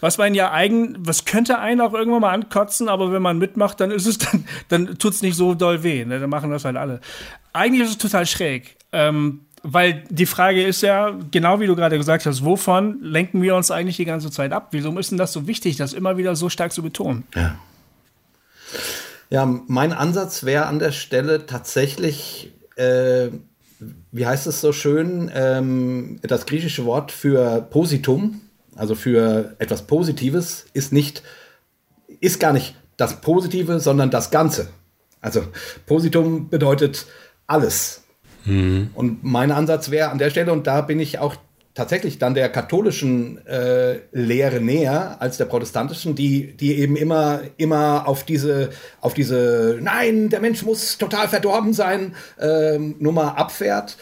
Was 0.00 0.18
man 0.18 0.34
ja 0.34 0.52
eigen, 0.52 0.96
was 0.98 1.24
könnte 1.24 1.58
einen 1.58 1.80
auch 1.80 1.94
irgendwann 1.94 2.20
mal 2.20 2.32
ankotzen, 2.32 2.88
aber 2.88 3.12
wenn 3.12 3.22
man 3.22 3.38
mitmacht, 3.38 3.80
dann 3.80 3.90
ist 3.90 4.06
es 4.06 4.18
dann, 4.18 4.44
dann 4.68 4.98
tut's 4.98 5.22
nicht 5.22 5.36
so 5.36 5.54
doll 5.54 5.82
weh. 5.82 6.04
Ne? 6.04 6.20
Dann 6.20 6.30
machen 6.30 6.50
das 6.50 6.64
halt 6.64 6.76
alle. 6.76 7.00
Eigentlich 7.52 7.82
ist 7.82 7.90
es 7.90 7.98
total 7.98 8.26
schräg. 8.26 8.76
Ähm, 8.92 9.40
weil 9.64 10.04
die 10.10 10.26
Frage 10.26 10.62
ist 10.62 10.82
ja, 10.82 11.18
genau 11.30 11.58
wie 11.58 11.66
du 11.66 11.74
gerade 11.74 11.96
gesagt 11.96 12.26
hast, 12.26 12.44
wovon 12.44 13.02
lenken 13.02 13.40
wir 13.40 13.56
uns 13.56 13.70
eigentlich 13.70 13.96
die 13.96 14.04
ganze 14.04 14.30
Zeit 14.30 14.52
ab? 14.52 14.68
Wieso 14.72 14.96
ist 14.98 15.10
denn 15.10 15.18
das 15.18 15.32
so 15.32 15.46
wichtig, 15.46 15.76
das 15.76 15.94
immer 15.94 16.18
wieder 16.18 16.36
so 16.36 16.50
stark 16.50 16.72
zu 16.72 16.82
betonen? 16.82 17.24
Ja, 17.34 17.58
ja 19.30 19.46
mein 19.66 19.94
Ansatz 19.94 20.44
wäre 20.44 20.66
an 20.66 20.78
der 20.78 20.92
Stelle 20.92 21.46
tatsächlich, 21.46 22.52
äh, 22.76 23.28
wie 24.12 24.26
heißt 24.26 24.46
es 24.46 24.60
so 24.60 24.72
schön, 24.72 25.30
ähm, 25.34 26.20
das 26.22 26.44
griechische 26.44 26.84
Wort 26.84 27.10
für 27.10 27.62
Positum, 27.62 28.42
also 28.76 28.94
für 28.94 29.56
etwas 29.58 29.86
Positives, 29.86 30.66
ist 30.74 30.92
nicht, 30.92 31.22
ist 32.20 32.38
gar 32.38 32.52
nicht 32.52 32.76
das 32.98 33.22
Positive, 33.22 33.80
sondern 33.80 34.10
das 34.10 34.30
Ganze. 34.30 34.68
Also 35.22 35.42
Positum 35.86 36.50
bedeutet 36.50 37.06
alles. 37.46 38.03
Mhm. 38.44 38.90
Und 38.94 39.24
mein 39.24 39.50
Ansatz 39.50 39.90
wäre 39.90 40.10
an 40.10 40.18
der 40.18 40.30
Stelle, 40.30 40.52
und 40.52 40.66
da 40.66 40.80
bin 40.80 41.00
ich 41.00 41.18
auch 41.18 41.36
tatsächlich 41.74 42.18
dann 42.18 42.34
der 42.34 42.48
katholischen 42.48 43.44
äh, 43.46 43.98
Lehre 44.12 44.60
näher 44.60 45.16
als 45.18 45.38
der 45.38 45.46
protestantischen, 45.46 46.14
die, 46.14 46.52
die 46.56 46.76
eben 46.78 46.96
immer, 46.96 47.40
immer 47.56 48.06
auf 48.06 48.24
diese, 48.24 48.70
auf 49.00 49.12
diese, 49.12 49.78
nein, 49.80 50.28
der 50.28 50.40
Mensch 50.40 50.62
muss 50.62 50.98
total 50.98 51.28
verdorben 51.28 51.72
sein, 51.72 52.14
äh, 52.38 52.78
Nummer 52.78 53.36
abfährt, 53.38 53.96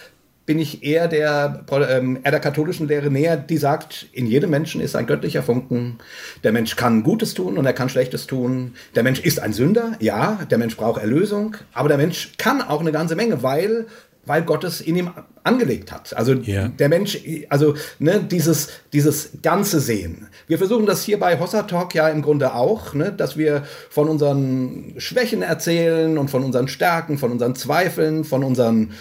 bin 0.45 0.59
ich 0.59 0.82
eher 0.82 1.09
der, 1.09 1.64
ähm, 1.88 2.18
eher 2.22 2.32
der 2.32 2.40
katholischen 2.40 2.88
Lehre 2.88 3.11
näher, 3.11 3.36
die 3.36 3.57
sagt, 3.57 4.09
in 4.12 4.26
jedem 4.26 4.51
Menschen 4.51 4.80
ist 4.80 4.97
ein 4.97 5.07
göttlicher 5.07 5.43
Funken. 5.43 5.99
Der 6.43 6.53
Mensch 6.53 6.74
kann 6.74 7.05
Gutes 7.05 7.34
tun 7.34 7.57
und 7.57 7.64
er 7.64 7.72
kann 7.72 7.88
Schlechtes 7.88 8.26
tun. 8.26 8.74
Der 8.97 9.05
Mensch 9.05 9.20
ist 9.20 9.38
ein 9.40 9.53
Sünder, 9.53 9.93
ja, 10.01 10.40
der 10.51 10.59
Mensch 10.59 10.76
braucht 10.76 11.01
Erlösung, 11.01 11.57
aber 11.72 11.88
der 11.88 11.97
Mensch 11.97 12.32
kann 12.38 12.61
auch 12.61 12.80
eine 12.80 12.93
ganze 12.93 13.14
Menge, 13.14 13.43
weil 13.43 13.86
weil 14.24 14.42
Gott 14.42 14.64
es 14.64 14.80
in 14.80 14.96
ihm 14.96 15.10
angelegt 15.44 15.90
hat. 15.90 16.16
Also 16.16 16.34
yeah. 16.34 16.68
der 16.68 16.88
Mensch, 16.88 17.18
also 17.48 17.74
ne, 17.98 18.20
dieses, 18.22 18.68
dieses 18.92 19.30
ganze 19.42 19.80
Sehen. 19.80 20.28
Wir 20.46 20.58
versuchen 20.58 20.86
das 20.86 21.02
hier 21.02 21.18
bei 21.18 21.38
Hossa 21.38 21.62
Talk 21.62 21.94
ja 21.94 22.08
im 22.08 22.22
Grunde 22.22 22.54
auch, 22.54 22.94
ne, 22.94 23.12
dass 23.12 23.36
wir 23.36 23.64
von 23.90 24.08
unseren 24.08 24.94
Schwächen 24.98 25.42
erzählen 25.42 26.18
und 26.18 26.30
von 26.30 26.44
unseren 26.44 26.68
Stärken, 26.68 27.18
von 27.18 27.32
unseren 27.32 27.56
Zweifeln, 27.56 28.24
von 28.24 28.44
unseren 28.44 28.92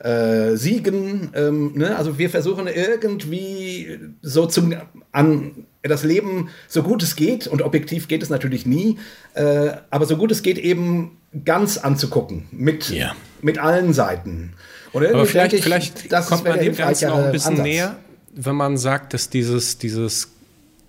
äh, 0.00 0.56
Siegen. 0.56 1.30
Ähm, 1.34 1.72
ne? 1.74 1.96
Also 1.96 2.18
wir 2.18 2.28
versuchen 2.28 2.66
irgendwie 2.66 3.98
so 4.20 4.46
zum 4.46 4.74
an 5.12 5.66
das 5.88 6.04
Leben 6.04 6.48
so 6.68 6.82
gut 6.82 7.02
es 7.02 7.16
geht 7.16 7.46
und 7.46 7.62
objektiv 7.62 8.08
geht 8.08 8.22
es 8.22 8.30
natürlich 8.30 8.66
nie, 8.66 8.98
äh, 9.34 9.72
aber 9.90 10.06
so 10.06 10.16
gut 10.16 10.30
es 10.30 10.42
geht 10.42 10.58
eben 10.58 11.18
ganz 11.44 11.76
anzugucken 11.78 12.46
mit 12.50 12.90
yeah. 12.90 13.14
mit 13.42 13.58
allen 13.58 13.92
Seiten. 13.92 14.54
Oder 14.92 15.10
Aber 15.10 15.26
vielleicht, 15.26 15.52
ich, 15.52 15.62
vielleicht 15.62 16.08
kommt 16.28 16.44
man 16.44 16.58
dem 16.58 16.74
Ganzen 16.74 17.08
noch 17.08 17.18
ein 17.18 17.32
bisschen 17.32 17.52
Ansatz. 17.52 17.66
näher, 17.66 17.96
wenn 18.34 18.56
man 18.56 18.78
sagt, 18.78 19.12
dass 19.12 19.28
dieses, 19.28 19.76
dieses 19.78 20.30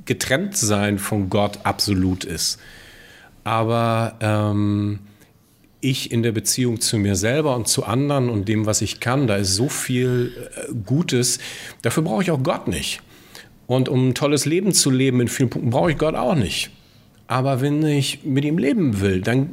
Getrenntsein 0.05 0.97
von 0.99 1.29
Gott 1.29 1.59
absolut 1.63 2.23
ist. 2.23 2.59
Aber 3.43 4.15
ähm, 4.21 4.99
ich 5.81 6.11
in 6.11 6.23
der 6.23 6.31
Beziehung 6.31 6.81
zu 6.81 6.97
mir 6.97 7.15
selber 7.15 7.55
und 7.55 7.67
zu 7.67 7.85
anderen 7.85 8.29
und 8.29 8.47
dem, 8.47 8.65
was 8.65 8.81
ich 8.81 8.99
kann, 8.99 9.27
da 9.27 9.35
ist 9.35 9.55
so 9.55 9.69
viel 9.69 10.33
äh, 10.55 10.73
Gutes. 10.85 11.39
Dafür 11.81 12.03
brauche 12.03 12.23
ich 12.23 12.31
auch 12.31 12.41
Gott 12.41 12.67
nicht. 12.67 13.01
Und 13.67 13.89
um 13.89 14.09
ein 14.09 14.13
tolles 14.15 14.45
Leben 14.45 14.73
zu 14.73 14.89
leben 14.89 15.21
in 15.21 15.27
vielen 15.27 15.49
Punkten, 15.49 15.69
brauche 15.69 15.91
ich 15.91 15.97
Gott 15.97 16.15
auch 16.15 16.35
nicht. 16.35 16.71
Aber 17.27 17.61
wenn 17.61 17.85
ich 17.85 18.23
mit 18.23 18.45
ihm 18.45 18.57
leben 18.57 19.01
will, 19.01 19.21
dann 19.21 19.49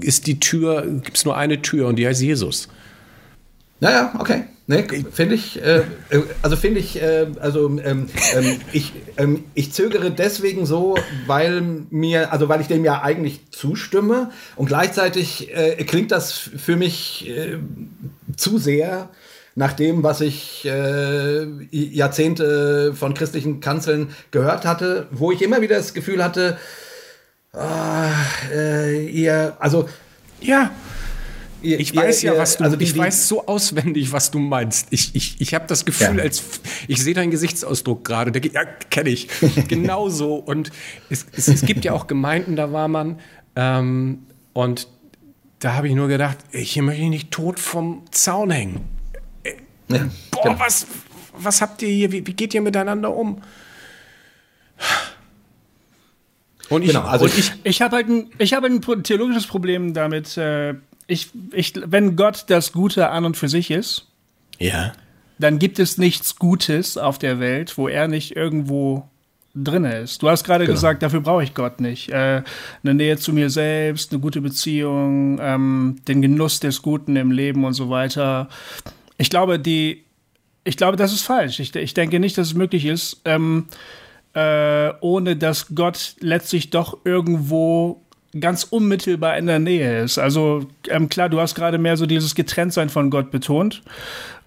ist 0.00 0.26
die 0.28 0.38
Tür, 0.38 0.82
gibt 1.02 1.16
es 1.16 1.24
nur 1.24 1.36
eine 1.36 1.60
Tür 1.60 1.88
und 1.88 1.96
die 1.96 2.06
heißt 2.06 2.22
Jesus. 2.22 2.68
Naja, 3.80 4.14
okay. 4.18 4.44
Nee, 4.66 4.82
finde 5.12 5.34
ich, 5.34 5.62
äh, 5.62 5.80
äh, 6.08 6.22
also 6.40 6.56
finde 6.56 6.80
ich, 6.80 7.02
äh, 7.02 7.26
also 7.38 7.66
ähm, 7.84 8.08
ähm, 8.34 8.56
ich, 8.72 8.94
ähm, 9.18 9.44
ich 9.52 9.72
zögere 9.74 10.10
deswegen 10.10 10.64
so, 10.64 10.96
weil 11.26 11.60
mir, 11.90 12.32
also 12.32 12.48
weil 12.48 12.62
ich 12.62 12.68
dem 12.68 12.82
ja 12.82 13.02
eigentlich 13.02 13.50
zustimme 13.50 14.30
und 14.56 14.64
gleichzeitig 14.66 15.54
äh, 15.54 15.84
klingt 15.84 16.12
das 16.12 16.32
für 16.32 16.76
mich 16.76 17.28
äh, 17.28 17.58
zu 18.36 18.56
sehr 18.56 19.10
nach 19.54 19.72
dem, 19.72 20.02
was 20.02 20.20
ich 20.20 20.64
äh, 20.64 21.44
Jahrzehnte 21.70 22.92
von 22.94 23.14
christlichen 23.14 23.60
Kanzeln 23.60 24.10
gehört 24.30 24.64
hatte, 24.64 25.06
wo 25.10 25.30
ich 25.30 25.42
immer 25.42 25.60
wieder 25.60 25.76
das 25.76 25.94
Gefühl 25.94 26.24
hatte, 26.24 26.58
oh, 27.52 28.52
ihr, 28.52 29.56
also 29.60 29.88
ja. 30.40 30.70
Ihr, 31.62 31.80
ich 31.80 31.96
weiß 31.96 32.22
ihr, 32.24 32.34
ja, 32.34 32.38
was 32.38 32.58
du, 32.58 32.64
also 32.64 32.78
ich 32.78 32.96
weiß 32.96 33.26
so 33.26 33.46
auswendig, 33.46 34.12
was 34.12 34.30
du 34.30 34.38
meinst. 34.38 34.88
Ich, 34.90 35.14
ich, 35.14 35.40
ich 35.40 35.54
habe 35.54 35.66
das 35.66 35.86
Gefühl, 35.86 36.18
ja. 36.18 36.22
als 36.22 36.42
ich 36.88 37.02
sehe 37.02 37.14
deinen 37.14 37.30
Gesichtsausdruck 37.30 38.04
gerade, 38.04 38.32
der 38.32 38.44
ja, 38.44 38.64
kenne 38.90 39.08
ich. 39.08 39.28
Genauso. 39.68 40.34
Und 40.34 40.70
es, 41.08 41.24
es, 41.34 41.48
es, 41.48 41.62
gibt 41.62 41.86
ja 41.86 41.92
auch 41.92 42.06
Gemeinden, 42.06 42.56
da 42.56 42.72
war 42.72 42.88
man, 42.88 43.18
ähm, 43.56 44.26
und 44.52 44.88
da 45.60 45.72
habe 45.72 45.88
ich 45.88 45.94
nur 45.94 46.08
gedacht, 46.08 46.36
hier 46.52 46.82
möchte 46.82 47.02
ich 47.02 47.08
nicht 47.08 47.30
tot 47.30 47.58
vom 47.58 48.02
Zaun 48.10 48.50
hängen. 48.50 48.93
Ja, 49.94 50.08
Boah, 50.30 50.42
genau. 50.42 50.58
was, 50.58 50.86
was 51.36 51.60
habt 51.60 51.82
ihr 51.82 51.88
hier, 51.88 52.12
wie, 52.12 52.26
wie 52.26 52.32
geht 52.32 52.54
ihr 52.54 52.60
miteinander 52.60 53.14
um? 53.14 53.42
Und 56.68 56.82
ich, 56.82 56.88
genau, 56.88 57.02
also 57.02 57.26
ich, 57.26 57.52
ich 57.62 57.82
habe 57.82 57.96
halt 57.96 58.08
ein, 58.08 58.30
ich 58.38 58.54
habe 58.54 58.66
ein 58.66 58.80
theologisches 59.02 59.46
Problem 59.46 59.94
damit, 59.94 60.36
äh, 60.36 60.74
ich, 61.06 61.30
ich, 61.52 61.74
wenn 61.84 62.16
Gott 62.16 62.44
das 62.48 62.72
Gute 62.72 63.10
an 63.10 63.24
und 63.24 63.36
für 63.36 63.48
sich 63.48 63.70
ist, 63.70 64.06
ja. 64.58 64.92
dann 65.38 65.58
gibt 65.58 65.78
es 65.78 65.98
nichts 65.98 66.36
Gutes 66.36 66.96
auf 66.96 67.18
der 67.18 67.40
Welt, 67.40 67.76
wo 67.76 67.88
er 67.88 68.08
nicht 68.08 68.36
irgendwo 68.36 69.08
drin 69.54 69.84
ist. 69.84 70.22
Du 70.22 70.28
hast 70.28 70.44
gerade 70.44 70.64
genau. 70.64 70.74
gesagt, 70.74 71.02
dafür 71.02 71.20
brauche 71.20 71.44
ich 71.44 71.54
Gott 71.54 71.80
nicht. 71.80 72.10
Äh, 72.10 72.42
eine 72.82 72.94
Nähe 72.94 73.16
zu 73.18 73.32
mir 73.32 73.50
selbst, 73.50 74.12
eine 74.12 74.20
gute 74.20 74.40
Beziehung, 74.40 75.38
ähm, 75.40 76.00
den 76.08 76.22
Genuss 76.22 76.60
des 76.60 76.82
Guten 76.82 77.14
im 77.16 77.30
Leben 77.30 77.64
und 77.64 77.74
so 77.74 77.90
weiter. 77.90 78.48
Ich 79.16 79.30
glaube, 79.30 79.58
die, 79.58 80.04
ich 80.64 80.76
glaube, 80.76 80.96
das 80.96 81.12
ist 81.12 81.22
falsch. 81.22 81.60
Ich, 81.60 81.74
ich 81.74 81.94
denke 81.94 82.20
nicht, 82.20 82.36
dass 82.38 82.48
es 82.48 82.54
möglich 82.54 82.86
ist, 82.86 83.20
ähm, 83.24 83.66
äh, 84.34 84.92
ohne 85.00 85.36
dass 85.36 85.74
Gott 85.74 86.16
letztlich 86.20 86.70
doch 86.70 86.98
irgendwo 87.04 88.02
ganz 88.40 88.64
unmittelbar 88.64 89.38
in 89.38 89.46
der 89.46 89.58
Nähe 89.58 90.02
ist. 90.02 90.18
Also 90.18 90.66
ähm, 90.88 91.08
klar, 91.08 91.28
du 91.28 91.40
hast 91.40 91.54
gerade 91.54 91.78
mehr 91.78 91.96
so 91.96 92.06
dieses 92.06 92.34
Getrenntsein 92.34 92.88
von 92.88 93.10
Gott 93.10 93.30
betont. 93.30 93.82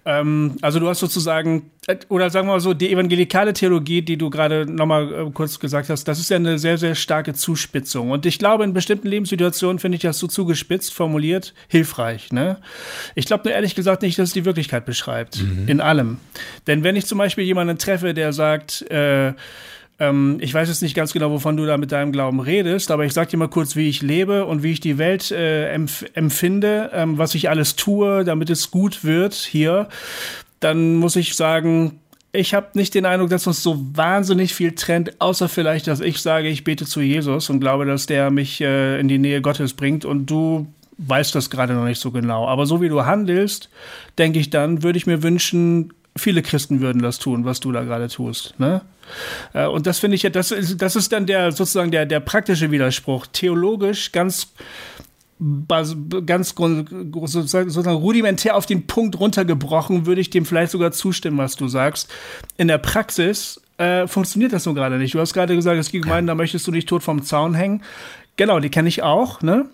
Ähm, 0.08 0.56
also 0.62 0.80
du 0.80 0.88
hast 0.88 1.00
sozusagen, 1.00 1.70
äh, 1.86 1.96
oder 2.08 2.30
sagen 2.30 2.48
wir 2.48 2.54
mal 2.54 2.60
so, 2.60 2.72
die 2.72 2.90
evangelikale 2.90 3.52
Theologie, 3.52 4.00
die 4.00 4.16
du 4.16 4.30
gerade 4.30 4.64
nochmal 4.64 5.12
äh, 5.12 5.30
kurz 5.32 5.60
gesagt 5.60 5.90
hast, 5.90 6.04
das 6.04 6.18
ist 6.18 6.30
ja 6.30 6.36
eine 6.36 6.58
sehr, 6.58 6.78
sehr 6.78 6.94
starke 6.94 7.34
Zuspitzung. 7.34 8.10
Und 8.10 8.24
ich 8.24 8.38
glaube, 8.38 8.64
in 8.64 8.72
bestimmten 8.72 9.06
Lebenssituationen 9.06 9.78
finde 9.78 9.96
ich 9.96 10.02
das 10.02 10.18
so 10.18 10.26
zugespitzt 10.26 10.94
formuliert 10.94 11.52
hilfreich. 11.68 12.32
Ne? 12.32 12.56
Ich 13.16 13.26
glaube 13.26 13.44
nur 13.44 13.52
ehrlich 13.52 13.74
gesagt 13.74 14.00
nicht, 14.00 14.18
dass 14.18 14.30
es 14.30 14.34
die 14.34 14.46
Wirklichkeit 14.46 14.86
beschreibt. 14.86 15.42
Mhm. 15.42 15.68
In 15.68 15.80
allem. 15.82 16.16
Denn 16.66 16.84
wenn 16.84 16.96
ich 16.96 17.04
zum 17.04 17.18
Beispiel 17.18 17.44
jemanden 17.44 17.76
treffe, 17.76 18.14
der 18.14 18.32
sagt, 18.32 18.90
äh, 18.90 19.34
ähm, 19.98 20.38
ich 20.40 20.54
weiß 20.54 20.68
jetzt 20.68 20.82
nicht 20.82 20.94
ganz 20.94 21.12
genau, 21.12 21.30
wovon 21.30 21.56
du 21.56 21.66
da 21.66 21.76
mit 21.76 21.90
deinem 21.90 22.12
Glauben 22.12 22.40
redest, 22.40 22.90
aber 22.90 23.04
ich 23.04 23.12
sag 23.12 23.28
dir 23.30 23.36
mal 23.36 23.48
kurz, 23.48 23.74
wie 23.74 23.88
ich 23.88 24.02
lebe 24.02 24.46
und 24.46 24.62
wie 24.62 24.72
ich 24.72 24.80
die 24.80 24.98
Welt 24.98 25.30
äh, 25.30 25.70
empf 25.70 26.04
empfinde, 26.14 26.90
ähm, 26.92 27.18
was 27.18 27.34
ich 27.34 27.50
alles 27.50 27.76
tue, 27.76 28.24
damit 28.24 28.50
es 28.50 28.70
gut 28.70 29.04
wird 29.04 29.34
hier. 29.34 29.88
Dann 30.60 30.96
muss 30.96 31.16
ich 31.16 31.34
sagen, 31.34 32.00
ich 32.32 32.54
habe 32.54 32.68
nicht 32.74 32.94
den 32.94 33.06
Eindruck, 33.06 33.30
dass 33.30 33.46
uns 33.46 33.62
so 33.62 33.84
wahnsinnig 33.94 34.54
viel 34.54 34.72
trennt, 34.72 35.20
außer 35.20 35.48
vielleicht, 35.48 35.86
dass 35.86 36.00
ich 36.00 36.20
sage, 36.20 36.48
ich 36.48 36.62
bete 36.62 36.84
zu 36.84 37.00
Jesus 37.00 37.50
und 37.50 37.58
glaube, 37.58 37.84
dass 37.84 38.06
der 38.06 38.30
mich 38.30 38.60
äh, 38.60 39.00
in 39.00 39.08
die 39.08 39.18
Nähe 39.18 39.40
Gottes 39.40 39.74
bringt 39.74 40.04
und 40.04 40.26
du 40.26 40.66
weißt 40.98 41.34
das 41.34 41.48
gerade 41.48 41.74
noch 41.74 41.84
nicht 41.84 42.00
so 42.00 42.10
genau. 42.10 42.46
Aber 42.46 42.66
so 42.66 42.80
wie 42.80 42.88
du 42.88 43.04
handelst, 43.04 43.70
denke 44.18 44.38
ich 44.38 44.50
dann, 44.50 44.82
würde 44.82 44.98
ich 44.98 45.06
mir 45.06 45.22
wünschen, 45.22 45.92
viele 46.18 46.42
Christen 46.42 46.80
würden 46.80 47.02
das 47.02 47.18
tun, 47.18 47.44
was 47.44 47.60
du 47.60 47.72
da 47.72 47.84
gerade 47.84 48.08
tust. 48.08 48.54
Ne? 48.58 48.82
Äh, 49.54 49.66
und 49.66 49.86
das 49.86 49.98
finde 49.98 50.16
ich 50.16 50.22
ja, 50.22 50.30
das 50.30 50.50
ist, 50.50 50.80
das 50.80 50.96
ist 50.96 51.12
dann 51.12 51.26
der 51.26 51.52
sozusagen 51.52 51.90
der, 51.90 52.06
der 52.06 52.20
praktische 52.20 52.70
Widerspruch. 52.70 53.26
Theologisch 53.26 54.12
ganz 54.12 54.52
ganz 56.26 56.52
sozusagen 56.52 57.96
rudimentär 57.96 58.56
auf 58.56 58.66
den 58.66 58.88
Punkt 58.88 59.20
runtergebrochen, 59.20 60.04
würde 60.04 60.20
ich 60.20 60.30
dem 60.30 60.44
vielleicht 60.44 60.72
sogar 60.72 60.90
zustimmen, 60.90 61.38
was 61.38 61.54
du 61.54 61.68
sagst. 61.68 62.12
In 62.56 62.66
der 62.66 62.78
Praxis 62.78 63.60
äh, 63.76 64.08
funktioniert 64.08 64.52
das 64.52 64.64
so 64.64 64.74
gerade 64.74 64.98
nicht. 64.98 65.14
Du 65.14 65.20
hast 65.20 65.34
gerade 65.34 65.54
gesagt, 65.54 65.78
es 65.78 65.92
gibt 65.92 66.04
Gemeinden, 66.04 66.26
da 66.26 66.34
möchtest 66.34 66.66
du 66.66 66.72
nicht 66.72 66.88
tot 66.88 67.04
vom 67.04 67.22
Zaun 67.22 67.54
hängen. 67.54 67.82
Genau, 68.36 68.58
die 68.58 68.68
kenne 68.68 68.88
ich 68.88 69.02
auch, 69.02 69.40
ne? 69.40 69.66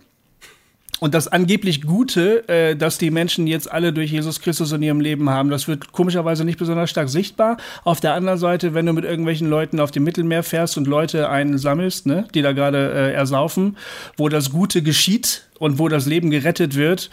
Und 1.05 1.13
das 1.13 1.29
angeblich 1.29 1.83
Gute, 1.83 2.49
äh, 2.49 2.77
dass 2.77 2.97
die 2.97 3.11
Menschen 3.11 3.47
jetzt 3.47 3.71
alle 3.71 3.93
durch 3.93 4.11
Jesus 4.11 4.41
Christus 4.41 4.73
in 4.73 4.81
ihrem 4.81 5.03
Leben 5.03 5.29
haben, 5.29 5.51
das 5.51 5.69
wird 5.69 5.93
komischerweise 5.93 6.47
nicht 6.47 6.59
besonders 6.59 6.89
stark 6.89 7.11
sichtbar. 7.11 7.59
Auf 7.85 8.01
der 8.01 8.15
anderen 8.15 8.39
Seite, 8.39 8.73
wenn 8.73 8.87
du 8.87 8.95
mit 8.95 9.05
irgendwelchen 9.05 9.51
Leuten 9.51 9.81
auf 9.81 9.91
dem 9.91 10.03
Mittelmeer 10.05 10.43
fährst 10.43 10.79
und 10.79 10.87
Leute 10.87 11.29
einsammelst, 11.29 12.07
ne, 12.07 12.27
die 12.35 12.41
da 12.41 12.53
gerade 12.53 12.91
äh, 12.91 13.13
ersaufen, 13.13 13.77
wo 14.17 14.31
das 14.31 14.51
Gute 14.51 14.81
geschieht 14.81 15.43
und 15.59 15.79
wo 15.79 15.89
das 15.89 16.07
Leben 16.07 16.31
gerettet 16.31 16.75
wird, 16.75 17.11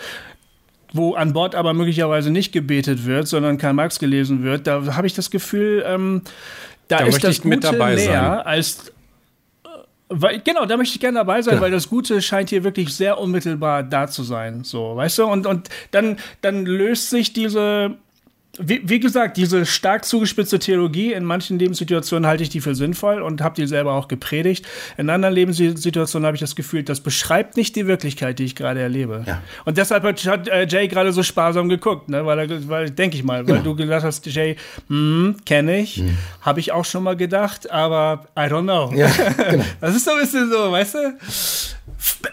wo 0.94 1.16
an 1.16 1.34
Bord 1.34 1.54
aber 1.54 1.74
möglicherweise 1.74 2.32
nicht 2.32 2.54
gebetet 2.54 3.06
wird, 3.06 3.28
sondern 3.28 3.58
Karl 3.58 3.74
Marx 3.74 4.00
gelesen 4.00 4.42
wird, 4.42 4.68
da 4.68 4.96
habe 4.96 5.06
ich 5.06 5.16
das 5.16 5.32
Gefühl, 5.32 5.84
ähm, 5.86 6.22
da, 6.88 7.00
da 7.00 7.06
ist 7.08 7.22
das 7.26 7.42
Gute 7.42 7.74
mehr 7.74 7.98
sein. 7.98 8.16
als 8.16 8.94
weil, 10.12 10.42
genau, 10.42 10.66
da 10.66 10.78
möchte 10.78 10.96
ich 10.96 11.00
gerne 11.00 11.20
dabei 11.20 11.42
sein, 11.42 11.56
ja. 11.56 11.62
weil 11.62 11.72
das 11.72 11.90
Gute 11.90 12.22
scheint 12.22 12.50
hier 12.50 12.64
wirklich 12.64 12.94
sehr 12.96 13.18
unmittelbar 13.18 13.84
da 13.84 14.08
zu 14.08 14.24
sein. 14.24 14.64
So, 14.64 14.96
weißt 14.96 15.20
du? 15.20 15.26
Und, 15.26 15.48
und 15.48 15.70
dann, 15.92 16.18
dann 16.42 16.66
löst 16.66 17.10
sich 17.10 17.34
diese, 17.34 17.96
wie, 18.60 18.82
wie, 18.84 19.00
gesagt, 19.00 19.38
diese 19.38 19.66
stark 19.66 20.04
zugespitzte 20.04 20.60
Theologie, 20.60 21.14
in 21.14 21.24
manchen 21.24 21.58
Lebenssituationen 21.58 22.28
halte 22.28 22.44
ich 22.44 22.50
die 22.50 22.60
für 22.60 22.76
sinnvoll 22.76 23.22
und 23.22 23.42
habe 23.42 23.56
die 23.56 23.66
selber 23.66 23.94
auch 23.94 24.10
gepredigt. 24.10 24.68
In 24.98 25.10
anderen 25.10 25.34
Lebenssituationen 25.34 26.26
habe 26.26 26.36
ich 26.36 26.42
das 26.42 26.58
Gefühl, 26.58 26.84
das 26.84 27.00
beschreibt 27.00 27.56
nicht 27.56 27.78
die 27.78 27.88
Wirklichkeit, 27.88 28.40
die 28.40 28.44
ich 28.44 28.56
gerade 28.56 28.82
erlebe. 28.82 29.24
Ja. 29.26 29.42
Und 29.64 29.78
deshalb 29.78 30.04
hat, 30.04 30.48
äh, 30.50 30.68
Jay 30.68 30.90
gerade 30.90 31.14
so 31.14 31.24
sparsam 31.24 31.70
geguckt, 31.70 32.10
ne? 32.10 32.26
weil, 32.26 32.68
weil 32.68 32.90
denke 32.90 33.16
ich 33.16 33.24
mal, 33.24 33.48
weil 33.48 33.60
genau. 33.60 33.64
du 33.64 33.76
gesagt 33.76 34.04
hast, 34.04 34.26
Jay, 34.26 34.58
hm, 34.88 35.38
kenne 35.46 35.80
ich, 35.80 35.98
hm. 35.98 36.18
habe 36.42 36.60
ich 36.60 36.74
auch 36.74 36.86
schon 36.86 37.04
mal 37.04 37.16
gedacht, 37.16 37.72
aber 37.72 38.26
I 38.38 38.42
don't 38.42 38.64
know. 38.64 38.92
Ja, 38.94 39.08
genau. 39.50 39.64
das 39.80 39.96
ist 39.96 40.04
so 40.04 40.12
ein 40.12 40.20
bisschen 40.20 40.52
so, 40.52 40.72
weißt 40.72 40.96
du? 40.96 41.00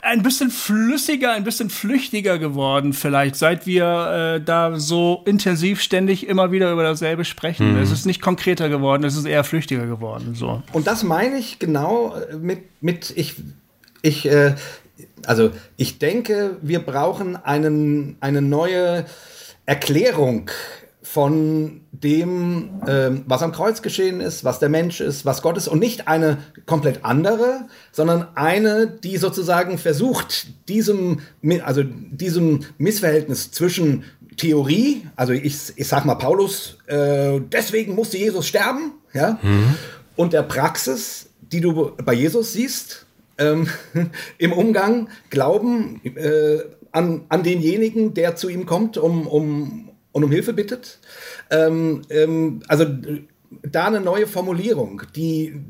Ein 0.03 0.23
bisschen 0.23 0.51
flüssiger, 0.51 1.33
ein 1.33 1.45
bisschen 1.45 1.71
flüchtiger 1.71 2.39
geworden, 2.39 2.93
vielleicht, 2.93 3.37
seit 3.37 3.67
wir 3.67 4.37
äh, 4.37 4.41
da 4.41 4.79
so 4.79 5.23
intensiv 5.27 5.81
ständig 5.81 6.27
immer 6.27 6.53
wieder 6.53 6.73
über 6.73 6.83
dasselbe 6.83 7.25
sprechen. 7.25 7.75
Mhm. 7.75 7.83
Es 7.83 7.91
ist 7.91 8.07
nicht 8.07 8.23
konkreter 8.23 8.69
geworden, 8.69 9.05
es 9.05 9.17
ist 9.17 9.27
eher 9.27 9.45
flüchtiger 9.45 9.87
geworden. 9.87 10.35
So. 10.35 10.63
Und 10.73 10.87
das 10.87 11.03
meine 11.03 11.39
ich 11.39 11.59
genau 11.59 12.15
äh, 12.15 12.37
mit, 12.37 12.61
mit 12.81 13.13
ich, 13.17 13.35
ich, 14.03 14.27
äh, 14.27 14.55
also 15.27 15.51
ich 15.77 15.99
denke, 15.99 16.57
wir 16.63 16.81
brauchen 16.81 17.37
einen, 17.37 18.17
eine 18.21 18.41
neue 18.41 19.05
Erklärung 19.67 20.51
von 21.13 21.81
dem, 21.91 22.83
ähm, 22.87 23.25
was 23.27 23.43
am 23.43 23.53
Kreuz 23.53 23.81
geschehen 23.81 24.21
ist, 24.21 24.45
was 24.45 24.59
der 24.59 24.69
Mensch 24.69 25.01
ist, 25.01 25.25
was 25.25 25.41
Gott 25.41 25.57
ist 25.57 25.67
und 25.67 25.79
nicht 25.79 26.07
eine 26.07 26.37
komplett 26.67 27.03
andere, 27.03 27.67
sondern 27.93 28.29
eine, 28.35 28.87
die 28.87 29.17
sozusagen 29.17 29.79
versucht, 29.79 30.49
diesem, 30.69 31.21
also 31.65 31.83
diesem 31.83 32.61
Missverhältnis 32.77 33.53
zwischen 33.53 34.05
Theorie, 34.37 35.07
also 35.17 35.33
ich, 35.33 35.73
ich 35.77 35.89
sag 35.89 36.05
mal 36.05 36.17
Paulus, 36.17 36.77
äh, 36.87 37.41
deswegen 37.41 37.95
musste 37.95 38.19
Jesus 38.19 38.47
sterben, 38.47 38.93
ja, 39.15 39.39
mhm. 39.41 39.77
und 40.15 40.35
der 40.35 40.43
Praxis, 40.43 41.31
die 41.41 41.63
du 41.63 41.93
bei 42.05 42.13
Jesus 42.13 42.53
siehst, 42.53 43.07
ähm, 43.39 43.67
im 44.39 44.53
Umgang, 44.53 45.09
Glauben 45.31 46.03
äh, 46.05 46.59
an, 46.93 47.23
an 47.31 47.43
denjenigen, 47.43 48.13
der 48.13 48.37
zu 48.37 48.51
ihm 48.51 48.67
kommt, 48.67 48.99
um, 48.99 49.27
um, 49.27 49.88
und 50.19 50.25
um 50.25 50.31
Hilfe 50.31 50.53
bittet. 50.53 50.99
Ähm, 51.51 52.03
ähm, 52.11 52.61
also 52.69 52.85
da 53.63 53.87
eine 53.87 54.01
neue 54.01 54.27
Formulierung, 54.27 55.03
die, 55.17 55.61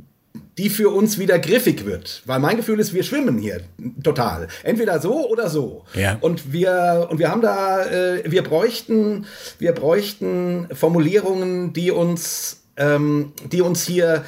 die 0.56 0.70
für 0.70 0.88
uns 0.88 1.18
wieder 1.18 1.38
griffig 1.38 1.84
wird. 1.84 2.22
Weil 2.26 2.40
mein 2.40 2.56
Gefühl 2.56 2.80
ist, 2.80 2.94
wir 2.94 3.02
schwimmen 3.02 3.38
hier 3.38 3.60
total. 4.02 4.48
Entweder 4.62 5.00
so 5.00 5.28
oder 5.28 5.48
so. 5.48 5.84
Ja. 5.94 6.18
Und 6.20 6.52
wir, 6.52 7.06
und 7.10 7.18
wir 7.18 7.30
haben 7.30 7.42
da, 7.42 7.84
äh, 7.86 8.22
wir 8.26 8.42
bräuchten, 8.42 9.26
wir 9.58 9.72
bräuchten 9.72 10.68
Formulierungen, 10.72 11.72
die 11.72 11.90
uns, 11.90 12.64
ähm, 12.76 13.32
die 13.52 13.60
uns 13.60 13.84
hier 13.86 14.24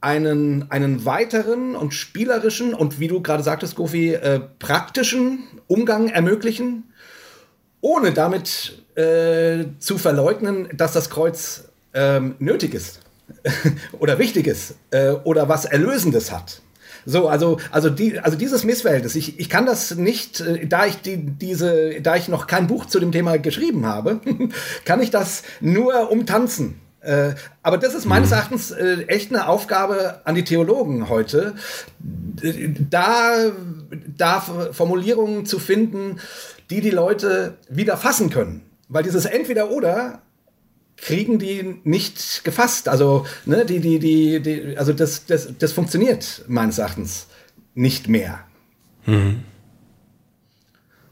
einen, 0.00 0.70
einen 0.70 1.06
weiteren 1.06 1.74
und 1.74 1.94
spielerischen 1.94 2.74
und 2.74 3.00
wie 3.00 3.08
du 3.08 3.22
gerade 3.22 3.42
sagtest, 3.42 3.74
Gofi, 3.74 4.12
äh, 4.12 4.40
praktischen 4.58 5.44
Umgang 5.66 6.08
ermöglichen, 6.08 6.92
ohne 7.80 8.12
damit 8.12 8.83
äh, 8.96 9.64
zu 9.78 9.98
verleugnen, 9.98 10.68
dass 10.74 10.92
das 10.92 11.10
Kreuz 11.10 11.64
ähm, 11.94 12.36
nötig 12.38 12.74
ist 12.74 13.00
oder 13.98 14.18
wichtig 14.18 14.46
ist 14.46 14.74
äh, 14.90 15.10
oder 15.10 15.48
was 15.48 15.64
Erlösendes 15.64 16.32
hat. 16.32 16.60
So, 17.06 17.28
also, 17.28 17.58
also, 17.70 17.90
die, 17.90 18.18
also 18.18 18.36
dieses 18.36 18.64
Missverhältnis, 18.64 19.14
ich, 19.14 19.38
ich 19.38 19.50
kann 19.50 19.66
das 19.66 19.94
nicht, 19.94 20.40
äh, 20.40 20.66
da 20.66 20.86
ich 20.86 20.96
die, 21.02 21.18
diese, 21.18 22.00
da 22.00 22.16
ich 22.16 22.28
noch 22.28 22.46
kein 22.46 22.66
Buch 22.66 22.86
zu 22.86 22.98
dem 22.98 23.12
Thema 23.12 23.38
geschrieben 23.38 23.86
habe, 23.86 24.20
kann 24.84 25.02
ich 25.02 25.10
das 25.10 25.42
nur 25.60 26.10
umtanzen. 26.10 26.80
Äh, 27.00 27.34
aber 27.62 27.76
das 27.76 27.94
ist 27.94 28.06
meines 28.06 28.30
mhm. 28.30 28.36
Erachtens 28.36 28.70
äh, 28.70 29.02
echt 29.08 29.30
eine 29.30 29.48
Aufgabe 29.48 30.22
an 30.24 30.34
die 30.34 30.44
Theologen 30.44 31.10
heute, 31.10 31.54
da, 32.90 33.52
da 34.16 34.40
Formulierungen 34.40 35.44
zu 35.44 35.58
finden, 35.58 36.18
die 36.70 36.80
die 36.80 36.90
Leute 36.90 37.58
wieder 37.68 37.98
fassen 37.98 38.30
können. 38.30 38.62
Weil 38.94 39.02
dieses 39.02 39.24
Entweder-Oder 39.24 40.22
kriegen 40.96 41.40
die 41.40 41.80
nicht 41.82 42.44
gefasst. 42.44 42.88
Also, 42.88 43.26
ne, 43.44 43.66
die, 43.66 43.80
die, 43.80 43.98
die, 43.98 44.40
die, 44.40 44.78
also 44.78 44.92
das, 44.92 45.26
das, 45.26 45.48
das 45.58 45.72
funktioniert 45.72 46.44
meines 46.46 46.78
Erachtens 46.78 47.26
nicht 47.74 48.08
mehr. 48.08 48.38
Mhm. 49.04 49.42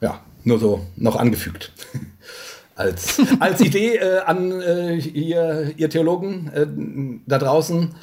Ja, 0.00 0.20
nur 0.44 0.60
so 0.60 0.86
noch 0.94 1.16
angefügt. 1.16 1.72
als, 2.76 3.20
als 3.40 3.60
Idee 3.60 3.96
äh, 3.96 4.20
an 4.20 4.60
äh, 4.60 4.94
ihr, 4.98 5.74
ihr 5.76 5.90
Theologen 5.90 6.52
äh, 6.54 6.66
da 7.26 7.38
draußen. 7.38 7.96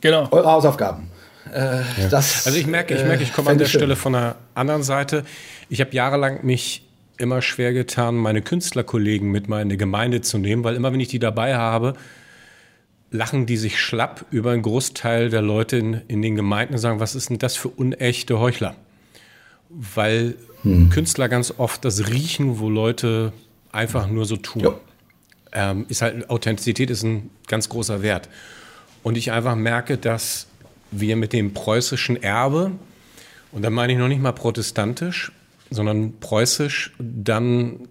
Genau. 0.00 0.28
Eure 0.30 0.52
Hausaufgaben. 0.52 1.10
Äh, 1.52 1.78
ja. 2.02 2.08
das, 2.08 2.46
also 2.46 2.56
ich 2.56 2.68
merke, 2.68 2.94
ich 2.94 3.02
merke, 3.02 3.24
ich 3.24 3.32
komme 3.32 3.50
an 3.50 3.58
der 3.58 3.66
Stelle 3.66 3.96
von 3.96 4.14
einer 4.14 4.36
anderen 4.54 4.84
Seite. 4.84 5.24
Ich 5.68 5.80
habe 5.80 5.92
jahrelang 5.92 6.46
mich 6.46 6.86
immer 7.20 7.42
schwer 7.42 7.72
getan, 7.72 8.16
meine 8.16 8.42
Künstlerkollegen 8.42 9.30
mit 9.30 9.48
mal 9.48 9.62
in 9.62 9.68
die 9.68 9.76
Gemeinde 9.76 10.20
zu 10.20 10.38
nehmen, 10.38 10.64
weil 10.64 10.74
immer 10.74 10.92
wenn 10.92 11.00
ich 11.00 11.08
die 11.08 11.18
dabei 11.18 11.56
habe, 11.56 11.94
lachen 13.10 13.46
die 13.46 13.56
sich 13.56 13.78
schlapp 13.78 14.26
über 14.30 14.52
einen 14.52 14.62
Großteil 14.62 15.30
der 15.30 15.42
Leute 15.42 15.76
in, 15.76 16.00
in 16.08 16.22
den 16.22 16.36
Gemeinden 16.36 16.74
und 16.74 16.80
sagen, 16.80 17.00
was 17.00 17.14
ist 17.14 17.30
denn 17.30 17.38
das 17.38 17.56
für 17.56 17.68
unechte 17.68 18.38
Heuchler? 18.38 18.76
Weil 19.68 20.36
hm. 20.62 20.90
Künstler 20.90 21.28
ganz 21.28 21.54
oft 21.56 21.84
das 21.84 22.08
riechen, 22.08 22.58
wo 22.58 22.68
Leute 22.68 23.32
einfach 23.72 24.08
nur 24.08 24.24
so 24.24 24.36
tun. 24.36 24.74
Ähm, 25.52 25.86
ist 25.88 26.02
halt, 26.02 26.30
Authentizität 26.30 26.90
ist 26.90 27.02
ein 27.02 27.30
ganz 27.48 27.68
großer 27.68 28.02
Wert. 28.02 28.28
Und 29.02 29.16
ich 29.16 29.32
einfach 29.32 29.56
merke, 29.56 29.96
dass 29.96 30.46
wir 30.90 31.16
mit 31.16 31.32
dem 31.32 31.54
preußischen 31.54 32.22
Erbe 32.22 32.72
Und 33.52 33.62
dann 33.62 33.72
meine 33.72 33.92
ich 33.92 33.98
noch 33.98 34.08
nicht 34.08 34.22
mal 34.22 34.32
protestantisch, 34.32 35.32
sondern 35.70 36.18
preußisch, 36.20 36.92
dann 36.98 37.88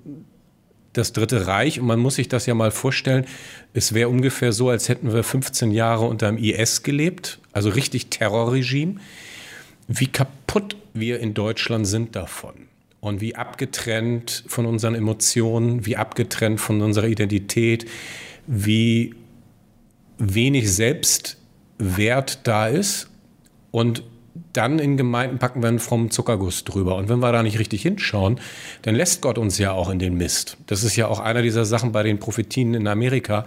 das 0.94 1.14
Dritte 1.14 1.48
Reich. 1.48 1.80
Und 1.80 1.88
man 1.88 2.00
muss 2.00 2.16
sich 2.16 2.28
das 2.28 2.46
ja 2.46 2.54
mal 2.54 2.72
vorstellen, 2.72 3.26
es 3.74 3.94
wäre 3.94 4.10
ungefähr 4.10 4.52
so, 4.52 4.70
als 4.70 4.90
hätten 4.90 5.14
wir 5.14 5.24
15 5.24 5.72
Jahre 5.72 6.06
unter 6.06 6.28
dem 6.28 6.38
IS 6.38 6.84
gelebt, 6.84 7.40
also 7.52 7.70
richtig 7.70 8.08
Terrorregime. 8.08 8.96
Wie 9.88 10.08
kaputt 10.08 10.76
wir 10.94 11.20
in 11.20 11.34
Deutschland 11.34 11.88
sind 11.88 12.16
davon 12.16 12.54
und 13.00 13.22
wie 13.22 13.36
abgetrennt 13.36 14.44
von 14.48 14.66
unseren 14.66 14.96
Emotionen, 14.96 15.86
wie 15.86 15.98
abgetrennt 15.98 16.60
von 16.60 16.82
unserer 16.82 17.08
Identität, 17.08 17.86
wie 18.46 19.16
wenig 20.18 20.72
Selbstwert 20.72 22.40
da 22.46 22.68
ist 22.68 23.10
und 23.72 24.04
dann 24.54 24.80
in 24.80 24.98
Gemeinden 24.98 25.38
packen 25.38 25.62
wir 25.62 25.70
einen 25.70 25.80
frommen 25.80 26.12
Zuckerguss 26.12 26.64
drüber. 26.64 26.96
Und 26.96 27.10
wenn 27.10 27.20
wir 27.20 27.32
da 27.32 27.44
nicht 27.44 27.60
richtig 27.60 27.82
hinschauen, 27.84 28.40
dann 28.82 28.96
lässt 28.96 29.22
Gott 29.22 29.38
uns 29.38 29.58
ja 29.58 29.72
auch 29.72 29.90
in 29.90 30.00
den 30.00 30.16
Mist. 30.16 30.58
Das 30.68 30.84
ist 30.84 30.96
ja 30.96 31.08
auch 31.08 31.20
einer 31.20 31.42
dieser 31.42 31.66
Sachen 31.66 31.92
bei 31.92 32.04
den 32.04 32.20
Prophetien 32.20 32.74
in 32.74 32.88
Amerika. 32.88 33.46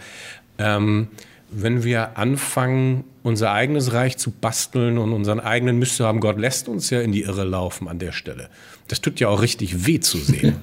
Ähm, 0.58 1.08
wenn 1.50 1.84
wir 1.84 2.16
anfangen, 2.16 3.04
unser 3.22 3.52
eigenes 3.52 3.92
Reich 3.92 4.16
zu 4.16 4.30
basteln 4.30 4.96
und 4.96 5.12
unseren 5.12 5.38
eigenen 5.38 5.78
Mist 5.78 5.96
zu 5.96 6.06
haben, 6.06 6.20
Gott 6.20 6.38
lässt 6.38 6.68
uns 6.68 6.88
ja 6.90 7.00
in 7.00 7.12
die 7.12 7.22
Irre 7.22 7.44
laufen 7.44 7.88
an 7.88 7.98
der 7.98 8.12
Stelle. 8.12 8.48
Das 8.88 9.00
tut 9.00 9.20
ja 9.20 9.28
auch 9.28 9.42
richtig 9.42 9.86
weh 9.86 10.00
zu 10.00 10.18
sehen. 10.18 10.56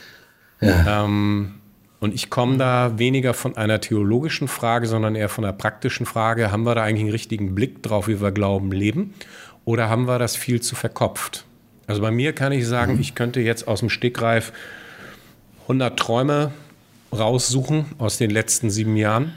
ja. 0.60 1.04
ähm, 1.04 1.54
und 2.00 2.14
ich 2.14 2.28
komme 2.28 2.58
da 2.58 2.98
weniger 2.98 3.32
von 3.32 3.56
einer 3.56 3.80
theologischen 3.80 4.48
Frage, 4.48 4.86
sondern 4.86 5.14
eher 5.14 5.30
von 5.30 5.44
einer 5.44 5.54
praktischen 5.54 6.04
Frage. 6.04 6.52
Haben 6.52 6.64
wir 6.64 6.74
da 6.74 6.82
eigentlich 6.82 7.04
einen 7.04 7.12
richtigen 7.12 7.54
Blick 7.54 7.82
drauf, 7.82 8.08
wie 8.08 8.20
wir 8.20 8.30
glauben, 8.30 8.72
leben? 8.72 9.14
Oder 9.64 9.88
haben 9.88 10.06
wir 10.06 10.18
das 10.18 10.36
viel 10.36 10.60
zu 10.60 10.74
verkopft? 10.74 11.44
Also 11.86 12.00
bei 12.00 12.10
mir 12.10 12.32
kann 12.32 12.52
ich 12.52 12.66
sagen, 12.66 12.98
ich 13.00 13.14
könnte 13.14 13.40
jetzt 13.40 13.68
aus 13.68 13.80
dem 13.80 13.90
Stegreif 13.90 14.52
100 15.62 15.98
Träume 15.98 16.52
raussuchen 17.12 17.86
aus 17.98 18.18
den 18.18 18.30
letzten 18.30 18.70
sieben 18.70 18.96
Jahren, 18.96 19.32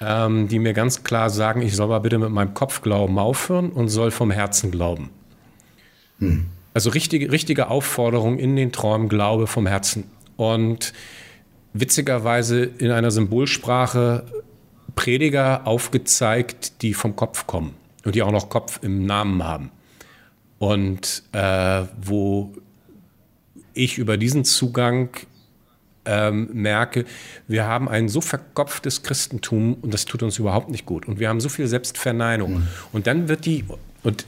ähm, 0.00 0.48
die 0.48 0.58
mir 0.58 0.72
ganz 0.72 1.04
klar 1.04 1.30
sagen, 1.30 1.62
ich 1.62 1.74
soll 1.74 1.88
mal 1.88 2.00
bitte 2.00 2.18
mit 2.18 2.30
meinem 2.30 2.54
Kopfglauben 2.54 3.18
aufhören 3.18 3.70
und 3.70 3.88
soll 3.88 4.10
vom 4.10 4.30
Herzen 4.30 4.70
glauben. 4.70 5.10
Mhm. 6.18 6.46
Also 6.74 6.90
richtige, 6.90 7.30
richtige 7.30 7.68
Aufforderung 7.68 8.38
in 8.38 8.56
den 8.56 8.72
Träumen, 8.72 9.08
Glaube 9.08 9.46
vom 9.46 9.66
Herzen. 9.66 10.04
Und 10.36 10.92
witzigerweise 11.72 12.64
in 12.64 12.90
einer 12.90 13.12
Symbolsprache 13.12 14.24
Prediger 14.96 15.66
aufgezeigt, 15.66 16.82
die 16.82 16.94
vom 16.94 17.14
Kopf 17.14 17.46
kommen 17.46 17.74
und 18.04 18.14
die 18.14 18.22
auch 18.22 18.32
noch 18.32 18.48
Kopf 18.48 18.80
im 18.82 19.06
Namen 19.06 19.42
haben. 19.42 19.70
Und 20.58 21.22
äh, 21.32 21.82
wo 22.00 22.54
ich 23.74 23.98
über 23.98 24.16
diesen 24.16 24.44
Zugang 24.44 25.10
ähm, 26.04 26.48
merke, 26.52 27.04
wir 27.48 27.64
haben 27.64 27.88
ein 27.88 28.08
so 28.08 28.20
verkopftes 28.20 29.02
Christentum 29.02 29.74
und 29.74 29.92
das 29.92 30.04
tut 30.04 30.22
uns 30.22 30.38
überhaupt 30.38 30.70
nicht 30.70 30.86
gut. 30.86 31.06
Und 31.06 31.18
wir 31.18 31.28
haben 31.28 31.40
so 31.40 31.48
viel 31.48 31.66
Selbstverneinung. 31.66 32.54
Mhm. 32.54 32.68
Und 32.92 33.06
dann 33.06 33.28
wird 33.28 33.46
die, 33.46 33.64
und 34.02 34.26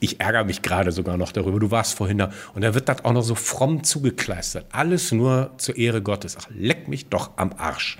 ich 0.00 0.20
ärgere 0.20 0.44
mich 0.44 0.62
gerade 0.62 0.92
sogar 0.92 1.16
noch 1.16 1.32
darüber, 1.32 1.58
du 1.58 1.70
warst 1.70 1.94
vorhin 1.94 2.18
da, 2.18 2.30
und 2.54 2.62
da 2.62 2.74
wird 2.74 2.88
das 2.88 3.04
auch 3.04 3.12
noch 3.12 3.22
so 3.22 3.34
fromm 3.34 3.84
zugekleistert. 3.84 4.66
Alles 4.70 5.12
nur 5.12 5.50
zur 5.56 5.76
Ehre 5.76 6.02
Gottes. 6.02 6.36
Ach, 6.38 6.46
leck 6.54 6.88
mich 6.88 7.06
doch 7.06 7.30
am 7.36 7.52
Arsch. 7.56 7.98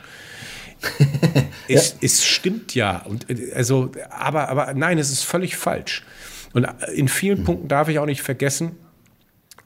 es, 1.68 1.90
ja. 1.92 1.96
es 2.02 2.24
stimmt 2.24 2.74
ja. 2.74 2.98
Und, 3.02 3.26
also, 3.54 3.92
aber, 4.10 4.48
aber 4.48 4.74
nein, 4.74 4.98
es 4.98 5.10
ist 5.10 5.24
völlig 5.24 5.56
falsch. 5.56 6.04
Und 6.52 6.66
in 6.94 7.08
vielen 7.08 7.40
mhm. 7.40 7.44
Punkten 7.44 7.68
darf 7.68 7.88
ich 7.88 7.98
auch 7.98 8.06
nicht 8.06 8.22
vergessen, 8.22 8.72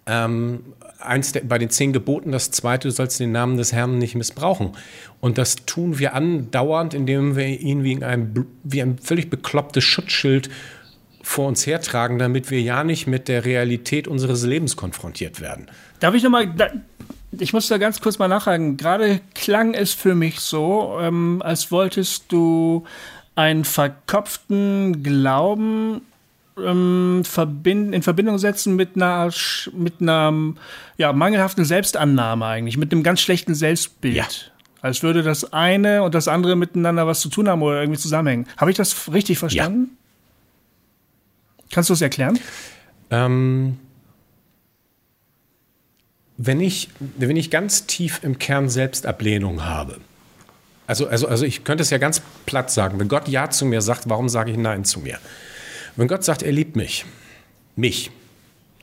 ähm, 0.06 0.60
eins 1.00 1.32
der, 1.32 1.42
bei 1.42 1.58
den 1.58 1.70
zehn 1.70 1.92
Geboten, 1.92 2.32
das 2.32 2.50
zweite, 2.50 2.88
du 2.88 2.92
sollst 2.92 3.20
den 3.20 3.32
Namen 3.32 3.56
des 3.56 3.72
Herrn 3.72 3.98
nicht 3.98 4.14
missbrauchen. 4.14 4.72
Und 5.20 5.38
das 5.38 5.56
tun 5.66 5.98
wir 5.98 6.14
andauernd, 6.14 6.94
indem 6.94 7.36
wir 7.36 7.46
ihn 7.46 7.84
wie 7.84 8.02
ein, 8.02 8.46
wie 8.64 8.82
ein 8.82 8.98
völlig 8.98 9.30
beklopptes 9.30 9.84
Schutzschild 9.84 10.48
vor 11.22 11.46
uns 11.46 11.66
hertragen, 11.66 12.18
damit 12.18 12.50
wir 12.50 12.62
ja 12.62 12.84
nicht 12.84 13.06
mit 13.06 13.28
der 13.28 13.44
Realität 13.44 14.08
unseres 14.08 14.44
Lebens 14.44 14.76
konfrontiert 14.76 15.40
werden. 15.40 15.66
Darf 16.00 16.14
ich 16.14 16.22
nochmal, 16.22 16.54
ich 17.32 17.52
muss 17.52 17.68
da 17.68 17.78
ganz 17.78 18.00
kurz 18.00 18.18
mal 18.18 18.28
nachhaken. 18.28 18.76
Gerade 18.76 19.20
klang 19.34 19.74
es 19.74 19.92
für 19.92 20.14
mich 20.14 20.40
so, 20.40 20.98
ähm, 21.00 21.42
als 21.44 21.70
wolltest 21.70 22.32
du 22.32 22.84
einen 23.34 23.64
verkopften 23.64 25.02
Glauben 25.02 26.00
ähm, 26.58 27.22
verbind 27.24 27.94
in 27.94 28.02
Verbindung 28.02 28.38
setzen 28.38 28.76
mit 28.76 28.96
einer, 28.96 29.30
mit 29.72 30.00
einer 30.00 30.54
ja, 30.96 31.12
mangelhaften 31.12 31.64
Selbstannahme 31.64 32.46
eigentlich, 32.46 32.76
mit 32.76 32.92
einem 32.92 33.02
ganz 33.02 33.20
schlechten 33.20 33.54
Selbstbild. 33.54 34.16
Ja. 34.16 34.26
Als 34.80 35.02
würde 35.02 35.22
das 35.22 35.52
eine 35.52 36.02
und 36.02 36.14
das 36.14 36.28
andere 36.28 36.56
miteinander 36.56 37.06
was 37.06 37.20
zu 37.20 37.28
tun 37.28 37.48
haben 37.48 37.62
oder 37.62 37.80
irgendwie 37.80 37.98
zusammenhängen. 37.98 38.46
Habe 38.56 38.70
ich 38.70 38.76
das 38.76 39.12
richtig 39.12 39.38
verstanden? 39.38 39.90
Ja. 39.90 41.66
Kannst 41.72 41.90
du 41.90 41.94
es 41.94 42.00
erklären? 42.00 42.38
Ähm, 43.10 43.78
wenn, 46.38 46.60
ich, 46.60 46.88
wenn 47.00 47.36
ich 47.36 47.50
ganz 47.50 47.86
tief 47.86 48.20
im 48.22 48.38
Kern 48.38 48.68
Selbstablehnung 48.70 49.64
habe, 49.64 49.98
also, 50.86 51.06
also, 51.06 51.28
also 51.28 51.44
ich 51.44 51.64
könnte 51.64 51.82
es 51.82 51.90
ja 51.90 51.98
ganz 51.98 52.22
platt 52.46 52.70
sagen, 52.70 52.98
wenn 52.98 53.08
Gott 53.08 53.28
Ja 53.28 53.50
zu 53.50 53.66
mir 53.66 53.82
sagt, 53.82 54.08
warum 54.08 54.30
sage 54.30 54.52
ich 54.52 54.56
Nein 54.56 54.86
zu 54.86 55.00
mir? 55.00 55.18
Wenn 55.96 56.08
Gott 56.08 56.24
sagt, 56.24 56.42
er 56.42 56.52
liebt 56.52 56.76
mich, 56.76 57.04
mich, 57.76 58.10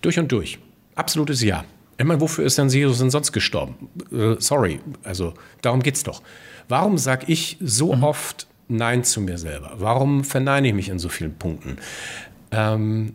durch 0.01 0.19
und 0.19 0.31
durch, 0.31 0.59
absolutes 0.93 1.41
Ja. 1.41 1.65
Ich 1.97 2.03
meine, 2.03 2.19
wofür 2.19 2.45
ist 2.45 2.57
denn 2.57 2.67
Jesus 2.67 2.99
denn 2.99 3.09
sonst 3.09 3.31
gestorben? 3.31 3.89
Äh, 4.11 4.35
sorry, 4.39 4.81
also 5.03 5.33
darum 5.61 5.81
geht 5.81 5.95
es 5.95 6.03
doch. 6.03 6.21
Warum 6.67 6.97
sage 6.97 7.25
ich 7.27 7.57
so 7.61 7.95
mhm. 7.95 8.03
oft 8.03 8.47
Nein 8.67 9.05
zu 9.05 9.21
mir 9.21 9.37
selber? 9.37 9.71
Warum 9.77 10.25
verneine 10.25 10.67
ich 10.67 10.73
mich 10.73 10.89
in 10.89 10.99
so 10.99 11.07
vielen 11.07 11.35
Punkten? 11.35 11.77
Ähm, 12.51 13.13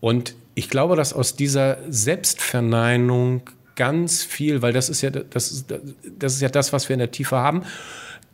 und 0.00 0.34
ich 0.56 0.68
glaube, 0.68 0.96
dass 0.96 1.12
aus 1.12 1.36
dieser 1.36 1.78
Selbstverneinung 1.88 3.42
ganz 3.76 4.24
viel, 4.24 4.62
weil 4.62 4.72
das 4.72 4.88
ist 4.88 5.02
ja 5.02 5.10
das, 5.10 5.52
ist, 5.52 5.74
das 6.18 6.34
ist 6.34 6.40
ja 6.40 6.48
das, 6.48 6.72
was 6.72 6.88
wir 6.88 6.94
in 6.94 7.00
der 7.00 7.10
Tiefe 7.10 7.36
haben, 7.36 7.62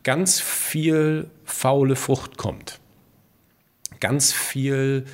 ganz 0.03 0.39
viel 0.39 1.27
faule 1.45 1.95
Frucht 1.95 2.37
kommt. 2.37 2.79
Ganz 3.99 4.33
viel 4.33 5.05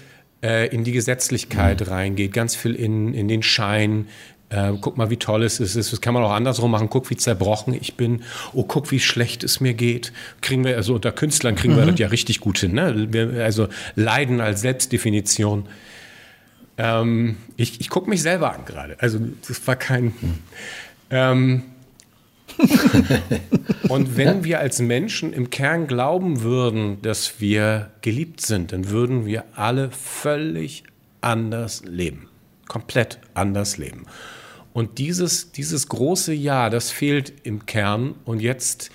äh, 0.41 0.67
in 0.73 0.83
die 0.83 0.91
Gesetzlichkeit 0.93 1.81
mhm. 1.81 1.87
reingeht, 1.87 2.33
ganz 2.33 2.55
viel 2.55 2.75
in, 2.75 3.13
in 3.13 3.27
den 3.27 3.43
Schein, 3.43 4.07
äh, 4.49 4.71
guck 4.81 4.97
mal, 4.97 5.09
wie 5.09 5.17
toll 5.17 5.43
es 5.43 5.59
ist. 5.59 5.75
Das 5.75 6.01
kann 6.01 6.13
man 6.13 6.23
auch 6.23 6.31
andersrum 6.31 6.71
machen. 6.71 6.89
Guck, 6.89 7.09
wie 7.09 7.17
zerbrochen 7.17 7.73
ich 7.73 7.95
bin. 7.95 8.23
Oh, 8.53 8.63
guck, 8.63 8.91
wie 8.91 8.99
schlecht 8.99 9.43
es 9.43 9.59
mir 9.59 9.73
geht. 9.73 10.11
Kriegen 10.41 10.63
wir, 10.63 10.75
also 10.75 10.95
unter 10.95 11.11
Künstlern 11.11 11.55
kriegen 11.55 11.73
mhm. 11.73 11.79
wir 11.79 11.85
das 11.85 11.99
ja 11.99 12.07
richtig 12.07 12.39
gut 12.39 12.57
hin. 12.57 12.73
Ne? 12.73 13.07
Wir, 13.11 13.43
also 13.43 13.67
Leiden 13.95 14.41
als 14.41 14.61
Selbstdefinition. 14.61 15.67
Ähm, 16.79 17.35
ich 17.57 17.81
ich 17.81 17.89
gucke 17.89 18.09
mich 18.09 18.21
selber 18.21 18.53
an 18.53 18.63
gerade. 18.65 18.95
Also 18.99 19.19
das 19.47 19.67
war 19.67 19.75
kein. 19.75 20.13
Ähm, 21.11 21.63
und 23.89 24.17
wenn 24.17 24.43
wir 24.43 24.59
als 24.59 24.79
Menschen 24.79 25.33
im 25.33 25.49
Kern 25.49 25.87
glauben 25.87 26.41
würden, 26.41 27.01
dass 27.01 27.39
wir 27.39 27.91
geliebt 28.01 28.41
sind, 28.41 28.71
dann 28.71 28.89
würden 28.89 29.25
wir 29.25 29.43
alle 29.55 29.91
völlig 29.91 30.83
anders 31.21 31.83
leben. 31.85 32.29
Komplett 32.67 33.19
anders 33.33 33.77
leben. 33.77 34.05
Und 34.71 34.99
dieses, 34.99 35.51
dieses 35.51 35.89
große 35.89 36.33
Ja, 36.33 36.69
das 36.69 36.91
fehlt 36.91 37.33
im 37.43 37.65
Kern. 37.65 38.15
Und 38.23 38.41
jetzt 38.41 38.89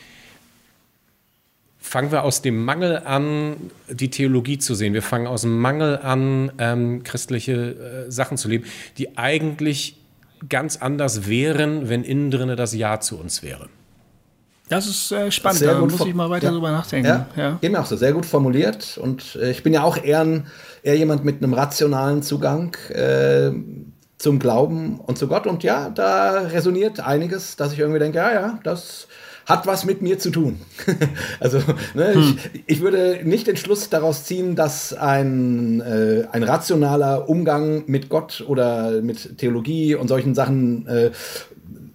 fangen 1.94 2.10
wir 2.10 2.24
aus 2.24 2.42
dem 2.42 2.64
Mangel 2.64 3.02
an, 3.04 3.70
die 3.88 4.10
Theologie 4.10 4.58
zu 4.58 4.74
sehen. 4.74 4.94
Wir 4.94 5.02
fangen 5.02 5.28
aus 5.28 5.42
dem 5.42 5.60
Mangel 5.60 5.98
an, 5.98 6.50
ähm, 6.58 7.04
christliche 7.04 8.06
äh, 8.08 8.10
Sachen 8.10 8.36
zu 8.36 8.48
leben, 8.48 8.64
die 8.98 9.16
eigentlich 9.16 10.02
ganz 10.48 10.76
anders 10.78 11.28
wären, 11.28 11.88
wenn 11.88 12.02
innen 12.02 12.32
drin 12.32 12.56
das 12.56 12.74
Ja 12.74 12.98
zu 12.98 13.16
uns 13.16 13.44
wäre. 13.44 13.68
Das 14.68 14.88
ist 14.88 15.12
äh, 15.12 15.30
spannend, 15.30 15.60
sehr 15.60 15.74
da 15.74 15.78
muss 15.78 16.04
ich 16.04 16.14
mal 16.14 16.28
weiter 16.30 16.46
ja. 16.46 16.52
drüber 16.52 16.72
nachdenken. 16.72 17.06
Ja, 17.06 17.28
ja. 17.36 17.70
Mir 17.70 17.80
auch 17.80 17.86
so, 17.86 17.94
sehr 17.94 18.12
gut 18.12 18.26
formuliert. 18.26 18.98
Und 18.98 19.36
äh, 19.36 19.52
ich 19.52 19.62
bin 19.62 19.72
ja 19.72 19.84
auch 19.84 19.96
eher, 19.96 20.22
ein, 20.22 20.48
eher 20.82 20.96
jemand 20.96 21.24
mit 21.24 21.44
einem 21.44 21.54
rationalen 21.54 22.24
Zugang. 22.24 22.76
Äh, 22.88 23.52
zum 24.18 24.38
Glauben 24.38 24.98
und 25.00 25.18
zu 25.18 25.28
Gott. 25.28 25.46
Und 25.46 25.62
ja, 25.62 25.90
da 25.90 26.40
resoniert 26.40 26.98
einiges, 26.98 27.56
dass 27.56 27.72
ich 27.72 27.78
irgendwie 27.78 27.98
denke, 27.98 28.18
ja, 28.18 28.32
ja, 28.32 28.58
das 28.64 29.06
hat 29.46 29.66
was 29.66 29.84
mit 29.84 30.02
mir 30.02 30.18
zu 30.18 30.30
tun. 30.30 30.60
also 31.40 31.58
ne, 31.94 32.14
hm. 32.14 32.38
ich, 32.52 32.62
ich, 32.66 32.80
würde 32.80 33.20
nicht 33.24 33.46
den 33.46 33.56
Schluss 33.56 33.90
daraus 33.90 34.24
ziehen, 34.24 34.56
dass 34.56 34.92
ein, 34.92 35.80
äh, 35.80 36.26
ein 36.32 36.42
rationaler 36.42 37.28
Umgang 37.28 37.84
mit 37.86 38.08
Gott 38.08 38.44
oder 38.46 39.02
mit 39.02 39.38
Theologie 39.38 39.94
und 39.94 40.08
solchen 40.08 40.34
Sachen 40.34 40.86
äh, 40.86 41.10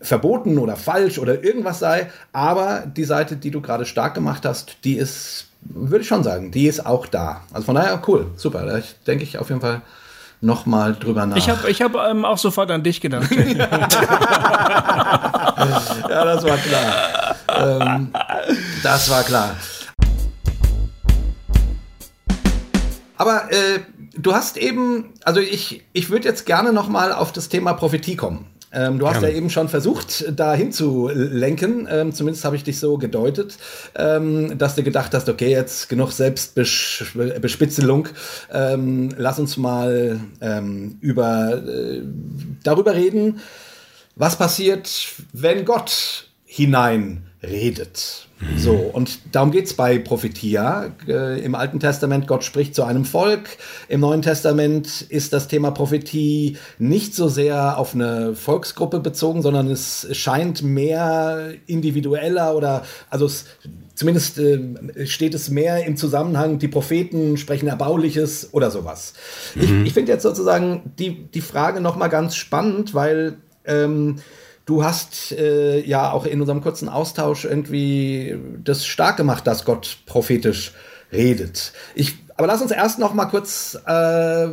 verboten 0.01 0.57
oder 0.57 0.76
falsch 0.76 1.19
oder 1.19 1.43
irgendwas 1.43 1.80
sei. 1.80 2.09
Aber 2.31 2.84
die 2.85 3.03
Seite, 3.03 3.35
die 3.35 3.51
du 3.51 3.61
gerade 3.61 3.85
stark 3.85 4.13
gemacht 4.13 4.45
hast, 4.45 4.77
die 4.84 4.95
ist, 4.95 5.47
würde 5.61 6.01
ich 6.01 6.07
schon 6.07 6.23
sagen, 6.23 6.51
die 6.51 6.67
ist 6.67 6.85
auch 6.85 7.07
da. 7.07 7.43
Also 7.51 7.65
von 7.65 7.76
daher 7.76 8.01
cool, 8.07 8.27
super. 8.35 8.65
Da 8.65 8.81
denke 9.07 9.23
ich 9.23 9.38
auf 9.38 9.49
jeden 9.49 9.61
Fall 9.61 9.81
nochmal 10.41 10.95
drüber 10.95 11.26
nach. 11.26 11.38
Ich 11.38 11.49
habe 11.49 11.70
ich 11.70 11.82
hab, 11.82 11.95
ähm, 11.95 12.26
auch 12.26 12.38
sofort 12.38 12.72
an 12.72 12.84
dich 12.84 13.02
gedacht. 13.02 13.32
ja, 13.32 13.68
das 16.07 16.44
war 16.44 16.57
klar. 16.57 17.36
ähm, 17.57 18.11
das 18.84 19.10
war 19.10 19.24
klar. 19.24 19.56
Aber 23.18 23.52
äh, 23.52 23.80
du 24.18 24.34
hast 24.34 24.56
eben, 24.57 25.14
also 25.26 25.41
ich, 25.41 25.84
ich 25.94 26.10
würde 26.10 26.28
jetzt 26.28 26.45
gerne 26.45 26.72
noch 26.72 26.88
mal 26.88 27.11
auf 27.11 27.34
das 27.34 27.49
Thema 27.49 27.74
Prophetie 27.74 28.16
kommen. 28.16 28.48
Ähm, 28.71 28.99
du 28.99 29.07
hast 29.07 29.21
ja. 29.21 29.29
ja 29.29 29.35
eben 29.35 29.49
schon 29.49 29.67
versucht, 29.67 30.25
da 30.35 30.53
hinzulenken. 30.53 31.87
Ähm, 31.89 32.13
zumindest 32.13 32.45
habe 32.45 32.55
ich 32.55 32.63
dich 32.63 32.79
so 32.79 32.97
gedeutet, 32.97 33.57
ähm, 33.95 34.57
dass 34.57 34.75
du 34.75 34.83
gedacht 34.83 35.13
hast, 35.13 35.27
okay, 35.27 35.49
jetzt 35.49 35.89
genug 35.89 36.11
Selbstbespitzelung. 36.11 38.09
Ähm, 38.51 39.09
lass 39.17 39.39
uns 39.39 39.57
mal 39.57 40.19
ähm, 40.41 40.97
über, 41.01 41.63
äh, 41.67 42.01
darüber 42.63 42.93
reden, 42.93 43.39
was 44.15 44.37
passiert, 44.37 44.89
wenn 45.33 45.65
Gott 45.65 46.27
hineinredet. 48.40 48.64
So, 48.64 48.74
und 48.74 49.20
darum 49.32 49.52
geht's 49.52 49.74
bei 49.74 49.99
Prophetia. 49.99 50.91
Äh, 51.07 51.44
Im 51.44 51.56
Alten 51.56 51.80
Testament, 51.80 52.28
Gott 52.28 52.44
spricht 52.44 52.76
zu 52.76 52.84
einem 52.84 53.06
Volk. 53.06 53.57
Im 53.88 54.02
Neuen 54.02 54.22
Testament 54.22 55.02
ist 55.02 55.34
das 55.34 55.48
Thema 55.48 55.72
Prophetie 55.72 56.57
nicht 56.78 57.16
so 57.16 57.28
sehr 57.28 57.78
auf 57.78 57.94
eine 57.94 58.36
Volksgruppe 58.36 58.99
bezogen, 58.99 59.41
sondern 59.41 59.70
es 59.70 60.07
scheint 60.11 60.64
mehr 60.64 61.53
individueller 61.68 62.56
oder, 62.56 62.84
also 63.10 63.26
es, 63.26 63.45
zumindest 63.95 64.40
äh, 64.40 65.06
steht 65.06 65.34
es 65.34 65.49
mehr 65.49 65.86
im 65.86 65.98
Zusammenhang, 65.98 66.60
die 66.60 66.68
Propheten 66.68 67.38
sprechen 67.38 67.68
Erbauliches 67.68 68.49
oder 68.53 68.72
sowas. 68.72 69.14
Mhm. 69.56 69.61
Ich, 69.61 69.88
ich 69.88 69.94
finde 69.94 70.11
jetzt 70.11 70.24
sozusagen 70.24 70.94
die, 70.98 71.26
die 71.32 71.41
Frage 71.41 71.82
nochmal 71.82 72.10
ganz 72.10 72.36
spannend, 72.36 72.94
weil 72.94 73.38
ähm, 73.66 74.16
Du 74.69 74.83
hast 74.83 75.31
äh, 75.31 75.83
ja 75.83 76.11
auch 76.11 76.27
in 76.27 76.41
unserem 76.41 76.61
kurzen 76.61 76.89
Austausch 76.89 77.43
irgendwie 77.43 78.37
das 78.63 78.85
stark 78.85 79.17
gemacht, 79.17 79.47
dass 79.47 79.65
Gott 79.65 79.97
prophetisch 80.05 80.73
redet. 81.11 81.73
Ich, 81.95 82.19
aber 82.37 82.45
lass 82.45 82.61
uns 82.61 82.69
erst 82.69 82.99
noch 82.99 83.15
mal 83.15 83.25
kurz, 83.25 83.79
äh, 83.87 84.47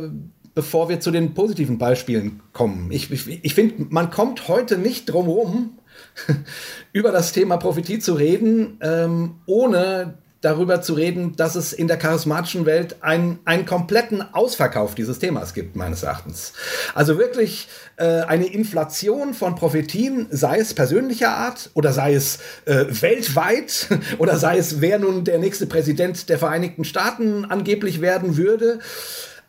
bevor 0.55 0.89
wir 0.89 0.99
zu 1.01 1.11
den 1.11 1.35
positiven 1.35 1.77
Beispielen 1.77 2.41
kommen. 2.51 2.89
Ich, 2.89 3.11
ich, 3.11 3.45
ich 3.45 3.53
finde, 3.53 3.85
man 3.89 4.09
kommt 4.09 4.47
heute 4.47 4.79
nicht 4.79 5.05
drum 5.05 5.27
herum, 5.27 5.77
über 6.93 7.11
das 7.11 7.31
Thema 7.31 7.57
Prophetie 7.57 7.99
zu 7.99 8.15
reden, 8.15 8.79
ähm, 8.81 9.35
ohne 9.45 10.15
darüber 10.41 10.81
zu 10.81 10.93
reden, 10.93 11.35
dass 11.35 11.55
es 11.55 11.73
in 11.73 11.87
der 11.87 11.97
charismatischen 11.97 12.65
Welt 12.65 12.97
ein, 13.01 13.39
einen 13.45 13.65
kompletten 13.65 14.21
Ausverkauf 14.21 14.93
dieses 14.93 15.19
Themas 15.19 15.53
gibt, 15.53 15.75
meines 15.75 16.03
Erachtens. 16.03 16.53
Also 16.93 17.17
wirklich 17.17 17.67
äh, 17.97 18.21
eine 18.21 18.45
Inflation 18.45 19.33
von 19.33 19.55
Prophetien, 19.55 20.27
sei 20.29 20.59
es 20.59 20.73
persönlicher 20.73 21.29
Art 21.29 21.71
oder 21.73 21.91
sei 21.91 22.13
es 22.13 22.39
äh, 22.65 22.85
weltweit 23.01 23.87
oder 24.19 24.37
sei 24.37 24.57
es, 24.57 24.79
wer 24.79 24.99
nun 24.99 25.23
der 25.23 25.39
nächste 25.39 25.65
Präsident 25.65 26.29
der 26.29 26.37
Vereinigten 26.37 26.83
Staaten 26.83 27.45
angeblich 27.45 28.01
werden 28.01 28.37
würde, 28.37 28.79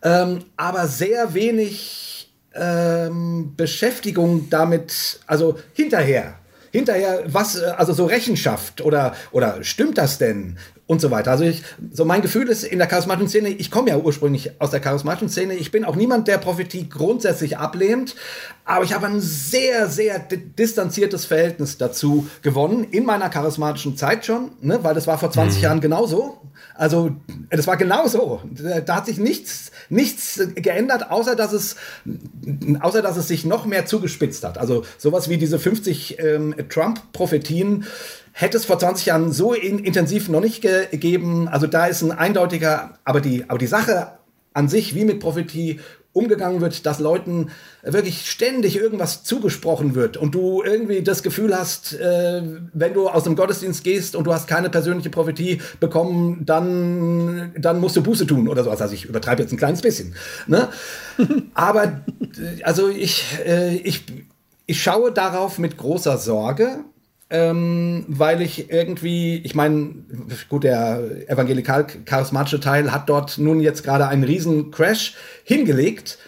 ähm, 0.02 0.44
aber 0.56 0.86
sehr 0.86 1.34
wenig 1.34 2.32
ähm, 2.54 3.52
Beschäftigung 3.56 4.48
damit, 4.48 5.20
also 5.26 5.58
hinterher 5.74 6.38
hinterher 6.70 7.22
was, 7.26 7.60
äh, 7.60 7.66
also 7.76 7.92
so 7.92 8.06
Rechenschaft 8.06 8.80
oder, 8.80 9.14
oder 9.32 9.62
stimmt 9.64 9.98
das 9.98 10.18
denn? 10.18 10.58
Und 10.88 11.02
so 11.02 11.10
weiter. 11.10 11.32
Also 11.32 11.44
ich, 11.44 11.62
so 11.92 12.06
mein 12.06 12.22
Gefühl 12.22 12.48
ist 12.48 12.64
in 12.64 12.78
der 12.78 12.86
charismatischen 12.86 13.28
Szene, 13.28 13.50
ich 13.50 13.70
komme 13.70 13.90
ja 13.90 13.98
ursprünglich 13.98 14.58
aus 14.58 14.70
der 14.70 14.80
charismatischen 14.80 15.28
Szene, 15.28 15.52
ich 15.52 15.70
bin 15.70 15.84
auch 15.84 15.96
niemand, 15.96 16.28
der 16.28 16.38
Prophetie 16.38 16.88
grundsätzlich 16.88 17.58
ablehnt, 17.58 18.16
aber 18.64 18.86
ich 18.86 18.94
habe 18.94 19.06
ein 19.06 19.20
sehr, 19.20 19.88
sehr 19.88 20.18
distanziertes 20.18 21.26
Verhältnis 21.26 21.76
dazu 21.76 22.26
gewonnen, 22.40 22.84
in 22.84 23.04
meiner 23.04 23.28
charismatischen 23.28 23.98
Zeit 23.98 24.24
schon, 24.24 24.52
ne, 24.62 24.82
weil 24.82 24.94
das 24.94 25.06
war 25.06 25.18
vor 25.18 25.30
20 25.30 25.58
mhm. 25.58 25.62
Jahren 25.62 25.80
genauso. 25.82 26.40
Also 26.74 27.10
das 27.50 27.66
war 27.66 27.76
genauso. 27.76 28.40
Da 28.86 28.96
hat 28.96 29.06
sich 29.06 29.18
nichts, 29.18 29.72
nichts 29.88 30.40
geändert, 30.54 31.10
außer 31.10 31.36
dass 31.36 31.52
es, 31.52 31.76
außer 32.80 33.02
dass 33.02 33.16
es 33.16 33.28
sich 33.28 33.44
noch 33.44 33.66
mehr 33.66 33.86
zugespitzt 33.86 34.44
hat. 34.44 34.58
Also 34.58 34.84
sowas 34.98 35.28
wie 35.28 35.38
diese 35.38 35.58
50 35.58 36.18
ähm, 36.18 36.54
Trump-Prophetien 36.68 37.84
hätte 38.32 38.56
es 38.56 38.64
vor 38.64 38.78
20 38.78 39.06
Jahren 39.06 39.32
so 39.32 39.52
in, 39.52 39.78
intensiv 39.78 40.28
noch 40.28 40.40
nicht 40.40 40.62
gegeben. 40.62 41.48
Also 41.48 41.66
da 41.66 41.86
ist 41.86 42.02
ein 42.02 42.12
eindeutiger, 42.12 42.98
aber 43.04 43.20
die, 43.20 43.44
aber 43.48 43.58
die 43.58 43.66
Sache 43.66 44.12
an 44.52 44.68
sich, 44.68 44.94
wie 44.94 45.04
mit 45.04 45.20
Prophetie 45.20 45.80
umgegangen 46.18 46.60
wird, 46.60 46.84
dass 46.84 46.98
Leuten 46.98 47.50
wirklich 47.82 48.30
ständig 48.30 48.76
irgendwas 48.76 49.22
zugesprochen 49.22 49.94
wird 49.94 50.16
und 50.16 50.34
du 50.34 50.62
irgendwie 50.62 51.02
das 51.02 51.22
Gefühl 51.22 51.56
hast, 51.56 51.94
äh, 51.94 52.42
wenn 52.72 52.94
du 52.94 53.08
aus 53.08 53.24
dem 53.24 53.36
Gottesdienst 53.36 53.84
gehst 53.84 54.16
und 54.16 54.24
du 54.24 54.32
hast 54.32 54.48
keine 54.48 54.68
persönliche 54.68 55.10
Prophetie 55.10 55.60
bekommen, 55.80 56.42
dann, 56.44 57.52
dann 57.56 57.80
musst 57.80 57.96
du 57.96 58.02
Buße 58.02 58.26
tun 58.26 58.48
oder 58.48 58.64
sowas. 58.64 58.82
Also 58.82 58.94
ich 58.94 59.04
übertreibe 59.04 59.42
jetzt 59.42 59.52
ein 59.52 59.58
kleines 59.58 59.80
bisschen. 59.80 60.14
Ne? 60.46 60.68
Aber 61.54 61.84
äh, 61.84 62.62
also 62.62 62.88
ich, 62.88 63.24
äh, 63.46 63.76
ich, 63.76 64.04
ich 64.66 64.82
schaue 64.82 65.12
darauf 65.12 65.58
mit 65.58 65.76
großer 65.76 66.18
Sorge 66.18 66.80
ähm, 67.30 68.04
weil 68.08 68.40
ich 68.40 68.70
irgendwie, 68.70 69.36
ich 69.38 69.54
meine, 69.54 69.94
gut, 70.48 70.64
der 70.64 71.28
evangelikal-charismatische 71.28 72.60
Teil 72.60 72.90
hat 72.92 73.08
dort 73.08 73.38
nun 73.38 73.60
jetzt 73.60 73.84
gerade 73.84 74.08
einen 74.08 74.24
riesen 74.24 74.70
Crash 74.70 75.14
hingelegt. 75.44 76.18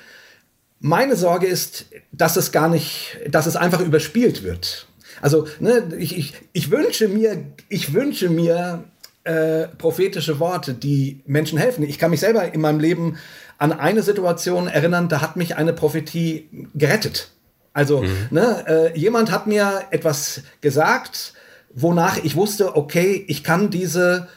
Meine 0.78 1.16
Sorge 1.16 1.47
ist, 1.47 1.86
dass 2.12 2.36
es 2.36 2.52
gar 2.52 2.68
nicht, 2.68 3.18
dass 3.28 3.47
es 3.47 3.56
einfach 3.56 3.81
überspielt 3.81 4.43
wird. 4.43 4.86
Also, 5.22 5.47
ne, 5.59 5.89
ich, 5.98 6.16
ich, 6.16 6.35
ich 6.52 6.70
wünsche 6.70 7.09
mir, 7.09 7.44
ich 7.68 7.93
wünsche 7.93 8.28
mir 8.28 8.85
äh, 9.24 9.68
prophetische 9.68 10.39
Worte, 10.39 10.74
die 10.74 11.20
Menschen 11.27 11.59
helfen. 11.59 11.85
Ich 11.85 11.98
kann 11.98 12.10
mich 12.10 12.20
selber 12.20 12.52
in 12.52 12.60
meinem 12.60 12.81
Leben 12.81 13.18
an 13.59 13.72
eine 13.72 14.02
Situation 14.02 14.66
erinnern, 14.66 15.09
da 15.10 15.20
hat 15.20 15.36
mich 15.36 15.56
eine 15.56 15.74
Prophetie 15.74 16.48
gerettet. 16.74 17.31
Also, 17.72 18.02
mhm. 18.02 18.28
ne, 18.30 18.64
äh, 18.66 18.98
jemand 18.98 19.30
hat 19.30 19.47
mir 19.47 19.84
etwas 19.90 20.42
gesagt, 20.60 21.34
wonach 21.72 22.18
ich 22.22 22.36
wusste, 22.36 22.76
okay, 22.76 23.24
ich 23.28 23.44
kann 23.44 23.70
diese, 23.70 24.28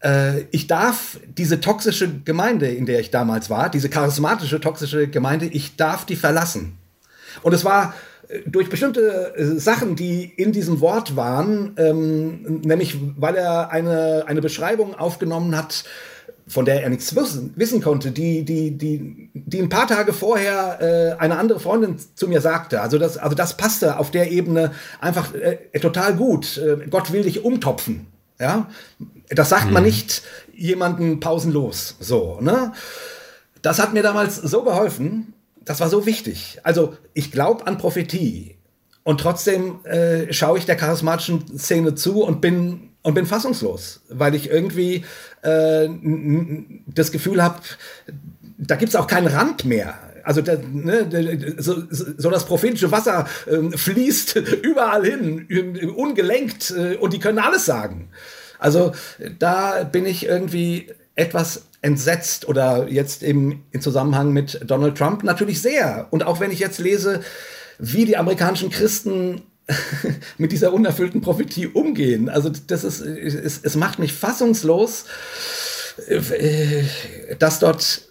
äh, 0.00 0.42
ich 0.50 0.66
darf 0.66 1.18
diese 1.26 1.60
toxische 1.60 2.20
Gemeinde, 2.24 2.68
in 2.68 2.86
der 2.86 3.00
ich 3.00 3.10
damals 3.10 3.48
war, 3.48 3.70
diese 3.70 3.88
charismatische 3.88 4.60
toxische 4.60 5.08
Gemeinde, 5.08 5.46
ich 5.46 5.76
darf 5.76 6.04
die 6.04 6.16
verlassen. 6.16 6.78
Und 7.42 7.54
es 7.54 7.64
war 7.64 7.94
äh, 8.28 8.40
durch 8.46 8.68
bestimmte 8.68 9.34
äh, 9.36 9.58
Sachen, 9.58 9.96
die 9.96 10.24
in 10.24 10.52
diesem 10.52 10.80
Wort 10.80 11.16
waren, 11.16 11.74
ähm, 11.78 12.60
nämlich 12.62 12.98
weil 13.16 13.36
er 13.36 13.70
eine, 13.70 14.24
eine 14.26 14.42
Beschreibung 14.42 14.94
aufgenommen 14.94 15.56
hat, 15.56 15.84
von 16.48 16.64
der 16.64 16.82
er 16.82 16.90
nichts 16.90 17.14
wissen, 17.16 17.52
wissen 17.56 17.80
konnte, 17.82 18.12
die, 18.12 18.44
die, 18.44 18.70
die, 18.70 19.30
die 19.34 19.58
ein 19.60 19.68
paar 19.68 19.88
Tage 19.88 20.12
vorher 20.12 20.78
äh, 20.80 21.20
eine 21.20 21.38
andere 21.38 21.58
Freundin 21.58 21.96
zu 22.14 22.28
mir 22.28 22.40
sagte. 22.40 22.80
Also 22.80 22.98
das, 22.98 23.16
also 23.16 23.34
das 23.34 23.56
passte 23.56 23.98
auf 23.98 24.10
der 24.12 24.30
Ebene 24.30 24.72
einfach 25.00 25.34
äh, 25.34 25.56
total 25.80 26.14
gut. 26.14 26.58
Äh, 26.58 26.86
Gott 26.88 27.12
will 27.12 27.22
dich 27.22 27.44
umtopfen. 27.44 28.06
Ja, 28.38 28.68
das 29.30 29.48
sagt 29.48 29.66
mhm. 29.66 29.72
man 29.72 29.82
nicht 29.82 30.22
jemanden 30.54 31.20
pausenlos. 31.20 31.96
So, 32.00 32.38
ne? 32.40 32.72
Das 33.62 33.80
hat 33.80 33.92
mir 33.92 34.02
damals 34.02 34.36
so 34.36 34.62
geholfen. 34.62 35.32
Das 35.64 35.80
war 35.80 35.88
so 35.88 36.06
wichtig. 36.06 36.60
Also 36.62 36.96
ich 37.12 37.32
glaube 37.32 37.66
an 37.66 37.78
Prophetie 37.78 38.56
und 39.02 39.20
trotzdem 39.20 39.84
äh, 39.84 40.32
schaue 40.32 40.58
ich 40.58 40.66
der 40.66 40.76
charismatischen 40.76 41.58
Szene 41.58 41.96
zu 41.96 42.22
und 42.22 42.40
bin 42.40 42.90
und 43.06 43.14
bin 43.14 43.24
fassungslos, 43.24 44.00
weil 44.08 44.34
ich 44.34 44.50
irgendwie 44.50 45.04
äh, 45.46 45.88
das 46.86 47.12
Gefühl 47.12 47.42
habe, 47.42 47.60
da 48.58 48.76
gibt 48.76 48.90
es 48.90 48.96
auch 48.96 49.06
keinen 49.06 49.28
Rand 49.28 49.64
mehr. 49.64 49.94
Also 50.24 50.42
da, 50.42 50.56
ne, 50.56 51.54
so, 51.58 51.84
so, 51.90 52.30
das 52.30 52.46
prophetische 52.46 52.90
Wasser 52.90 53.28
äh, 53.46 53.76
fließt 53.76 54.36
überall 54.62 55.04
hin, 55.04 55.46
ungelenkt 55.96 56.72
äh, 56.76 56.96
und 56.96 57.12
die 57.12 57.20
können 57.20 57.38
alles 57.38 57.64
sagen. 57.64 58.10
Also 58.58 58.92
da 59.38 59.84
bin 59.84 60.04
ich 60.04 60.26
irgendwie 60.26 60.88
etwas 61.14 61.66
entsetzt 61.80 62.48
oder 62.48 62.88
jetzt 62.88 63.22
im, 63.22 63.62
im 63.70 63.80
Zusammenhang 63.80 64.32
mit 64.32 64.60
Donald 64.66 64.98
Trump 64.98 65.22
natürlich 65.22 65.62
sehr. 65.62 66.08
Und 66.10 66.24
auch 66.24 66.40
wenn 66.40 66.50
ich 66.50 66.58
jetzt 66.58 66.78
lese, 66.78 67.20
wie 67.78 68.04
die 68.04 68.16
amerikanischen 68.16 68.70
Christen 68.70 69.42
mit 70.38 70.52
dieser 70.52 70.72
unerfüllten 70.72 71.20
Prophetie 71.20 71.66
umgehen. 71.66 72.28
Also 72.28 72.50
das 72.50 72.84
ist, 72.84 73.00
es, 73.00 73.60
es 73.62 73.76
macht 73.76 73.98
mich 73.98 74.12
fassungslos, 74.12 75.06
äh, 76.08 76.84
dass 77.38 77.58
dort, 77.58 78.02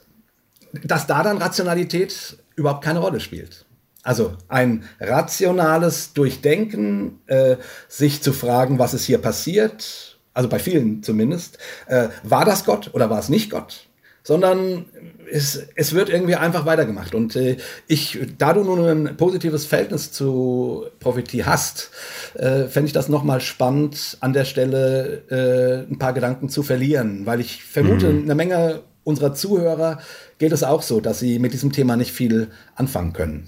dass 0.83 1.07
da 1.07 1.23
dann 1.23 1.37
Rationalität 1.37 2.37
überhaupt 2.55 2.83
keine 2.83 2.99
Rolle 2.99 3.19
spielt. 3.19 3.65
Also 4.03 4.37
ein 4.47 4.83
rationales 4.99 6.13
Durchdenken, 6.13 7.21
äh, 7.25 7.57
sich 7.87 8.21
zu 8.21 8.33
fragen, 8.33 8.77
was 8.77 8.93
ist 8.93 9.05
hier 9.05 9.17
passiert, 9.17 10.19
also 10.33 10.47
bei 10.49 10.59
vielen 10.59 11.01
zumindest, 11.01 11.57
äh, 11.87 12.09
war 12.21 12.45
das 12.45 12.65
Gott 12.65 12.93
oder 12.93 13.09
war 13.09 13.19
es 13.19 13.29
nicht 13.29 13.49
Gott? 13.49 13.84
Sondern 14.25 14.85
es, 15.31 15.67
es 15.75 15.93
wird 15.93 16.09
irgendwie 16.09 16.35
einfach 16.35 16.65
weitergemacht. 16.65 17.13
Und 17.13 17.35
äh, 17.35 17.57
ich, 17.87 18.19
da 18.39 18.53
du 18.53 18.63
nun 18.63 18.79
ein 18.83 19.17
positives 19.17 19.67
Verhältnis 19.67 20.11
zu 20.11 20.85
Prophetie 20.99 21.45
hast, 21.45 21.91
äh, 22.33 22.63
fände 22.63 22.87
ich 22.87 22.93
das 22.93 23.07
nochmal 23.07 23.39
spannend, 23.39 24.17
an 24.21 24.33
der 24.33 24.45
Stelle 24.45 25.85
äh, 25.87 25.91
ein 25.91 25.99
paar 25.99 26.13
Gedanken 26.13 26.49
zu 26.49 26.63
verlieren, 26.63 27.27
weil 27.27 27.39
ich 27.39 27.63
vermute, 27.63 28.09
mhm. 28.09 28.23
eine 28.23 28.35
Menge 28.35 28.81
unserer 29.03 29.35
Zuhörer 29.35 29.99
geht 30.39 30.51
es 30.51 30.63
auch 30.63 30.81
so, 30.81 30.99
dass 30.99 31.19
sie 31.19 31.37
mit 31.37 31.53
diesem 31.53 31.71
Thema 31.71 31.95
nicht 31.95 32.11
viel 32.11 32.49
anfangen 32.75 33.13
können. 33.13 33.47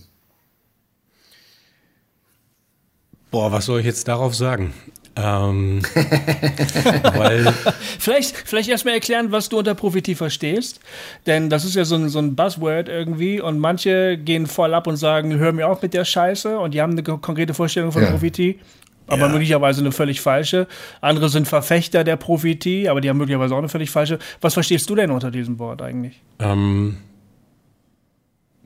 Boah, 3.32 3.52
was 3.52 3.66
soll 3.66 3.80
ich 3.80 3.86
jetzt 3.88 4.08
darauf 4.08 4.36
sagen? 4.36 4.74
Ähm, 5.18 5.82
weil 7.16 7.52
vielleicht, 8.00 8.36
vielleicht 8.36 8.70
erstmal 8.70 8.94
erklären, 8.94 9.32
was 9.32 9.50
du 9.50 9.58
unter 9.58 9.74
Prophetie 9.74 10.16
verstehst. 10.16 10.80
Denn 11.26 11.50
das 11.50 11.66
ist 11.66 11.76
ja 11.76 11.86
so 11.86 11.96
ein, 11.96 12.10
so 12.10 12.20
ein 12.20 12.36
Buzzword 12.36 12.88
irgendwie 12.88 13.42
und 13.42 13.60
manche 13.60 14.18
gehen 14.18 14.46
voll 14.46 14.74
ab 14.74 14.86
und 14.86 14.98
sagen, 14.98 15.38
hör 15.38 15.52
mir 15.52 15.68
auf 15.68 15.82
mit 15.82 15.94
der 15.94 16.06
Scheiße 16.06 16.60
und 16.60 16.74
die 16.74 16.82
haben 16.82 16.92
eine 16.92 17.04
konkrete 17.04 17.54
Vorstellung 17.54 17.92
von 17.92 18.04
ja. 18.04 18.12
Prophetie. 18.12 18.60
Aber 19.08 19.28
ja. 19.28 19.30
möglicherweise 19.30 19.80
eine 19.80 19.94
völlig 19.94 20.20
falsche. 20.20 20.68
Andere 21.00 21.30
sind 21.30 21.48
Verfechter 21.48 22.04
der 22.04 22.18
Prophetie, 22.18 22.90
aber 22.90 23.00
die 23.00 23.10
haben 23.10 23.18
möglicherweise 23.18 23.56
auch 23.56 23.60
eine 23.60 23.70
völlig 23.70 23.90
falsche. 23.90 24.20
Was 24.42 24.54
verstehst 24.54 24.90
du 24.90 24.96
denn 24.96 25.12
unter 25.12 25.32
diesem 25.32 25.58
Wort 25.60 25.82
eigentlich? 25.82 26.22
Ähm, 26.40 26.98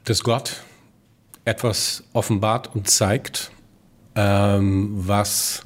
dass 0.03 0.23
Gott 0.23 0.63
etwas 1.45 2.03
offenbart 2.13 2.75
und 2.75 2.89
zeigt, 2.89 3.51
ähm, 4.15 4.89
was 4.93 5.63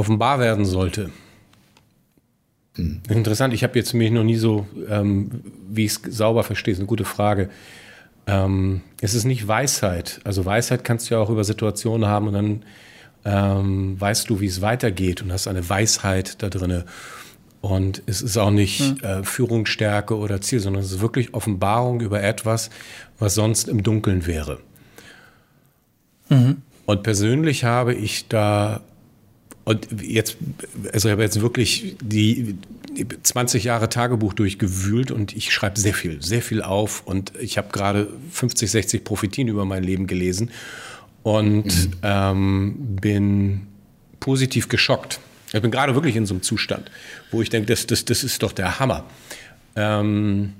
offenbar 0.00 0.40
werden 0.40 0.64
sollte. 0.64 1.10
Hm. 2.76 3.02
Interessant, 3.08 3.52
ich 3.52 3.62
habe 3.62 3.78
jetzt 3.78 3.92
mich 3.92 4.10
noch 4.10 4.24
nie 4.24 4.36
so, 4.36 4.66
ähm, 4.88 5.42
wie 5.68 5.84
ich 5.84 5.92
es 5.92 6.16
sauber 6.16 6.42
verstehe, 6.42 6.72
ist 6.72 6.78
eine 6.78 6.86
gute 6.86 7.04
Frage. 7.04 7.50
Ähm, 8.26 8.80
es 9.00 9.14
ist 9.14 9.24
nicht 9.24 9.46
Weisheit. 9.46 10.20
Also 10.24 10.44
Weisheit 10.44 10.84
kannst 10.84 11.10
du 11.10 11.14
ja 11.14 11.20
auch 11.20 11.28
über 11.30 11.44
Situationen 11.44 12.08
haben 12.08 12.28
und 12.28 12.32
dann 12.34 12.62
ähm, 13.24 14.00
weißt 14.00 14.30
du, 14.30 14.40
wie 14.40 14.46
es 14.46 14.62
weitergeht 14.62 15.20
und 15.20 15.30
hast 15.30 15.46
eine 15.46 15.68
Weisheit 15.68 16.42
da 16.42 16.48
drin. 16.48 16.84
Und 17.60 18.02
es 18.06 18.22
ist 18.22 18.38
auch 18.38 18.50
nicht 18.50 18.80
hm. 18.80 18.98
äh, 19.02 19.22
Führungsstärke 19.22 20.16
oder 20.16 20.40
Ziel, 20.40 20.60
sondern 20.60 20.82
es 20.82 20.92
ist 20.92 21.00
wirklich 21.02 21.34
Offenbarung 21.34 22.00
über 22.00 22.22
etwas, 22.22 22.70
was 23.18 23.34
sonst 23.34 23.68
im 23.68 23.82
Dunkeln 23.82 24.26
wäre. 24.26 24.60
Mhm. 26.30 26.62
Und 26.86 27.02
persönlich 27.02 27.64
habe 27.64 27.92
ich 27.92 28.28
da 28.28 28.80
und 29.70 29.86
jetzt, 30.02 30.36
also 30.92 31.08
ich 31.08 31.12
habe 31.12 31.22
jetzt 31.22 31.40
wirklich 31.40 31.94
die 32.02 32.56
20 33.22 33.62
Jahre 33.62 33.88
Tagebuch 33.88 34.32
durchgewühlt 34.32 35.12
und 35.12 35.36
ich 35.36 35.54
schreibe 35.54 35.78
sehr 35.78 35.94
viel, 35.94 36.20
sehr 36.20 36.42
viel 36.42 36.60
auf 36.60 37.02
und 37.06 37.32
ich 37.38 37.56
habe 37.56 37.68
gerade 37.70 38.08
50, 38.32 38.68
60 38.68 39.04
Prophetien 39.04 39.46
über 39.46 39.64
mein 39.64 39.84
Leben 39.84 40.08
gelesen 40.08 40.50
und 41.22 41.66
mhm. 41.66 41.92
ähm, 42.02 42.74
bin 43.00 43.68
positiv 44.18 44.68
geschockt. 44.68 45.20
Ich 45.52 45.62
bin 45.62 45.70
gerade 45.70 45.94
wirklich 45.94 46.16
in 46.16 46.26
so 46.26 46.34
einem 46.34 46.42
Zustand, 46.42 46.90
wo 47.30 47.40
ich 47.40 47.48
denke, 47.48 47.68
das, 47.68 47.86
das, 47.86 48.04
das 48.04 48.24
ist 48.24 48.42
doch 48.42 48.50
der 48.50 48.80
Hammer. 48.80 49.04
Ähm, 49.76 50.52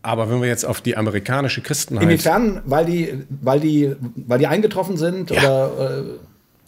aber 0.00 0.30
wenn 0.30 0.40
wir 0.40 0.46
jetzt 0.46 0.64
auf 0.64 0.80
die 0.80 0.96
amerikanische 0.96 1.60
Christenheit. 1.60 2.04
Inwiefern? 2.04 2.62
Weil 2.66 2.84
die, 2.84 3.24
weil 3.28 3.58
die, 3.58 3.96
weil 4.14 4.38
die 4.38 4.46
eingetroffen 4.46 4.96
sind 4.96 5.32
ja. 5.32 5.38
oder. 5.40 5.98
Äh 5.98 6.04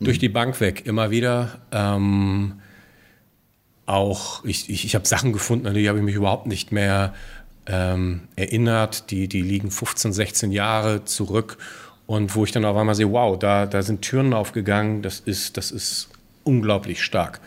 durch 0.00 0.18
die 0.18 0.28
Bank 0.28 0.60
weg, 0.60 0.86
immer 0.86 1.10
wieder. 1.10 1.60
Ähm, 1.72 2.60
auch, 3.86 4.44
ich, 4.44 4.70
ich, 4.70 4.84
ich 4.84 4.94
habe 4.94 5.06
Sachen 5.06 5.32
gefunden, 5.32 5.66
an 5.66 5.74
die 5.74 5.88
habe 5.88 5.98
ich 5.98 6.04
mich 6.04 6.14
überhaupt 6.14 6.46
nicht 6.46 6.72
mehr 6.72 7.14
ähm, 7.66 8.22
erinnert. 8.36 9.10
Die, 9.10 9.28
die 9.28 9.42
liegen 9.42 9.70
15, 9.70 10.12
16 10.12 10.52
Jahre 10.52 11.04
zurück. 11.04 11.58
Und 12.06 12.34
wo 12.34 12.44
ich 12.44 12.52
dann 12.52 12.64
auf 12.64 12.76
einmal 12.76 12.94
sehe, 12.94 13.10
wow, 13.10 13.38
da, 13.38 13.66
da 13.66 13.82
sind 13.82 14.02
Türen 14.02 14.34
aufgegangen, 14.34 15.02
das 15.02 15.20
ist, 15.20 15.56
das 15.56 15.70
ist 15.70 16.10
unglaublich 16.44 17.02
stark. 17.02 17.40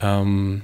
Ähm, 0.00 0.62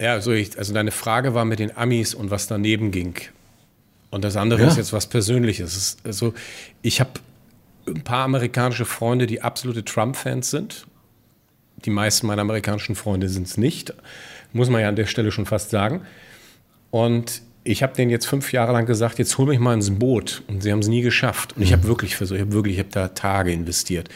ja, 0.00 0.12
also, 0.12 0.32
ich, 0.32 0.56
also 0.56 0.72
deine 0.72 0.92
Frage 0.92 1.34
war 1.34 1.44
mit 1.44 1.58
den 1.58 1.76
Amis 1.76 2.14
und 2.14 2.30
was 2.30 2.46
daneben 2.46 2.90
ging. 2.90 3.14
Und 4.10 4.24
das 4.24 4.36
andere 4.36 4.62
ja. 4.62 4.68
ist 4.68 4.76
jetzt 4.76 4.92
was 4.92 5.06
Persönliches. 5.06 5.98
Also 6.04 6.34
ich 6.82 7.00
habe 7.00 7.10
ein 7.94 8.02
paar 8.02 8.24
amerikanische 8.24 8.84
Freunde, 8.84 9.26
die 9.26 9.42
absolute 9.42 9.84
Trump-Fans 9.84 10.50
sind. 10.50 10.86
Die 11.84 11.90
meisten 11.90 12.26
meiner 12.26 12.42
amerikanischen 12.42 12.94
Freunde 12.94 13.28
sind 13.28 13.46
es 13.46 13.56
nicht. 13.56 13.94
Muss 14.52 14.68
man 14.68 14.82
ja 14.82 14.88
an 14.88 14.96
der 14.96 15.06
Stelle 15.06 15.32
schon 15.32 15.46
fast 15.46 15.70
sagen. 15.70 16.02
Und 16.90 17.42
ich 17.64 17.82
habe 17.82 17.94
denen 17.94 18.10
jetzt 18.10 18.26
fünf 18.26 18.52
Jahre 18.52 18.72
lang 18.72 18.86
gesagt, 18.86 19.18
jetzt 19.18 19.38
hol 19.38 19.46
mich 19.46 19.58
mal 19.58 19.74
ins 19.74 19.98
Boot. 19.98 20.42
Und 20.48 20.62
sie 20.62 20.72
haben 20.72 20.80
es 20.80 20.88
nie 20.88 21.02
geschafft. 21.02 21.56
Und 21.56 21.62
ich 21.62 21.72
habe 21.72 21.84
mhm. 21.84 21.88
wirklich 21.88 22.16
versucht, 22.16 22.36
ich 22.36 22.42
habe 22.42 22.52
wirklich, 22.52 22.74
ich 22.74 22.80
habe 22.80 22.90
da 22.90 23.08
Tage 23.08 23.52
investiert, 23.52 24.08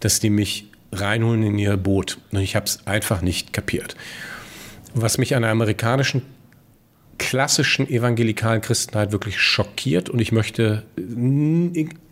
dass 0.00 0.20
die 0.20 0.30
mich 0.30 0.68
reinholen 0.92 1.42
in 1.42 1.58
ihr 1.58 1.76
Boot. 1.76 2.18
Und 2.32 2.40
ich 2.40 2.56
habe 2.56 2.66
es 2.66 2.86
einfach 2.86 3.22
nicht 3.22 3.52
kapiert. 3.52 3.96
Was 4.94 5.18
mich 5.18 5.34
an 5.36 5.42
der 5.42 5.52
amerikanischen 5.52 6.22
klassischen 7.20 7.88
evangelikalen 7.88 8.62
Christenheit 8.62 9.12
wirklich 9.12 9.38
schockiert 9.38 10.08
und 10.08 10.20
ich 10.20 10.32
möchte 10.32 10.84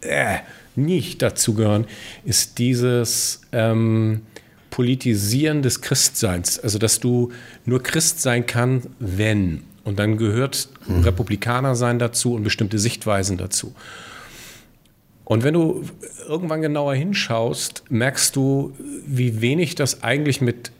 äh, 0.02 0.36
nicht 0.78 1.20
dazu 1.22 1.54
gehören, 1.54 1.86
ist 2.24 2.58
dieses 2.58 3.42
ähm, 3.52 4.22
Politisieren 4.70 5.62
des 5.62 5.80
Christseins. 5.80 6.58
Also, 6.58 6.78
dass 6.78 7.00
du 7.00 7.32
nur 7.64 7.82
Christ 7.82 8.22
sein 8.22 8.46
kann, 8.46 8.82
wenn. 8.98 9.64
Und 9.84 9.98
dann 9.98 10.16
gehört 10.18 10.68
hm. 10.86 11.02
Republikaner 11.02 11.74
sein 11.74 11.98
dazu 11.98 12.34
und 12.34 12.42
bestimmte 12.42 12.78
Sichtweisen 12.78 13.38
dazu. 13.38 13.74
Und 15.24 15.44
wenn 15.44 15.54
du 15.54 15.84
irgendwann 16.26 16.62
genauer 16.62 16.94
hinschaust, 16.94 17.84
merkst 17.90 18.34
du, 18.34 18.74
wie 19.06 19.42
wenig 19.42 19.74
das 19.74 20.02
eigentlich 20.02 20.40
mit 20.40 20.72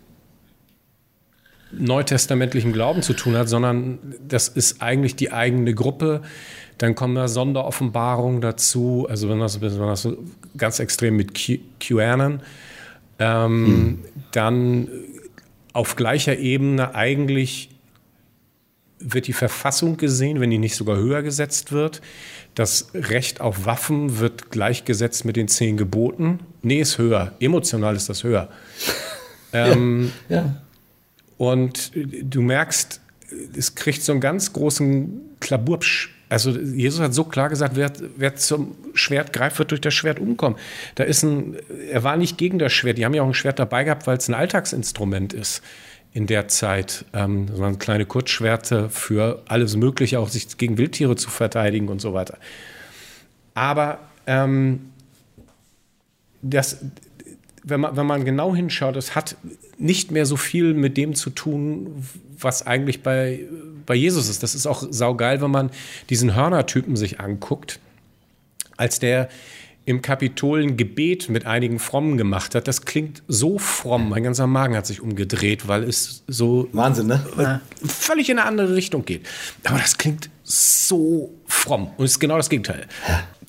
neutestamentlichem 1.70 2.72
Glauben 2.72 3.02
zu 3.02 3.12
tun 3.12 3.36
hat, 3.36 3.48
sondern 3.48 3.98
das 4.26 4.48
ist 4.48 4.80
eigentlich 4.80 5.16
die 5.16 5.32
eigene 5.32 5.74
Gruppe. 5.74 6.22
Dann 6.78 6.94
kommen 6.94 7.14
da 7.14 7.28
Sonderoffenbarungen 7.28 8.40
dazu, 8.40 9.06
also 9.08 9.28
wenn 9.28 9.40
das, 9.40 9.60
wenn 9.60 9.78
das 9.78 10.08
ganz 10.56 10.78
extrem 10.78 11.16
mit 11.16 11.38
QAnon, 11.80 12.40
ähm, 13.18 13.66
hm. 13.66 13.98
dann 14.32 14.88
auf 15.72 15.96
gleicher 15.96 16.38
Ebene 16.38 16.94
eigentlich 16.94 17.70
wird 19.00 19.26
die 19.26 19.32
Verfassung 19.32 19.96
gesehen, 19.96 20.40
wenn 20.40 20.50
die 20.50 20.58
nicht 20.58 20.74
sogar 20.74 20.96
höher 20.96 21.22
gesetzt 21.22 21.72
wird. 21.72 22.00
Das 22.54 22.90
Recht 22.94 23.40
auf 23.40 23.64
Waffen 23.64 24.18
wird 24.18 24.50
gleichgesetzt 24.50 25.24
mit 25.24 25.36
den 25.36 25.46
zehn 25.46 25.76
Geboten. 25.76 26.40
Nee, 26.62 26.80
ist 26.80 26.98
höher. 26.98 27.32
Emotional 27.40 27.94
ist 27.96 28.08
das 28.08 28.24
höher. 28.24 28.48
Ähm, 29.50 30.12
ja, 30.28 30.36
ja. 30.36 30.62
Und 31.38 31.92
du 31.94 32.42
merkst, 32.42 33.00
es 33.56 33.74
kriegt 33.74 34.02
so 34.02 34.12
einen 34.12 34.20
ganz 34.20 34.52
großen 34.52 35.22
Klaburpsch. 35.40 36.10
Also 36.28 36.50
Jesus 36.50 37.00
hat 37.00 37.14
so 37.14 37.24
klar 37.24 37.48
gesagt, 37.48 37.76
wer, 37.76 37.90
wer, 38.16 38.36
zum 38.36 38.74
Schwert 38.94 39.32
greift, 39.32 39.58
wird 39.58 39.70
durch 39.70 39.80
das 39.80 39.94
Schwert 39.94 40.18
umkommen. 40.18 40.58
Da 40.94 41.04
ist 41.04 41.22
ein, 41.22 41.56
er 41.90 42.04
war 42.04 42.16
nicht 42.16 42.36
gegen 42.36 42.58
das 42.58 42.72
Schwert. 42.72 42.98
Die 42.98 43.04
haben 43.04 43.14
ja 43.14 43.22
auch 43.22 43.26
ein 43.26 43.34
Schwert 43.34 43.58
dabei 43.58 43.84
gehabt, 43.84 44.06
weil 44.06 44.18
es 44.18 44.28
ein 44.28 44.34
Alltagsinstrument 44.34 45.32
ist 45.32 45.62
in 46.12 46.26
der 46.26 46.48
Zeit. 46.48 47.04
Ähm, 47.12 47.46
das 47.46 47.58
waren 47.58 47.78
kleine 47.78 48.04
Kurzschwerte 48.04 48.90
für 48.90 49.42
alles 49.46 49.76
Mögliche, 49.76 50.18
auch 50.18 50.28
sich 50.28 50.56
gegen 50.58 50.78
Wildtiere 50.78 51.16
zu 51.16 51.30
verteidigen 51.30 51.88
und 51.88 52.00
so 52.00 52.12
weiter. 52.12 52.38
Aber 53.54 54.00
ähm, 54.26 54.90
das, 56.42 56.78
wenn 57.64 57.80
man, 57.80 57.96
wenn 57.96 58.06
man 58.06 58.24
genau 58.24 58.54
hinschaut, 58.54 58.96
es 58.96 59.14
hat 59.14 59.36
nicht 59.78 60.10
mehr 60.10 60.26
so 60.26 60.36
viel 60.36 60.74
mit 60.74 60.96
dem 60.96 61.14
zu 61.14 61.30
tun, 61.30 62.04
was 62.40 62.66
eigentlich 62.66 63.02
bei, 63.02 63.40
bei 63.86 63.94
Jesus 63.94 64.28
ist. 64.28 64.42
Das 64.42 64.54
ist 64.54 64.66
auch 64.66 64.84
saugeil, 64.90 65.40
wenn 65.40 65.50
man 65.50 65.70
diesen 66.10 66.34
Hörnertypen 66.34 66.96
sich 66.96 67.20
anguckt, 67.20 67.80
als 68.76 68.98
der 68.98 69.28
im 69.88 70.02
Kapitol 70.02 70.62
ein 70.62 70.76
Gebet 70.76 71.30
mit 71.30 71.46
einigen 71.46 71.78
Frommen 71.78 72.18
gemacht 72.18 72.54
hat. 72.54 72.68
Das 72.68 72.82
klingt 72.82 73.22
so 73.26 73.58
fromm. 73.58 74.10
Mein 74.10 74.22
ganzer 74.22 74.46
Magen 74.46 74.76
hat 74.76 74.86
sich 74.86 75.00
umgedreht, 75.00 75.66
weil 75.66 75.82
es 75.82 76.24
so 76.26 76.68
Wahnsinn, 76.72 77.06
ne? 77.06 77.24
völlig 77.86 78.28
in 78.28 78.38
eine 78.38 78.46
andere 78.46 78.74
Richtung 78.74 79.06
geht. 79.06 79.26
Aber 79.64 79.78
das 79.78 79.96
klingt 79.96 80.28
so 80.44 81.32
fromm 81.46 81.90
und 81.96 82.04
ist 82.04 82.18
genau 82.18 82.36
das 82.36 82.50
Gegenteil. 82.50 82.86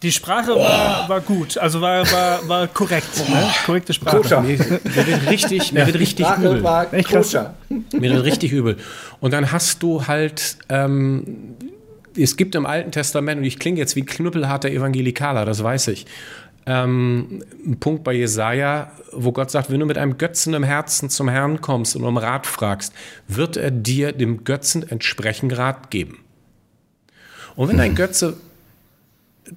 Die 0.01 0.11
Sprache 0.13 0.55
oh. 0.55 0.59
war, 0.59 1.09
war 1.09 1.19
gut, 1.19 1.57
also 1.57 1.81
war, 1.81 2.09
war, 2.11 2.47
war 2.47 2.67
korrekt. 2.67 3.09
Oh. 3.19 3.31
Ne? 3.31 3.49
Korrekte 3.65 3.93
Sprache. 3.93 4.17
Koscher. 4.17 4.41
Mir, 4.41 4.57
mir 4.57 5.07
wird 5.07 5.29
richtig, 5.29 5.73
mir 5.73 5.85
wird 5.85 5.99
richtig 5.99 6.25
Sprache 6.25 6.41
übel. 6.41 6.63
War 6.63 6.85
koscher. 6.85 7.55
Mir 7.69 8.13
wird 8.13 8.23
richtig 8.23 8.53
übel. 8.53 8.77
Und 9.19 9.33
dann 9.33 9.51
hast 9.51 9.83
du 9.83 10.07
halt, 10.07 10.57
ähm, 10.69 11.57
es 12.17 12.37
gibt 12.37 12.55
im 12.55 12.65
Alten 12.65 12.91
Testament, 12.91 13.39
und 13.39 13.43
ich 13.43 13.59
klinge 13.59 13.77
jetzt 13.77 13.97
wie 13.97 14.05
knüppelharter 14.05 14.69
Evangelikaler, 14.69 15.43
das 15.45 15.63
weiß 15.63 15.89
ich. 15.89 16.05
ähm, 16.69 17.43
ein 17.65 17.79
Punkt 17.79 18.03
bei 18.03 18.13
Jesaja, 18.13 18.91
wo 19.11 19.31
Gott 19.31 19.49
sagt, 19.49 19.71
wenn 19.71 19.79
du 19.79 19.87
mit 19.87 19.97
einem 19.97 20.19
Götzen 20.19 20.53
im 20.53 20.63
Herzen 20.63 21.09
zum 21.09 21.27
Herrn 21.27 21.61
kommst 21.61 21.95
und 21.95 22.03
um 22.03 22.17
Rat 22.17 22.45
fragst, 22.45 22.93
wird 23.27 23.57
er 23.57 23.71
dir 23.71 24.11
dem 24.11 24.43
Götzen 24.43 24.87
entsprechend 24.87 25.57
Rat 25.57 25.89
geben. 25.89 26.19
Und 27.55 27.69
wenn 27.69 27.77
dein 27.77 27.95
Götze 27.95 28.37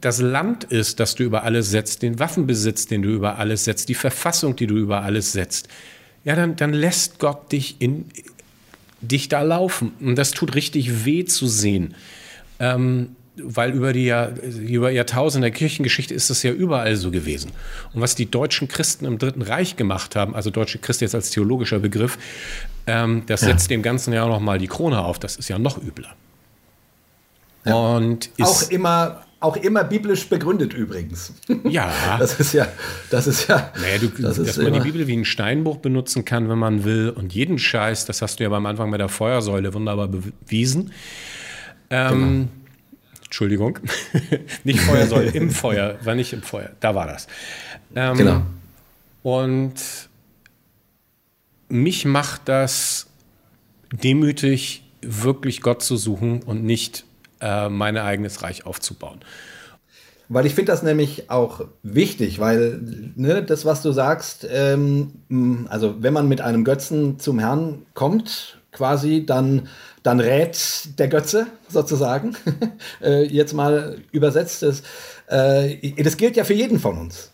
das 0.01 0.21
Land 0.21 0.65
ist, 0.65 1.01
das 1.01 1.15
du 1.15 1.25
über 1.25 1.45
alles 1.45 1.71
setzt, 1.71 2.03
den 2.03 2.19
Waffenbesitz, 2.19 2.87
den 2.87 3.03
du 3.03 3.11
über 3.11 3.39
alles 3.39 3.65
setzt, 3.65 3.89
die 3.89 3.95
Verfassung, 3.95 4.57
die 4.57 4.67
du 4.67 4.77
über 4.77 5.03
alles 5.03 5.33
setzt, 5.33 5.69
ja, 6.25 6.37
dann, 6.37 6.57
dann 6.57 6.73
lässt 6.73 7.19
Gott 7.19 7.51
dich, 7.53 7.77
in, 7.81 8.07
dich 9.01 9.29
da 9.29 9.43
laufen. 9.43 9.93
Und 10.01 10.17
das 10.17 10.31
tut 10.31 10.55
richtig 10.55 11.05
weh 11.05 11.25
zu 11.25 11.47
sehen. 11.47 11.95
Ähm, 12.61 13.17
weil 13.37 13.73
über 13.73 13.93
die 13.93 14.05
Jahr, 14.05 14.33
über 14.43 14.91
Jahrtausende 14.91 15.47
der 15.47 15.57
Kirchengeschichte 15.57 16.13
ist 16.13 16.29
das 16.29 16.43
ja 16.43 16.53
überall 16.53 16.97
so 16.97 17.11
gewesen. 17.11 17.51
Und 17.95 18.03
was 18.03 18.15
die 18.15 18.31
deutschen 18.31 18.69
Christen 18.69 19.07
im 19.07 19.19
Dritten 19.19 19.43
Reich 19.43 19.77
gemacht 19.77 20.17
haben, 20.17 20.35
also 20.35 20.51
deutsche 20.51 20.79
Christ 20.79 21.01
jetzt 21.01 21.15
als 21.15 21.31
theologischer 21.31 21.79
Begriff, 21.79 22.19
ähm, 22.87 23.23
das 23.27 23.41
ja. 23.41 23.49
setzt 23.49 23.71
dem 23.71 23.83
Ganzen 23.83 24.13
ja 24.13 24.27
noch 24.27 24.41
mal 24.41 24.59
die 24.59 24.69
Krone 24.69 25.01
auf. 25.01 25.19
Das 25.19 25.37
ist 25.37 25.49
ja 25.49 25.59
noch 25.59 25.83
übler. 25.83 26.15
Ja. 27.65 27.75
Und 27.75 28.31
auch 28.41 28.71
immer 28.71 29.25
auch 29.43 29.57
immer 29.57 29.85
biblisch 29.85 30.29
begründet 30.29 30.73
übrigens. 30.73 31.33
Ja. 31.65 31.93
Das 32.19 32.39
ist 32.39 32.53
ja, 32.53 32.69
das 33.11 33.27
ist 33.27 33.49
ja. 33.49 33.73
Naja, 33.81 33.99
du, 33.99 34.09
das 34.09 34.37
dass 34.37 34.57
man 34.59 34.73
die 34.73 34.81
Bibel 34.81 35.07
wie 35.07 35.17
ein 35.17 35.25
Steinbruch 35.25 35.79
benutzen 35.79 36.25
kann, 36.25 36.49
wenn 36.49 36.59
man 36.59 36.85
will, 36.85 37.11
und 37.11 37.33
jeden 37.33 37.59
Scheiß, 37.59 38.05
das 38.05 38.23
hast 38.23 38.39
du 38.39 38.45
ja 38.45 38.51
beim 38.51 38.67
Anfang 38.67 38.91
mit 38.91 39.01
der 39.01 39.09
Feuersäule 39.09 39.75
wunderbar 39.75 40.09
bewiesen. 40.09 40.93
Ähm, 41.91 42.11
genau. 42.11 42.49
Entschuldigung, 43.25 43.79
nicht 44.65 44.81
Feuersäule, 44.81 45.31
im 45.31 45.51
Feuer, 45.51 45.97
war 46.05 46.15
nicht 46.15 46.33
im 46.33 46.43
Feuer, 46.43 46.71
da 46.81 46.95
war 46.95 47.07
das. 47.07 47.27
Ähm, 47.95 48.17
genau. 48.17 48.43
Und 49.23 49.75
mich 51.69 52.05
macht 52.05 52.43
das 52.49 53.07
demütig, 53.91 54.85
wirklich 55.01 55.63
Gott 55.63 55.83
zu 55.83 55.97
suchen 55.97 56.43
und 56.43 56.63
nicht 56.65 57.05
äh, 57.43 57.69
mein 57.69 57.97
eigenes 57.97 58.43
Reich 58.43 58.65
aufzubauen. 58.65 59.21
Weil 60.29 60.47
ich 60.47 60.55
finde 60.55 60.73
das 60.73 60.83
nämlich 60.83 61.31
auch 61.31 61.67
wichtig, 61.83 62.39
weil 62.39 62.81
ne, 63.17 63.43
das, 63.43 63.67
was 63.67 63.83
du 63.83 63.93
sagst, 63.93 64.47
ähm, 64.51 65.67
also 65.69 65.97
wenn 66.03 66.15
man 66.15 66.27
mit 66.29 66.41
einem 66.41 66.65
Götzen 66.65 67.19
zum 67.19 67.39
Herrn 67.39 67.85
kommt, 67.93 68.59
quasi, 68.73 69.27
dann, 69.27 69.69
dann 70.03 70.21
rät 70.21 70.99
der 70.99 71.09
Götze 71.09 71.49
sozusagen, 71.69 72.35
äh, 73.03 73.25
jetzt 73.25 73.53
mal 73.53 73.99
übersetzt 74.11 74.63
ist. 74.63 74.87
Äh, 75.27 76.03
das 76.03 76.17
gilt 76.17 76.37
ja 76.37 76.45
für 76.45 76.55
jeden 76.55 76.81
von 76.81 76.97
uns. 76.97 77.31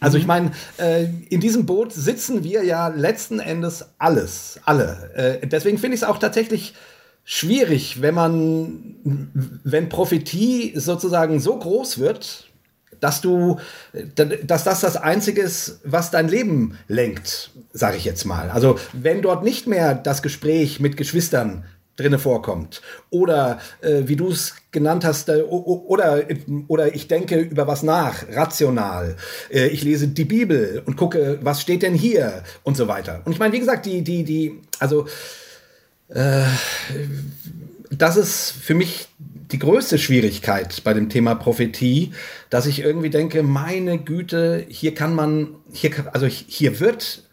Also 0.00 0.16
ich 0.16 0.24
mhm. 0.24 0.28
meine, 0.28 0.50
äh, 0.78 1.04
in 1.28 1.40
diesem 1.40 1.66
Boot 1.66 1.92
sitzen 1.92 2.42
wir 2.42 2.64
ja 2.64 2.88
letzten 2.88 3.38
Endes 3.38 3.90
alles, 3.98 4.58
alle. 4.64 5.10
Äh, 5.14 5.46
deswegen 5.46 5.78
finde 5.78 5.94
ich 5.94 6.02
es 6.02 6.08
auch 6.08 6.18
tatsächlich 6.18 6.74
schwierig, 7.32 8.02
wenn 8.02 8.16
man, 8.16 8.96
wenn 9.62 9.88
Prophetie 9.88 10.72
sozusagen 10.74 11.38
so 11.38 11.56
groß 11.56 12.00
wird, 12.00 12.50
dass 12.98 13.20
du, 13.20 13.60
dass 14.16 14.64
das 14.64 14.80
das 14.80 14.96
Einzige 14.96 15.40
ist, 15.40 15.78
was 15.84 16.10
dein 16.10 16.26
Leben 16.26 16.76
lenkt, 16.88 17.52
sage 17.72 17.96
ich 17.96 18.04
jetzt 18.04 18.24
mal. 18.24 18.50
Also 18.50 18.80
wenn 18.92 19.22
dort 19.22 19.44
nicht 19.44 19.68
mehr 19.68 19.94
das 19.94 20.22
Gespräch 20.22 20.80
mit 20.80 20.96
Geschwistern 20.96 21.64
drinne 21.94 22.18
vorkommt 22.18 22.82
oder 23.10 23.60
äh, 23.80 24.02
wie 24.06 24.16
du 24.16 24.28
es 24.28 24.56
genannt 24.72 25.04
hast 25.04 25.28
äh, 25.28 25.42
oder 25.42 26.24
oder 26.66 26.94
ich 26.94 27.08
denke 27.08 27.38
über 27.38 27.66
was 27.66 27.82
nach 27.82 28.24
rational 28.32 29.16
äh, 29.50 29.66
ich 29.66 29.82
lese 29.84 30.08
die 30.08 30.24
Bibel 30.24 30.82
und 30.86 30.96
gucke 30.96 31.38
was 31.42 31.60
steht 31.60 31.82
denn 31.82 31.94
hier 31.94 32.42
und 32.62 32.76
so 32.76 32.88
weiter 32.88 33.20
und 33.26 33.32
ich 33.32 33.38
meine 33.38 33.52
wie 33.52 33.58
gesagt 33.58 33.84
die 33.84 34.00
die 34.00 34.24
die 34.24 34.60
also 34.78 35.06
äh, 36.10 36.44
das 37.90 38.16
ist 38.16 38.52
für 38.52 38.74
mich 38.74 39.08
die 39.18 39.58
größte 39.58 39.98
Schwierigkeit 39.98 40.82
bei 40.84 40.94
dem 40.94 41.08
Thema 41.08 41.34
Prophetie, 41.34 42.12
dass 42.50 42.66
ich 42.66 42.80
irgendwie 42.80 43.10
denke, 43.10 43.42
meine 43.42 43.98
Güte, 43.98 44.64
hier 44.68 44.94
kann 44.94 45.14
man, 45.14 45.56
hier, 45.72 45.92
also 46.12 46.26
hier 46.26 46.78
wird 46.80 47.24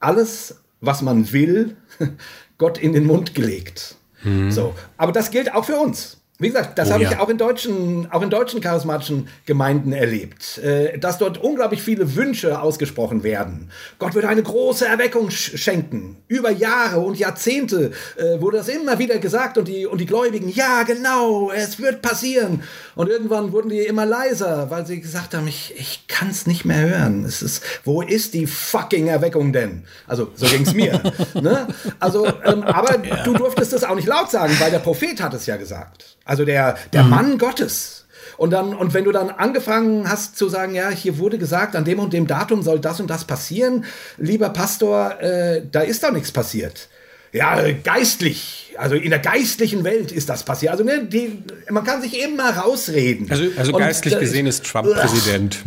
alles, 0.00 0.60
was 0.80 1.02
man 1.02 1.32
will, 1.32 1.76
Gott 2.58 2.78
in 2.78 2.92
den 2.92 3.04
Mund 3.04 3.34
gelegt. 3.34 3.96
Mhm. 4.22 4.50
So. 4.50 4.74
Aber 4.96 5.12
das 5.12 5.30
gilt 5.30 5.54
auch 5.54 5.64
für 5.64 5.76
uns. 5.76 6.18
Wie 6.38 6.48
gesagt, 6.48 6.78
das 6.78 6.90
oh, 6.90 6.92
habe 6.92 7.04
ja. 7.04 7.12
ich 7.12 7.18
auch 7.18 7.30
in 7.30 7.38
deutschen, 7.38 8.12
auch 8.12 8.20
in 8.20 8.28
deutschen 8.28 8.60
charismatischen 8.60 9.28
Gemeinden 9.46 9.92
erlebt, 9.92 10.58
äh, 10.58 10.98
dass 10.98 11.16
dort 11.16 11.38
unglaublich 11.38 11.80
viele 11.80 12.14
Wünsche 12.14 12.60
ausgesprochen 12.60 13.22
werden. 13.22 13.70
Gott 13.98 14.14
würde 14.14 14.28
eine 14.28 14.42
große 14.42 14.86
Erweckung 14.86 15.30
sch 15.30 15.56
schenken. 15.56 16.18
Über 16.28 16.50
Jahre 16.50 17.00
und 17.00 17.18
Jahrzehnte 17.18 17.92
äh, 18.16 18.38
wurde 18.38 18.58
das 18.58 18.68
immer 18.68 18.98
wieder 18.98 19.18
gesagt 19.18 19.56
und 19.56 19.66
die, 19.66 19.86
und 19.86 19.98
die 19.98 20.04
Gläubigen, 20.04 20.50
ja, 20.50 20.82
genau, 20.82 21.50
es 21.52 21.80
wird 21.80 22.02
passieren. 22.02 22.62
Und 22.96 23.08
irgendwann 23.08 23.52
wurden 23.52 23.70
die 23.70 23.80
immer 23.80 24.04
leiser, 24.04 24.70
weil 24.70 24.84
sie 24.84 25.00
gesagt 25.00 25.32
haben, 25.32 25.48
ich, 25.48 25.72
ich 25.78 26.06
kann 26.06 26.28
es 26.28 26.46
nicht 26.46 26.66
mehr 26.66 26.80
hören. 26.80 27.24
Es 27.24 27.40
ist, 27.40 27.62
wo 27.84 28.02
ist 28.02 28.34
die 28.34 28.46
fucking 28.46 29.06
Erweckung 29.06 29.54
denn? 29.54 29.84
Also, 30.06 30.30
so 30.34 30.44
ging 30.44 30.66
es 30.66 30.74
mir. 30.74 31.00
ne? 31.34 31.66
Also, 31.98 32.26
ähm, 32.44 32.62
aber 32.62 33.02
ja. 33.06 33.22
du 33.24 33.32
durftest 33.32 33.72
es 33.72 33.84
auch 33.84 33.94
nicht 33.94 34.08
laut 34.08 34.30
sagen, 34.30 34.54
weil 34.58 34.70
der 34.70 34.80
Prophet 34.80 35.22
hat 35.22 35.32
es 35.32 35.46
ja 35.46 35.56
gesagt. 35.56 36.16
Also 36.26 36.44
der, 36.44 36.76
der 36.92 37.04
mhm. 37.04 37.10
Mann 37.10 37.38
Gottes. 37.38 38.04
Und 38.36 38.50
dann, 38.50 38.74
und 38.74 38.92
wenn 38.92 39.04
du 39.04 39.12
dann 39.12 39.30
angefangen 39.30 40.10
hast 40.10 40.36
zu 40.36 40.50
sagen, 40.50 40.74
ja, 40.74 40.90
hier 40.90 41.16
wurde 41.16 41.38
gesagt, 41.38 41.74
an 41.74 41.86
dem 41.86 41.98
und 41.98 42.12
dem 42.12 42.26
Datum 42.26 42.62
soll 42.62 42.80
das 42.80 43.00
und 43.00 43.08
das 43.08 43.24
passieren, 43.24 43.86
lieber 44.18 44.50
Pastor, 44.50 45.18
äh, 45.22 45.62
da 45.70 45.80
ist 45.80 46.02
doch 46.02 46.12
nichts 46.12 46.32
passiert. 46.32 46.88
Ja, 47.32 47.60
geistlich, 47.84 48.74
also 48.78 48.94
in 48.94 49.10
der 49.10 49.18
geistlichen 49.18 49.84
Welt 49.84 50.12
ist 50.12 50.28
das 50.28 50.42
passiert. 50.42 50.72
Also 50.72 50.84
ne, 50.84 51.04
die, 51.04 51.42
man 51.70 51.84
kann 51.84 52.02
sich 52.02 52.18
eben 52.18 52.36
mal 52.36 52.50
rausreden. 52.52 53.30
Also, 53.30 53.44
also 53.56 53.72
geistlich 53.72 54.14
und, 54.14 54.20
gesehen 54.20 54.46
ist 54.46 54.64
Trump 54.64 54.88
Präsident. 54.92 55.58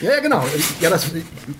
Ja, 0.00 0.20
genau. 0.20 0.44
Ja 0.80 0.90
das, 0.90 1.06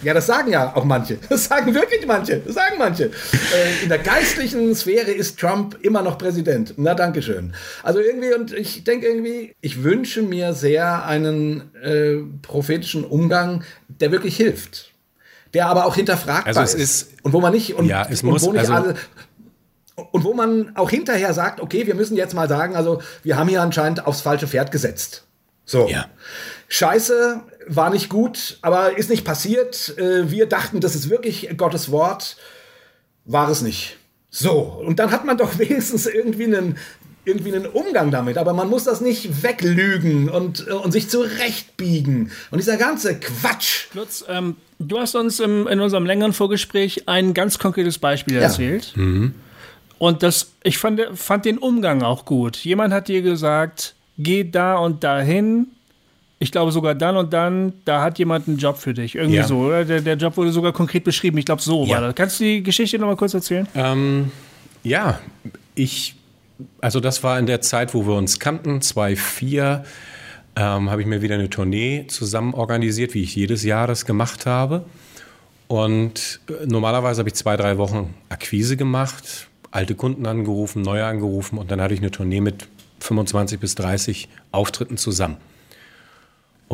ja, 0.02 0.14
das 0.14 0.26
sagen 0.26 0.50
ja 0.50 0.74
auch 0.74 0.84
manche. 0.84 1.18
Das 1.28 1.44
sagen 1.44 1.74
wirklich 1.74 2.06
manche. 2.06 2.38
Das 2.38 2.54
sagen 2.54 2.76
manche. 2.78 3.04
Äh, 3.04 3.82
in 3.82 3.88
der 3.88 3.98
geistlichen 3.98 4.74
Sphäre 4.74 5.10
ist 5.10 5.38
Trump 5.38 5.78
immer 5.82 6.02
noch 6.02 6.18
Präsident. 6.18 6.74
Na, 6.76 6.94
danke 6.94 7.22
schön. 7.22 7.54
Also 7.82 8.00
irgendwie, 8.00 8.34
und 8.34 8.52
ich 8.52 8.84
denke 8.84 9.06
irgendwie, 9.06 9.54
ich 9.60 9.82
wünsche 9.82 10.22
mir 10.22 10.52
sehr 10.52 11.04
einen 11.06 11.74
äh, 11.76 12.16
prophetischen 12.42 13.04
Umgang, 13.04 13.64
der 13.88 14.12
wirklich 14.12 14.36
hilft. 14.36 14.90
Der 15.52 15.66
aber 15.66 15.86
auch 15.86 15.94
hinterfragbar 15.94 16.46
also 16.46 16.60
es 16.62 16.74
ist. 16.74 17.12
Und 17.22 17.32
wo 17.32 17.40
man 17.40 17.52
nicht, 17.52 17.74
und, 17.74 17.86
ja, 17.86 18.06
es 18.10 18.22
muss, 18.22 18.42
wo 18.42 18.52
nicht 18.52 18.60
also, 18.60 18.72
alle, 18.72 18.94
und 20.10 20.24
wo 20.24 20.34
man 20.34 20.74
auch 20.76 20.90
hinterher 20.90 21.32
sagt, 21.32 21.60
okay, 21.60 21.86
wir 21.86 21.94
müssen 21.94 22.16
jetzt 22.16 22.34
mal 22.34 22.48
sagen, 22.48 22.74
also 22.74 23.00
wir 23.22 23.36
haben 23.36 23.48
hier 23.48 23.62
anscheinend 23.62 24.06
aufs 24.06 24.20
falsche 24.20 24.48
Pferd 24.48 24.72
gesetzt. 24.72 25.24
So. 25.64 25.88
Ja. 25.88 26.06
Scheiße, 26.68 27.40
war 27.66 27.90
nicht 27.90 28.08
gut, 28.08 28.58
aber 28.62 28.96
ist 28.96 29.10
nicht 29.10 29.24
passiert. 29.24 29.96
Äh, 29.98 30.30
wir 30.30 30.46
dachten, 30.46 30.80
das 30.80 30.94
ist 30.94 31.10
wirklich 31.10 31.48
Gottes 31.56 31.90
Wort. 31.90 32.36
War 33.24 33.48
es 33.48 33.62
nicht. 33.62 33.96
So, 34.30 34.82
und 34.84 34.98
dann 34.98 35.10
hat 35.10 35.24
man 35.24 35.38
doch 35.38 35.58
wenigstens 35.58 36.06
irgendwie 36.06 36.44
einen, 36.44 36.76
irgendwie 37.24 37.54
einen 37.54 37.66
Umgang 37.66 38.10
damit, 38.10 38.36
aber 38.36 38.52
man 38.52 38.68
muss 38.68 38.84
das 38.84 39.00
nicht 39.00 39.42
weglügen 39.42 40.28
und, 40.28 40.66
äh, 40.66 40.72
und 40.72 40.92
sich 40.92 41.08
zurechtbiegen. 41.08 42.30
Und 42.50 42.58
dieser 42.58 42.76
ganze 42.76 43.18
Quatsch. 43.18 43.86
Lutz, 43.94 44.24
ähm, 44.28 44.56
du 44.78 44.98
hast 44.98 45.14
uns 45.14 45.40
im, 45.40 45.66
in 45.66 45.80
unserem 45.80 46.04
längeren 46.04 46.32
Vorgespräch 46.32 47.08
ein 47.08 47.32
ganz 47.32 47.58
konkretes 47.58 47.98
Beispiel 47.98 48.34
ja. 48.34 48.42
erzählt. 48.42 48.92
Mhm. 48.96 49.34
Und 49.98 50.22
das, 50.22 50.52
ich 50.62 50.78
fand, 50.78 51.00
fand 51.14 51.44
den 51.44 51.58
Umgang 51.58 52.02
auch 52.02 52.24
gut. 52.24 52.56
Jemand 52.58 52.92
hat 52.92 53.08
dir 53.08 53.22
gesagt, 53.22 53.94
geh 54.18 54.44
da 54.44 54.76
und 54.76 55.04
dahin, 55.04 55.68
ich 56.44 56.52
glaube 56.52 56.72
sogar 56.72 56.94
dann 56.94 57.16
und 57.16 57.32
dann, 57.32 57.72
da 57.86 58.02
hat 58.02 58.18
jemand 58.18 58.46
einen 58.46 58.58
Job 58.58 58.76
für 58.76 58.92
dich. 58.92 59.14
Irgendwie 59.14 59.36
ja. 59.36 59.46
so, 59.46 59.60
oder? 59.60 59.84
Der, 59.86 60.02
der 60.02 60.16
Job 60.16 60.36
wurde 60.36 60.52
sogar 60.52 60.72
konkret 60.72 61.02
beschrieben. 61.02 61.38
Ich 61.38 61.46
glaube, 61.46 61.62
so 61.62 61.86
ja. 61.86 61.94
war 61.94 62.00
das. 62.02 62.14
Kannst 62.14 62.38
du 62.38 62.44
die 62.44 62.62
Geschichte 62.62 62.98
noch 62.98 63.06
mal 63.06 63.16
kurz 63.16 63.32
erzählen? 63.32 63.66
Ähm, 63.74 64.30
ja, 64.82 65.20
ich, 65.74 66.16
also 66.82 67.00
das 67.00 67.22
war 67.22 67.38
in 67.38 67.46
der 67.46 67.62
Zeit, 67.62 67.94
wo 67.94 68.06
wir 68.06 68.14
uns 68.14 68.38
kannten, 68.38 68.82
2004, 68.82 69.84
ähm, 70.56 70.90
habe 70.90 71.00
ich 71.00 71.06
mir 71.06 71.22
wieder 71.22 71.34
eine 71.36 71.48
Tournee 71.48 72.04
zusammen 72.08 72.52
organisiert, 72.52 73.14
wie 73.14 73.22
ich 73.22 73.34
jedes 73.34 73.64
Jahr 73.64 73.86
das 73.86 74.04
gemacht 74.04 74.44
habe. 74.44 74.84
Und 75.66 76.40
äh, 76.48 76.66
normalerweise 76.66 77.20
habe 77.20 77.30
ich 77.30 77.36
zwei, 77.36 77.56
drei 77.56 77.78
Wochen 77.78 78.12
Akquise 78.28 78.76
gemacht, 78.76 79.48
alte 79.70 79.94
Kunden 79.94 80.26
angerufen, 80.26 80.82
neue 80.82 81.06
angerufen 81.06 81.56
und 81.56 81.70
dann 81.70 81.80
hatte 81.80 81.94
ich 81.94 82.00
eine 82.00 82.10
Tournee 82.10 82.42
mit 82.42 82.68
25 83.00 83.58
bis 83.58 83.74
30 83.76 84.28
Auftritten 84.52 84.98
zusammen. 84.98 85.38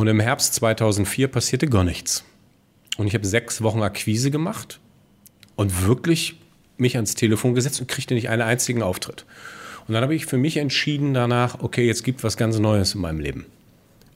Und 0.00 0.06
im 0.06 0.18
Herbst 0.18 0.54
2004 0.54 1.28
passierte 1.28 1.66
gar 1.66 1.84
nichts. 1.84 2.24
Und 2.96 3.06
ich 3.06 3.12
habe 3.12 3.26
sechs 3.26 3.60
Wochen 3.60 3.82
Akquise 3.82 4.30
gemacht 4.30 4.80
und 5.56 5.86
wirklich 5.86 6.40
mich 6.78 6.96
ans 6.96 7.16
Telefon 7.16 7.54
gesetzt 7.54 7.82
und 7.82 7.86
kriegte 7.86 8.14
nicht 8.14 8.30
einen 8.30 8.40
einzigen 8.40 8.82
Auftritt. 8.82 9.26
Und 9.86 9.92
dann 9.92 10.02
habe 10.02 10.14
ich 10.14 10.24
für 10.24 10.38
mich 10.38 10.56
entschieden 10.56 11.12
danach, 11.12 11.60
okay, 11.60 11.86
jetzt 11.86 12.02
gibt 12.02 12.24
was 12.24 12.38
ganz 12.38 12.58
Neues 12.58 12.94
in 12.94 13.02
meinem 13.02 13.20
Leben. 13.20 13.44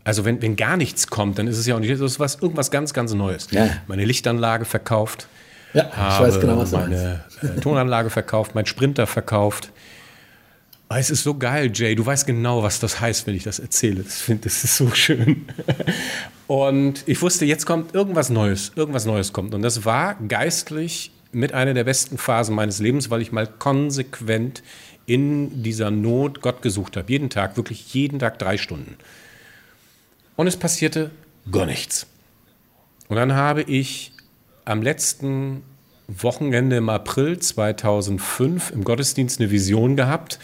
Also 0.05 0.25
wenn, 0.25 0.41
wenn 0.41 0.57
gar 0.57 0.79
nichts 0.79 1.09
kommt, 1.09 1.39
dann 1.39 1.49
ist 1.49 1.59
es 1.59 1.67
ja 1.67 1.75
auch 1.75 1.81
nicht, 1.81 1.93
das 1.93 2.01
ist 2.01 2.19
was, 2.19 2.37
irgendwas 2.37 2.71
ganz, 2.71 2.95
ganz 2.95 3.13
Neues. 3.13 3.49
Ja. 3.51 3.69
Meine 3.87 4.07
Lichtanlage 4.07 4.65
verkauft. 4.65 5.29
Ja, 5.75 5.91
ich 5.91 5.97
habe 5.99 6.29
weiß 6.29 6.41
genau, 6.41 6.57
was 6.57 6.71
du 6.71 6.79
meine 6.79 7.25
äh, 7.43 7.61
Tonanlage 7.61 8.09
verkauft, 8.09 8.55
mein 8.55 8.65
Sprinter 8.65 9.07
verkauft. 9.07 9.71
Aber 10.89 10.99
es 11.01 11.11
ist 11.11 11.23
so 11.23 11.35
geil, 11.35 11.71
Jay. 11.75 11.95
Du 11.95 12.05
weißt 12.05 12.27
genau, 12.27 12.63
was 12.63 12.79
das 12.79 13.01
heißt, 13.01 13.27
wenn 13.27 13.35
ich 13.35 13.45
das 13.45 13.59
erzähle. 13.59 14.03
Das 14.03 14.21
finde 14.21 14.45
das 14.45 14.65
ist 14.65 14.77
so 14.77 14.91
schön. 14.91 15.47
Und 16.47 17.03
ich 17.07 17.21
wusste, 17.23 17.47
jetzt 17.47 17.65
kommt 17.65 17.95
irgendwas 17.95 18.29
Neues. 18.29 18.73
Irgendwas 18.77 19.07
Neues 19.07 19.33
kommt. 19.33 19.55
Und 19.55 19.63
das 19.63 19.85
war 19.85 20.17
geistlich 20.29 21.11
mit 21.33 21.53
einer 21.53 21.75
der 21.75 21.85
besten 21.85 22.19
Phasen 22.19 22.55
meines 22.55 22.79
Lebens, 22.79 23.11
weil 23.11 23.23
ich 23.23 23.33
mal 23.33 23.47
konsequent 23.47 24.63
in 25.07 25.63
dieser 25.63 25.91
Not 25.91 26.41
Gott 26.41 26.63
gesucht 26.63 26.97
habe. 26.97 27.11
Jeden 27.11 27.31
Tag, 27.31 27.57
wirklich 27.57 27.93
jeden 27.95 28.19
Tag 28.19 28.39
drei 28.39 28.57
Stunden. 28.57 28.97
Und 30.37 30.47
es 30.47 30.57
passierte 30.57 31.11
gar 31.51 31.67
nichts. 31.67 32.07
Und 33.09 33.17
dann 33.17 33.35
habe 33.35 33.63
ich 33.63 34.13
am 34.65 34.83
letzten 34.83 35.63
Wochenende 36.09 36.77
im 36.77 36.89
April 36.89 37.39
2005 37.39 38.71
im 38.71 38.85
Gottesdienst 38.85 39.41
eine 39.41 39.51
Vision 39.51 39.97
gehabt. 39.97 40.39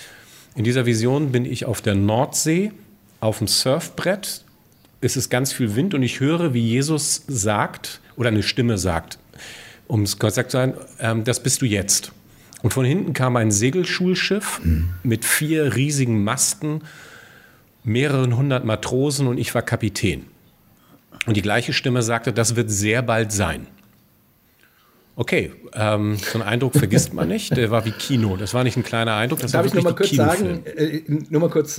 In 0.54 0.64
dieser 0.64 0.86
Vision 0.86 1.32
bin 1.32 1.44
ich 1.44 1.64
auf 1.64 1.80
der 1.80 1.94
Nordsee 1.94 2.72
auf 3.20 3.38
dem 3.38 3.46
Surfbrett. 3.46 4.44
Es 5.00 5.16
ist 5.16 5.30
ganz 5.30 5.52
viel 5.52 5.76
Wind 5.76 5.94
und 5.94 6.02
ich 6.02 6.20
höre, 6.20 6.52
wie 6.54 6.66
Jesus 6.66 7.22
sagt 7.28 8.00
oder 8.16 8.28
eine 8.28 8.42
Stimme 8.42 8.76
sagt, 8.76 9.18
um 9.86 10.02
es 10.02 10.18
gesagt 10.18 10.50
zu 10.50 10.56
sein, 10.56 10.74
ähm, 10.98 11.24
das 11.24 11.42
bist 11.42 11.62
du 11.62 11.66
jetzt. 11.66 12.12
Und 12.62 12.74
von 12.74 12.84
hinten 12.84 13.12
kam 13.12 13.36
ein 13.36 13.50
Segelschulschiff 13.50 14.60
mhm. 14.62 14.90
mit 15.02 15.24
vier 15.24 15.76
riesigen 15.76 16.22
Masten, 16.24 16.82
mehreren 17.84 18.36
hundert 18.36 18.64
Matrosen 18.64 19.26
und 19.26 19.38
ich 19.38 19.54
war 19.54 19.62
Kapitän. 19.62 20.26
Und 21.26 21.36
die 21.36 21.42
gleiche 21.42 21.72
Stimme 21.72 22.02
sagte, 22.02 22.32
das 22.32 22.56
wird 22.56 22.70
sehr 22.70 23.02
bald 23.02 23.32
sein. 23.32 23.66
Okay, 25.20 25.52
ähm, 25.74 26.16
so 26.16 26.38
einen 26.38 26.48
Eindruck 26.48 26.72
vergisst 26.72 27.12
man 27.12 27.28
nicht. 27.36 27.54
Der 27.54 27.70
war 27.70 27.84
wie 27.84 27.90
Kino. 27.90 28.38
Das 28.38 28.54
war 28.54 28.64
nicht 28.64 28.78
ein 28.78 28.82
kleiner 28.82 29.16
Eindruck, 29.16 29.40
das 29.40 29.52
Darf 29.52 29.60
war 29.60 29.66
ich 29.66 29.74
nur 29.74 29.82
mal 29.82 29.94
kurz 29.94 30.12
sagen, 30.12 30.64
äh, 30.64 31.02
nur 31.28 31.42
mal 31.42 31.50
kurz 31.50 31.78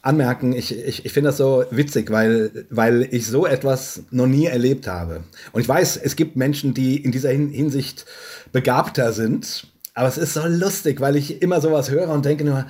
anmerken, 0.00 0.54
ich, 0.54 0.74
ich, 0.74 1.04
ich 1.04 1.12
finde 1.12 1.28
das 1.28 1.36
so 1.36 1.66
witzig, 1.70 2.10
weil, 2.10 2.64
weil 2.70 3.06
ich 3.10 3.26
so 3.26 3.44
etwas 3.44 4.04
noch 4.10 4.26
nie 4.26 4.46
erlebt 4.46 4.86
habe. 4.86 5.22
Und 5.52 5.60
ich 5.60 5.68
weiß, 5.68 5.98
es 5.98 6.16
gibt 6.16 6.34
Menschen, 6.36 6.72
die 6.72 6.96
in 6.96 7.12
dieser 7.12 7.28
Hinsicht 7.28 8.06
begabter 8.52 9.12
sind, 9.12 9.66
aber 9.92 10.08
es 10.08 10.16
ist 10.16 10.32
so 10.32 10.46
lustig, 10.46 11.02
weil 11.02 11.16
ich 11.16 11.42
immer 11.42 11.60
sowas 11.60 11.90
höre 11.90 12.08
und 12.08 12.24
denke 12.24 12.42
nur, 12.42 12.64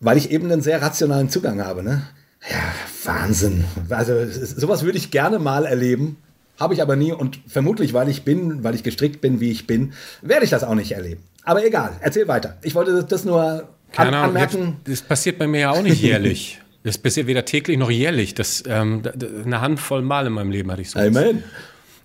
weil 0.00 0.16
ich 0.16 0.30
eben 0.30 0.50
einen 0.50 0.62
sehr 0.62 0.80
rationalen 0.80 1.28
Zugang 1.28 1.62
habe. 1.62 1.82
Ne? 1.82 2.08
Ja, 2.50 2.72
Wahnsinn. 3.04 3.64
Also 3.90 4.14
sowas 4.30 4.82
würde 4.82 4.96
ich 4.96 5.10
gerne 5.10 5.38
mal 5.38 5.66
erleben. 5.66 6.16
Habe 6.58 6.74
ich 6.74 6.82
aber 6.82 6.96
nie 6.96 7.12
und 7.12 7.40
vermutlich, 7.46 7.94
weil 7.94 8.08
ich 8.08 8.22
bin, 8.22 8.62
weil 8.62 8.74
ich 8.74 8.82
gestrickt 8.82 9.20
bin, 9.20 9.40
wie 9.40 9.50
ich 9.50 9.66
bin, 9.66 9.92
werde 10.22 10.44
ich 10.44 10.50
das 10.50 10.62
auch 10.62 10.74
nicht 10.74 10.92
erleben. 10.92 11.22
Aber 11.42 11.64
egal, 11.64 11.92
erzähl 12.00 12.28
weiter. 12.28 12.56
Ich 12.62 12.74
wollte 12.74 13.04
das 13.04 13.24
nur 13.24 13.68
an, 13.96 14.14
anmerken. 14.14 14.76
Das 14.84 15.02
passiert 15.02 15.38
bei 15.38 15.46
mir 15.46 15.60
ja 15.60 15.70
auch 15.70 15.82
nicht 15.82 16.00
jährlich. 16.02 16.60
Das 16.84 16.98
passiert 16.98 17.26
weder 17.26 17.44
täglich 17.44 17.78
noch 17.78 17.90
jährlich. 17.90 18.34
Das, 18.34 18.62
ähm, 18.66 19.02
eine 19.44 19.60
Handvoll 19.60 20.02
Mal 20.02 20.26
in 20.26 20.32
meinem 20.34 20.50
Leben 20.50 20.70
hatte 20.70 20.82
ich 20.82 20.90
so. 20.90 20.98
Amen. 20.98 21.42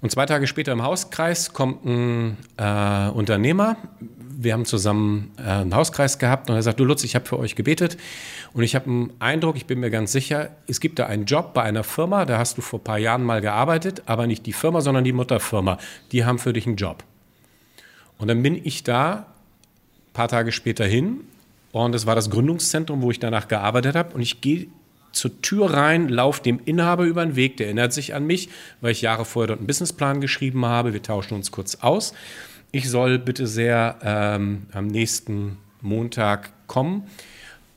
Und 0.02 0.12
zwei 0.12 0.26
Tage 0.26 0.48
später 0.48 0.72
im 0.72 0.82
Hauskreis 0.82 1.52
kommt 1.52 1.86
ein 1.86 2.38
äh, 2.58 3.10
Unternehmer. 3.10 3.76
Wir 4.42 4.54
haben 4.54 4.64
zusammen 4.64 5.34
äh, 5.38 5.42
einen 5.42 5.76
Hauskreis 5.76 6.18
gehabt 6.18 6.50
und 6.50 6.56
er 6.56 6.64
sagt, 6.64 6.80
du 6.80 6.86
Lutz, 6.86 7.04
ich 7.04 7.14
habe 7.14 7.26
für 7.26 7.38
euch 7.38 7.56
gebetet 7.56 7.98
und 8.54 8.64
ich 8.64 8.74
habe 8.74 8.86
einen 8.86 9.14
Eindruck, 9.20 9.58
ich 9.58 9.66
bin 9.66 9.82
mir 9.82 9.90
ganz 9.90 10.14
sicher, 10.14 10.52
es 10.66 10.80
gibt 10.80 10.98
da 10.98 11.08
einen 11.08 11.26
Job 11.26 11.54
bei 11.54 11.64
einer 11.64 11.84
Firma, 11.84 12.24
da 12.24 12.38
hast 12.38 12.58
du 12.58 12.62
vor 12.62 12.80
ein 12.80 12.84
paar 12.86 12.98
Jahren 13.00 13.26
mal 13.26 13.42
gearbeitet, 13.42 14.04
aber 14.06 14.28
nicht 14.28 14.46
die 14.46 14.54
Firma, 14.54 14.80
sondern 14.80 15.04
die 15.04 15.12
Mutterfirma. 15.12 15.78
Die 16.14 16.24
haben 16.24 16.40
für 16.40 16.54
dich 16.54 16.66
einen 16.68 16.78
Job. 16.78 17.04
Und 18.18 18.30
dann 18.30 18.42
bin 18.42 18.56
ich 18.64 18.84
da 18.84 19.14
ein 19.16 20.14
paar 20.14 20.30
Tage 20.30 20.54
später 20.54 20.86
hin 20.86 21.20
und 21.74 21.94
es 21.94 22.06
war 22.06 22.16
das 22.16 22.30
Gründungszentrum, 22.30 23.02
wo 23.02 23.12
ich 23.12 23.20
danach 23.20 23.50
gearbeitet 23.50 23.98
habe 23.98 24.16
und 24.16 24.22
ich 24.22 24.40
gehe 24.40 24.68
zur 25.12 25.42
Tür 25.42 25.74
rein, 25.74 26.08
laufe 26.08 26.42
dem 26.44 26.62
Inhaber 26.64 27.04
über 27.04 27.26
den 27.26 27.36
Weg, 27.36 27.58
der 27.58 27.66
erinnert 27.66 27.92
sich 27.92 28.14
an 28.14 28.26
mich, 28.26 28.48
weil 28.80 28.94
ich 28.94 29.02
Jahre 29.02 29.26
vorher 29.26 29.48
dort 29.48 29.60
einen 29.60 29.68
Businessplan 29.68 30.22
geschrieben 30.22 30.66
habe. 30.66 30.94
Wir 30.94 31.04
tauschen 31.04 31.34
uns 31.34 31.52
kurz 31.52 31.76
aus. 31.82 32.14
Ich 32.72 32.90
soll 32.90 33.18
bitte 33.20 33.48
sehr 33.48 33.98
ähm, 34.04 34.68
am 34.74 34.88
nächsten 34.88 35.58
Montag 35.82 36.52
kommen. 36.68 37.08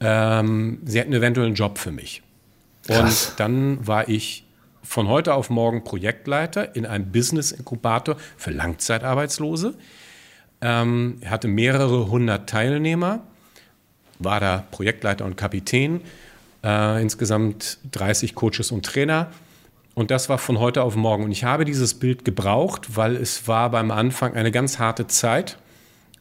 Ähm, 0.00 0.80
sie 0.84 0.98
hätten 0.98 1.12
eventuell 1.12 1.46
einen 1.46 1.54
Job 1.54 1.78
für 1.78 1.92
mich. 1.92 2.22
Krass. 2.86 3.30
Und 3.30 3.40
dann 3.40 3.86
war 3.86 4.08
ich 4.08 4.44
von 4.82 5.08
heute 5.08 5.34
auf 5.34 5.48
morgen 5.48 5.84
Projektleiter 5.84 6.74
in 6.74 6.84
einem 6.84 7.10
Business-Inkubator 7.10 8.16
für 8.36 8.50
Langzeitarbeitslose. 8.50 9.74
Ähm, 10.60 11.20
hatte 11.24 11.48
mehrere 11.48 12.10
hundert 12.10 12.48
Teilnehmer, 12.48 13.20
war 14.18 14.40
da 14.40 14.64
Projektleiter 14.70 15.24
und 15.24 15.36
Kapitän 15.36 16.02
äh, 16.62 17.00
insgesamt 17.00 17.78
30 17.92 18.34
Coaches 18.34 18.70
und 18.70 18.84
Trainer. 18.84 19.32
Und 19.94 20.10
das 20.10 20.28
war 20.28 20.38
von 20.38 20.58
heute 20.58 20.82
auf 20.82 20.96
morgen. 20.96 21.24
Und 21.24 21.32
ich 21.32 21.44
habe 21.44 21.64
dieses 21.64 21.94
Bild 21.94 22.24
gebraucht, 22.24 22.96
weil 22.96 23.16
es 23.16 23.46
war 23.46 23.70
beim 23.70 23.90
Anfang 23.90 24.34
eine 24.34 24.50
ganz 24.50 24.78
harte 24.78 25.06
Zeit. 25.06 25.58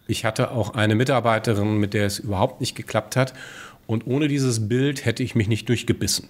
Ich 0.07 0.26
hatte 0.26 0.52
auch 0.52 0.73
eine 0.73 0.95
Mitarbeiterin, 0.95 1.77
mit 1.77 1.93
der 1.93 2.06
es 2.06 2.19
überhaupt 2.19 2.60
nicht 2.60 2.76
geklappt 2.76 3.15
hat. 3.15 3.34
Und 3.88 4.07
ohne 4.07 4.27
dieses 4.27 4.68
Bild 4.68 5.06
hätte 5.06 5.23
ich 5.23 5.35
mich 5.35 5.48
nicht 5.48 5.69
durchgebissen. 5.69 6.27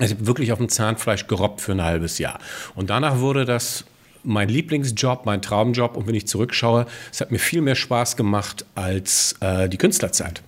Ich 0.00 0.10
habe 0.10 0.26
wirklich 0.26 0.52
auf 0.52 0.58
dem 0.58 0.70
Zahnfleisch 0.70 1.26
gerobbt 1.26 1.60
für 1.60 1.72
ein 1.72 1.82
halbes 1.82 2.18
Jahr. 2.18 2.38
Und 2.74 2.88
danach 2.88 3.18
wurde 3.18 3.44
das 3.44 3.84
mein 4.24 4.48
Lieblingsjob, 4.48 5.26
mein 5.26 5.42
Traumjob. 5.42 5.96
Und 5.96 6.06
wenn 6.06 6.14
ich 6.14 6.26
zurückschaue, 6.26 6.86
es 7.12 7.20
hat 7.20 7.30
mir 7.30 7.38
viel 7.38 7.60
mehr 7.60 7.74
Spaß 7.74 8.16
gemacht 8.16 8.64
als 8.74 9.34
äh, 9.40 9.68
die 9.68 9.76
Künstlerzeit. 9.76 10.42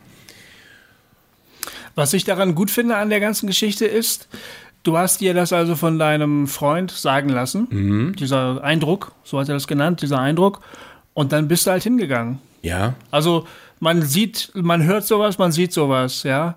Was 1.95 2.13
ich 2.13 2.25
daran 2.25 2.55
gut 2.55 2.71
finde 2.71 2.97
an 2.97 3.11
der 3.11 3.21
ganzen 3.21 3.47
Geschichte 3.47 3.87
ist, 3.87 4.29
du 4.85 4.97
hast 4.97 5.21
dir 5.21 5.35
das 5.35 5.53
also 5.53 5.75
von 5.75 5.99
deinem 5.99 6.47
Freund 6.47 6.93
sagen 6.93 7.29
lassen, 7.29 7.67
mhm. 7.71 8.17
dieser 8.17 8.63
Eindruck, 8.63 9.13
so 9.25 9.41
hat 9.41 9.49
er 9.49 9.55
das 9.55 9.67
genannt, 9.67 10.03
dieser 10.03 10.21
Eindruck, 10.21 10.61
und 11.15 11.33
dann 11.33 11.49
bist 11.49 11.67
du 11.67 11.73
halt 11.73 11.83
hingegangen. 11.83 12.39
Ja. 12.63 12.95
Also 13.11 13.47
man 13.81 14.03
sieht, 14.03 14.53
man 14.55 14.85
hört 14.85 15.05
sowas, 15.05 15.39
man 15.39 15.53
sieht 15.53 15.73
sowas, 15.73 16.23
ja. 16.23 16.57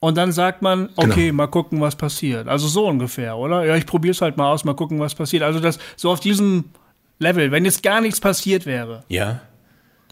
Und 0.00 0.18
dann 0.18 0.32
sagt 0.32 0.60
man, 0.60 0.90
okay, 0.96 1.26
genau. 1.26 1.36
mal 1.36 1.46
gucken, 1.46 1.80
was 1.80 1.96
passiert. 1.96 2.46
Also 2.46 2.68
so 2.68 2.86
ungefähr, 2.86 3.38
oder? 3.38 3.64
Ja, 3.64 3.74
ich 3.74 3.86
probiere 3.86 4.12
es 4.12 4.20
halt 4.20 4.36
mal 4.36 4.52
aus, 4.52 4.64
mal 4.64 4.74
gucken, 4.74 5.00
was 5.00 5.14
passiert. 5.14 5.42
Also 5.42 5.60
das 5.60 5.78
so 5.96 6.10
auf 6.10 6.20
diesem 6.20 6.64
Level, 7.18 7.50
wenn 7.50 7.64
jetzt 7.64 7.82
gar 7.82 8.02
nichts 8.02 8.20
passiert 8.20 8.66
wäre. 8.66 9.04
Ja. 9.08 9.40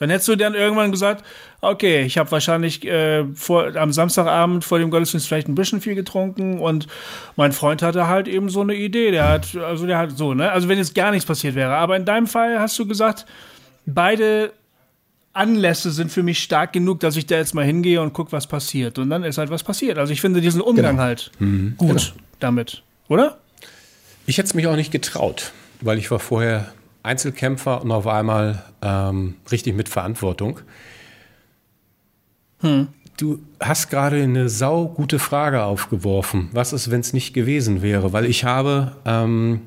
Dann 0.02 0.10
hättest 0.10 0.26
du 0.26 0.34
dann 0.34 0.56
irgendwann 0.56 0.90
gesagt, 0.90 1.24
okay, 1.60 2.02
ich 2.02 2.18
habe 2.18 2.28
wahrscheinlich 2.32 2.84
äh, 2.84 3.24
vor, 3.36 3.76
am 3.76 3.92
Samstagabend 3.92 4.64
vor 4.64 4.80
dem 4.80 4.90
Gottesdienst 4.90 5.28
vielleicht 5.28 5.46
ein 5.46 5.54
bisschen 5.54 5.80
viel 5.80 5.94
getrunken 5.94 6.58
und 6.58 6.88
mein 7.36 7.52
Freund 7.52 7.82
hatte 7.82 8.08
halt 8.08 8.26
eben 8.26 8.48
so 8.48 8.62
eine 8.62 8.74
Idee. 8.74 9.12
Der 9.12 9.28
hat, 9.28 9.54
also 9.54 9.86
der 9.86 9.98
hat 9.98 10.18
so, 10.18 10.34
ne? 10.34 10.50
Also 10.50 10.68
wenn 10.68 10.76
jetzt 10.76 10.96
gar 10.96 11.12
nichts 11.12 11.24
passiert 11.24 11.54
wäre. 11.54 11.76
Aber 11.76 11.94
in 11.94 12.04
deinem 12.04 12.26
Fall 12.26 12.58
hast 12.58 12.76
du 12.80 12.86
gesagt, 12.88 13.26
beide 13.86 14.52
Anlässe 15.34 15.92
sind 15.92 16.10
für 16.10 16.24
mich 16.24 16.42
stark 16.42 16.72
genug, 16.72 16.98
dass 16.98 17.14
ich 17.14 17.26
da 17.26 17.36
jetzt 17.36 17.54
mal 17.54 17.64
hingehe 17.64 18.02
und 18.02 18.12
gucke, 18.12 18.32
was 18.32 18.48
passiert. 18.48 18.98
Und 18.98 19.08
dann 19.08 19.22
ist 19.22 19.38
halt 19.38 19.50
was 19.50 19.62
passiert. 19.62 19.98
Also 19.98 20.12
ich 20.12 20.20
finde 20.20 20.40
diesen 20.40 20.60
Umgang 20.60 20.96
genau. 20.96 21.02
halt 21.04 21.30
mhm. 21.38 21.74
gut 21.76 21.88
genau. 21.90 22.24
damit, 22.40 22.82
oder? 23.06 23.38
Ich 24.26 24.36
hätte 24.38 24.46
es 24.46 24.54
mich 24.54 24.66
auch 24.66 24.74
nicht 24.74 24.90
getraut, 24.90 25.52
weil 25.80 25.98
ich 25.98 26.10
war 26.10 26.18
vorher 26.18 26.72
Einzelkämpfer 27.02 27.82
und 27.82 27.90
auf 27.90 28.06
einmal 28.06 28.62
ähm, 28.80 29.36
richtig 29.50 29.74
mit 29.74 29.88
Verantwortung. 29.88 30.60
Hm. 32.60 32.88
Du 33.16 33.40
hast 33.60 33.90
gerade 33.90 34.22
eine 34.22 34.48
saugute 34.48 35.18
Frage 35.18 35.64
aufgeworfen. 35.64 36.48
Was 36.52 36.72
ist, 36.72 36.90
wenn 36.90 37.00
es 37.00 37.12
nicht 37.12 37.34
gewesen 37.34 37.82
wäre? 37.82 38.12
Weil 38.12 38.24
ich 38.24 38.44
habe, 38.44 38.92
ähm, 39.04 39.60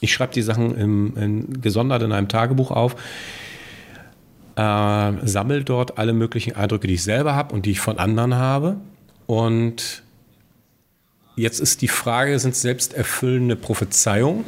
ich 0.00 0.12
schreibe 0.12 0.32
die 0.32 0.42
Sachen 0.42 0.76
im, 0.76 1.16
in, 1.16 1.60
gesondert 1.60 2.02
in 2.02 2.12
einem 2.12 2.28
Tagebuch 2.28 2.70
auf, 2.70 2.94
äh, 4.56 5.12
sammle 5.26 5.64
dort 5.64 5.98
alle 5.98 6.12
möglichen 6.12 6.54
Eindrücke, 6.54 6.86
die 6.86 6.94
ich 6.94 7.02
selber 7.02 7.34
habe 7.34 7.54
und 7.54 7.66
die 7.66 7.72
ich 7.72 7.80
von 7.80 7.98
anderen 7.98 8.34
habe. 8.34 8.76
Und 9.26 10.02
jetzt 11.36 11.60
ist 11.60 11.82
die 11.82 11.88
Frage, 11.88 12.38
sind 12.38 12.52
es 12.52 12.62
selbsterfüllende 12.62 13.56
Prophezeiungen? 13.56 14.44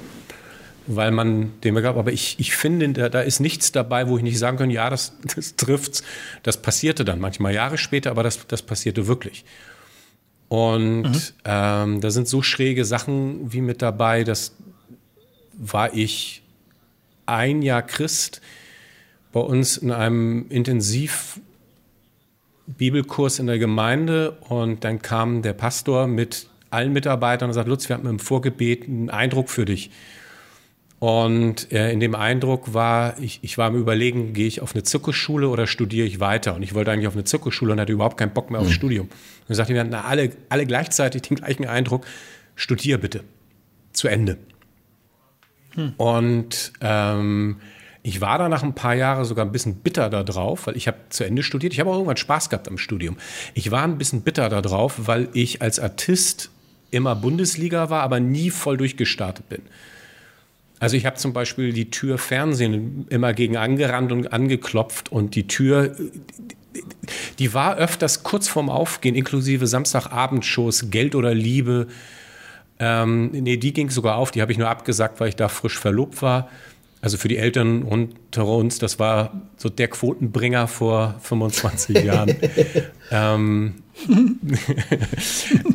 Weil 0.97 1.11
man 1.11 1.61
dem 1.63 1.75
gab. 1.77 1.97
Aber 1.97 2.13
ich, 2.13 2.37
ich 2.39 2.55
finde, 2.55 2.89
da, 2.91 3.09
da, 3.09 3.21
ist 3.21 3.41
nichts 3.41 3.73
dabei, 3.73 4.09
wo 4.09 4.17
ich 4.17 4.23
nicht 4.23 4.39
sagen 4.39 4.59
kann, 4.59 4.71
ja, 4.71 4.91
das, 4.91 5.13
das 5.35 5.57
trifft's. 5.57 6.03
Das 6.43 6.61
passierte 6.61 7.05
dann 7.05 7.21
manchmal 7.21 7.55
Jahre 7.55 7.79
später, 7.79 8.11
aber 8.11 8.23
das, 8.23 8.47
das 8.47 8.63
passierte 8.63 9.07
wirklich. 9.07 9.45
Und 10.49 11.03
mhm. 11.03 11.21
ähm, 11.45 12.01
da 12.01 12.11
sind 12.11 12.27
so 12.27 12.43
schräge 12.43 12.85
Sachen 12.85 13.53
wie 13.53 13.61
mit 13.61 13.83
dabei, 13.83 14.25
das 14.25 14.57
war 15.53 15.95
ich 15.95 16.43
ein 17.27 17.63
Jahr 17.63 17.83
Christ 17.83 18.41
bei 19.33 19.41
uns 19.41 19.77
in 19.77 19.93
einem 19.93 20.47
Intensiv 20.49 21.39
Bibelkurs 22.67 23.39
in 23.39 23.47
der 23.47 23.59
Gemeinde 23.59 24.33
und 24.49 24.85
dann 24.85 25.03
kam 25.03 25.43
der 25.43 25.53
Pastor 25.53 26.07
mit 26.07 26.49
allen 26.71 26.93
Mitarbeitern 26.93 27.51
und 27.51 27.55
sagt, 27.55 27.69
Lutz, 27.69 27.89
wir 27.89 27.97
hatten 27.97 28.07
im 28.07 28.19
Vorgebet 28.19 28.85
einen 28.85 29.11
Eindruck 29.11 29.51
für 29.51 29.65
dich. 29.65 29.91
Und 31.01 31.73
äh, 31.73 31.91
in 31.93 31.99
dem 31.99 32.15
Eindruck 32.15 32.75
war, 32.75 33.19
ich, 33.19 33.41
ich 33.41 33.57
war 33.57 33.69
am 33.69 33.77
Überlegen, 33.77 34.35
gehe 34.35 34.47
ich 34.47 34.61
auf 34.61 34.75
eine 34.75 34.83
Zirkusschule 34.83 35.49
oder 35.49 35.67
studiere 35.67 36.07
ich 36.07 36.21
weiter? 36.21 36.55
Und 36.55 36.63
ich 36.63 36.75
wollte 36.75 36.93
eigentlich 36.93 37.09
auf 37.09 37.15
eine 37.15 37.25
Zirkusschule 37.25 37.73
und 37.73 37.81
hatte 37.81 37.93
überhaupt 37.93 38.19
keinen 38.19 38.35
Bock 38.35 38.51
mehr 38.51 38.61
aufs 38.61 38.69
mhm. 38.69 38.75
Studium. 38.75 39.09
Und 39.49 39.55
sagte, 39.55 39.73
wir 39.73 39.81
hatten 39.81 39.95
alle, 39.95 40.31
alle 40.51 40.67
gleichzeitig 40.67 41.23
den 41.23 41.39
gleichen 41.39 41.67
Eindruck, 41.67 42.05
studier 42.55 42.99
bitte. 42.99 43.25
Zu 43.95 44.09
Ende. 44.09 44.37
Hm. 45.75 45.95
Und 45.97 46.73
ähm, 46.83 47.57
ich 48.03 48.21
war 48.21 48.39
da 48.39 48.51
nach 48.51 48.63
ein 48.63 48.75
paar 48.75 48.95
Jahren 48.95 49.25
sogar 49.25 49.47
ein 49.47 49.53
bisschen 49.53 49.77
bitter 49.77 50.11
da 50.11 50.23
drauf, 50.23 50.67
weil 50.67 50.77
ich 50.77 50.87
habe 50.87 50.99
zu 51.09 51.25
Ende 51.25 51.43
studiert. 51.43 51.73
Ich 51.73 51.81
habe 51.81 51.91
auch 51.91 51.95
irgendwann 51.95 52.19
Spaß 52.19 52.51
gehabt 52.51 52.69
am 52.69 52.77
Studium. 52.77 53.17
Ich 53.55 53.71
war 53.71 53.85
ein 53.85 53.97
bisschen 53.99 54.21
bitter 54.21 54.51
da 54.51 54.61
drauf, 54.61 55.01
weil 55.07 55.29
ich 55.33 55.63
als 55.63 55.81
Artist 55.81 56.51
immer 56.91 57.17
Bundesliga 57.17 57.89
war, 57.89 58.03
aber 58.03 58.21
nie 58.21 58.51
voll 58.51 58.77
durchgestartet 58.77 59.49
bin. 59.49 59.63
Also 60.81 60.97
ich 60.97 61.05
habe 61.05 61.17
zum 61.17 61.35
Beispiel 61.35 61.75
die 61.75 61.91
Tür 61.91 62.17
Fernsehen 62.17 63.07
immer 63.11 63.35
gegen 63.35 63.59
angerannt 63.59 64.13
und 64.13 64.33
angeklopft 64.33 65.13
und 65.13 65.35
die 65.35 65.47
Tür, 65.47 65.95
die 67.39 67.53
war 67.53 67.77
öfters 67.77 68.23
kurz 68.23 68.49
vorm 68.49 68.71
Aufgehen, 68.71 69.15
inklusive 69.15 69.67
Samstagabendshows, 69.67 70.91
Geld 70.91 71.15
oder 71.15 71.35
Liebe. 71.35 71.87
Ähm, 72.79 73.31
nee, 73.31 73.59
die 73.59 73.75
ging 73.75 73.91
sogar 73.91 74.17
auf, 74.17 74.31
die 74.31 74.41
habe 74.41 74.53
ich 74.53 74.59
nur 74.59 74.71
abgesagt, 74.71 75.21
weil 75.21 75.29
ich 75.29 75.37
da 75.37 75.49
frisch 75.49 75.79
verlobt 75.79 76.23
war. 76.23 76.49
Also 77.03 77.19
für 77.19 77.29
die 77.29 77.37
Eltern 77.37 77.83
unter 77.83 78.47
uns, 78.47 78.79
das 78.79 78.99
war 78.99 79.43
so 79.59 79.69
der 79.69 79.89
Quotenbringer 79.89 80.67
vor 80.67 81.17
25 81.21 82.05
Jahren. 82.05 82.37
ähm, 83.11 83.83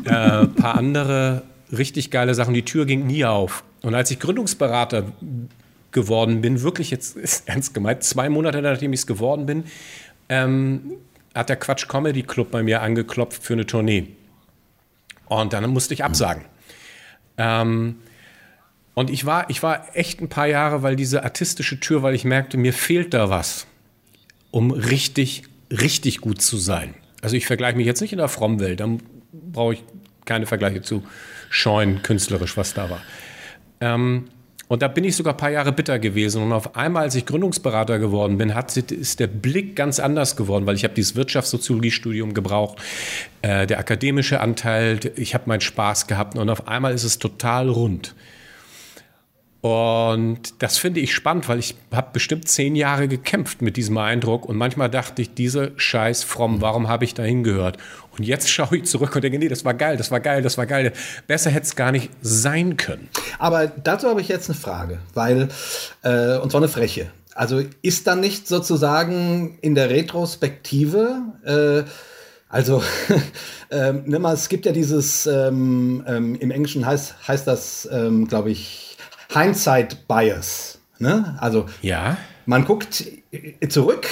äh, 0.04 0.46
paar 0.46 0.74
andere 0.74 1.44
richtig 1.72 2.10
geile 2.10 2.34
Sachen. 2.34 2.54
Die 2.54 2.64
Tür 2.64 2.86
ging 2.86 3.06
nie 3.06 3.24
auf. 3.24 3.64
Und 3.82 3.94
als 3.94 4.10
ich 4.10 4.18
Gründungsberater 4.18 5.04
geworden 5.92 6.40
bin, 6.40 6.62
wirklich 6.62 6.90
jetzt 6.90 7.16
ist 7.16 7.48
ernst 7.48 7.74
gemeint, 7.74 8.02
zwei 8.02 8.28
Monate 8.28 8.62
nachdem 8.62 8.92
ich 8.92 9.00
es 9.00 9.06
geworden 9.06 9.46
bin, 9.46 9.64
ähm, 10.28 10.92
hat 11.34 11.48
der 11.48 11.56
Quatsch 11.56 11.88
Comedy 11.88 12.22
Club 12.22 12.50
bei 12.50 12.62
mir 12.62 12.82
angeklopft 12.82 13.42
für 13.42 13.52
eine 13.52 13.66
Tournee. 13.66 14.08
Und 15.26 15.52
dann 15.52 15.68
musste 15.70 15.92
ich 15.92 16.04
absagen. 16.04 16.44
Ähm, 17.36 17.96
und 18.94 19.10
ich 19.10 19.26
war, 19.26 19.50
ich 19.50 19.62
war 19.62 19.94
echt 19.94 20.22
ein 20.22 20.28
paar 20.28 20.46
Jahre, 20.46 20.82
weil 20.82 20.96
diese 20.96 21.22
artistische 21.22 21.78
Tür, 21.78 22.02
weil 22.02 22.14
ich 22.14 22.24
merkte, 22.24 22.56
mir 22.56 22.72
fehlt 22.72 23.12
da 23.12 23.28
was, 23.28 23.66
um 24.50 24.70
richtig, 24.70 25.42
richtig 25.70 26.22
gut 26.22 26.40
zu 26.40 26.56
sein. 26.56 26.94
Also 27.20 27.36
ich 27.36 27.46
vergleiche 27.46 27.76
mich 27.76 27.86
jetzt 27.86 28.00
nicht 28.00 28.12
in 28.12 28.18
der 28.18 28.28
Frommwelt, 28.28 28.80
dann 28.80 29.02
brauche 29.32 29.74
ich 29.74 29.84
keine 30.24 30.46
Vergleiche 30.46 30.80
zu 30.80 31.02
scheuen, 31.56 32.02
künstlerisch, 32.02 32.56
was 32.56 32.74
da 32.74 32.90
war. 32.90 33.00
Ähm, 33.80 34.28
und 34.68 34.82
da 34.82 34.88
bin 34.88 35.04
ich 35.04 35.14
sogar 35.14 35.34
ein 35.34 35.36
paar 35.36 35.50
Jahre 35.50 35.72
bitter 35.72 35.98
gewesen. 35.98 36.42
Und 36.42 36.52
auf 36.52 36.76
einmal, 36.76 37.04
als 37.04 37.14
ich 37.14 37.24
Gründungsberater 37.24 37.98
geworden 37.98 38.36
bin, 38.36 38.54
hat, 38.54 38.76
ist 38.76 39.20
der 39.20 39.28
Blick 39.28 39.76
ganz 39.76 40.00
anders 40.00 40.36
geworden, 40.36 40.66
weil 40.66 40.74
ich 40.74 40.84
habe 40.84 40.94
dieses 40.94 41.14
Wirtschaftssoziologie-Studium 41.14 42.34
gebraucht, 42.34 42.78
äh, 43.42 43.66
der 43.66 43.78
akademische 43.78 44.40
Anteil, 44.40 44.98
ich 45.16 45.34
habe 45.34 45.44
meinen 45.46 45.60
Spaß 45.60 46.08
gehabt 46.08 46.36
und 46.36 46.50
auf 46.50 46.66
einmal 46.66 46.92
ist 46.94 47.04
es 47.04 47.18
total 47.18 47.68
rund. 47.68 48.14
Und 49.66 50.62
das 50.62 50.78
finde 50.78 51.00
ich 51.00 51.12
spannend, 51.12 51.48
weil 51.48 51.58
ich 51.58 51.74
habe 51.92 52.10
bestimmt 52.12 52.46
zehn 52.46 52.76
Jahre 52.76 53.08
gekämpft 53.08 53.62
mit 53.62 53.76
diesem 53.76 53.98
Eindruck 53.98 54.46
und 54.46 54.56
manchmal 54.56 54.88
dachte 54.88 55.22
ich, 55.22 55.34
diese 55.34 55.72
Scheiß 55.74 56.22
fromm, 56.22 56.60
warum 56.60 56.88
habe 56.88 57.04
ich 57.04 57.14
da 57.14 57.24
hingehört? 57.24 57.76
Und 58.16 58.22
jetzt 58.22 58.48
schaue 58.48 58.76
ich 58.76 58.84
zurück 58.84 59.16
und 59.16 59.24
denke, 59.24 59.40
nee, 59.40 59.48
das 59.48 59.64
war 59.64 59.74
geil, 59.74 59.96
das 59.96 60.12
war 60.12 60.20
geil, 60.20 60.40
das 60.40 60.56
war 60.56 60.66
geil. 60.66 60.92
Besser 61.26 61.50
hätte 61.50 61.66
es 61.66 61.74
gar 61.74 61.90
nicht 61.90 62.10
sein 62.20 62.76
können. 62.76 63.08
Aber 63.40 63.66
dazu 63.66 64.08
habe 64.08 64.20
ich 64.20 64.28
jetzt 64.28 64.48
eine 64.48 64.56
Frage, 64.56 65.00
weil, 65.14 65.48
äh, 66.02 66.38
und 66.38 66.52
zwar 66.52 66.60
eine 66.60 66.68
freche. 66.68 67.10
Also 67.34 67.60
ist 67.82 68.06
dann 68.06 68.20
nicht 68.20 68.46
sozusagen 68.46 69.58
in 69.62 69.74
der 69.74 69.90
Retrospektive, 69.90 71.22
äh, 71.44 71.90
also, 72.48 72.84
ähm, 73.72 74.04
nimm 74.06 74.22
mal, 74.22 74.34
es 74.34 74.48
gibt 74.48 74.64
ja 74.64 74.70
dieses, 74.70 75.26
ähm, 75.26 76.04
ähm, 76.06 76.36
im 76.36 76.52
Englischen 76.52 76.86
heißt, 76.86 77.26
heißt 77.26 77.48
das, 77.48 77.88
ähm, 77.90 78.28
glaube 78.28 78.52
ich, 78.52 78.85
Hindsight 79.36 80.08
Bias. 80.08 80.78
Ne? 80.98 81.36
Also 81.38 81.66
ja. 81.82 82.16
man 82.46 82.64
guckt 82.64 83.04
zurück 83.68 84.06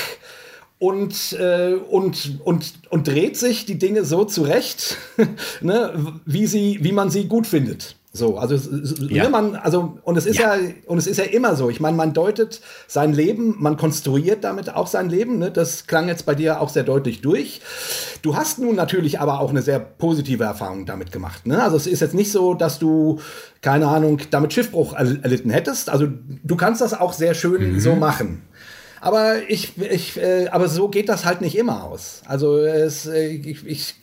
und, 0.79 1.33
äh, 1.33 1.75
und, 1.75 2.41
und, 2.45 2.75
und 2.91 3.09
dreht 3.09 3.37
sich 3.37 3.65
die 3.65 3.79
Dinge 3.79 4.05
so 4.05 4.25
zurecht, 4.25 4.99
ne, 5.63 6.21
wie, 6.27 6.47
sie, 6.47 6.79
wie 6.83 6.93
man 6.93 7.11
sie 7.11 7.27
gut 7.27 7.47
findet. 7.47 7.97
So, 8.17 8.39
also, 8.39 8.55
ja. 9.09 9.25
Ne, 9.25 9.29
man, 9.29 9.57
also, 9.57 9.99
und 10.05 10.17
es 10.17 10.25
ist 10.25 10.39
ja. 10.39 10.55
ja. 10.55 10.71
und 10.87 10.99
es 10.99 11.09
ist 11.09 11.17
ja 11.17 11.25
immer 11.25 11.57
so. 11.57 11.69
Ich 11.69 11.81
meine, 11.81 11.97
man 11.97 12.13
deutet 12.13 12.61
sein 12.87 13.13
Leben, 13.13 13.57
man 13.59 13.77
konstruiert 13.77 14.45
damit 14.45 14.73
auch 14.73 14.87
sein 14.87 15.11
Leben. 15.11 15.41
Ne? 15.41 15.51
Das 15.51 15.89
klang 15.89 16.07
jetzt 16.07 16.25
bei 16.25 16.37
dir 16.37 16.61
auch 16.61 16.69
sehr 16.69 16.85
deutlich 16.85 17.23
durch. 17.23 17.61
Du 18.23 18.37
hast 18.37 18.61
nun 18.61 18.77
natürlich 18.77 19.19
aber 19.19 19.41
auch 19.41 19.51
eine 19.51 19.63
sehr 19.63 19.81
positive 19.81 20.45
Erfahrung 20.45 20.87
damit 20.87 21.11
gemacht. 21.11 21.45
Ne? 21.45 21.61
Also 21.61 21.77
es 21.77 21.89
ist 21.89 21.99
jetzt 21.99 22.15
nicht 22.15 22.31
so, 22.31 22.55
dass 22.55 22.79
du, 22.79 23.19
keine 23.63 23.89
Ahnung, 23.89 24.21
damit 24.31 24.53
Schiffbruch 24.53 24.95
erlitten 24.95 25.51
hättest. 25.51 25.91
Also 25.91 26.07
du 26.45 26.55
kannst 26.55 26.83
das 26.83 26.95
auch 26.95 27.15
sehr 27.15 27.35
schön 27.35 27.73
mhm. 27.73 27.81
so 27.81 27.97
machen. 27.97 28.43
Aber 29.01 29.39
ich, 29.49 29.77
ich, 29.77 30.19
äh, 30.19 30.47
aber 30.53 30.69
so 30.69 30.89
geht 30.89 31.09
das 31.09 31.25
halt 31.25 31.41
nicht 31.41 31.59
immer 31.59 31.83
aus. 31.83 32.23
Also 32.27 32.59
es, 32.59 33.07
äh, 33.07 33.27
ich, 33.27 33.67
ich 33.67 33.95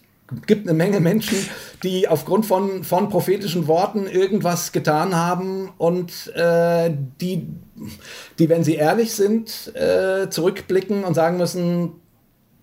gibt 0.45 0.67
eine 0.67 0.77
Menge 0.77 0.99
Menschen, 0.99 1.37
die 1.83 2.07
aufgrund 2.07 2.45
von, 2.45 2.83
von 2.83 3.09
prophetischen 3.09 3.67
Worten 3.67 4.07
irgendwas 4.07 4.71
getan 4.71 5.15
haben 5.15 5.69
und 5.77 6.33
äh, 6.35 6.91
die, 7.19 7.47
die, 8.39 8.49
wenn 8.49 8.63
sie 8.63 8.75
ehrlich 8.75 9.13
sind, 9.13 9.73
äh, 9.75 10.29
zurückblicken 10.29 11.03
und 11.03 11.13
sagen 11.13 11.37
müssen, 11.37 11.93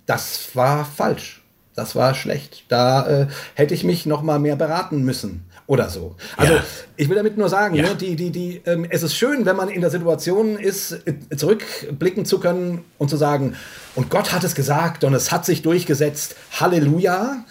das 0.07 0.55
war 0.55 0.85
falsch, 0.85 1.45
das 1.75 1.95
war 1.95 2.15
schlecht, 2.15 2.65
da 2.69 3.07
äh, 3.07 3.27
hätte 3.55 3.75
ich 3.75 3.85
mich 3.85 4.07
noch 4.07 4.23
mal 4.23 4.39
mehr 4.39 4.57
beraten 4.57 5.03
müssen 5.03 5.48
oder 5.69 5.91
so. 5.91 6.17
Also 6.37 6.55
ja. 6.55 6.65
ich 6.97 7.09
will 7.11 7.17
damit 7.17 7.37
nur 7.37 7.51
sagen, 7.51 7.75
ja. 7.77 7.83
ne, 7.83 7.95
die, 7.95 8.17
die, 8.17 8.31
die, 8.31 8.63
ähm, 8.65 8.87
es 8.89 9.03
ist 9.03 9.15
schön, 9.15 9.45
wenn 9.45 9.55
man 9.55 9.69
in 9.69 9.83
der 9.83 9.91
Situation 9.91 10.57
ist, 10.57 10.93
äh, 11.07 11.37
zurückblicken 11.37 12.25
zu 12.25 12.41
können 12.41 12.85
und 12.97 13.11
zu 13.11 13.19
sagen, 13.19 13.55
und 13.95 14.09
Gott 14.09 14.33
hat 14.33 14.43
es 14.45 14.55
gesagt 14.55 15.05
und 15.05 15.13
es 15.13 15.31
hat 15.31 15.45
sich 15.45 15.61
durchgesetzt, 15.61 16.37
Halleluja. 16.59 17.45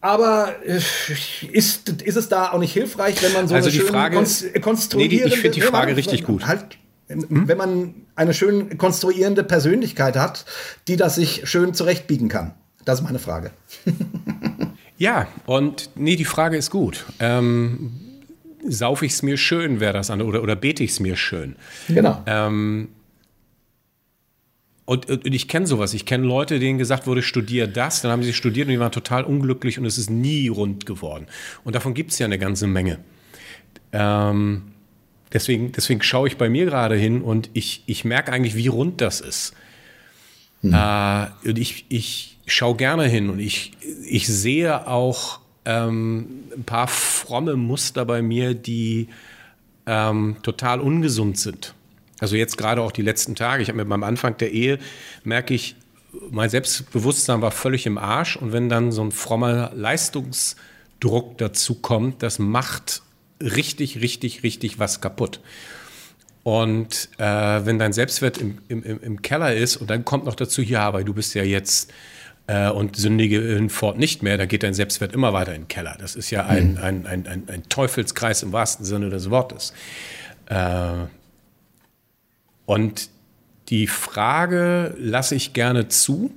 Aber 0.00 0.54
äh, 0.64 0.80
ist, 1.52 1.88
ist 1.90 2.16
es 2.16 2.28
da 2.30 2.50
auch 2.50 2.58
nicht 2.58 2.72
hilfreich, 2.72 3.22
wenn 3.22 3.34
man 3.34 3.46
so 3.46 3.54
also 3.54 3.68
eine 3.68 3.78
die 3.78 3.84
Frage, 3.84 4.16
konstruierende... 4.62 5.24
Nee, 5.24 5.34
ich 5.34 5.40
finde 5.40 5.54
die 5.54 5.60
Frage 5.60 5.88
man, 5.88 5.96
richtig 5.96 6.24
gut. 6.24 6.46
Halt, 6.46 6.78
hm? 7.08 7.46
Wenn 7.46 7.58
man 7.58 7.94
eine 8.16 8.32
schön 8.32 8.78
konstruierende 8.78 9.44
Persönlichkeit 9.44 10.16
hat, 10.16 10.46
die 10.88 10.96
das 10.96 11.16
sich 11.16 11.42
schön 11.44 11.74
zurechtbiegen 11.74 12.30
kann. 12.30 12.54
Das 12.86 13.00
ist 13.00 13.04
meine 13.04 13.18
Frage. 13.18 13.50
Ja, 14.98 15.28
und 15.46 15.90
nee, 15.96 16.16
die 16.16 16.24
Frage 16.24 16.56
ist 16.56 16.70
gut. 16.70 17.04
Ähm, 17.18 17.92
sauf 18.66 19.02
ich 19.02 19.12
es 19.12 19.22
mir 19.22 19.36
schön, 19.36 19.80
wäre 19.80 19.92
das 19.92 20.10
an, 20.10 20.22
oder, 20.22 20.42
oder 20.42 20.56
bete 20.56 20.84
ich 20.84 20.92
es 20.92 21.00
mir 21.00 21.16
schön? 21.16 21.56
Genau. 21.88 22.22
Ähm, 22.26 22.88
und, 24.86 25.08
und, 25.08 25.26
ich 25.26 25.48
kenne 25.48 25.66
sowas. 25.66 25.94
Ich 25.94 26.04
kenne 26.04 26.26
Leute, 26.26 26.58
denen 26.58 26.78
gesagt 26.78 27.06
wurde, 27.06 27.22
studier 27.22 27.66
das. 27.66 28.02
Dann 28.02 28.10
haben 28.10 28.22
sie 28.22 28.32
studiert 28.32 28.66
und 28.66 28.72
die 28.72 28.80
waren 28.80 28.92
total 28.92 29.24
unglücklich 29.24 29.78
und 29.78 29.86
es 29.86 29.96
ist 29.96 30.10
nie 30.10 30.48
rund 30.48 30.84
geworden. 30.84 31.26
Und 31.64 31.74
davon 31.74 31.94
gibt 31.94 32.12
es 32.12 32.18
ja 32.18 32.26
eine 32.26 32.38
ganze 32.38 32.66
Menge. 32.66 32.98
Ähm, 33.92 34.62
deswegen, 35.32 35.72
deswegen 35.72 36.02
schaue 36.02 36.28
ich 36.28 36.36
bei 36.36 36.50
mir 36.50 36.66
gerade 36.66 36.96
hin 36.96 37.22
und 37.22 37.48
ich, 37.54 37.82
ich 37.86 38.04
merke 38.04 38.30
eigentlich, 38.30 38.56
wie 38.56 38.66
rund 38.66 39.00
das 39.00 39.20
ist. 39.20 39.54
Hm. 40.60 40.74
Äh, 40.74 41.48
und 41.48 41.58
ich, 41.58 41.86
ich, 41.88 42.33
schaue 42.46 42.76
gerne 42.76 43.04
hin 43.04 43.30
und 43.30 43.38
ich, 43.38 43.72
ich 44.06 44.26
sehe 44.26 44.86
auch 44.86 45.40
ähm, 45.64 46.44
ein 46.56 46.64
paar 46.64 46.88
fromme 46.88 47.56
Muster 47.56 48.04
bei 48.04 48.22
mir, 48.22 48.54
die 48.54 49.08
ähm, 49.86 50.36
total 50.42 50.80
ungesund 50.80 51.38
sind. 51.38 51.74
Also 52.20 52.36
jetzt 52.36 52.56
gerade 52.56 52.82
auch 52.82 52.92
die 52.92 53.02
letzten 53.02 53.34
Tage. 53.34 53.62
Ich 53.62 53.68
habe 53.68 53.78
mir 53.78 53.84
beim 53.84 54.02
Anfang 54.02 54.36
der 54.38 54.52
Ehe, 54.52 54.78
merke 55.24 55.54
ich, 55.54 55.76
mein 56.30 56.48
Selbstbewusstsein 56.48 57.42
war 57.42 57.50
völlig 57.50 57.86
im 57.86 57.98
Arsch. 57.98 58.36
Und 58.36 58.52
wenn 58.52 58.68
dann 58.68 58.92
so 58.92 59.02
ein 59.02 59.10
frommer 59.10 59.72
Leistungsdruck 59.74 61.38
dazu 61.38 61.76
kommt, 61.76 62.22
das 62.22 62.38
macht 62.38 63.02
richtig, 63.40 64.00
richtig, 64.00 64.42
richtig 64.42 64.78
was 64.78 65.00
kaputt. 65.00 65.40
Und 66.44 67.08
äh, 67.18 67.24
wenn 67.24 67.78
dein 67.78 67.92
Selbstwert 67.92 68.38
im, 68.38 68.58
im, 68.68 68.82
im 68.82 69.22
Keller 69.22 69.54
ist 69.54 69.76
und 69.76 69.88
dann 69.90 70.04
kommt 70.04 70.26
noch 70.26 70.34
dazu, 70.34 70.62
ja, 70.62 70.82
aber 70.86 71.02
du 71.02 71.14
bist 71.14 71.34
ja 71.34 71.42
jetzt 71.42 71.90
äh, 72.46 72.68
und 72.68 72.96
sündige 72.96 73.40
in 73.56 73.70
Fort 73.70 73.98
nicht 73.98 74.22
mehr, 74.22 74.36
dann 74.36 74.48
geht 74.48 74.62
dein 74.62 74.74
Selbstwert 74.74 75.12
immer 75.12 75.32
weiter 75.32 75.54
in 75.54 75.62
den 75.62 75.68
Keller. 75.68 75.96
Das 75.98 76.14
ist 76.16 76.30
ja 76.30 76.46
ein, 76.46 76.72
mhm. 76.72 76.78
ein, 76.78 77.06
ein, 77.06 77.26
ein, 77.26 77.42
ein 77.48 77.62
Teufelskreis 77.68 78.42
im 78.42 78.52
wahrsten 78.52 78.84
Sinne 78.84 79.10
des 79.10 79.30
Wortes. 79.30 79.72
Äh, 80.46 81.06
und 82.66 83.08
die 83.68 83.86
Frage 83.86 84.94
lasse 84.98 85.34
ich 85.34 85.52
gerne 85.52 85.88
zu. 85.88 86.30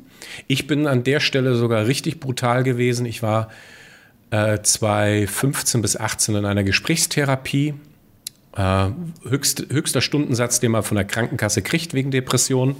Ich 0.47 0.67
bin 0.67 0.87
an 0.87 1.03
der 1.03 1.19
Stelle 1.19 1.55
sogar 1.55 1.87
richtig 1.87 2.19
brutal 2.19 2.63
gewesen. 2.63 3.05
Ich 3.05 3.21
war 3.21 3.49
äh, 4.31 4.59
2015 4.61 5.81
bis 5.81 5.97
18 5.97 6.35
in 6.35 6.45
einer 6.45 6.63
Gesprächstherapie. 6.63 7.73
Äh, 8.55 8.89
höchst, 9.27 9.67
höchster 9.69 10.01
Stundensatz, 10.01 10.59
den 10.59 10.71
man 10.71 10.83
von 10.83 10.95
der 10.95 11.05
Krankenkasse 11.05 11.61
kriegt 11.61 11.93
wegen 11.93 12.11
Depression. 12.11 12.75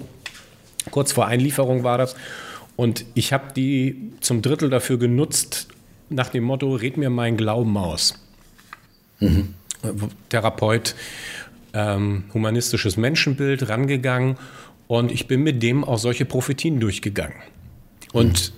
Kurz 0.92 1.12
vor 1.12 1.28
Einlieferung 1.28 1.84
war 1.84 1.98
das. 1.98 2.16
Und 2.78 3.06
ich 3.16 3.34
habe 3.34 3.54
die 3.54 4.14
zum 4.22 4.42
Drittel 4.42 4.70
dafür 4.70 4.98
genutzt, 4.98 5.68
nach 6.10 6.30
dem 6.30 6.46
Motto, 6.46 6.74
red 6.76 6.96
mir 6.96 7.10
meinen 7.10 7.36
Glauben 7.36 7.76
aus. 7.76 8.14
Mhm. 9.20 9.56
Therapeut, 10.30 10.96
ähm, 11.74 12.26
humanistisches 12.34 12.96
Menschenbild 12.96 13.68
rangegangen 13.68 14.38
und 14.88 15.12
ich 15.12 15.28
bin 15.28 15.44
mit 15.44 15.62
dem 15.62 15.84
auch 15.84 15.98
solche 15.98 16.26
Prophetien 16.26 16.80
durchgegangen. 16.80 17.38
Und 18.14 18.54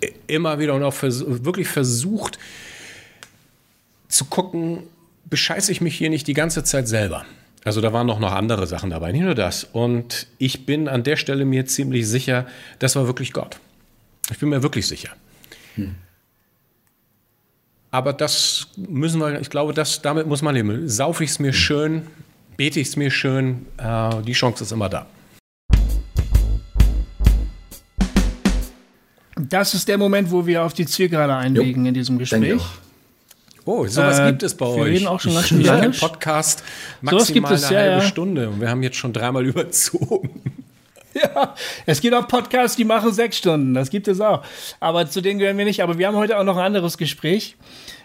mhm. 0.00 0.08
immer 0.26 0.58
wieder 0.58 0.74
und 0.74 0.82
auch 0.82 0.94
vers 0.94 1.24
wirklich 1.26 1.68
versucht 1.68 2.38
zu 4.08 4.26
gucken, 4.26 4.84
bescheiße 5.24 5.72
ich 5.72 5.80
mich 5.80 5.96
hier 5.96 6.10
nicht 6.10 6.26
die 6.26 6.34
ganze 6.34 6.62
Zeit 6.62 6.88
selber. 6.88 7.24
Also 7.64 7.80
da 7.80 7.92
waren 7.92 8.06
noch, 8.06 8.18
noch 8.18 8.32
andere 8.32 8.66
Sachen 8.66 8.90
dabei, 8.90 9.12
nicht 9.12 9.22
nur 9.22 9.34
das. 9.34 9.64
Und 9.64 10.26
ich 10.38 10.66
bin 10.66 10.88
an 10.88 11.04
der 11.04 11.16
Stelle 11.16 11.44
mir 11.44 11.66
ziemlich 11.66 12.08
sicher, 12.08 12.46
das 12.80 12.96
war 12.96 13.06
wirklich 13.06 13.32
Gott. 13.32 13.58
Ich 14.30 14.38
bin 14.38 14.48
mir 14.48 14.62
wirklich 14.62 14.86
sicher. 14.86 15.10
Hm. 15.76 15.94
Aber 17.90 18.12
das 18.12 18.68
müssen 18.76 19.20
wir, 19.20 19.40
ich 19.40 19.50
glaube, 19.50 19.74
das, 19.74 20.02
damit 20.02 20.26
muss 20.26 20.42
man 20.42 20.54
leben. 20.54 20.88
Sauf 20.88 21.20
ich 21.20 21.30
es 21.30 21.38
mir 21.38 21.52
schön, 21.52 22.06
bete 22.56 22.80
ich 22.80 22.88
es 22.88 22.96
mir 22.96 23.10
schön, 23.10 23.66
äh, 23.76 24.22
die 24.22 24.32
Chance 24.32 24.64
ist 24.64 24.72
immer 24.72 24.88
da. 24.88 25.06
Das 29.36 29.74
ist 29.74 29.88
der 29.88 29.98
Moment, 29.98 30.30
wo 30.30 30.46
wir 30.46 30.64
auf 30.64 30.72
die 30.72 30.86
Zielgerade 30.86 31.34
einlegen 31.34 31.84
jo, 31.84 31.88
in 31.88 31.94
diesem 31.94 32.18
Gespräch. 32.18 32.62
Oh, 33.64 33.86
sowas 33.86 34.18
äh, 34.18 34.30
gibt 34.30 34.42
es 34.42 34.54
bei 34.54 34.66
wir 34.66 34.72
euch. 34.72 34.78
Wir 34.78 34.84
reden 34.86 35.06
auch 35.06 35.20
schon 35.20 35.34
ganz 35.34 35.48
schön 35.48 35.62
lange. 35.62 35.90
Podcast 35.90 36.64
maximal 37.00 37.54
es, 37.54 37.64
eine 37.64 37.78
halbe 37.78 37.90
ja, 37.90 37.98
ja. 37.98 38.04
Stunde 38.04 38.48
und 38.48 38.60
wir 38.60 38.68
haben 38.68 38.82
jetzt 38.82 38.96
schon 38.96 39.12
dreimal 39.12 39.46
überzogen. 39.46 40.42
Ja, 41.14 41.54
es 41.86 42.00
gibt 42.00 42.14
auch 42.14 42.26
Podcasts, 42.26 42.76
die 42.76 42.84
machen 42.84 43.12
sechs 43.12 43.36
Stunden. 43.36 43.74
Das 43.74 43.90
gibt 43.90 44.08
es 44.08 44.20
auch. 44.20 44.42
Aber 44.80 45.08
zu 45.08 45.20
denen 45.20 45.38
gehören 45.38 45.58
wir 45.58 45.64
nicht. 45.64 45.82
Aber 45.82 45.98
wir 45.98 46.06
haben 46.06 46.16
heute 46.16 46.38
auch 46.38 46.44
noch 46.44 46.56
ein 46.56 46.64
anderes 46.64 46.96
Gespräch. 46.96 47.56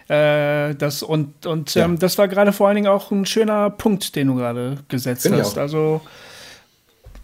Äh, 0.08 0.74
das, 0.74 1.02
und 1.02 1.46
und 1.46 1.74
ja. 1.74 1.84
ähm, 1.84 1.98
das 1.98 2.18
war 2.18 2.28
gerade 2.28 2.52
vor 2.52 2.68
allen 2.68 2.76
Dingen 2.76 2.88
auch 2.88 3.10
ein 3.10 3.26
schöner 3.26 3.70
Punkt, 3.70 4.16
den 4.16 4.28
du 4.28 4.34
gerade 4.36 4.78
gesetzt 4.88 5.22
Find 5.22 5.36
hast. 5.36 5.58
Also, 5.58 6.00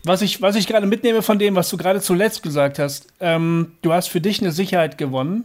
was 0.04 0.20
ich, 0.20 0.42
was 0.42 0.54
ich 0.54 0.66
gerade 0.66 0.86
mitnehme 0.86 1.22
von 1.22 1.38
dem, 1.38 1.54
was 1.54 1.70
du 1.70 1.76
gerade 1.76 2.00
zuletzt 2.00 2.42
gesagt 2.42 2.78
hast, 2.78 3.06
ähm, 3.20 3.72
du 3.80 3.92
hast 3.92 4.08
für 4.08 4.20
dich 4.20 4.40
eine 4.40 4.52
Sicherheit 4.52 4.98
gewonnen. 4.98 5.44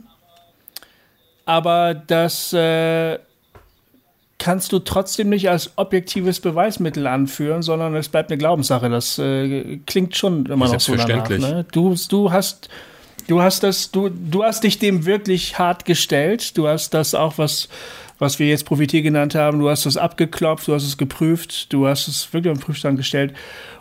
Aber 1.49 1.95
das. 1.95 2.53
Äh, 2.53 3.17
kannst 4.37 4.71
du 4.71 4.79
trotzdem 4.79 5.29
nicht 5.29 5.49
als 5.49 5.71
objektives 5.75 6.39
Beweismittel 6.39 7.07
anführen, 7.07 7.61
sondern 7.61 7.93
es 7.95 8.07
bleibt 8.07 8.31
eine 8.31 8.37
Glaubenssache. 8.37 8.89
Das 8.89 9.19
äh, 9.19 9.79
klingt 9.85 10.15
schon 10.15 10.45
immer 10.45 10.67
noch 10.67 10.79
so 10.79 10.95
danach. 10.95 11.27
Ne? 11.27 11.65
Du, 11.73 11.93
du 12.07 12.31
hast, 12.31 12.69
du 13.27 13.41
hast 13.41 13.63
das, 13.63 13.91
du, 13.91 14.09
du 14.09 14.43
hast 14.43 14.63
dich 14.63 14.79
dem 14.79 15.05
wirklich 15.05 15.59
hart 15.59 15.83
gestellt. 15.83 16.57
Du 16.57 16.69
hast 16.69 16.93
das 16.93 17.15
auch, 17.15 17.37
was, 17.37 17.67
was 18.17 18.39
wir 18.39 18.47
jetzt 18.47 18.65
Profitier 18.65 19.01
genannt 19.01 19.35
haben, 19.35 19.59
du 19.59 19.69
hast 19.69 19.85
das 19.85 19.97
abgeklopft, 19.97 20.69
du 20.69 20.73
hast 20.73 20.83
es 20.83 20.97
geprüft, 20.97 21.73
du 21.73 21.87
hast 21.87 22.07
es 22.07 22.31
wirklich 22.31 22.53
den 22.53 22.61
Prüfstand 22.61 22.97
gestellt. 22.97 23.33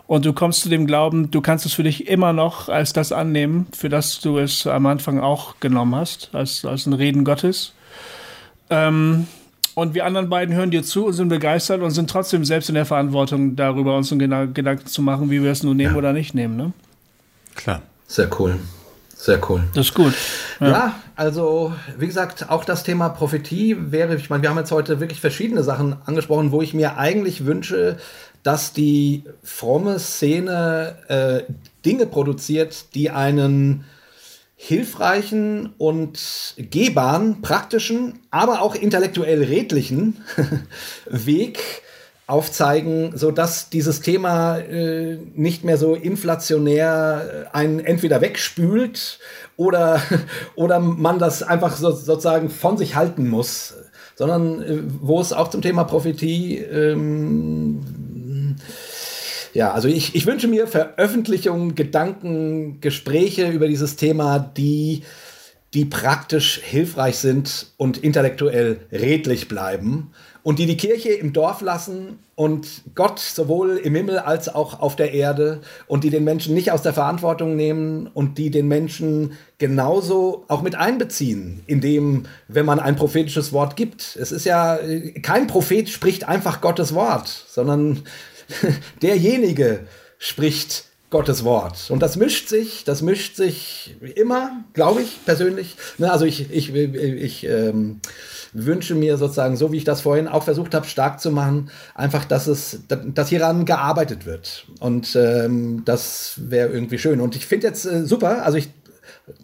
Und 0.09 0.25
du 0.25 0.33
kommst 0.33 0.63
zu 0.63 0.71
dem 0.71 0.87
Glauben, 0.87 1.31
du 1.31 1.43
kannst 1.43 1.67
es 1.67 1.75
für 1.75 1.83
dich 1.83 2.09
immer 2.09 2.33
noch 2.33 2.71
als 2.71 2.95
das 2.95 3.13
annehmen, 3.13 3.67
für 3.77 3.91
das 3.91 4.21
du 4.21 4.39
es 4.39 4.67
am 4.67 4.87
Anfang 4.87 5.21
auch 5.21 5.61
genommen 5.61 5.95
hast, 5.95 6.31
als, 6.33 6.65
als 6.65 6.87
ein 6.87 6.95
Reden 6.95 7.25
Gottes. 7.25 7.75
Ähm, 8.71 9.27
und 9.75 9.93
wir 9.93 10.07
anderen 10.07 10.31
beiden 10.31 10.55
hören 10.55 10.71
dir 10.71 10.83
zu 10.83 11.07
und 11.07 11.13
sind 11.13 11.29
begeistert 11.29 11.83
und 11.83 11.91
sind 11.91 12.09
trotzdem 12.09 12.47
selbst 12.47 12.71
in 12.71 12.75
der 12.75 12.87
Verantwortung, 12.87 13.55
darüber 13.55 13.99
uns 13.99 14.11
einen 14.11 14.55
Gedanken 14.55 14.87
zu 14.87 15.03
machen, 15.03 15.31
wie 15.31 15.43
wir 15.43 15.53
es 15.53 15.63
nun 15.63 15.77
nehmen 15.77 15.93
ja. 15.93 15.99
oder 15.99 16.15
nicht 16.15 16.35
nehmen. 16.35 16.57
Ne? 16.57 16.73
Klar. 17.55 17.83
Sehr 18.07 18.31
cool. 18.41 18.59
Sehr 19.15 19.41
cool. 19.51 19.65
Das 19.75 19.89
ist 19.89 19.95
gut. 19.95 20.15
Ja. 20.61 20.69
ja. 20.69 20.95
also 21.17 21.75
wie 21.99 22.07
gesagt, 22.07 22.51
auch 22.51 22.65
das 22.65 22.85
Thema 22.85 23.09
Prophetie 23.09 23.77
wäre, 23.91 24.15
ich 24.15 24.31
meine, 24.31 24.43
wir 24.43 24.51
haben 24.51 24.59
jetzt 24.59 24.71
heute 24.71 25.01
wirklich 25.01 25.21
verschiedene 25.21 25.65
Sachen 25.65 25.97
angesprochen, 26.07 26.53
wo 26.53 26.63
ich 26.63 26.73
mir 26.73 26.97
eigentlich 26.97 27.45
wünsche, 27.45 27.99
dass 28.49 28.73
die 28.73 29.25
fromme 29.43 29.99
Szene 29.99 30.97
äh, 31.09 31.53
Dinge 31.85 32.07
produziert, 32.07 32.95
die 32.95 33.11
einen 33.11 33.85
hilfreichen 34.57 35.75
und 35.77 36.55
gehbaren, 36.57 37.43
praktischen, 37.43 38.21
aber 38.31 38.63
auch 38.63 38.75
intellektuell 38.75 39.43
redlichen 39.43 40.17
Weg 41.11 41.59
aufzeigen, 42.27 43.13
so 43.15 43.33
dass 43.33 43.69
dieses 43.69 44.01
Thema 44.01 44.57
äh, 44.57 45.19
nicht 45.35 45.65
mehr 45.65 45.77
so 45.77 45.95
inflationär 45.95 47.51
einen 47.53 47.81
entweder 47.81 48.23
wegspült 48.23 49.19
oder, 49.59 50.01
oder 50.55 50.81
man 50.81 51.19
das 51.19 51.43
einfach 51.43 51.77
so, 51.77 51.91
sozusagen 51.91 52.49
von 52.49 52.79
sich 52.79 52.97
halten 52.97 53.29
muss, 53.29 53.75
sondern 54.15 54.63
äh, 54.63 54.79
wo 55.03 55.21
es 55.21 55.35
auch 55.35 55.49
zum 55.49 55.61
Thema 55.61 55.85
Prophetie 55.85 56.57
ähm, 56.57 58.08
ja, 59.59 59.73
also 59.73 59.89
ich, 59.89 60.15
ich 60.15 60.25
wünsche 60.25 60.47
mir 60.47 60.69
Veröffentlichungen, 60.69 61.75
Gedanken, 61.75 62.81
Gespräche 62.81 63.49
über 63.49 63.67
dieses 63.67 63.97
Thema, 63.97 64.39
die, 64.39 65.03
die 65.75 65.85
praktisch 65.85 66.61
hilfreich 66.63 67.17
sind 67.17 67.73
und 67.77 67.99
intellektuell 67.99 68.79
redlich 68.93 69.49
bleiben 69.49 70.13
und 70.45 70.61
die 70.61 70.67
die 70.67 70.77
Kirche 70.77 71.09
im 71.09 71.33
Dorf 71.33 71.61
lassen 71.61 72.21
und 72.37 72.83
Gott 72.95 73.19
sowohl 73.19 73.79
im 73.79 73.97
Himmel 73.97 74.21
als 74.21 74.49
auch 74.49 74.79
auf 74.79 74.95
der 74.95 75.13
Erde 75.13 75.61
und 75.89 76.05
die 76.05 76.11
den 76.11 76.23
Menschen 76.23 76.55
nicht 76.55 76.71
aus 76.71 76.83
der 76.83 76.95
Verantwortung 76.95 77.57
nehmen 77.57 78.07
und 78.15 78.39
die 78.39 78.53
den 78.53 78.69
Menschen 78.69 79.33
genauso 79.59 80.45
auch 80.47 80.63
mit 80.63 80.77
einbeziehen, 80.77 81.65
indem, 81.67 82.27
wenn 82.47 82.65
man 82.65 82.79
ein 82.79 82.95
prophetisches 82.95 83.53
Wort 83.53 83.75
gibt. 83.75 84.17
Es 84.21 84.31
ist 84.31 84.45
ja, 84.45 84.79
kein 85.23 85.49
Prophet 85.49 85.89
spricht 85.89 86.29
einfach 86.29 86.61
Gottes 86.61 86.95
Wort, 86.95 87.27
sondern 87.49 88.05
derjenige 89.03 89.81
spricht 90.19 90.85
Gottes 91.11 91.43
Wort. 91.43 91.91
Und 91.91 92.03
das 92.03 92.17
mischt 92.17 92.49
sich, 92.49 92.85
das 92.85 93.01
mischt 93.01 93.35
sich 93.37 93.97
immer, 94.15 94.65
glaube 94.75 95.01
ich 95.01 95.25
persönlich. 95.25 95.77
Ne, 95.97 96.13
also 96.13 96.27
ich, 96.27 96.53
ich, 96.53 96.75
ich 96.75 97.47
ähm, 97.47 98.01
wünsche 98.53 98.95
mir 98.95 99.17
sozusagen, 99.17 99.57
so 99.57 99.73
wie 99.73 99.79
ich 99.79 99.85
das 99.85 100.03
vorhin 100.03 100.29
auch 100.29 100.43
versucht 100.43 100.75
habe, 100.75 100.87
stark 100.87 101.19
zu 101.19 101.31
machen, 101.31 101.71
einfach, 101.95 102.27
dass 102.27 102.47
es, 102.47 102.81
dass 102.89 103.31
hieran 103.31 103.65
gearbeitet 103.65 104.27
wird. 104.27 104.67
Und 104.81 105.17
ähm, 105.17 105.83
das 105.87 106.35
wäre 106.37 106.69
irgendwie 106.69 106.99
schön. 106.99 107.21
Und 107.21 107.37
ich 107.37 107.47
finde 107.47 107.69
jetzt 107.69 107.87
äh, 107.87 108.05
super, 108.05 108.45
also 108.45 108.59
ich 108.59 108.69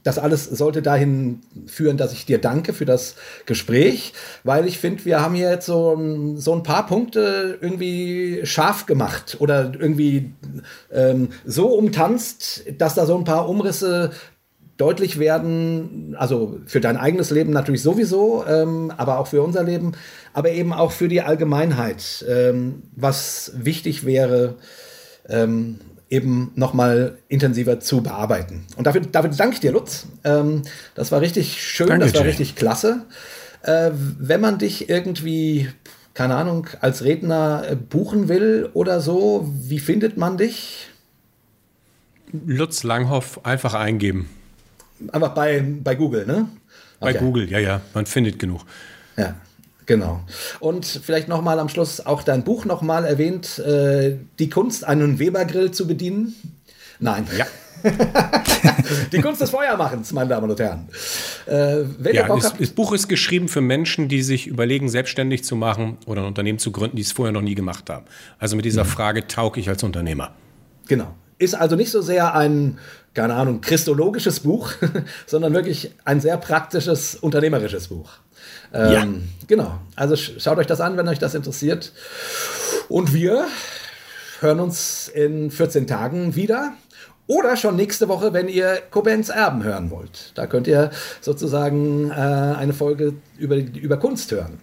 das 0.03 0.19
alles 0.19 0.45
sollte 0.45 0.83
dahin 0.83 1.41
führen, 1.67 1.97
dass 1.97 2.13
ich 2.13 2.27
dir 2.27 2.39
danke 2.39 2.73
für 2.73 2.85
das 2.85 3.17
Gespräch, 3.47 4.13
weil 4.43 4.67
ich 4.67 4.79
finde, 4.79 5.05
wir 5.05 5.21
haben 5.21 5.35
hier 5.35 5.51
jetzt 5.51 5.67
so, 5.67 6.35
so 6.37 6.55
ein 6.55 6.63
paar 6.63 6.87
Punkte 6.87 7.59
irgendwie 7.61 8.41
scharf 8.45 8.87
gemacht 8.87 9.37
oder 9.41 9.73
irgendwie 9.79 10.33
ähm, 10.93 11.29
so 11.45 11.69
umtanzt, 11.69 12.65
dass 12.79 12.95
da 12.95 13.07
so 13.07 13.17
ein 13.17 13.25
paar 13.25 13.49
Umrisse 13.49 14.11
deutlich 14.77 15.19
werden, 15.19 16.17
also 16.19 16.59
für 16.67 16.81
dein 16.81 16.97
eigenes 16.97 17.31
Leben 17.31 17.53
natürlich 17.53 17.83
sowieso, 17.83 18.45
ähm, 18.47 18.93
aber 18.97 19.19
auch 19.19 19.29
für 19.29 19.43
unser 19.43 19.63
Leben, 19.63 19.93
aber 20.33 20.51
eben 20.51 20.73
auch 20.73 20.91
für 20.91 21.09
die 21.09 21.23
Allgemeinheit, 21.23 22.25
ähm, 22.29 22.83
was 22.97 23.53
wichtig 23.57 24.05
wäre, 24.05 24.57
ähm, 25.29 25.79
eben 26.15 26.53
nochmal 26.55 27.19
intensiver 27.29 27.81
zu 27.81 28.03
bearbeiten. 28.03 28.65
Und 28.77 28.87
dafür, 28.87 29.01
dafür 29.01 29.31
danke 29.31 29.55
ich 29.55 29.61
dir, 29.61 29.73
Lutz. 29.73 30.07
Ähm, 30.23 30.63
das 30.95 31.11
war 31.11 31.21
richtig 31.21 31.61
schön, 31.61 31.89
danke, 31.89 32.07
das 32.07 32.15
war 32.15 32.21
Jay. 32.23 32.29
richtig 32.29 32.55
klasse. 32.55 33.05
Äh, 33.63 33.91
wenn 33.93 34.41
man 34.41 34.59
dich 34.59 34.89
irgendwie, 34.89 35.69
keine 36.15 36.37
Ahnung, 36.37 36.69
als 36.81 37.03
Redner 37.03 37.65
äh, 37.69 37.77
buchen 37.77 38.29
will 38.29 38.71
oder 38.75 39.01
so, 39.01 39.51
wie 39.53 39.81
findet 39.81 40.17
man 40.17 40.37
dich? 40.37 40.89
Lutz 42.47 42.85
Langhoff 42.85 43.45
einfach 43.45 43.75
eingeben. 43.75 44.29
Einfach 45.11 45.35
bei, 45.35 45.65
bei 45.83 45.97
Google, 45.97 46.27
ne? 46.27 46.49
Okay. 47.01 47.13
Bei 47.13 47.19
Google, 47.19 47.51
ja, 47.51 47.59
ja, 47.59 47.81
man 47.93 48.07
findet 48.07 48.39
genug. 48.39 48.63
Ja. 49.17 49.35
Genau. 49.87 50.21
Und 50.61 50.87
vielleicht 50.87 51.29
nochmal 51.29 51.59
am 51.59 51.69
Schluss 51.69 52.05
auch 52.05 52.23
dein 52.23 52.45
Buch 52.45 52.65
nochmal 52.65 53.05
erwähnt, 53.05 53.59
äh, 53.59 54.17
die 54.39 54.49
Kunst, 54.49 54.85
einen 54.85 55.19
Webergrill 55.19 55.71
zu 55.73 55.87
bedienen. 55.87 56.35
Nein. 56.99 57.27
Ja. 57.37 57.47
die 59.13 59.21
Kunst 59.21 59.43
des 59.43 59.51
Feuermachens, 59.51 60.13
meine 60.13 60.31
Damen 60.31 60.51
und 60.51 60.59
Herren. 60.59 60.89
Äh, 61.47 61.83
ja, 62.13 62.29
das, 62.29 62.55
das, 62.55 62.71
Buch 62.71 62.93
ist 62.93 63.09
geschrieben 63.09 63.49
für 63.49 63.61
Menschen, 63.61 64.09
die 64.09 64.23
sich 64.23 64.47
überlegen, 64.47 64.89
selbstständig 64.89 65.45
zu 65.45 65.55
machen 65.55 65.99
oder 66.07 66.23
ein 66.23 66.27
Unternehmen 66.27 66.59
zu 66.59 66.73
gründen, 66.73 66.97
die 66.97 67.03
es 67.03 67.13
vorher 67.13 67.33
noch 67.33 67.43
nie 67.43 67.55
gemacht 67.55 67.91
haben. 67.91 68.07
Also 68.39 68.57
mit 68.57 68.65
dieser 68.65 68.85
mhm. 68.85 68.89
Frage, 68.89 69.27
taug 69.27 69.59
ich 69.59 69.69
als 69.69 69.83
Unternehmer? 69.83 70.33
Genau. 70.89 71.15
ist 71.39 71.55
also 71.55 71.77
nicht 71.77 71.91
so 71.91 72.01
sehr 72.01 72.35
ein, 72.35 72.79
keine 73.13 73.35
Ahnung, 73.35 73.61
christologisches 73.61 74.41
Buch, 74.41 74.73
sondern 75.27 75.53
wirklich 75.53 75.93
ein 76.05 76.21
sehr 76.21 76.39
praktisches, 76.39 77.17
unternehmerisches 77.17 77.89
Buch. 77.89 78.13
Ähm, 78.73 78.93
ja. 78.93 79.07
Genau. 79.47 79.79
Also 79.97 80.17
schaut 80.17 80.59
euch 80.59 80.67
das 80.67 80.81
an, 80.81 80.97
wenn 80.97 81.09
euch 81.09 81.19
das 81.19 81.35
interessiert. 81.35 81.93
Und 82.89 83.13
wir 83.15 83.47
hören 84.41 84.61
uns 84.61 85.09
in 85.09 85.51
14 85.51 85.87
Tagen 85.87 86.35
wieder. 86.35 86.73
Oder 87.27 87.57
schon 87.57 87.77
nächste 87.77 88.09
Woche, 88.09 88.35
wenn 88.35 88.49
ihr 88.49 88.83
Kobens 88.91 89.31
Erben 89.31 89.65
hören 89.65 89.91
wollt. 89.91 90.33
Da 90.35 90.47
könnt 90.47 90.67
ihr 90.67 90.91
sozusagen 91.23 92.11
äh, 92.11 92.15
eine 92.15 92.75
Folge 92.75 93.15
über, 93.39 93.57
über 93.57 93.97
Kunst 93.97 94.31
hören. 94.31 94.59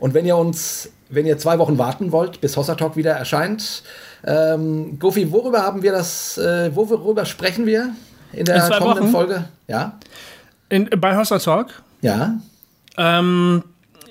Und 0.00 0.14
wenn 0.14 0.26
ihr 0.26 0.36
uns, 0.36 0.90
wenn 1.10 1.26
ihr 1.26 1.38
zwei 1.38 1.60
Wochen 1.60 1.78
warten 1.78 2.10
wollt, 2.10 2.40
bis 2.40 2.56
Hossa 2.56 2.74
Talk 2.74 2.96
wieder 2.96 3.12
erscheint, 3.12 3.84
ähm, 4.24 4.98
Gofi, 4.98 5.30
worüber 5.30 5.62
haben 5.62 5.84
wir 5.84 5.92
das, 5.92 6.38
äh, 6.38 6.74
worüber 6.74 7.24
sprechen 7.24 7.66
wir 7.66 7.90
in 8.32 8.46
der 8.46 8.66
in 8.66 8.72
kommenden 8.72 9.04
Wochen? 9.04 9.12
Folge? 9.12 9.44
Ja. 9.68 9.98
In, 10.68 10.90
bei 10.98 11.16
Hossa 11.16 11.38
Talk? 11.38 11.68
Ja. 12.00 12.40
Ähm, 12.96 13.64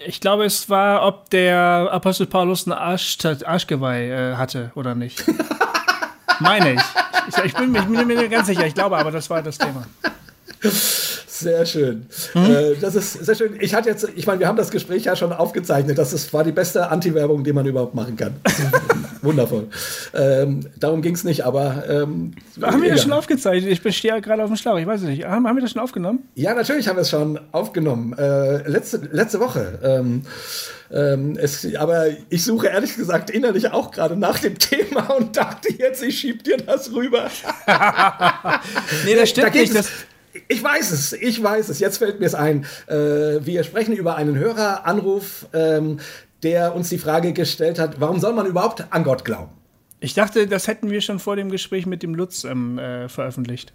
ich 0.06 0.20
glaube, 0.20 0.46
es 0.46 0.70
war, 0.70 1.06
ob 1.06 1.30
der 1.30 1.90
Apostel 1.92 2.28
Paulus 2.28 2.66
ein 2.66 2.72
Arsch, 2.72 3.18
Arschgeweih 3.24 4.10
äh, 4.10 4.36
hatte 4.36 4.72
oder 4.76 4.96
nicht. 4.96 5.24
Meine 6.40 6.74
ich. 6.74 6.82
ich. 7.28 7.46
Ich, 7.46 7.54
bin, 7.54 7.76
ich 7.76 7.86
bin 7.86 8.08
mir 8.08 8.30
ganz 8.30 8.48
sicher, 8.48 8.66
ich 8.66 8.74
glaube 8.74 8.98
aber, 8.98 9.12
das 9.12 9.30
war 9.30 9.44
das 9.44 9.58
Thema. 9.58 9.86
Sehr 11.42 11.66
schön. 11.66 12.06
Mhm. 12.34 12.46
Äh, 12.46 12.76
das 12.80 12.96
ist 12.96 13.14
sehr 13.26 13.36
schön. 13.36 13.58
Ich 13.60 13.74
hatte 13.74 13.90
jetzt, 13.90 14.08
ich 14.16 14.28
meine, 14.28 14.40
wir 14.40 14.48
haben 14.48 14.58
das 14.58 14.72
Gespräch 14.72 15.06
ja 15.06 15.16
schon 15.16 15.34
aufgezeichnet. 15.34 15.98
Das 15.98 16.14
ist, 16.14 16.34
war 16.34 16.44
die 16.44 16.52
beste 16.52 16.90
Anti-Werbung, 16.90 17.44
die 17.44 17.54
man 17.54 17.66
überhaupt 17.66 17.96
machen 17.96 18.16
kann. 18.16 18.36
Wundervoll. 19.22 19.68
Ähm, 20.14 20.62
darum 20.80 21.02
ging 21.02 21.16
es 21.16 21.24
nicht, 21.24 21.46
aber. 21.46 21.84
Ähm, 21.88 22.34
haben 22.62 22.82
wir 22.82 22.92
das 22.92 23.04
schon 23.04 23.12
aufgezeichnet? 23.12 23.72
Ich 23.72 23.82
bestehe 23.82 24.22
gerade 24.22 24.44
auf 24.44 24.50
dem 24.50 24.56
Schlauch. 24.56 24.78
Ich 24.78 24.88
weiß 24.88 25.02
es 25.02 25.08
nicht. 25.08 25.26
Haben, 25.26 25.48
haben 25.48 25.56
wir 25.56 25.62
das 25.62 25.72
schon 25.72 25.82
aufgenommen? 25.82 26.28
Ja, 26.36 26.54
natürlich 26.54 26.88
haben 26.88 26.98
wir 26.98 27.02
es 27.02 27.10
schon 27.10 27.40
aufgenommen. 27.52 28.14
Äh, 28.18 28.68
letzte, 28.68 28.98
letzte 29.12 29.40
Woche. 29.40 29.80
Ähm, 29.84 30.24
ähm, 30.94 31.38
es, 31.40 31.68
aber 31.76 32.08
ich 32.30 32.44
suche 32.44 32.68
ehrlich 32.68 32.96
gesagt 32.96 33.30
innerlich 33.30 33.72
auch 33.72 33.92
gerade 33.92 34.18
nach 34.18 34.40
dem 34.40 34.58
Thema 34.60 35.16
und 35.16 35.38
dachte 35.38 35.70
jetzt, 35.74 36.04
ich 36.04 36.20
schieb 36.20 36.44
dir 36.44 36.58
das 36.58 36.92
rüber. 36.92 37.30
nee, 39.06 39.16
das 39.16 39.30
stimmt 39.30 39.56
da 39.56 39.60
nicht. 39.60 39.76
Das, 39.76 39.90
ich 40.48 40.64
weiß 40.64 40.92
es, 40.92 41.14
ich 41.14 41.42
weiß 41.42 41.70
es. 41.70 41.80
Jetzt 41.80 41.98
fällt 41.98 42.20
mir 42.20 42.26
es 42.26 42.36
ein. 42.36 42.66
Äh, 42.88 42.96
wir 43.46 43.64
sprechen 43.64 43.94
über 43.94 44.16
einen 44.16 44.38
Höreranruf, 44.38 45.48
ähm, 45.54 46.00
der 46.44 46.76
uns 46.76 46.90
die 46.90 46.98
Frage 46.98 47.34
gestellt 47.34 47.80
hat, 47.80 48.00
warum 48.00 48.20
soll 48.20 48.34
man 48.34 48.46
überhaupt 48.46 48.86
an 48.92 49.04
Gott 49.04 49.26
glauben? 49.26 49.52
Ich 50.00 50.14
dachte, 50.14 50.48
das 50.48 50.68
hätten 50.68 50.90
wir 50.90 51.02
schon 51.02 51.20
vor 51.20 51.36
dem 51.36 51.52
Gespräch 51.52 51.86
mit 51.86 52.02
dem 52.02 52.16
Lutz 52.16 52.44
ähm, 52.44 52.80
äh, 52.80 53.08
veröffentlicht. 53.08 53.74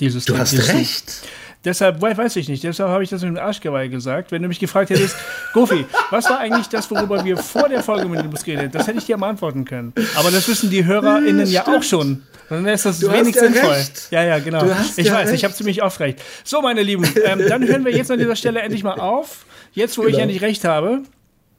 Dieses 0.00 0.24
du 0.24 0.36
hast 0.36 0.52
dieses 0.52 0.68
recht. 0.68 1.22
Deshalb 1.64 2.02
weiß 2.02 2.36
ich 2.36 2.48
nicht, 2.48 2.62
deshalb 2.62 2.90
habe 2.90 3.02
ich 3.02 3.08
das 3.08 3.22
mit 3.22 3.30
dem 3.30 3.38
Arschgeweih 3.38 3.88
gesagt. 3.88 4.32
Wenn 4.32 4.42
du 4.42 4.48
mich 4.48 4.58
gefragt 4.58 4.90
hättest, 4.90 5.16
Gofi, 5.54 5.86
was 6.10 6.28
war 6.28 6.38
eigentlich 6.38 6.68
das, 6.68 6.90
worüber 6.90 7.24
wir 7.24 7.38
vor 7.38 7.70
der 7.70 7.82
Folge 7.82 8.06
mit 8.06 8.20
dem 8.20 8.28
Bus 8.28 8.44
geredet 8.44 8.74
Das 8.74 8.86
hätte 8.86 8.98
ich 8.98 9.06
dir 9.06 9.16
mal 9.16 9.30
antworten 9.30 9.64
können. 9.64 9.94
Aber 10.14 10.30
das 10.30 10.46
wissen 10.46 10.68
die 10.68 10.84
HörerInnen 10.84 11.46
ja, 11.46 11.64
ja 11.66 11.74
auch 11.74 11.82
schon. 11.82 12.22
Dann 12.48 12.66
ist 12.66 12.84
das 12.84 13.00
du 13.00 13.10
wenig 13.10 13.34
sinnvoll. 13.34 13.70
Recht. 13.70 14.08
Ja, 14.10 14.22
ja, 14.22 14.38
genau. 14.38 14.64
ich 14.96 15.06
ja 15.06 15.14
weiß, 15.14 15.28
recht. 15.28 15.34
ich 15.34 15.44
habe 15.44 15.54
ziemlich 15.54 15.82
oft 15.82 15.98
recht. 16.00 16.20
So, 16.44 16.60
meine 16.60 16.82
Lieben, 16.82 17.04
ähm, 17.24 17.42
dann 17.48 17.66
hören 17.66 17.84
wir 17.84 17.92
jetzt 17.92 18.10
an 18.10 18.18
dieser 18.18 18.36
Stelle 18.36 18.60
endlich 18.60 18.82
mal 18.82 18.98
auf. 19.00 19.46
Jetzt, 19.72 19.98
wo 19.98 20.02
genau. 20.02 20.16
ich 20.16 20.22
endlich 20.22 20.42
recht 20.42 20.64
habe. 20.64 21.02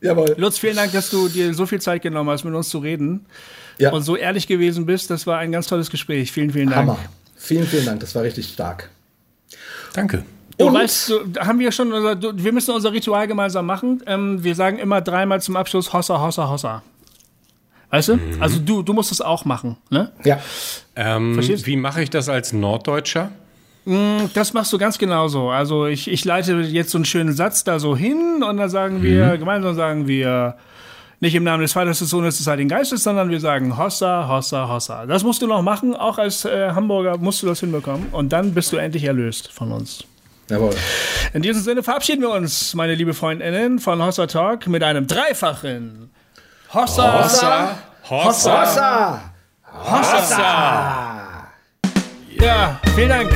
Jawohl. 0.02 0.36
Lutz, 0.38 0.58
vielen 0.58 0.76
Dank, 0.76 0.92
dass 0.92 1.10
du 1.10 1.28
dir 1.28 1.54
so 1.54 1.66
viel 1.66 1.82
Zeit 1.82 2.02
genommen 2.02 2.30
hast, 2.30 2.44
mit 2.44 2.54
uns 2.54 2.70
zu 2.70 2.80
reden. 2.80 3.26
Ja. 3.78 3.92
Und 3.92 4.04
so 4.04 4.16
ehrlich 4.16 4.48
gewesen 4.48 4.86
bist. 4.86 5.10
Das 5.10 5.28
war 5.28 5.40
ein 5.40 5.52
ganz 5.52 5.68
tolles 5.68 5.90
Gespräch. 5.90 6.32
Vielen, 6.32 6.52
vielen 6.52 6.70
Dank. 6.70 6.78
Hammer. 6.78 7.00
Vielen, 7.36 7.66
vielen 7.66 7.86
Dank. 7.86 8.00
Das 8.00 8.16
war 8.16 8.24
richtig 8.24 8.48
stark. 8.48 8.90
Danke. 9.94 10.24
Und, 10.58 10.74
weißt 10.74 11.10
du, 11.10 11.20
haben 11.40 11.60
wir 11.60 11.72
schon, 11.72 11.92
unser, 11.92 12.18
wir 12.38 12.54
müssen 12.54 12.72
unser 12.72 12.94
Ritual 12.94 13.28
gemeinsam 13.28 13.66
machen. 13.66 14.02
Ähm, 14.06 14.44
wir 14.44 14.56
sagen 14.56 14.80
immer 14.80 15.02
dreimal 15.02 15.42
zum 15.42 15.58
Abschluss 15.58 15.92
Hossa, 15.92 16.22
Hossa, 16.22 16.50
Hossa. 16.50 16.84
Weißt 17.90 18.10
du? 18.10 18.16
Mhm. 18.16 18.42
Also 18.42 18.60
du, 18.60 18.82
du 18.82 18.94
musst 18.94 19.12
es 19.12 19.22
auch 19.22 19.46
machen, 19.46 19.78
ne? 19.90 20.12
Ja. 20.24 20.40
Ähm, 20.96 21.38
wie 21.40 21.76
mache 21.76 22.02
ich 22.02 22.10
das 22.10 22.30
als 22.30 22.54
Norddeutscher? 22.54 23.32
Mm, 23.86 24.26
das 24.34 24.54
machst 24.54 24.74
du 24.74 24.78
ganz 24.78 24.98
genauso. 24.98 25.50
Also 25.50 25.86
ich, 25.86 26.10
ich 26.10 26.26
leite 26.26 26.54
jetzt 26.62 26.92
so 26.92 26.98
einen 26.98 27.06
schönen 27.06 27.34
Satz 27.34 27.64
da 27.64 27.80
so 27.80 27.96
hin 27.96 28.44
und 28.48 28.58
dann 28.58 28.70
sagen 28.70 29.04
wir, 29.04 29.26
mhm. 29.26 29.40
gemeinsam 29.40 29.76
sagen 29.76 30.08
wir, 30.08 30.56
nicht 31.20 31.36
im 31.36 31.44
Namen 31.44 31.62
des 31.62 31.74
Vaters, 31.74 32.00
des 32.00 32.10
Sohnes, 32.10 32.38
des 32.38 32.48
Heiligen 32.48 32.70
Geistes, 32.70 33.04
sondern 33.04 33.30
wir 33.30 33.40
sagen 33.40 33.78
Hossa, 33.78 34.28
Hossa, 34.28 34.68
Hossa. 34.68 35.06
Das 35.06 35.24
musst 35.24 35.42
du 35.42 35.48
noch 35.48 35.62
machen, 35.62 35.96
auch 35.96 36.18
als 36.18 36.46
äh, 36.46 36.72
Hamburger 36.72 37.18
musst 37.18 37.42
du 37.42 37.48
das 37.48 37.60
hinbekommen 37.60 38.08
und 38.12 38.34
dann 38.34 38.54
bist 38.54 38.74
du 38.74 38.78
endlich 38.78 39.04
erlöst 39.04 39.52
von 39.52 39.72
uns. 39.72 40.04
Jawohl. 40.50 40.76
In 41.34 41.42
diesem 41.42 41.64
Sinne 41.64 41.82
verabschieden 41.82 42.22
wir 42.22 42.30
uns, 42.30 42.76
meine 42.76 42.96
liebe 42.96 43.14
Freundinnen, 43.14 43.80
von 43.80 44.04
Hossa 44.04 44.28
Talk 44.28 44.68
mit 44.68 44.84
einem 44.84 45.08
dreifachen 45.08 46.12
Hossa, 46.74 47.24
Hossa, 47.24 47.70
Hossa, 48.10 48.26
Hossa, 48.26 48.62
Hossa. 48.62 49.22
Hossa. 49.74 51.48
Ja, 52.42 52.80
vielen 52.96 53.10
Dank. 53.10 53.32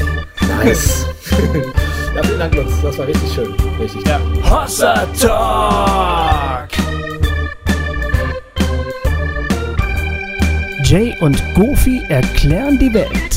Nice. 0.63 1.05
ja, 2.15 2.23
vielen 2.23 2.39
Dank, 2.39 2.55
Lutz. 2.55 2.81
Das 2.81 2.97
war 2.97 3.07
richtig 3.07 3.33
schön. 3.33 3.53
Richtig. 3.79 4.05
Ja. 4.07 4.19
Hossa 4.49 5.05
Talk. 5.19 6.69
Jay 10.83 11.15
und 11.21 11.41
Goofy 11.53 12.01
erklären 12.09 12.79
die 12.79 12.91
Welt. 12.93 13.28